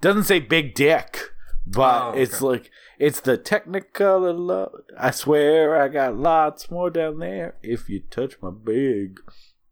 doesn't 0.00 0.24
say 0.24 0.40
big 0.40 0.74
dick, 0.74 1.30
but 1.66 2.02
Oh, 2.02 2.12
it's 2.16 2.40
like 2.42 2.70
it's 2.98 3.20
the 3.20 3.36
technicolor 3.38 4.34
love. 4.36 4.72
I 4.98 5.10
swear 5.10 5.80
I 5.80 5.88
got 5.88 6.16
lots 6.16 6.70
more 6.70 6.90
down 6.90 7.18
there 7.18 7.56
if 7.62 7.88
you 7.88 8.00
touch 8.10 8.36
my 8.42 8.50
big. 8.50 9.18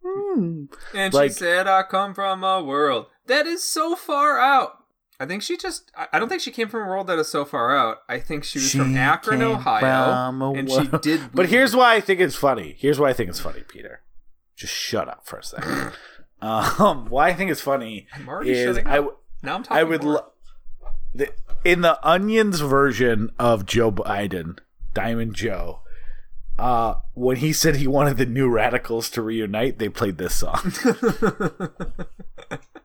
Hmm. 0.05 0.65
And 0.95 1.15
Like- 1.15 1.31
she 1.31 1.35
said, 1.39 1.66
I 1.66 1.82
come 1.82 2.15
from 2.15 2.45
a 2.45 2.62
world 2.62 3.07
that 3.27 3.47
is 3.47 3.62
so 3.65 3.97
far 3.97 4.39
out. 4.39 4.78
I 5.20 5.27
think 5.27 5.43
she 5.43 5.57
just, 5.57 5.91
I- 6.12 6.19
don't 6.19 6.28
think 6.28 6.43
she 6.43 6.51
came 6.51 6.69
from 6.69 6.82
a 6.82 6.86
world 6.89 7.07
that 7.07 7.19
is 7.19 7.28
so 7.28 7.45
far 7.45 7.74
out. 7.74 7.99
I 8.09 8.19
think 8.19 8.45
she 8.45 8.59
was 8.59 8.73
from 8.73 8.97
Akron, 8.97 9.41
Ohio. 9.43 10.53
And 10.55 10.70
she 10.70 10.89
did. 11.01 11.32
But 11.32 11.49
here's 11.49 11.74
why 11.74 11.95
I 11.95 12.01
think 12.01 12.20
it's 12.20 12.35
funny. 12.36 12.74
Here's 12.78 12.99
why 12.99 13.11
I 13.11 13.12
think 13.12 13.31
it's 13.31 13.41
funny, 13.41 13.62
Peter. 13.66 14.03
Just 14.57 14.73
shut 14.74 15.09
up 15.09 15.27
for 15.27 15.39
a 15.39 15.43
second. 15.45 15.93
um, 16.44 17.06
why 17.10 17.28
I 17.28 17.34
think 17.34 17.50
it's 17.50 17.60
funny 17.60 18.06
I'm 18.14 18.28
already 18.28 18.52
is 18.52 18.76
shutting 18.76 18.86
I, 18.86 18.98
up. 18.98 19.20
now 19.42 19.54
I'm 19.56 19.62
talking. 19.62 19.76
I 19.76 19.84
would 19.84 20.02
more. 20.02 20.12
lo- 20.14 20.32
the, 21.14 21.32
in 21.64 21.80
the 21.80 21.98
Onions 22.06 22.60
version 22.60 23.30
of 23.38 23.66
Joe 23.66 23.90
Biden, 23.90 24.58
Diamond 24.92 25.34
Joe. 25.34 25.80
Uh, 26.58 26.96
when 27.14 27.38
he 27.38 27.52
said 27.52 27.76
he 27.76 27.86
wanted 27.88 28.16
the 28.16 28.26
New 28.26 28.48
Radicals 28.48 29.10
to 29.10 29.22
reunite, 29.22 29.78
they 29.78 29.88
played 29.88 30.18
this 30.18 30.36
song. 30.36 30.72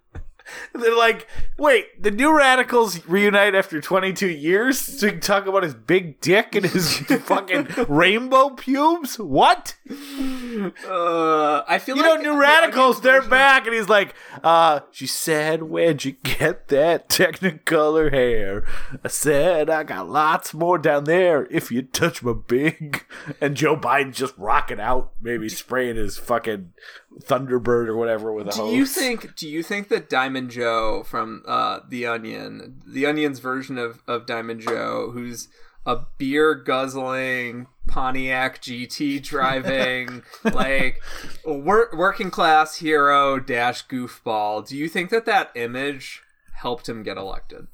They're 0.74 0.96
like, 0.96 1.28
wait, 1.58 2.02
the 2.02 2.12
New 2.12 2.36
Radicals 2.36 3.06
reunite 3.08 3.56
after 3.56 3.82
22 3.82 4.28
years 4.28 4.98
to 4.98 5.20
talk 5.20 5.46
about 5.46 5.64
his 5.64 5.74
big 5.74 6.20
dick 6.22 6.56
and 6.56 6.66
his 6.66 6.98
fucking 7.00 7.68
rainbow 7.88 8.52
pubes? 8.52 9.20
What? 9.20 9.76
Uh, 9.90 11.64
I 11.68 11.80
feel 11.80 11.98
You 11.98 12.04
know, 12.04 12.16
New 12.16 12.40
Radicals, 12.40 13.02
they're 13.02 13.22
back. 13.22 13.66
And 13.66 13.76
he's 13.76 13.90
like, 13.90 14.16
uh, 14.44 14.82
she 14.92 15.08
said, 15.08 15.64
where'd 15.64 16.06
you 16.06 16.14
get 16.24 16.68
that 16.70 17.10
technicolor 17.10 18.12
hair? 18.12 18.64
I 19.04 19.08
said, 19.08 19.70
I 19.70 19.84
got 19.84 20.10
lots 20.10 20.54
more 20.54 20.78
down 20.78 21.06
there 21.06 21.48
if 21.52 21.72
you 21.72 21.82
touch 21.82 22.24
my 22.24 22.34
big. 22.34 23.06
And 23.42 23.56
Joe 23.56 23.76
Biden's 23.76 24.18
just 24.18 24.38
rocking 24.38 24.80
out, 24.80 25.12
maybe 25.22 25.50
spraying 25.50 25.96
his 25.96 26.18
fucking 26.18 26.74
Thunderbird 27.22 27.88
or 27.88 27.98
whatever 27.98 28.31
with 28.31 28.48
a 28.48 28.52
Do 28.52 28.68
you 28.68 28.86
think? 28.86 29.36
Do 29.36 29.48
you 29.48 29.64
think 29.64 29.90
that 29.90 30.10
Diamond 30.10 30.52
Joe 30.52 31.03
from 31.03 31.44
uh, 31.48 31.80
the 31.88 32.06
Onion, 32.06 32.81
the 32.86 33.06
Onion's 33.06 33.40
version 33.40 33.77
of 33.77 34.02
of 34.07 34.26
Diamond 34.26 34.61
Joe, 34.61 35.11
who's 35.11 35.48
a 35.86 36.02
beer 36.18 36.53
guzzling 36.53 37.68
Pontiac 37.88 38.61
GT 38.61 39.22
driving, 39.23 40.23
like 40.44 41.02
wor- 41.44 41.90
working 41.94 42.30
class 42.30 42.77
hero 42.77 43.40
dash 43.40 43.88
goofball, 43.88 44.68
do 44.68 44.77
you 44.77 44.88
think 44.88 45.10
that 45.10 45.26
that 45.26 45.52
image 45.56 46.22
helped 46.53 46.88
him 46.88 47.03
get 47.03 47.18
elected? 47.18 47.68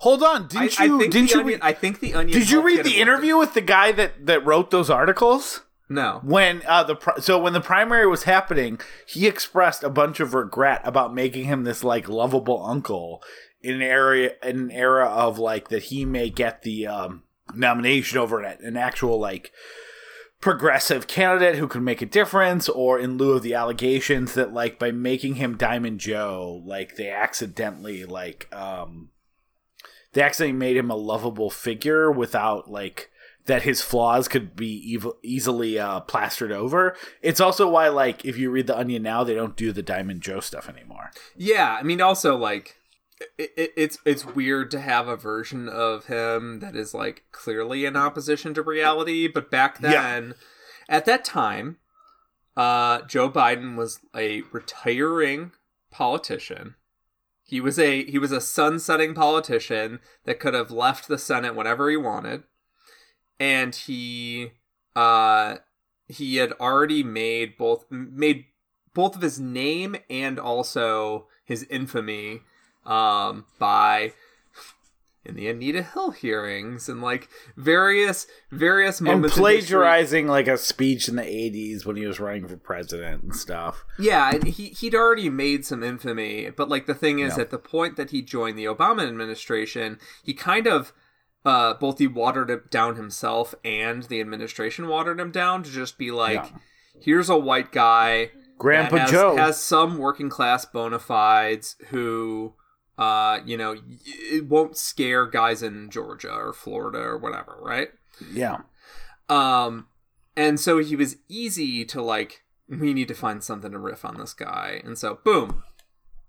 Hold 0.00 0.22
on, 0.22 0.46
didn't 0.46 0.80
I, 0.80 0.84
you? 0.84 0.96
I 0.96 0.98
think 0.98 1.12
didn't 1.12 1.30
you 1.30 1.40
Onion, 1.40 1.46
read? 1.46 1.60
I 1.62 1.72
think 1.72 2.00
the 2.00 2.14
Onion. 2.14 2.38
Did 2.38 2.50
you 2.50 2.62
read 2.62 2.84
the 2.84 3.00
interview 3.00 3.36
with 3.36 3.54
the 3.54 3.60
guy 3.60 3.92
that 3.92 4.26
that 4.26 4.46
wrote 4.46 4.70
those 4.70 4.88
articles? 4.88 5.62
No. 5.88 6.20
when 6.24 6.62
uh, 6.66 6.82
the 6.82 7.20
so 7.20 7.38
when 7.38 7.52
the 7.52 7.60
primary 7.60 8.06
was 8.06 8.24
happening, 8.24 8.80
he 9.06 9.26
expressed 9.26 9.84
a 9.84 9.90
bunch 9.90 10.18
of 10.18 10.34
regret 10.34 10.80
about 10.84 11.14
making 11.14 11.44
him 11.44 11.62
this 11.62 11.84
like 11.84 12.08
lovable 12.08 12.64
uncle 12.64 13.22
in 13.62 13.76
an 13.76 13.82
area 13.82 14.32
in 14.42 14.58
an 14.58 14.70
era 14.70 15.06
of 15.06 15.38
like 15.38 15.68
that 15.68 15.84
he 15.84 16.04
may 16.04 16.28
get 16.28 16.62
the 16.62 16.86
um, 16.86 17.22
nomination 17.54 18.18
over 18.18 18.40
an, 18.40 18.58
an 18.64 18.76
actual 18.76 19.18
like 19.18 19.52
progressive 20.40 21.06
candidate 21.06 21.56
who 21.56 21.66
can 21.66 21.82
make 21.82 22.02
a 22.02 22.06
difference 22.06 22.68
or 22.68 22.98
in 22.98 23.16
lieu 23.16 23.32
of 23.32 23.42
the 23.42 23.54
allegations 23.54 24.34
that 24.34 24.52
like 24.52 24.78
by 24.78 24.90
making 24.90 25.36
him 25.36 25.56
diamond 25.56 25.98
joe 25.98 26.62
like 26.66 26.96
they 26.96 27.08
accidentally 27.10 28.04
like 28.04 28.46
um 28.54 29.08
they 30.12 30.20
accidentally 30.20 30.56
made 30.56 30.76
him 30.76 30.90
a 30.90 30.94
lovable 30.94 31.50
figure 31.50 32.12
without 32.12 32.70
like 32.70 33.10
that 33.46 33.62
his 33.62 33.82
flaws 33.82 34.28
could 34.28 34.54
be 34.56 34.98
easily 35.22 35.78
uh, 35.78 36.00
plastered 36.00 36.52
over. 36.52 36.96
It's 37.22 37.40
also 37.40 37.68
why, 37.68 37.88
like, 37.88 38.24
if 38.24 38.36
you 38.38 38.50
read 38.50 38.66
the 38.66 38.76
Onion 38.78 39.02
now, 39.02 39.24
they 39.24 39.34
don't 39.34 39.56
do 39.56 39.72
the 39.72 39.82
Diamond 39.82 40.20
Joe 40.20 40.40
stuff 40.40 40.68
anymore. 40.68 41.10
Yeah, 41.36 41.76
I 41.78 41.82
mean, 41.82 42.00
also 42.00 42.36
like 42.36 42.76
it, 43.38 43.50
it, 43.56 43.72
it's 43.76 43.98
it's 44.04 44.26
weird 44.26 44.70
to 44.72 44.80
have 44.80 45.08
a 45.08 45.16
version 45.16 45.68
of 45.68 46.06
him 46.06 46.60
that 46.60 46.76
is 46.76 46.92
like 46.92 47.24
clearly 47.32 47.84
in 47.84 47.96
opposition 47.96 48.52
to 48.54 48.62
reality. 48.62 49.28
But 49.28 49.50
back 49.50 49.78
Yeah. 49.80 49.90
then, 50.02 50.34
at 50.88 51.04
that 51.06 51.24
time, 51.24 51.78
uh, 52.56 53.02
Joe 53.02 53.30
Biden 53.30 53.76
was 53.76 54.00
a 54.14 54.42
retiring 54.52 55.52
politician. 55.90 56.74
He 57.44 57.60
was 57.60 57.78
a 57.78 58.04
he 58.04 58.18
was 58.18 58.32
a 58.32 58.40
sunsetting 58.40 59.14
politician 59.14 60.00
that 60.24 60.40
could 60.40 60.54
have 60.54 60.70
left 60.70 61.06
the 61.06 61.16
Senate 61.18 61.54
whenever 61.54 61.88
he 61.88 61.96
wanted, 61.96 62.42
and 63.40 63.74
he 63.74 64.52
uh 64.94 65.56
he 66.08 66.36
had 66.36 66.52
already 66.60 67.02
made 67.02 67.56
both 67.58 67.84
made 67.90 68.44
both 68.94 69.14
of 69.16 69.22
his 69.22 69.38
name 69.40 69.96
and 70.08 70.38
also 70.38 71.26
his 71.44 71.64
infamy 71.64 72.40
um 72.84 73.44
by 73.58 74.12
in 75.24 75.34
the 75.34 75.48
Anita 75.48 75.82
Hill 75.82 76.12
hearings 76.12 76.88
and 76.88 77.02
like 77.02 77.28
various 77.56 78.28
various 78.52 79.00
moments 79.00 79.34
history. 79.34 79.40
plagiarizing 79.42 80.28
like 80.28 80.46
a 80.46 80.56
speech 80.56 81.08
in 81.08 81.16
the 81.16 81.22
'80s 81.22 81.84
when 81.84 81.96
he 81.96 82.06
was 82.06 82.20
running 82.20 82.46
for 82.46 82.56
president 82.56 83.24
and 83.24 83.34
stuff. 83.34 83.84
Yeah, 83.98 84.30
and 84.32 84.44
he 84.44 84.66
he'd 84.68 84.94
already 84.94 85.28
made 85.28 85.64
some 85.66 85.82
infamy, 85.82 86.50
but 86.50 86.68
like 86.68 86.86
the 86.86 86.94
thing 86.94 87.18
is, 87.18 87.36
Yeah. 87.36 87.42
at 87.42 87.50
the 87.50 87.58
point 87.58 87.96
that 87.96 88.10
he 88.12 88.22
joined 88.22 88.56
the 88.56 88.66
Obama 88.66 89.04
administration, 89.04 89.98
he 90.22 90.32
kind 90.32 90.68
of 90.68 90.92
uh, 91.44 91.74
both 91.74 91.98
he 91.98 92.06
watered 92.06 92.50
it 92.50 92.70
down 92.70 92.96
himself 92.96 93.54
and 93.64 94.04
the 94.04 94.20
administration 94.20 94.88
watered 94.88 95.20
him 95.20 95.30
down 95.30 95.62
to 95.62 95.70
just 95.70 95.96
be 95.98 96.10
like, 96.10 96.34
Yeah. 96.52 96.58
here's 97.00 97.28
a 97.28 97.36
white 97.38 97.70
guy 97.72 98.30
Grandpa 98.58 98.96
has, 98.98 99.10
Joe. 99.10 99.36
has 99.36 99.62
some 99.62 99.98
working 99.98 100.28
class 100.30 100.64
bona 100.64 100.98
fides 100.98 101.76
who. 101.88 102.54
Uh, 102.98 103.40
you 103.44 103.58
know, 103.58 103.76
it 104.06 104.46
won't 104.48 104.74
scare 104.74 105.26
guys 105.26 105.62
in 105.62 105.90
Georgia 105.90 106.32
or 106.32 106.54
Florida 106.54 106.98
or 107.00 107.18
whatever, 107.18 107.58
right? 107.60 107.88
yeah, 108.32 108.60
Um, 109.28 109.88
and 110.34 110.58
so 110.58 110.78
he 110.78 110.96
was 110.96 111.16
easy 111.28 111.84
to 111.84 112.00
like. 112.00 112.42
We 112.70 112.94
need 112.94 113.08
to 113.08 113.14
find 113.14 113.44
something 113.44 113.70
to 113.72 113.78
riff 113.78 114.02
on 114.06 114.16
this 114.16 114.32
guy, 114.32 114.80
and 114.82 114.96
so 114.96 115.18
boom, 115.24 115.62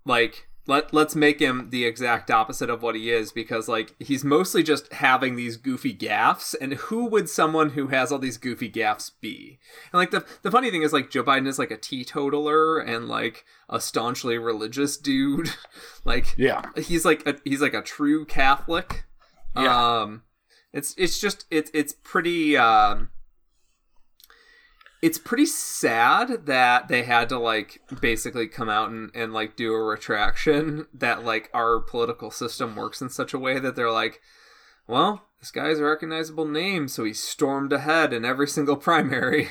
like 0.04 0.48
let 0.68 0.92
let's 0.92 1.16
make 1.16 1.40
him 1.40 1.70
the 1.70 1.86
exact 1.86 2.30
opposite 2.30 2.68
of 2.68 2.82
what 2.82 2.94
he 2.94 3.10
is 3.10 3.32
because 3.32 3.68
like 3.68 3.96
he's 3.98 4.22
mostly 4.22 4.62
just 4.62 4.92
having 4.92 5.34
these 5.34 5.56
goofy 5.56 5.94
gaffes, 5.94 6.54
and 6.60 6.74
who 6.74 7.06
would 7.06 7.28
someone 7.28 7.70
who 7.70 7.88
has 7.88 8.12
all 8.12 8.18
these 8.18 8.36
goofy 8.36 8.70
gaffes 8.70 9.10
be? 9.20 9.58
And 9.92 9.98
like 9.98 10.10
the 10.10 10.24
the 10.42 10.50
funny 10.50 10.70
thing 10.70 10.82
is 10.82 10.92
like 10.92 11.10
Joe 11.10 11.24
Biden 11.24 11.48
is 11.48 11.58
like 11.58 11.70
a 11.70 11.78
teetotaler 11.78 12.78
and 12.78 13.08
like 13.08 13.46
a 13.68 13.80
staunchly 13.80 14.36
religious 14.36 14.98
dude, 14.98 15.48
like 16.04 16.36
yeah. 16.36 16.62
he's 16.76 17.04
like 17.04 17.26
a, 17.26 17.36
he's 17.44 17.62
like 17.62 17.74
a 17.74 17.82
true 17.82 18.26
Catholic. 18.26 19.06
Yeah. 19.56 20.00
Um, 20.00 20.22
it's 20.74 20.94
it's 20.98 21.18
just 21.18 21.46
it's 21.50 21.70
it's 21.72 21.94
pretty 21.94 22.58
um, 22.58 23.08
it's 25.00 25.18
pretty 25.18 25.46
sad 25.46 26.46
that 26.46 26.88
they 26.88 27.04
had 27.04 27.28
to 27.28 27.38
like 27.38 27.80
basically 28.00 28.48
come 28.48 28.68
out 28.68 28.90
and, 28.90 29.10
and 29.14 29.32
like 29.32 29.56
do 29.56 29.72
a 29.72 29.82
retraction 29.82 30.86
that 30.92 31.24
like 31.24 31.50
our 31.54 31.78
political 31.80 32.30
system 32.30 32.74
works 32.74 33.00
in 33.00 33.08
such 33.08 33.32
a 33.32 33.38
way 33.38 33.58
that 33.58 33.76
they're 33.76 33.90
like, 33.92 34.20
well, 34.86 35.22
this 35.40 35.50
guy's 35.50 35.78
a 35.78 35.84
recognizable 35.84 36.46
name, 36.48 36.88
so 36.88 37.04
he 37.04 37.12
stormed 37.12 37.72
ahead 37.72 38.12
in 38.12 38.24
every 38.24 38.48
single 38.48 38.76
primary. 38.88 39.50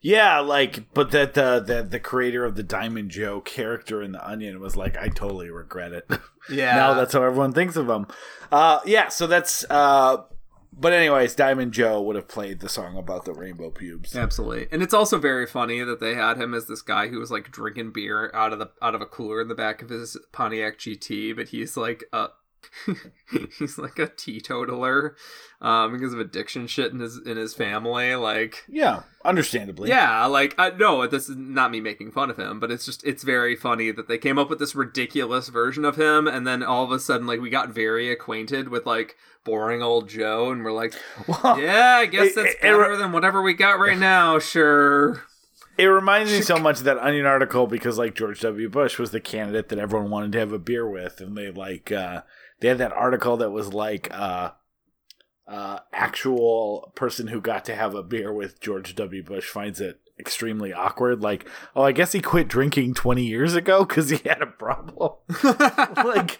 Yeah, 0.00 0.38
like, 0.38 0.94
but 0.94 1.10
that 1.10 1.34
the, 1.34 1.58
the 1.58 1.82
the 1.82 1.98
creator 1.98 2.44
of 2.44 2.54
the 2.54 2.62
Diamond 2.62 3.10
Joe 3.10 3.40
character 3.40 4.00
in 4.00 4.12
the 4.12 4.24
Onion 4.24 4.60
was 4.60 4.76
like, 4.76 4.96
I 4.96 5.08
totally 5.08 5.50
regret 5.50 5.92
it. 5.92 6.08
Yeah. 6.50 6.76
now 6.76 6.94
that's 6.94 7.12
how 7.12 7.22
everyone 7.22 7.52
thinks 7.52 7.76
of 7.76 7.90
him. 7.90 8.06
Uh, 8.50 8.80
yeah, 8.86 9.08
so 9.08 9.26
that's. 9.26 9.66
Uh, 9.68 10.22
but 10.78 10.92
anyways, 10.92 11.34
Diamond 11.34 11.72
Joe 11.72 12.00
would 12.02 12.16
have 12.16 12.28
played 12.28 12.60
the 12.60 12.68
song 12.68 12.96
about 12.96 13.24
the 13.24 13.32
rainbow 13.32 13.70
pubes. 13.70 14.14
Absolutely, 14.14 14.68
and 14.70 14.82
it's 14.82 14.94
also 14.94 15.18
very 15.18 15.46
funny 15.46 15.82
that 15.82 16.00
they 16.00 16.14
had 16.14 16.40
him 16.40 16.54
as 16.54 16.66
this 16.66 16.82
guy 16.82 17.08
who 17.08 17.18
was 17.18 17.30
like 17.30 17.50
drinking 17.50 17.92
beer 17.92 18.30
out 18.34 18.52
of 18.52 18.58
the 18.58 18.70
out 18.80 18.94
of 18.94 19.00
a 19.00 19.06
cooler 19.06 19.40
in 19.40 19.48
the 19.48 19.54
back 19.54 19.82
of 19.82 19.88
his 19.88 20.16
Pontiac 20.32 20.78
GT, 20.78 21.34
but 21.34 21.48
he's 21.48 21.76
like 21.76 22.04
a 22.12 22.28
he's 23.58 23.78
like 23.78 23.98
a 23.98 24.06
teetotaler 24.08 25.16
um, 25.60 25.92
because 25.92 26.12
of 26.12 26.20
addiction 26.20 26.66
shit 26.66 26.92
in 26.92 27.00
his 27.00 27.18
in 27.24 27.36
his 27.36 27.54
family. 27.54 28.14
Like, 28.14 28.64
Yeah, 28.68 29.02
understandably. 29.24 29.88
yeah, 29.88 30.24
like 30.26 30.54
I 30.58 30.70
no, 30.70 31.06
this 31.06 31.28
is 31.28 31.36
not 31.36 31.70
me 31.70 31.80
making 31.80 32.12
fun 32.12 32.30
of 32.30 32.36
him, 32.38 32.60
but 32.60 32.70
it's 32.70 32.84
just 32.86 33.04
it's 33.04 33.22
very 33.22 33.56
funny 33.56 33.90
that 33.90 34.08
they 34.08 34.18
came 34.18 34.38
up 34.38 34.48
with 34.50 34.58
this 34.58 34.74
ridiculous 34.74 35.48
version 35.48 35.84
of 35.84 35.96
him, 35.96 36.26
and 36.26 36.46
then 36.46 36.62
all 36.62 36.84
of 36.84 36.90
a 36.90 37.00
sudden, 37.00 37.26
like 37.26 37.40
we 37.40 37.50
got 37.50 37.70
very 37.70 38.10
acquainted 38.10 38.68
with 38.68 38.86
like 38.86 39.16
boring 39.44 39.82
old 39.82 40.08
Joe, 40.08 40.50
and 40.50 40.64
we're 40.64 40.72
like, 40.72 40.94
Well, 41.28 41.58
yeah, 41.60 41.96
I 41.98 42.06
guess 42.06 42.28
it- 42.28 42.34
that's 42.36 42.48
it- 42.50 42.56
it 42.56 42.62
better 42.62 42.90
re- 42.90 42.96
than 42.96 43.12
whatever 43.12 43.42
we 43.42 43.54
got 43.54 43.78
right 43.78 43.98
now. 43.98 44.38
Sure. 44.38 45.22
It 45.76 45.84
reminds 45.86 46.32
me 46.32 46.42
so 46.42 46.56
much 46.58 46.78
of 46.78 46.84
that 46.86 46.98
Onion 46.98 47.24
article 47.24 47.68
because 47.68 47.98
like 47.98 48.16
George 48.16 48.40
W. 48.40 48.68
Bush 48.68 48.98
was 48.98 49.12
the 49.12 49.20
candidate 49.20 49.68
that 49.68 49.78
everyone 49.78 50.10
wanted 50.10 50.32
to 50.32 50.38
have 50.40 50.52
a 50.52 50.58
beer 50.58 50.88
with, 50.88 51.20
and 51.20 51.36
they 51.38 51.52
like 51.52 51.92
uh, 51.92 52.22
they 52.60 52.68
had 52.68 52.78
that 52.78 52.92
article 52.92 53.36
that 53.38 53.50
was 53.50 53.72
like 53.72 54.08
uh, 54.12 54.50
uh, 55.46 55.78
actual 55.92 56.92
person 56.94 57.28
who 57.28 57.40
got 57.40 57.64
to 57.66 57.74
have 57.74 57.94
a 57.94 58.02
beer 58.02 58.32
with 58.32 58.60
George 58.60 58.94
W. 58.94 59.22
Bush 59.22 59.48
finds 59.48 59.80
it 59.80 60.00
extremely 60.18 60.72
awkward. 60.72 61.22
Like, 61.22 61.48
oh, 61.76 61.82
I 61.82 61.92
guess 61.92 62.12
he 62.12 62.20
quit 62.20 62.48
drinking 62.48 62.94
twenty 62.94 63.24
years 63.24 63.54
ago 63.54 63.84
because 63.84 64.10
he 64.10 64.18
had 64.28 64.42
a 64.42 64.46
problem. 64.46 65.12
like, 65.96 66.38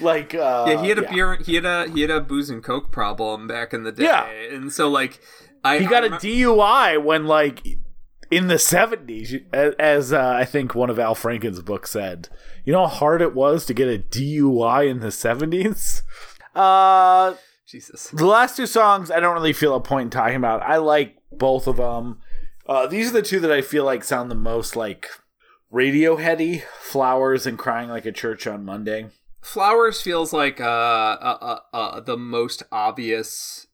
like 0.00 0.34
uh, 0.34 0.66
yeah, 0.68 0.82
he 0.82 0.88
had 0.88 0.98
a 0.98 1.10
beer. 1.10 1.36
He 1.36 1.56
had 1.56 1.64
a 1.64 1.88
he 1.90 2.00
had 2.02 2.10
a 2.10 2.20
booze 2.20 2.50
and 2.50 2.62
coke 2.62 2.90
problem 2.92 3.46
back 3.48 3.72
in 3.74 3.82
the 3.82 3.92
day, 3.92 4.04
Yeah. 4.04 4.26
and 4.26 4.72
so 4.72 4.88
like 4.88 5.20
I 5.64 5.78
He 5.78 5.86
got 5.86 6.04
I 6.04 6.08
a 6.08 6.10
DUI 6.10 7.02
when 7.02 7.26
like 7.26 7.66
in 8.30 8.46
the 8.48 8.54
70s 8.54 9.44
as, 9.52 9.74
as 9.78 10.12
uh, 10.12 10.20
I 10.38 10.44
think 10.44 10.74
one 10.74 10.90
of 10.90 10.98
Al 10.98 11.14
Franken's 11.14 11.60
books 11.60 11.90
said. 11.90 12.28
You 12.64 12.72
know 12.72 12.86
how 12.86 12.94
hard 12.94 13.22
it 13.22 13.34
was 13.34 13.66
to 13.66 13.74
get 13.74 13.88
a 13.88 13.98
DUI 13.98 14.88
in 14.88 15.00
the 15.00 15.08
70s? 15.08 16.02
Uh 16.54 17.34
Jesus. 17.66 18.08
the 18.08 18.26
last 18.26 18.56
two 18.56 18.66
songs 18.66 19.10
I 19.10 19.18
don't 19.18 19.34
really 19.34 19.52
feel 19.52 19.74
a 19.74 19.80
point 19.80 20.04
in 20.04 20.10
talking 20.10 20.36
about. 20.36 20.62
I 20.62 20.76
like 20.76 21.16
both 21.32 21.66
of 21.66 21.76
them. 21.76 22.20
Uh 22.66 22.86
these 22.86 23.10
are 23.10 23.14
the 23.14 23.22
two 23.22 23.40
that 23.40 23.50
I 23.50 23.60
feel 23.60 23.84
like 23.84 24.04
sound 24.04 24.30
the 24.30 24.36
most 24.36 24.76
like 24.76 25.08
Radioheady, 25.72 26.62
Flowers 26.80 27.46
and 27.46 27.58
Crying 27.58 27.88
Like 27.88 28.06
a 28.06 28.12
Church 28.12 28.46
on 28.46 28.64
Monday. 28.64 29.08
Flowers 29.42 30.00
feels 30.00 30.32
like 30.32 30.60
uh, 30.60 30.64
uh, 30.64 31.58
uh, 31.72 31.76
uh 31.76 32.00
the 32.00 32.16
most 32.16 32.62
obvious 32.70 33.66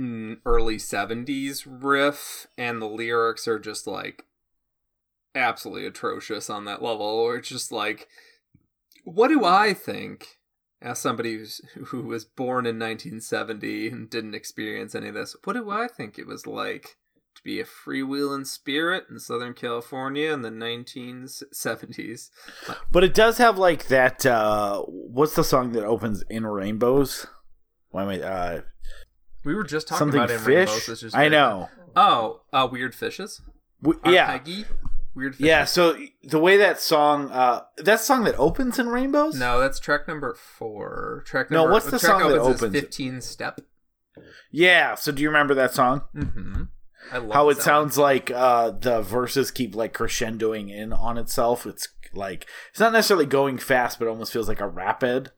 mm, 0.00 0.38
early 0.46 0.76
'70s 0.76 1.66
riff, 1.66 2.46
and 2.56 2.80
the 2.80 2.86
lyrics 2.86 3.48
are 3.48 3.58
just 3.58 3.88
like 3.88 4.24
absolutely 5.34 5.86
atrocious 5.86 6.50
on 6.50 6.64
that 6.64 6.82
level. 6.82 7.06
Or 7.06 7.36
it's 7.36 7.48
just 7.48 7.72
like, 7.72 8.08
what 9.04 9.28
do 9.28 9.44
I 9.44 9.74
think? 9.74 10.38
As 10.80 10.98
somebody 10.98 11.34
who's, 11.34 11.60
who 11.86 12.02
was 12.02 12.24
born 12.24 12.66
in 12.66 12.76
1970 12.76 13.88
and 13.88 14.10
didn't 14.10 14.34
experience 14.34 14.96
any 14.96 15.08
of 15.08 15.14
this, 15.14 15.36
what 15.44 15.52
do 15.52 15.70
I 15.70 15.86
think 15.86 16.18
it 16.18 16.26
was 16.26 16.44
like 16.44 16.96
to 17.36 17.42
be 17.44 17.60
a 17.60 17.64
freewheeling 17.64 18.44
spirit 18.46 19.04
in 19.08 19.20
Southern 19.20 19.54
California 19.54 20.32
in 20.32 20.42
the 20.42 20.50
1970s? 20.50 22.30
But 22.90 23.04
it 23.04 23.14
does 23.14 23.38
have 23.38 23.58
like 23.58 23.86
that 23.88 24.26
uh 24.26 24.82
what's 24.88 25.36
the 25.36 25.44
song 25.44 25.70
that 25.72 25.84
opens 25.84 26.24
in 26.28 26.46
rainbows? 26.46 27.26
Why 27.90 28.02
am 28.02 28.08
I 28.08 28.20
uh 28.20 28.60
We 29.44 29.54
were 29.54 29.62
just 29.64 29.86
talking 29.88 29.98
something 29.98 30.18
about 30.18 30.30
it 30.30 30.34
in 30.34 30.40
fish? 30.40 30.68
Rainbows, 30.68 30.88
it's 30.88 31.00
just 31.00 31.16
I 31.16 31.28
know. 31.28 31.68
Oh, 31.94 32.40
uh, 32.52 32.66
weird 32.70 32.94
fishes. 32.94 33.40
W- 33.82 34.00
Our 34.04 34.12
yeah. 34.12 34.26
Peggy. 34.26 34.64
Weird 35.14 35.34
fishes. 35.34 35.46
Yeah, 35.46 35.64
so 35.64 35.96
the 36.22 36.38
way 36.38 36.56
that 36.56 36.80
song 36.80 37.30
uh 37.30 37.62
that 37.78 38.00
song 38.00 38.24
that 38.24 38.34
opens 38.38 38.78
in 38.78 38.88
rainbows? 38.88 39.38
No, 39.38 39.60
that's 39.60 39.78
track 39.78 40.08
number 40.08 40.34
four. 40.34 41.22
Track 41.26 41.50
number, 41.50 41.68
No, 41.68 41.72
what's 41.72 41.86
the 41.86 41.98
track 41.98 42.00
song 42.00 42.30
that 42.30 42.38
opens 42.38 42.56
is 42.56 42.62
opens 42.62 42.76
it? 42.76 42.80
Fifteen 42.80 43.20
step. 43.20 43.60
Yeah, 44.50 44.94
so 44.94 45.12
do 45.12 45.22
you 45.22 45.28
remember 45.28 45.54
that 45.54 45.74
song? 45.74 46.02
Mm-hmm. 46.14 46.62
I 47.12 47.18
love 47.18 47.32
How 47.32 47.48
it 47.50 47.54
that 47.56 47.62
sounds 47.62 47.98
like 47.98 48.30
uh 48.30 48.70
the 48.70 49.02
verses 49.02 49.50
keep 49.50 49.74
like 49.74 49.92
crescendoing 49.92 50.70
in 50.70 50.92
on 50.92 51.18
itself. 51.18 51.66
It's 51.66 51.88
like 52.14 52.46
it's 52.70 52.80
not 52.80 52.92
necessarily 52.92 53.26
going 53.26 53.58
fast, 53.58 53.98
but 53.98 54.06
it 54.06 54.10
almost 54.10 54.32
feels 54.32 54.48
like 54.48 54.60
a 54.60 54.68
rapid. 54.68 55.30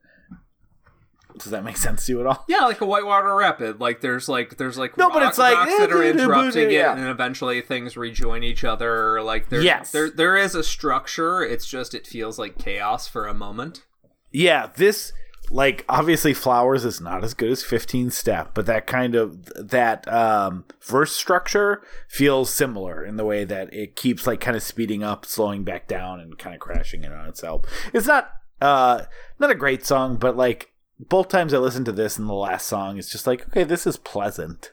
Does 1.39 1.51
that 1.51 1.65
make 1.65 1.77
sense 1.77 2.07
to 2.07 2.13
you 2.13 2.21
at 2.21 2.27
all? 2.27 2.45
Yeah, 2.49 2.61
like 2.61 2.81
a 2.81 2.87
whitewater 2.87 3.35
rapid. 3.35 3.81
Like 3.81 4.01
there's 4.01 4.29
like 4.29 4.57
there's 4.57 4.79
like 4.79 4.97
No, 4.97 5.11
but 5.11 5.23
it's 5.25 5.39
like- 5.39 5.57
rocks 5.57 5.77
that 5.79 5.91
are 5.93 6.03
interrupting 6.11 6.71
it, 6.71 6.81
and 6.85 7.01
then 7.01 7.09
eventually 7.09 7.61
things 7.61 7.97
rejoin 7.97 8.43
each 8.45 8.63
other. 8.65 9.21
Like 9.23 9.49
there's 9.49 9.65
Yes. 9.65 9.91
there 9.91 10.11
there 10.11 10.37
is 10.37 10.55
a 10.55 10.63
structure. 10.63 11.43
It's 11.43 11.67
just 11.67 11.95
it 11.95 12.07
feels 12.07 12.39
like 12.39 12.57
chaos 12.59 13.09
for 13.09 13.27
a 13.27 13.35
moment. 13.35 13.85
Yeah, 14.31 14.71
this 14.77 15.13
like 15.51 15.85
obviously 15.91 16.33
flowers 16.33 16.85
is 16.87 17.01
not 17.03 17.23
as 17.23 17.35
good 17.35 17.51
as 17.51 17.63
15 17.63 18.11
step, 18.11 18.53
but 18.55 18.65
that 18.67 18.87
kind 18.87 19.15
of 19.15 19.45
that 19.57 20.07
um 20.11 20.65
verse 20.83 21.13
structure 21.13 21.83
feels 22.09 22.49
similar 22.49 23.05
in 23.05 23.17
the 23.17 23.25
way 23.25 23.45
that 23.45 23.73
it 23.75 23.97
keeps 23.97 24.27
like 24.27 24.41
kind 24.41 24.57
of 24.57 24.63
speeding 24.63 25.03
up, 25.03 25.27
slowing 25.27 25.65
back 25.65 25.87
down 25.89 26.21
and 26.21 26.39
kind 26.39 26.55
of 26.55 26.61
crashing 26.61 27.05
in 27.05 27.13
on 27.13 27.29
itself. 27.29 27.67
It's 27.93 28.07
not 28.07 28.31
uh 28.63 29.03
not 29.39 29.51
a 29.51 29.55
great 29.55 29.85
song, 29.85 30.17
but 30.17 30.37
like 30.37 30.71
both 30.99 31.29
times 31.29 31.53
I 31.53 31.59
listened 31.59 31.87
to 31.87 31.93
this 31.93 32.19
and 32.19 32.29
the 32.29 32.35
last 32.35 32.67
song, 32.67 32.99
it's 32.99 33.11
just 33.11 33.27
like, 33.27 33.49
okay, 33.49 33.65
this 33.65 33.87
is 33.87 33.97
pleasant. 33.97 34.73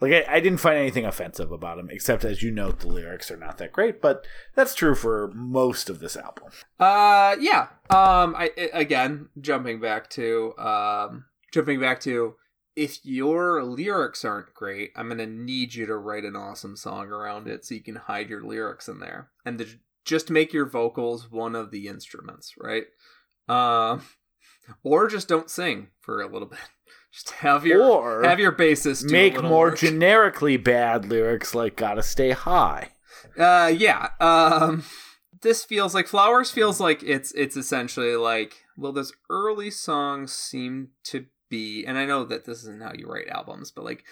Like 0.00 0.12
I, 0.12 0.36
I 0.36 0.40
didn't 0.40 0.58
find 0.58 0.76
anything 0.76 1.06
offensive 1.06 1.52
about 1.52 1.78
him, 1.78 1.88
except 1.90 2.24
as 2.24 2.42
you 2.42 2.50
note, 2.50 2.80
the 2.80 2.88
lyrics 2.88 3.30
are 3.30 3.36
not 3.36 3.58
that 3.58 3.72
great. 3.72 4.02
But 4.02 4.26
that's 4.56 4.74
true 4.74 4.96
for 4.96 5.30
most 5.32 5.88
of 5.88 6.00
this 6.00 6.16
album. 6.16 6.48
Uh, 6.80 7.36
yeah. 7.38 7.68
Um, 7.88 8.34
I 8.36 8.50
I- 8.58 8.70
again 8.74 9.28
jumping 9.40 9.80
back 9.80 10.10
to 10.10 10.58
um 10.58 11.26
jumping 11.52 11.80
back 11.80 12.00
to 12.00 12.34
if 12.74 12.98
your 13.04 13.62
lyrics 13.62 14.24
aren't 14.24 14.54
great, 14.54 14.90
I'm 14.96 15.08
gonna 15.08 15.26
need 15.26 15.74
you 15.74 15.86
to 15.86 15.96
write 15.96 16.24
an 16.24 16.34
awesome 16.34 16.74
song 16.76 17.08
around 17.08 17.46
it 17.46 17.64
so 17.64 17.74
you 17.76 17.82
can 17.82 17.96
hide 17.96 18.28
your 18.28 18.42
lyrics 18.42 18.88
in 18.88 18.98
there 18.98 19.28
and 19.44 19.58
to 19.58 19.66
just 20.04 20.30
make 20.30 20.52
your 20.52 20.66
vocals 20.66 21.30
one 21.30 21.54
of 21.54 21.70
the 21.70 21.86
instruments, 21.86 22.54
right? 22.58 22.86
Um, 23.48 24.02
or 24.82 25.08
just 25.08 25.28
don't 25.28 25.50
sing 25.50 25.88
for 26.00 26.20
a 26.20 26.26
little 26.28 26.48
bit. 26.54 26.58
Just 27.12 27.30
have 27.30 27.66
your 27.66 27.82
Or 27.82 28.22
have 28.24 28.40
your 28.40 28.52
bassist 28.52 29.10
make 29.10 29.40
more 29.42 29.66
work. 29.68 29.78
generically 29.78 30.56
bad 30.56 31.04
lyrics 31.06 31.54
like 31.54 31.76
gotta 31.76 32.02
stay 32.02 32.30
high 32.30 32.92
Uh, 33.38 33.70
yeah. 33.76 34.08
Um, 34.20 34.84
this 35.42 35.64
feels 35.64 35.94
like 35.94 36.06
Flowers 36.08 36.50
feels 36.50 36.80
like 36.80 37.02
it's 37.02 37.32
it's 37.32 37.56
essentially 37.56 38.16
like 38.16 38.54
well, 38.78 38.92
those 38.92 39.12
early 39.28 39.70
songs 39.70 40.32
seem 40.32 40.88
to 41.04 41.26
be, 41.50 41.84
and 41.84 41.98
I 41.98 42.06
know 42.06 42.24
that 42.24 42.46
this 42.46 42.60
isn't 42.60 42.82
how 42.82 42.92
you 42.96 43.06
write 43.06 43.28
albums, 43.28 43.70
but 43.70 43.84
like 43.84 44.04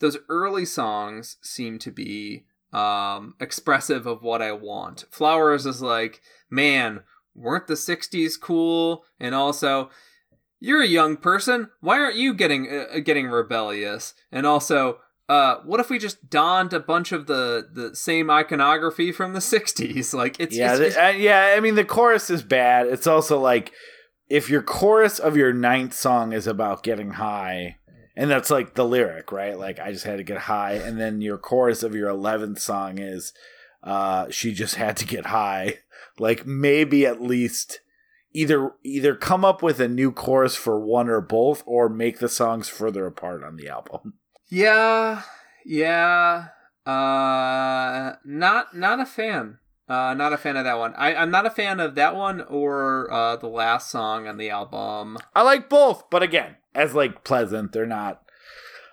those 0.00 0.18
early 0.28 0.66
songs 0.66 1.38
seem 1.42 1.78
to 1.78 1.90
be 1.90 2.44
um 2.74 3.34
expressive 3.40 4.06
of 4.06 4.22
what 4.22 4.42
I 4.42 4.52
want. 4.52 5.06
Flowers 5.10 5.64
is 5.64 5.80
like, 5.80 6.20
man, 6.50 7.00
weren't 7.34 7.66
the 7.66 7.74
'60s 7.74 8.40
cool? 8.40 9.04
And 9.20 9.34
also, 9.34 9.90
you're 10.60 10.82
a 10.82 10.86
young 10.86 11.16
person. 11.16 11.70
Why 11.80 11.98
aren't 11.98 12.16
you 12.16 12.34
getting 12.34 12.68
uh, 12.70 12.98
getting 13.00 13.28
rebellious? 13.28 14.14
And 14.30 14.46
also, 14.46 14.98
uh, 15.28 15.56
what 15.64 15.80
if 15.80 15.88
we 15.90 15.98
just 15.98 16.28
donned 16.28 16.72
a 16.72 16.80
bunch 16.80 17.12
of 17.12 17.26
the 17.26 17.66
the 17.72 17.94
same 17.96 18.30
iconography 18.30 19.12
from 19.12 19.32
the 19.32 19.40
'60s? 19.40 20.12
Like 20.22 20.38
it's 20.40 20.56
yeah 20.56 20.70
it's, 20.72 20.78
the- 20.78 20.86
it's- 20.86 21.14
uh, 21.14 21.18
yeah 21.18 21.54
i 21.56 21.60
mean 21.60 21.74
the 21.74 21.84
chorus 21.84 22.28
is 22.30 22.42
bad 22.42 22.86
it's 22.86 23.06
also 23.06 23.38
like 23.40 23.72
if 24.28 24.48
your 24.48 24.62
chorus 24.62 25.18
of 25.18 25.36
your 25.36 25.52
ninth 25.52 25.94
song 25.94 26.32
is 26.32 26.46
about 26.46 26.82
getting 26.82 27.12
high 27.12 27.76
and 28.16 28.30
that's 28.30 28.50
like 28.50 28.74
the 28.74 28.84
lyric 28.84 29.32
right 29.32 29.58
like 29.58 29.78
i 29.80 29.90
just 29.92 30.04
had 30.04 30.18
to 30.18 30.22
get 30.24 30.38
high 30.38 30.72
and 30.74 31.00
then 31.00 31.20
your 31.22 31.38
chorus 31.38 31.82
of 31.82 31.94
your 31.94 32.08
11th 32.10 32.58
song 32.60 32.98
is 32.98 33.32
uh 33.82 34.30
she 34.30 34.52
just 34.52 34.76
had 34.76 34.96
to 34.96 35.06
get 35.06 35.26
high 35.26 35.78
like 36.18 36.46
maybe 36.46 37.06
at 37.06 37.22
least 37.22 37.80
either 38.32 38.72
either 38.82 39.14
come 39.14 39.44
up 39.44 39.62
with 39.62 39.80
a 39.80 39.88
new 39.88 40.10
chorus 40.12 40.56
for 40.56 40.80
one 40.80 41.08
or 41.08 41.20
both 41.20 41.62
or 41.66 41.88
make 41.88 42.18
the 42.18 42.28
songs 42.28 42.68
further 42.68 43.06
apart 43.06 43.42
on 43.42 43.56
the 43.56 43.68
album 43.68 44.14
yeah, 44.52 45.22
yeah. 45.64 46.48
Uh, 46.84 48.16
not 48.22 48.76
not 48.76 49.00
a 49.00 49.06
fan. 49.06 49.58
Uh, 49.88 50.12
not 50.12 50.34
a 50.34 50.36
fan 50.36 50.58
of 50.58 50.64
that 50.64 50.78
one. 50.78 50.92
I, 50.94 51.14
I'm 51.14 51.30
not 51.30 51.46
a 51.46 51.50
fan 51.50 51.80
of 51.80 51.94
that 51.94 52.14
one 52.14 52.42
or 52.42 53.10
uh, 53.10 53.36
the 53.36 53.48
last 53.48 53.90
song 53.90 54.28
on 54.28 54.36
the 54.36 54.50
album. 54.50 55.16
I 55.34 55.40
like 55.40 55.70
both, 55.70 56.10
but 56.10 56.22
again, 56.22 56.56
as 56.74 56.94
like 56.94 57.24
pleasant, 57.24 57.72
they're 57.72 57.86
not. 57.86 58.22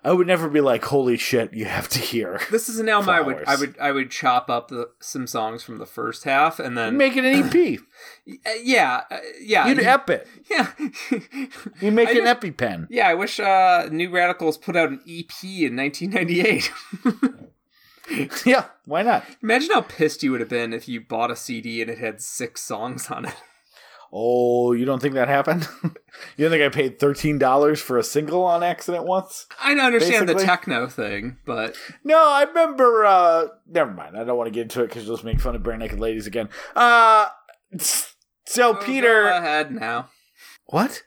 I 0.03 0.13
would 0.13 0.27
never 0.27 0.47
be 0.49 0.61
like, 0.61 0.85
"Holy 0.85 1.17
shit, 1.17 1.53
you 1.53 1.65
have 1.65 1.89
to 1.89 1.99
hear." 1.99 2.39
This 2.51 2.69
is 2.69 2.79
an 2.79 2.87
album 2.89 3.09
I 3.09 3.21
would 3.21 3.43
I 3.47 3.55
would 3.55 3.75
I 3.79 3.91
would 3.91 4.09
chop 4.11 4.49
up 4.49 4.69
the, 4.69 4.89
some 4.99 5.27
songs 5.27 5.61
from 5.63 5.77
the 5.77 5.85
first 5.85 6.23
half 6.23 6.59
and 6.59 6.77
then 6.77 6.95
Make 6.97 7.17
it 7.17 7.25
an 7.25 7.43
EP. 7.53 7.79
Yeah 8.63 9.01
uh, 9.11 9.17
yeah 9.41 9.67
You'd 9.67 9.79
ep 9.79 10.09
it. 10.09 10.27
yeah 10.49 10.71
You 11.81 11.91
make 11.91 12.09
I 12.09 12.11
an 12.11 12.17
just- 12.25 12.41
EpiPen. 12.41 12.87
yeah 12.89 13.07
I 13.07 13.13
wish 13.15 13.39
uh, 13.39 13.87
New 13.91 14.09
Radicals 14.09 14.57
put 14.57 14.75
out 14.75 14.89
an 14.89 15.01
EP 15.07 15.43
in 15.43 15.75
1998. 15.75 16.71
Yeah, 18.43 18.65
why 18.85 19.03
not? 19.03 19.23
Imagine 19.43 19.69
how 19.71 19.81
pissed 19.81 20.23
you 20.23 20.31
would 20.31 20.39
have 20.39 20.49
been 20.49 20.73
if 20.73 20.87
you 20.87 20.99
bought 20.99 21.29
a 21.29 21.35
CD 21.35 21.79
and 21.79 21.91
it 21.91 21.99
had 21.99 22.21
six 22.21 22.59
songs 22.63 23.11
on 23.11 23.25
it. 23.25 23.35
Oh, 24.11 24.71
you 24.73 24.85
don't 24.85 24.99
think 25.01 25.13
that 25.13 25.27
happened? 25.27 25.67
you 25.83 25.91
don't 26.45 26.51
think 26.51 26.63
I 26.63 26.69
paid 26.69 26.99
thirteen 26.99 27.37
dollars 27.37 27.79
for 27.81 27.97
a 27.97 28.03
single 28.03 28.43
on 28.43 28.63
accident 28.63 29.05
once? 29.05 29.45
I 29.61 29.75
don't 29.75 29.85
understand 29.85 30.27
the 30.27 30.33
techno 30.33 30.87
thing, 30.87 31.37
but 31.45 31.75
No, 32.03 32.17
I 32.17 32.43
remember. 32.43 33.05
uh 33.05 33.47
Never 33.67 33.91
mind. 33.91 34.17
I 34.17 34.23
don't 34.23 34.37
want 34.37 34.47
to 34.47 34.51
get 34.51 34.63
into 34.63 34.81
it 34.83 34.87
because 34.87 35.05
you'll 35.05 35.15
just 35.15 35.23
make 35.25 35.39
fun 35.39 35.55
of 35.55 35.61
barenaked 35.61 35.99
ladies 35.99 36.25
again. 36.27 36.49
Uh 36.75 37.27
So 37.77 38.69
Oh, 38.69 38.73
go 38.73 38.79
Peter, 38.81 39.23
ahead 39.27 39.71
now. 39.71 40.09
what? 40.65 41.03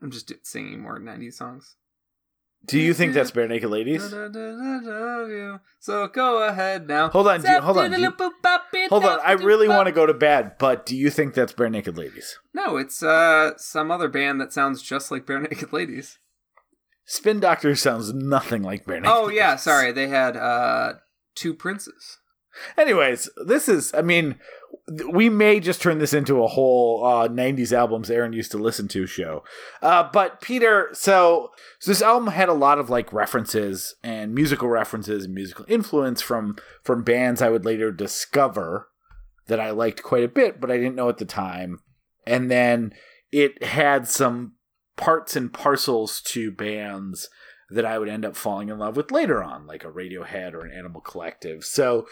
I'm 0.00 0.10
just 0.12 0.32
singing 0.42 0.80
more 0.80 1.00
'90s 1.00 1.34
songs. 1.34 1.74
Do 2.66 2.78
you 2.78 2.94
think 2.94 3.12
that's 3.12 3.30
Barenaked 3.30 3.68
Ladies? 3.68 4.02
So 5.80 6.08
go 6.08 6.42
ahead 6.48 6.88
now. 6.88 7.10
Hold 7.10 7.28
on, 7.28 7.42
do 7.42 7.50
you- 7.50 7.60
hold 7.60 7.78
on, 7.78 7.92
you- 8.00 8.12
Hold 8.88 9.04
on, 9.04 9.20
I 9.24 9.32
really 9.32 9.68
want 9.68 9.86
to 9.86 9.92
go 9.92 10.06
to 10.06 10.14
bed, 10.14 10.52
but 10.58 10.86
do 10.86 10.96
you 10.96 11.10
think 11.10 11.34
that's 11.34 11.52
Barenaked 11.52 11.96
Ladies? 11.96 12.38
No, 12.52 12.76
it's 12.76 13.02
uh 13.02 13.56
some 13.58 13.90
other 13.90 14.08
band 14.08 14.40
that 14.40 14.52
sounds 14.52 14.82
just 14.82 15.10
like 15.10 15.26
Bare 15.26 15.40
Naked 15.42 15.72
Ladies. 15.72 16.18
Spin 17.06 17.38
Doctor 17.40 17.74
sounds 17.74 18.14
nothing 18.14 18.62
like 18.62 18.86
Bare 18.86 19.00
Naked 19.00 19.14
Oh 19.14 19.28
yeah, 19.28 19.50
Ladies. 19.50 19.62
sorry. 19.62 19.92
They 19.92 20.08
had 20.08 20.36
uh 20.36 20.94
two 21.34 21.52
princes. 21.54 22.18
Anyways, 22.76 23.28
this 23.46 23.68
is, 23.68 23.92
I 23.94 24.02
mean, 24.02 24.36
we 25.10 25.28
may 25.28 25.60
just 25.60 25.80
turn 25.80 25.98
this 25.98 26.12
into 26.12 26.42
a 26.42 26.48
whole 26.48 27.04
uh, 27.04 27.28
90s 27.28 27.72
albums 27.72 28.10
Aaron 28.10 28.32
used 28.32 28.50
to 28.52 28.58
listen 28.58 28.88
to 28.88 29.06
show. 29.06 29.42
Uh, 29.80 30.08
but 30.12 30.40
Peter, 30.40 30.90
so, 30.92 31.50
so 31.78 31.90
this 31.90 32.02
album 32.02 32.28
had 32.28 32.48
a 32.48 32.54
lot 32.54 32.78
of 32.78 32.90
like 32.90 33.12
references 33.12 33.94
and 34.02 34.34
musical 34.34 34.68
references 34.68 35.24
and 35.24 35.34
musical 35.34 35.64
influence 35.68 36.20
from 36.20 36.56
from 36.82 37.02
bands 37.02 37.40
I 37.40 37.48
would 37.48 37.64
later 37.64 37.90
discover 37.90 38.88
that 39.46 39.60
I 39.60 39.70
liked 39.70 40.02
quite 40.02 40.24
a 40.24 40.28
bit, 40.28 40.60
but 40.60 40.70
I 40.70 40.76
didn't 40.76 40.96
know 40.96 41.08
at 41.08 41.18
the 41.18 41.24
time. 41.24 41.80
And 42.26 42.50
then 42.50 42.92
it 43.32 43.62
had 43.62 44.08
some 44.08 44.52
parts 44.96 45.36
and 45.36 45.52
parcels 45.52 46.20
to 46.22 46.50
bands 46.50 47.28
that 47.70 47.84
I 47.84 47.98
would 47.98 48.08
end 48.08 48.24
up 48.24 48.36
falling 48.36 48.68
in 48.68 48.78
love 48.78 48.96
with 48.96 49.10
later 49.10 49.42
on, 49.42 49.66
like 49.66 49.84
a 49.84 49.90
Radiohead 49.90 50.54
or 50.54 50.64
an 50.64 50.72
Animal 50.76 51.00
Collective. 51.00 51.64
So, 51.64 52.06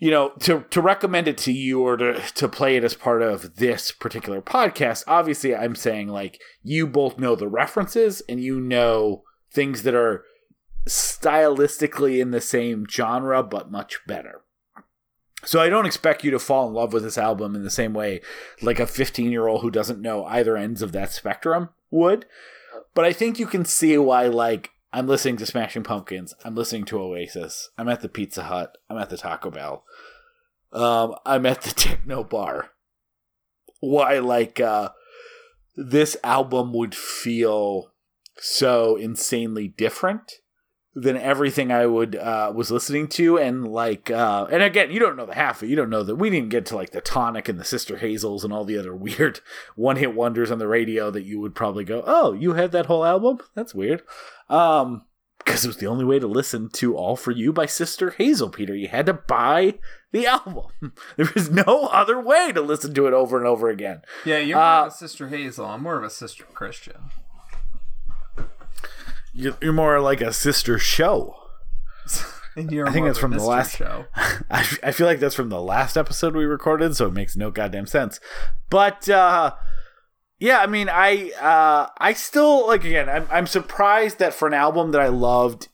you 0.00 0.10
know, 0.10 0.30
to 0.40 0.64
to 0.70 0.80
recommend 0.80 1.28
it 1.28 1.36
to 1.38 1.52
you 1.52 1.82
or 1.82 1.96
to 1.98 2.18
to 2.34 2.48
play 2.48 2.76
it 2.76 2.82
as 2.82 2.94
part 2.94 3.20
of 3.20 3.56
this 3.56 3.92
particular 3.92 4.40
podcast, 4.40 5.04
obviously 5.06 5.54
I'm 5.54 5.76
saying 5.76 6.08
like 6.08 6.40
you 6.62 6.86
both 6.86 7.18
know 7.18 7.36
the 7.36 7.48
references 7.48 8.22
and 8.28 8.42
you 8.42 8.58
know 8.60 9.22
things 9.52 9.82
that 9.82 9.94
are 9.94 10.24
stylistically 10.88 12.18
in 12.18 12.30
the 12.30 12.40
same 12.40 12.86
genre 12.90 13.42
but 13.42 13.70
much 13.70 14.00
better. 14.06 14.40
So 15.44 15.60
I 15.60 15.68
don't 15.68 15.86
expect 15.86 16.24
you 16.24 16.30
to 16.30 16.38
fall 16.38 16.66
in 16.66 16.74
love 16.74 16.94
with 16.94 17.02
this 17.02 17.18
album 17.18 17.54
in 17.54 17.62
the 17.62 17.70
same 17.70 17.92
way 17.92 18.22
like 18.62 18.80
a 18.80 18.84
15-year-old 18.84 19.60
who 19.60 19.70
doesn't 19.70 20.00
know 20.00 20.24
either 20.24 20.56
ends 20.56 20.80
of 20.80 20.92
that 20.92 21.12
spectrum 21.12 21.70
would. 21.90 22.24
But 22.94 23.04
I 23.04 23.12
think 23.12 23.38
you 23.38 23.46
can 23.46 23.66
see 23.66 23.96
why 23.98 24.26
like 24.28 24.70
I'm 24.92 25.06
listening 25.06 25.36
to 25.36 25.46
Smashing 25.46 25.84
Pumpkins. 25.84 26.34
I'm 26.44 26.54
listening 26.56 26.84
to 26.86 27.00
Oasis. 27.00 27.70
I'm 27.78 27.88
at 27.88 28.00
the 28.00 28.08
Pizza 28.08 28.44
Hut. 28.44 28.76
I'm 28.88 28.98
at 28.98 29.08
the 29.08 29.16
Taco 29.16 29.50
Bell. 29.50 29.84
Um, 30.72 31.14
I'm 31.24 31.46
at 31.46 31.62
the 31.62 31.70
Techno 31.74 32.24
Bar. 32.24 32.70
Why, 33.80 34.18
like, 34.18 34.58
uh, 34.60 34.90
this 35.76 36.16
album 36.24 36.72
would 36.72 36.94
feel 36.94 37.92
so 38.36 38.96
insanely 38.96 39.68
different 39.68 40.32
than 40.94 41.16
everything 41.16 41.70
I 41.70 41.86
would 41.86 42.16
uh, 42.16 42.52
was 42.54 42.70
listening 42.70 43.06
to, 43.08 43.38
and 43.38 43.68
like, 43.68 44.10
uh, 44.10 44.48
and 44.50 44.62
again, 44.62 44.90
you 44.90 44.98
don't 44.98 45.16
know 45.16 45.24
the 45.24 45.34
half 45.34 45.58
of 45.58 45.62
it. 45.64 45.70
You 45.70 45.76
don't 45.76 45.88
know 45.88 46.02
that 46.02 46.16
we 46.16 46.30
didn't 46.30 46.48
get 46.48 46.66
to 46.66 46.76
like 46.76 46.90
the 46.90 47.00
Tonic 47.00 47.48
and 47.48 47.60
the 47.60 47.64
Sister 47.64 47.98
Hazels 47.98 48.42
and 48.42 48.52
all 48.52 48.64
the 48.64 48.76
other 48.76 48.94
weird 48.96 49.40
one 49.76 49.96
hit 49.96 50.14
wonders 50.14 50.50
on 50.50 50.58
the 50.58 50.66
radio 50.66 51.10
that 51.10 51.24
you 51.24 51.40
would 51.40 51.54
probably 51.54 51.84
go, 51.84 52.02
"Oh, 52.06 52.32
you 52.32 52.54
had 52.54 52.72
that 52.72 52.86
whole 52.86 53.04
album? 53.04 53.38
That's 53.54 53.74
weird." 53.74 54.02
Um, 54.50 55.06
because 55.38 55.64
it 55.64 55.68
was 55.68 55.78
the 55.78 55.86
only 55.86 56.04
way 56.04 56.18
to 56.18 56.26
listen 56.26 56.68
to 56.74 56.94
All 56.96 57.16
For 57.16 57.30
You 57.30 57.50
by 57.52 57.64
Sister 57.66 58.10
Hazel, 58.10 58.50
Peter. 58.50 58.76
You 58.76 58.88
had 58.88 59.06
to 59.06 59.14
buy 59.14 59.78
the 60.12 60.26
album. 60.26 60.66
There 61.16 61.30
was 61.34 61.50
no 61.50 61.86
other 61.92 62.20
way 62.20 62.52
to 62.52 62.60
listen 62.60 62.92
to 62.94 63.06
it 63.06 63.14
over 63.14 63.38
and 63.38 63.46
over 63.46 63.68
again. 63.70 64.02
Yeah, 64.26 64.38
you're 64.38 64.56
more 64.58 64.64
more 64.64 64.80
of 64.82 64.86
of 64.88 64.92
a 64.92 64.96
Sister 64.96 65.28
Hazel. 65.28 65.64
I'm 65.66 65.82
more 65.82 65.96
of 65.96 66.04
a 66.04 66.10
Sister 66.10 66.44
Christian. 66.52 67.10
You're, 69.32 69.56
you're 69.62 69.72
more 69.72 70.00
like 70.00 70.20
a 70.20 70.32
sister 70.32 70.78
show. 70.78 71.36
And 72.56 72.72
you're 72.72 72.88
I 72.88 72.90
think 72.90 73.06
that's 73.06 73.16
from 73.18 73.30
the 73.30 73.44
last- 73.44 73.76
show. 73.76 74.06
I, 74.16 74.66
I 74.82 74.90
feel 74.90 75.06
like 75.06 75.20
that's 75.20 75.36
from 75.36 75.50
the 75.50 75.62
last 75.62 75.96
episode 75.96 76.34
we 76.34 76.44
recorded, 76.44 76.96
so 76.96 77.06
it 77.06 77.12
makes 77.12 77.36
no 77.36 77.52
goddamn 77.52 77.86
sense. 77.86 78.18
But 78.70 79.08
uh, 79.08 79.52
yeah, 80.40 80.58
I 80.58 80.66
mean, 80.66 80.88
I 80.88 81.30
uh, 81.40 81.90
I 81.98 82.14
still 82.14 82.66
like 82.66 82.84
again. 82.84 83.08
I'm 83.08 83.28
I'm 83.30 83.46
surprised 83.46 84.18
that 84.18 84.34
for 84.34 84.48
an 84.48 84.54
album 84.54 84.90
that 84.90 85.00
I 85.00 85.08
loved, 85.08 85.68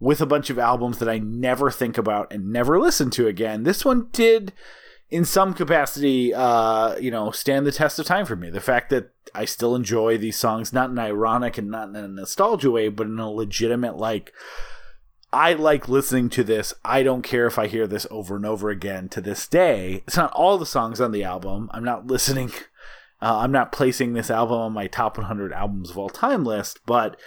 with 0.00 0.22
a 0.22 0.26
bunch 0.26 0.48
of 0.50 0.58
albums 0.58 0.98
that 0.98 1.08
I 1.08 1.18
never 1.18 1.70
think 1.70 1.98
about 1.98 2.32
and 2.32 2.50
never 2.50 2.80
listen 2.80 3.10
to 3.10 3.28
again, 3.28 3.62
this 3.62 3.84
one 3.84 4.08
did, 4.12 4.52
in 5.10 5.26
some 5.26 5.52
capacity, 5.52 6.32
uh, 6.32 6.96
you 6.96 7.10
know, 7.10 7.30
stand 7.30 7.66
the 7.66 7.72
test 7.72 7.98
of 7.98 8.06
time 8.06 8.24
for 8.24 8.34
me. 8.34 8.48
The 8.48 8.60
fact 8.60 8.88
that 8.90 9.10
I 9.34 9.44
still 9.44 9.76
enjoy 9.76 10.16
these 10.16 10.38
songs, 10.38 10.72
not 10.72 10.90
in 10.90 10.98
an 10.98 11.04
ironic 11.04 11.58
and 11.58 11.70
not 11.70 11.90
in 11.90 11.96
a 11.96 12.08
nostalgia 12.08 12.70
way, 12.70 12.88
but 12.88 13.06
in 13.06 13.18
a 13.18 13.30
legitimate 13.30 13.96
like. 13.96 14.32
I 15.32 15.52
like 15.52 15.88
listening 15.88 16.28
to 16.30 16.42
this. 16.42 16.74
I 16.84 17.04
don't 17.04 17.22
care 17.22 17.46
if 17.46 17.56
I 17.56 17.68
hear 17.68 17.86
this 17.86 18.04
over 18.10 18.34
and 18.34 18.44
over 18.44 18.68
again 18.68 19.08
to 19.10 19.20
this 19.20 19.46
day. 19.46 20.02
It's 20.04 20.16
not 20.16 20.32
all 20.32 20.58
the 20.58 20.66
songs 20.66 21.00
on 21.00 21.12
the 21.12 21.22
album. 21.22 21.70
I'm 21.72 21.84
not 21.84 22.06
listening. 22.08 22.50
Uh, 23.22 23.38
I'm 23.38 23.52
not 23.52 23.72
placing 23.72 24.12
this 24.12 24.30
album 24.30 24.56
on 24.58 24.72
my 24.72 24.86
top 24.86 25.18
100 25.18 25.52
albums 25.52 25.90
of 25.90 25.98
all 25.98 26.08
time 26.08 26.44
list, 26.44 26.80
but 26.86 27.18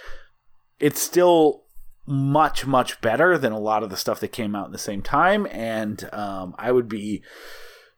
it's 0.80 1.00
still 1.00 1.64
much, 2.06 2.66
much 2.66 3.00
better 3.00 3.38
than 3.38 3.52
a 3.52 3.58
lot 3.58 3.82
of 3.82 3.90
the 3.90 3.96
stuff 3.96 4.20
that 4.20 4.28
came 4.28 4.54
out 4.54 4.66
in 4.66 4.72
the 4.72 4.78
same 4.78 5.02
time. 5.02 5.46
And 5.50 6.08
um, 6.12 6.54
I 6.58 6.72
would 6.72 6.88
be, 6.88 7.22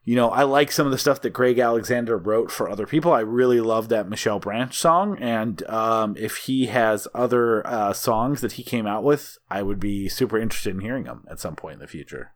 you 0.05 0.15
know, 0.15 0.31
I 0.31 0.45
like 0.45 0.71
some 0.71 0.87
of 0.87 0.93
the 0.93 0.99
stuff 0.99 1.23
that 1.23 1.31
Gregg 1.31 1.59
Alexander 1.59 2.17
wrote 2.17 2.51
for 2.51 2.69
other 2.69 2.87
people. 2.87 3.13
I 3.13 3.21
really 3.21 3.61
love 3.61 3.89
that 3.89 4.09
Michelle 4.09 4.39
Branch 4.39 4.77
song. 4.77 5.19
And 5.19 5.67
um, 5.69 6.17
if 6.19 6.37
he 6.39 6.67
has 6.67 7.09
other 7.15 7.67
uh, 7.67 7.93
songs 7.93 8.41
that 8.43 8.53
he 8.53 8.63
came 8.63 8.87
out 8.87 9.03
with, 9.03 9.39
I 9.51 9.63
would 9.63 9.81
be 9.81 10.09
super 10.09 10.39
interested 10.39 10.75
in 10.75 10.81
hearing 10.81 11.05
them 11.05 11.25
at 11.31 11.41
some 11.41 11.57
point 11.57 11.75
in 11.75 11.81
the 11.81 11.89
future. 11.89 12.33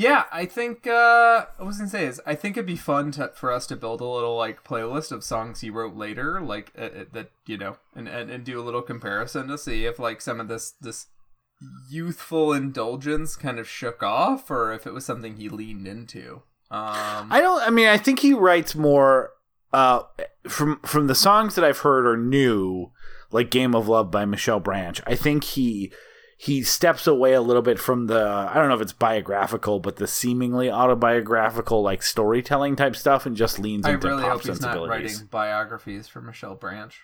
Yeah, 0.00 0.24
I 0.32 0.46
think 0.46 0.86
uh 0.86 1.44
I 1.58 1.62
was 1.62 1.76
gonna 1.76 1.90
say 1.90 2.06
is 2.06 2.22
I 2.24 2.34
think 2.34 2.56
it'd 2.56 2.66
be 2.66 2.74
fun 2.74 3.10
to, 3.12 3.32
for 3.34 3.52
us 3.52 3.66
to 3.66 3.76
build 3.76 4.00
a 4.00 4.06
little 4.06 4.34
like 4.34 4.64
playlist 4.64 5.12
of 5.12 5.22
songs 5.22 5.60
he 5.60 5.68
wrote 5.68 5.94
later, 5.94 6.40
like 6.40 6.72
uh, 6.78 6.84
uh, 6.84 7.04
that 7.12 7.32
you 7.44 7.58
know, 7.58 7.76
and, 7.94 8.08
and 8.08 8.30
and 8.30 8.42
do 8.42 8.58
a 8.58 8.64
little 8.64 8.80
comparison 8.80 9.48
to 9.48 9.58
see 9.58 9.84
if 9.84 9.98
like 9.98 10.22
some 10.22 10.40
of 10.40 10.48
this 10.48 10.70
this 10.80 11.08
youthful 11.90 12.54
indulgence 12.54 13.36
kind 13.36 13.58
of 13.58 13.68
shook 13.68 14.02
off, 14.02 14.50
or 14.50 14.72
if 14.72 14.86
it 14.86 14.94
was 14.94 15.04
something 15.04 15.36
he 15.36 15.50
leaned 15.50 15.86
into. 15.86 16.42
Um, 16.70 17.30
I 17.30 17.40
don't. 17.42 17.62
I 17.62 17.68
mean, 17.68 17.88
I 17.88 17.98
think 17.98 18.20
he 18.20 18.32
writes 18.32 18.74
more 18.74 19.32
uh, 19.74 20.04
from 20.48 20.80
from 20.80 21.08
the 21.08 21.14
songs 21.14 21.56
that 21.56 21.64
I've 21.64 21.80
heard 21.80 22.06
or 22.06 22.16
new, 22.16 22.90
like 23.30 23.50
"Game 23.50 23.74
of 23.74 23.86
Love" 23.86 24.10
by 24.10 24.24
Michelle 24.24 24.60
Branch. 24.60 24.98
I 25.06 25.14
think 25.14 25.44
he 25.44 25.92
he 26.42 26.62
steps 26.62 27.06
away 27.06 27.34
a 27.34 27.42
little 27.42 27.60
bit 27.60 27.78
from 27.78 28.06
the 28.06 28.24
I 28.24 28.54
don't 28.54 28.68
know 28.68 28.74
if 28.74 28.80
it's 28.80 28.94
biographical, 28.94 29.78
but 29.78 29.96
the 29.96 30.06
seemingly 30.06 30.70
autobiographical 30.70 31.82
like 31.82 32.02
storytelling 32.02 32.76
type 32.76 32.96
stuff, 32.96 33.26
and 33.26 33.36
just 33.36 33.58
leans 33.58 33.84
I 33.84 33.92
into 33.92 34.08
really 34.08 34.22
pop 34.22 34.32
hope 34.32 34.46
he's 34.46 34.60
not 34.62 34.88
writing 34.88 35.28
biographies 35.30 36.08
for 36.08 36.22
Michelle 36.22 36.54
Branch. 36.54 36.98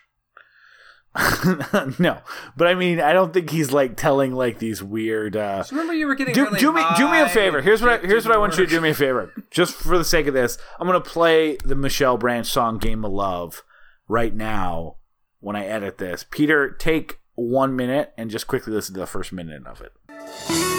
no, 1.99 2.17
but 2.55 2.67
I 2.67 2.73
mean, 2.73 2.99
I 2.99 3.13
don't 3.13 3.31
think 3.31 3.51
he's 3.51 3.71
like 3.71 3.95
telling 3.95 4.33
like 4.33 4.57
these 4.57 4.81
weird. 4.81 5.37
uh 5.37 5.57
Just 5.57 5.71
remember 5.71 5.93
you 5.93 6.07
were 6.07 6.15
getting 6.15 6.33
do, 6.33 6.45
really 6.45 6.59
do 6.59 6.73
me 6.73 6.81
do 6.97 7.11
me 7.11 7.19
a 7.19 7.29
favor. 7.29 7.61
Here's 7.61 7.83
what 7.83 7.91
I, 7.91 8.07
here's 8.07 8.25
what 8.25 8.33
I 8.33 8.39
want 8.39 8.57
you 8.57 8.65
to 8.65 8.69
do 8.71 8.81
me 8.81 8.89
a 8.89 8.95
favor. 8.95 9.31
Just 9.51 9.75
for 9.75 9.99
the 9.99 10.03
sake 10.03 10.25
of 10.25 10.33
this, 10.33 10.57
I'm 10.79 10.87
gonna 10.87 10.99
play 10.99 11.57
the 11.57 11.75
Michelle 11.75 12.17
Branch 12.17 12.47
song 12.47 12.79
"Game 12.79 13.05
of 13.05 13.11
Love" 13.11 13.61
right 14.07 14.33
now 14.33 14.95
when 15.41 15.55
I 15.55 15.67
edit 15.67 15.99
this. 15.99 16.25
Peter, 16.27 16.71
take 16.71 17.19
one 17.37 17.75
minute 17.75 18.13
and 18.17 18.29
just 18.29 18.47
quickly 18.47 18.73
listen 18.73 18.95
to 18.95 18.99
the 18.99 19.07
first 19.07 19.31
minute 19.31 19.65
of 19.65 19.81
it. 19.81 20.76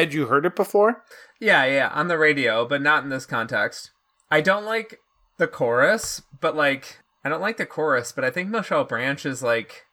Had 0.00 0.14
you 0.14 0.26
heard 0.26 0.44
it 0.44 0.56
before? 0.56 1.04
Yeah, 1.38 1.64
yeah, 1.64 1.88
on 1.94 2.08
the 2.08 2.18
radio, 2.18 2.66
but 2.66 2.82
not 2.82 3.02
in 3.02 3.08
this 3.08 3.26
context. 3.26 3.92
I 4.30 4.40
don't 4.40 4.64
like 4.64 4.98
the 5.38 5.48
chorus, 5.48 6.22
but 6.40 6.54
like 6.54 6.98
I 7.24 7.28
don't 7.28 7.40
like 7.40 7.56
the 7.56 7.66
chorus, 7.66 8.12
but 8.12 8.24
I 8.24 8.30
think 8.30 8.48
Michelle 8.48 8.84
Branch 8.84 9.24
is 9.24 9.42
like 9.42 9.86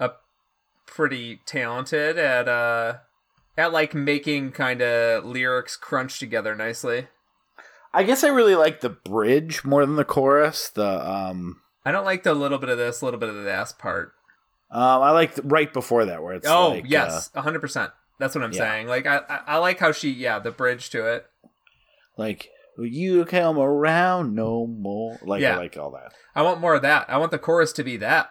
a 0.00 0.12
pretty 0.86 1.40
talented 1.46 2.18
at 2.18 2.48
uh 2.48 2.98
at 3.56 3.72
like 3.72 3.94
making 3.94 4.52
kind 4.52 4.82
of 4.82 5.24
lyrics 5.24 5.76
crunch 5.76 6.18
together 6.18 6.54
nicely. 6.54 7.08
I 7.92 8.02
guess 8.02 8.22
I 8.24 8.28
really 8.28 8.54
like 8.54 8.80
the 8.80 8.90
bridge 8.90 9.64
more 9.64 9.86
than 9.86 9.96
the 9.96 10.04
chorus. 10.04 10.68
The 10.68 11.10
um, 11.10 11.62
I 11.84 11.92
don't 11.92 12.04
like 12.04 12.24
the 12.24 12.34
little 12.34 12.58
bit 12.58 12.68
of 12.68 12.76
this, 12.78 13.02
little 13.02 13.20
bit 13.20 13.30
of 13.30 13.44
that 13.44 13.72
part. 13.78 14.12
um 14.70 15.02
I 15.02 15.12
like 15.12 15.36
the, 15.36 15.42
right 15.42 15.72
before 15.72 16.04
that 16.06 16.22
where 16.22 16.34
it's 16.34 16.48
oh 16.48 16.70
like, 16.70 16.84
uh, 16.84 16.88
yes, 16.88 17.30
a 17.34 17.42
hundred 17.42 17.60
percent. 17.60 17.92
That's 18.18 18.34
what 18.34 18.44
I'm 18.44 18.52
yeah. 18.52 18.58
saying. 18.58 18.86
Like 18.86 19.06
I, 19.06 19.18
I, 19.28 19.40
I 19.46 19.56
like 19.58 19.78
how 19.78 19.92
she, 19.92 20.10
yeah, 20.10 20.38
the 20.38 20.50
bridge 20.50 20.90
to 20.90 21.06
it. 21.06 21.26
like 22.16 22.50
you 22.78 23.24
come 23.24 23.58
around 23.58 24.34
no 24.34 24.66
more. 24.66 25.18
Like 25.22 25.40
Yeah. 25.42 25.54
I 25.54 25.58
like 25.58 25.76
all 25.76 25.92
that. 25.92 26.12
I 26.34 26.42
want 26.42 26.60
more 26.60 26.74
of 26.74 26.82
that. 26.82 27.08
I 27.08 27.18
want 27.18 27.30
the 27.30 27.38
chorus 27.38 27.72
to 27.74 27.84
be 27.84 27.96
that. 27.98 28.30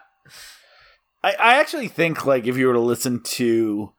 I, 1.22 1.32
I 1.32 1.54
actually 1.60 1.88
think 1.88 2.24
like 2.24 2.46
if 2.46 2.56
you 2.56 2.66
were 2.68 2.74
to 2.74 2.80
listen 2.80 3.20
to 3.22 3.92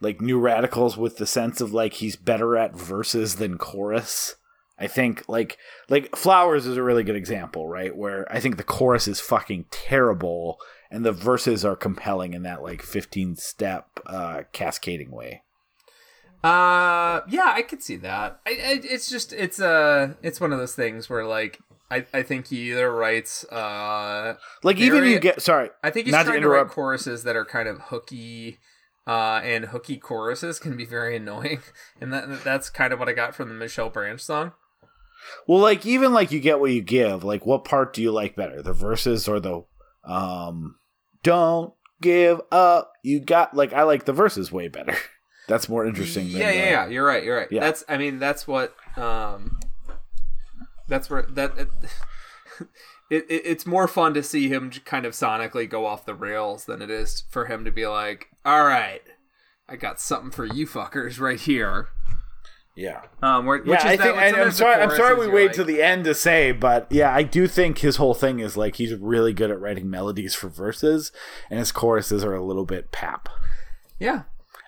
like 0.00 0.20
New 0.20 0.38
Radicals 0.38 0.96
with 0.96 1.16
the 1.16 1.26
sense 1.26 1.60
of 1.60 1.72
like 1.72 1.94
he's 1.94 2.16
better 2.16 2.56
at 2.56 2.74
verses 2.76 3.36
than 3.36 3.58
chorus. 3.58 4.36
I 4.78 4.86
think 4.86 5.28
like 5.28 5.58
like 5.88 6.14
Flowers 6.14 6.66
is 6.66 6.76
a 6.76 6.82
really 6.82 7.02
good 7.02 7.16
example, 7.16 7.68
right? 7.68 7.96
Where 7.96 8.30
I 8.32 8.40
think 8.40 8.56
the 8.56 8.64
chorus 8.64 9.08
is 9.08 9.20
fucking 9.20 9.66
terrible 9.70 10.58
and 10.90 11.04
the 11.04 11.12
verses 11.12 11.64
are 11.64 11.76
compelling 11.76 12.32
in 12.34 12.42
that 12.42 12.62
like 12.62 12.82
15 12.82 13.36
step 13.36 14.00
uh 14.06 14.42
cascading 14.52 15.10
way. 15.10 15.42
Uh, 16.42 17.22
yeah, 17.28 17.52
I 17.54 17.62
could 17.68 17.82
see 17.82 17.96
that. 17.96 18.40
I, 18.46 18.50
I 18.50 18.80
it's 18.84 19.10
just 19.10 19.32
it's 19.32 19.60
uh 19.60 20.14
it's 20.22 20.40
one 20.40 20.52
of 20.52 20.58
those 20.58 20.74
things 20.74 21.10
where 21.10 21.26
like 21.26 21.58
I, 21.90 22.06
I 22.14 22.22
think 22.22 22.48
he 22.48 22.70
either 22.70 22.92
writes 22.92 23.44
uh 23.44 24.36
Like 24.62 24.76
even 24.78 25.04
you 25.04 25.18
get 25.18 25.42
sorry. 25.42 25.70
I 25.82 25.90
think 25.90 26.06
he's 26.06 26.12
Not 26.12 26.24
to 26.24 26.28
trying 26.30 26.42
to, 26.42 26.48
write 26.48 26.58
interrupt. 26.60 26.74
choruses 26.74 27.24
that 27.24 27.34
are 27.34 27.44
kind 27.44 27.68
of 27.68 27.80
hooky, 27.86 28.58
uh, 29.06 29.40
and 29.42 29.66
hooky 29.66 29.96
choruses 29.96 30.58
can 30.60 30.76
be 30.76 30.84
very 30.84 31.16
annoying, 31.16 31.60
and 32.00 32.12
that 32.12 32.44
that's 32.44 32.70
kind 32.70 32.92
of 32.92 32.98
what 33.00 33.08
I 33.08 33.12
got 33.14 33.34
from 33.34 33.48
the 33.48 33.54
Michelle 33.54 33.90
Branch 33.90 34.20
song. 34.20 34.52
Well, 35.48 35.58
like 35.60 35.84
even 35.84 36.12
like 36.12 36.30
you 36.30 36.38
get 36.40 36.60
what 36.60 36.70
you 36.70 36.82
give. 36.82 37.24
Like 37.24 37.44
what 37.44 37.64
part 37.64 37.92
do 37.94 38.00
you 38.00 38.12
like 38.12 38.36
better, 38.36 38.62
the 38.62 38.72
verses 38.72 39.26
or 39.26 39.40
the 39.40 39.64
um? 40.08 40.76
Don't 41.22 41.72
give 42.00 42.40
up. 42.52 42.92
You 43.02 43.20
got 43.20 43.54
like 43.54 43.72
I 43.72 43.82
like 43.82 44.04
the 44.04 44.12
verses 44.12 44.50
way 44.50 44.68
better. 44.68 44.94
That's 45.48 45.68
more 45.68 45.86
interesting. 45.86 46.30
Than 46.32 46.40
Yeah, 46.40 46.50
the- 46.50 46.56
yeah, 46.58 46.64
yeah. 46.70 46.86
You're 46.88 47.06
right. 47.06 47.24
You're 47.24 47.36
right. 47.38 47.48
Yeah. 47.50 47.60
That's. 47.60 47.84
I 47.88 47.96
mean, 47.96 48.18
that's 48.18 48.46
what. 48.46 48.74
Um, 48.96 49.58
that's 50.88 51.08
where 51.08 51.22
that. 51.22 51.56
It, 51.58 51.68
it, 53.10 53.26
it 53.30 53.42
it's 53.46 53.66
more 53.66 53.88
fun 53.88 54.12
to 54.14 54.22
see 54.22 54.48
him 54.48 54.70
kind 54.84 55.06
of 55.06 55.12
sonically 55.14 55.68
go 55.68 55.86
off 55.86 56.04
the 56.04 56.14
rails 56.14 56.66
than 56.66 56.82
it 56.82 56.90
is 56.90 57.24
for 57.30 57.46
him 57.46 57.64
to 57.64 57.70
be 57.70 57.86
like, 57.86 58.28
"All 58.44 58.64
right, 58.64 59.00
I 59.68 59.76
got 59.76 60.00
something 60.00 60.30
for 60.30 60.44
you 60.44 60.66
fuckers 60.66 61.18
right 61.18 61.40
here." 61.40 61.88
Yeah. 62.78 63.02
Um, 63.22 63.44
where, 63.44 63.58
which 63.58 63.66
Yeah, 63.68 63.90
is 63.90 64.00
I 64.00 64.02
think. 64.04 64.16
And 64.16 64.36
I'm 64.36 64.52
sorry. 64.52 64.80
I'm 64.80 64.90
sorry. 64.96 65.16
We 65.16 65.26
wait 65.26 65.46
like- 65.48 65.56
to 65.56 65.64
the 65.64 65.82
end 65.82 66.04
to 66.04 66.14
say, 66.14 66.52
but 66.52 66.86
yeah, 66.90 67.12
I 67.12 67.24
do 67.24 67.48
think 67.48 67.78
his 67.78 67.96
whole 67.96 68.14
thing 68.14 68.38
is 68.38 68.56
like 68.56 68.76
he's 68.76 68.94
really 68.94 69.32
good 69.32 69.50
at 69.50 69.60
writing 69.60 69.90
melodies 69.90 70.34
for 70.34 70.48
verses, 70.48 71.10
and 71.50 71.58
his 71.58 71.72
choruses 71.72 72.24
are 72.24 72.34
a 72.34 72.44
little 72.44 72.64
bit 72.64 72.92
pap 72.92 73.28
Yeah, 73.98 74.22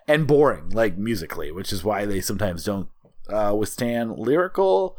and 0.08 0.26
boring, 0.26 0.70
like 0.70 0.98
musically, 0.98 1.52
which 1.52 1.72
is 1.72 1.84
why 1.84 2.04
they 2.04 2.20
sometimes 2.20 2.64
don't 2.64 2.88
uh, 3.28 3.54
withstand 3.56 4.18
lyrical 4.18 4.96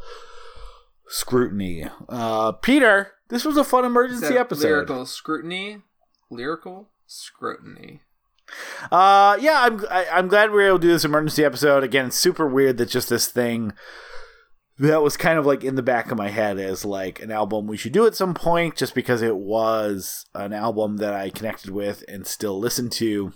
scrutiny. 1.08 1.86
Uh, 2.08 2.52
Peter, 2.52 3.12
this 3.28 3.44
was 3.44 3.56
a 3.58 3.64
fun 3.64 3.84
emergency 3.84 4.38
episode. 4.38 4.68
Lyrical 4.68 5.06
scrutiny. 5.06 5.82
Lyrical 6.30 6.88
scrutiny. 7.06 8.00
Uh, 8.90 9.36
yeah, 9.40 9.60
I'm 9.62 9.84
I, 9.90 10.06
I'm 10.12 10.28
glad 10.28 10.50
we 10.50 10.56
were 10.56 10.68
able 10.68 10.78
to 10.78 10.86
do 10.86 10.92
this 10.92 11.04
emergency 11.04 11.44
episode 11.44 11.84
again. 11.84 12.06
It's 12.06 12.16
super 12.16 12.48
weird 12.48 12.78
that 12.78 12.88
just 12.88 13.08
this 13.08 13.28
thing 13.28 13.72
that 14.78 15.02
was 15.02 15.16
kind 15.16 15.38
of 15.38 15.46
like 15.46 15.62
in 15.62 15.76
the 15.76 15.82
back 15.82 16.10
of 16.10 16.18
my 16.18 16.28
head 16.28 16.58
as 16.58 16.84
like 16.84 17.20
an 17.22 17.30
album 17.30 17.66
we 17.66 17.76
should 17.76 17.92
do 17.92 18.06
at 18.06 18.16
some 18.16 18.34
point, 18.34 18.76
just 18.76 18.94
because 18.94 19.22
it 19.22 19.36
was 19.36 20.26
an 20.34 20.52
album 20.52 20.96
that 20.96 21.14
I 21.14 21.30
connected 21.30 21.70
with 21.70 22.04
and 22.08 22.26
still 22.26 22.58
listen 22.58 22.90
to 22.90 23.32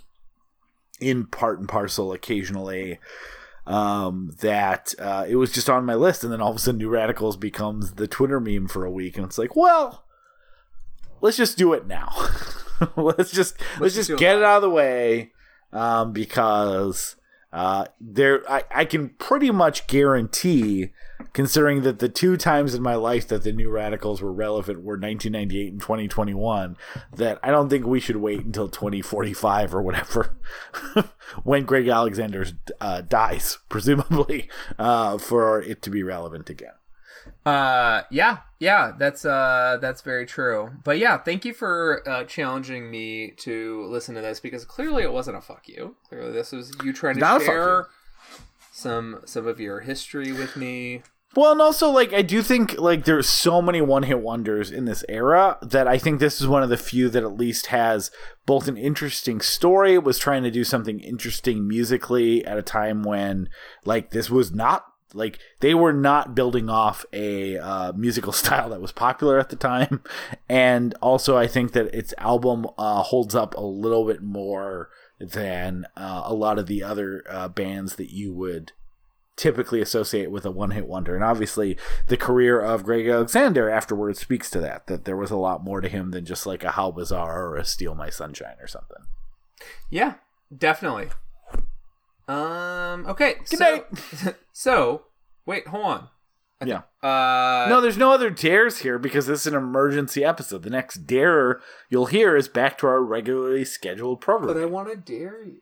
in 1.00 1.26
part 1.26 1.58
and 1.58 1.68
parcel 1.68 2.12
occasionally. 2.12 2.98
Um, 3.66 4.36
that 4.42 4.94
uh, 5.00 5.26
it 5.28 5.36
was 5.36 5.50
just 5.50 5.68
on 5.68 5.84
my 5.84 5.96
list, 5.96 6.22
and 6.22 6.32
then 6.32 6.40
all 6.40 6.50
of 6.50 6.56
a 6.56 6.58
sudden, 6.60 6.78
New 6.78 6.88
Radicals 6.88 7.36
becomes 7.36 7.94
the 7.94 8.06
Twitter 8.06 8.38
meme 8.38 8.68
for 8.68 8.84
a 8.84 8.90
week, 8.92 9.16
and 9.16 9.26
it's 9.26 9.38
like, 9.38 9.56
well, 9.56 10.04
let's 11.20 11.36
just 11.36 11.58
do 11.58 11.72
it 11.72 11.84
now. 11.84 12.12
let's 12.96 13.30
just 13.30 13.60
let's, 13.80 13.94
just 13.94 14.08
just 14.08 14.20
get 14.20 14.36
it 14.36 14.42
out 14.42 14.56
of 14.56 14.62
the 14.62 14.70
way, 14.70 15.32
um, 15.72 16.12
because 16.12 17.16
uh, 17.52 17.86
there 18.00 18.42
I, 18.50 18.64
I 18.70 18.84
can 18.84 19.10
pretty 19.10 19.50
much 19.50 19.86
guarantee, 19.86 20.90
considering 21.32 21.82
that 21.82 22.00
the 22.00 22.08
two 22.08 22.36
times 22.36 22.74
in 22.74 22.82
my 22.82 22.96
life 22.96 23.28
that 23.28 23.44
the 23.44 23.52
New 23.52 23.70
Radicals 23.70 24.20
were 24.20 24.32
relevant 24.32 24.80
were 24.82 24.98
1998 24.98 25.72
and 25.72 25.80
2021, 25.80 26.76
that 27.14 27.38
I 27.42 27.50
don't 27.50 27.70
think 27.70 27.86
we 27.86 28.00
should 28.00 28.16
wait 28.16 28.44
until 28.44 28.68
2045 28.68 29.74
or 29.74 29.80
whatever, 29.80 30.36
when 31.44 31.64
Gregg 31.64 31.88
Alexander 31.88 32.44
uh, 32.80 33.00
dies, 33.00 33.58
presumably, 33.70 34.50
uh, 34.78 35.16
for 35.16 35.62
it 35.62 35.80
to 35.82 35.90
be 35.90 36.02
relevant 36.02 36.50
again. 36.50 36.74
Uh, 37.46 38.02
yeah, 38.10 38.38
yeah, 38.58 38.92
that's 38.98 39.24
uh, 39.24 39.78
that's 39.80 40.02
very 40.02 40.26
true. 40.26 40.72
But 40.82 40.98
yeah, 40.98 41.16
thank 41.16 41.44
you 41.44 41.54
for 41.54 42.02
uh, 42.06 42.24
challenging 42.24 42.90
me 42.90 43.34
to 43.38 43.86
listen 43.86 44.16
to 44.16 44.20
this 44.20 44.40
because 44.40 44.64
clearly 44.64 45.04
it 45.04 45.12
wasn't 45.12 45.36
a 45.36 45.40
fuck 45.40 45.68
you. 45.68 45.94
Clearly, 46.08 46.32
this 46.32 46.50
was 46.50 46.72
you 46.82 46.92
trying 46.92 47.14
to 47.14 47.20
Not 47.20 47.42
share 47.42 47.86
some 48.72 49.20
some 49.26 49.46
of 49.46 49.60
your 49.60 49.80
history 49.80 50.32
with 50.32 50.56
me. 50.56 51.02
Well, 51.36 51.52
and 51.52 51.60
also 51.60 51.88
like 51.88 52.12
I 52.12 52.22
do 52.22 52.42
think 52.42 52.80
like 52.80 53.04
there's 53.04 53.28
so 53.28 53.62
many 53.62 53.80
one-hit 53.80 54.20
wonders 54.20 54.72
in 54.72 54.86
this 54.86 55.04
era 55.08 55.58
that 55.62 55.86
I 55.86 55.98
think 55.98 56.18
this 56.18 56.40
is 56.40 56.48
one 56.48 56.64
of 56.64 56.68
the 56.68 56.76
few 56.76 57.08
that 57.10 57.22
at 57.22 57.36
least 57.36 57.66
has 57.66 58.10
both 58.44 58.66
an 58.66 58.76
interesting 58.76 59.40
story, 59.40 59.98
was 59.98 60.18
trying 60.18 60.42
to 60.42 60.50
do 60.50 60.64
something 60.64 60.98
interesting 60.98 61.68
musically 61.68 62.44
at 62.44 62.58
a 62.58 62.62
time 62.62 63.04
when 63.04 63.50
like 63.84 64.10
this 64.10 64.30
was 64.30 64.52
not 64.52 64.84
like 65.16 65.38
they 65.60 65.74
were 65.74 65.92
not 65.92 66.34
building 66.34 66.68
off 66.68 67.04
a 67.12 67.58
uh, 67.58 67.92
musical 67.94 68.32
style 68.42 68.68
that 68.70 68.80
was 68.80 68.92
popular 68.92 69.38
at 69.38 69.48
the 69.48 69.56
time, 69.56 70.02
and 70.48 70.94
also 71.00 71.36
I 71.36 71.46
think 71.46 71.72
that 71.72 71.94
its 71.94 72.14
album 72.18 72.66
uh, 72.78 73.02
holds 73.02 73.34
up 73.34 73.54
a 73.54 73.62
little 73.62 74.06
bit 74.06 74.22
more 74.22 74.90
than 75.18 75.86
uh, 75.96 76.22
a 76.24 76.34
lot 76.34 76.58
of 76.58 76.66
the 76.66 76.82
other 76.82 77.24
uh, 77.28 77.48
bands 77.48 77.96
that 77.96 78.12
you 78.12 78.32
would 78.34 78.72
typically 79.36 79.80
associate 79.80 80.30
with 80.30 80.44
a 80.44 80.50
one 80.50 80.70
hit 80.70 80.86
wonder. 80.86 81.14
And 81.14 81.24
obviously, 81.24 81.76
the 82.08 82.16
career 82.16 82.60
of 82.60 82.84
Gregg 82.84 83.06
Alexander 83.06 83.70
afterwards 83.70 84.18
speaks 84.18 84.50
to 84.50 84.60
that, 84.60 84.86
that 84.86 85.04
there 85.04 85.16
was 85.16 85.30
a 85.30 85.36
lot 85.36 85.62
more 85.62 85.80
to 85.80 85.88
him 85.88 86.10
than 86.10 86.24
just 86.24 86.46
like 86.46 86.64
a 86.64 86.72
How 86.72 86.90
Bizarre 86.90 87.46
or 87.46 87.56
a 87.56 87.64
Steal 87.64 87.94
My 87.94 88.10
Sunshine 88.10 88.56
or 88.60 88.66
something. 88.66 89.04
Yeah, 89.90 90.14
definitely. 90.56 91.08
Um. 92.28 93.06
Okay. 93.06 93.34
Good 93.48 93.58
so, 93.58 93.64
night. 93.64 94.36
so, 94.52 95.04
wait, 95.46 95.66
hold 95.68 95.84
on. 95.84 96.08
Yeah. 96.64 96.82
Uh. 97.02 97.66
No, 97.68 97.80
there's 97.80 97.98
no 97.98 98.12
other 98.12 98.30
dares 98.30 98.78
here 98.78 98.98
because 98.98 99.26
this 99.26 99.40
is 99.42 99.46
an 99.46 99.54
emergency 99.54 100.24
episode. 100.24 100.62
The 100.62 100.70
next 100.70 101.06
dare 101.06 101.60
you'll 101.90 102.06
hear 102.06 102.34
is 102.34 102.48
back 102.48 102.78
to 102.78 102.86
our 102.86 103.02
regularly 103.02 103.64
scheduled 103.64 104.20
program. 104.22 104.52
But 104.54 104.62
I 104.62 104.64
want 104.64 104.88
to 104.88 104.96
dare 104.96 105.44
you. 105.44 105.60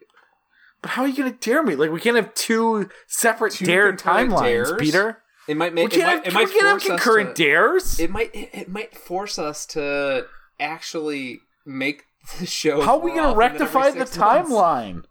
But 0.82 0.93
how 0.93 1.02
are 1.02 1.09
you 1.09 1.16
going 1.16 1.32
to 1.32 1.39
dare 1.39 1.62
me? 1.62 1.74
Like, 1.77 1.90
we 1.90 1.98
can't 2.01 2.15
have 2.16 2.32
two 2.35 2.89
separate 3.09 3.55
Two 3.55 3.65
dare 3.65 3.93
timelines, 3.94 4.43
dares? 4.43 4.73
Peter. 4.78 5.19
It 5.48 5.56
might 5.56 5.74
make. 5.74 5.86
It 5.93 5.97
can't, 5.98 6.06
might, 6.06 6.19
it 6.19 6.24
have, 6.27 6.35
might 6.35 6.47
we 6.48 6.52
can't 6.52 6.66
have 6.66 6.82
force 6.82 6.82
us 6.85 6.89
concurrent 7.02 7.36
to- 7.36 7.43
dares. 7.43 7.98
It 8.01 8.11
might. 8.11 8.35
It, 8.35 8.48
it 8.52 8.69
might 8.69 8.97
force 8.97 9.39
us 9.39 9.66
to 9.66 10.27
actually 10.61 11.40
make 11.66 12.05
the 12.39 12.47
show. 12.47 12.81
How 12.82 12.98
are 12.98 13.01
we 13.05 13.11
going 13.11 13.23
to 13.24 13.28
often 13.31 13.39
rectify 13.39 13.90
the 13.90 14.06
six 14.06 14.16
months. 14.16 14.48
timeline? 14.51 15.05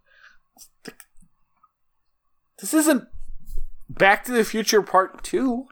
This 2.60 2.74
isn't 2.74 3.04
Back 3.90 4.24
to 4.26 4.32
the 4.32 4.44
Future 4.44 4.82
Part 4.82 5.24
2. 5.24 5.66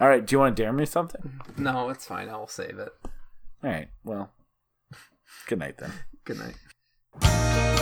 All 0.00 0.08
right, 0.08 0.24
do 0.24 0.34
you 0.34 0.38
want 0.38 0.56
to 0.56 0.62
dare 0.62 0.72
me 0.72 0.86
something? 0.86 1.40
No, 1.56 1.90
it's 1.90 2.06
fine. 2.06 2.28
I 2.28 2.36
will 2.36 2.48
save 2.48 2.78
it. 2.78 2.92
All 3.04 3.70
right, 3.70 3.88
well, 4.04 4.32
good 5.46 5.58
night 5.58 5.78
then. 5.78 5.92
Good 6.24 6.38
night. 6.38 7.81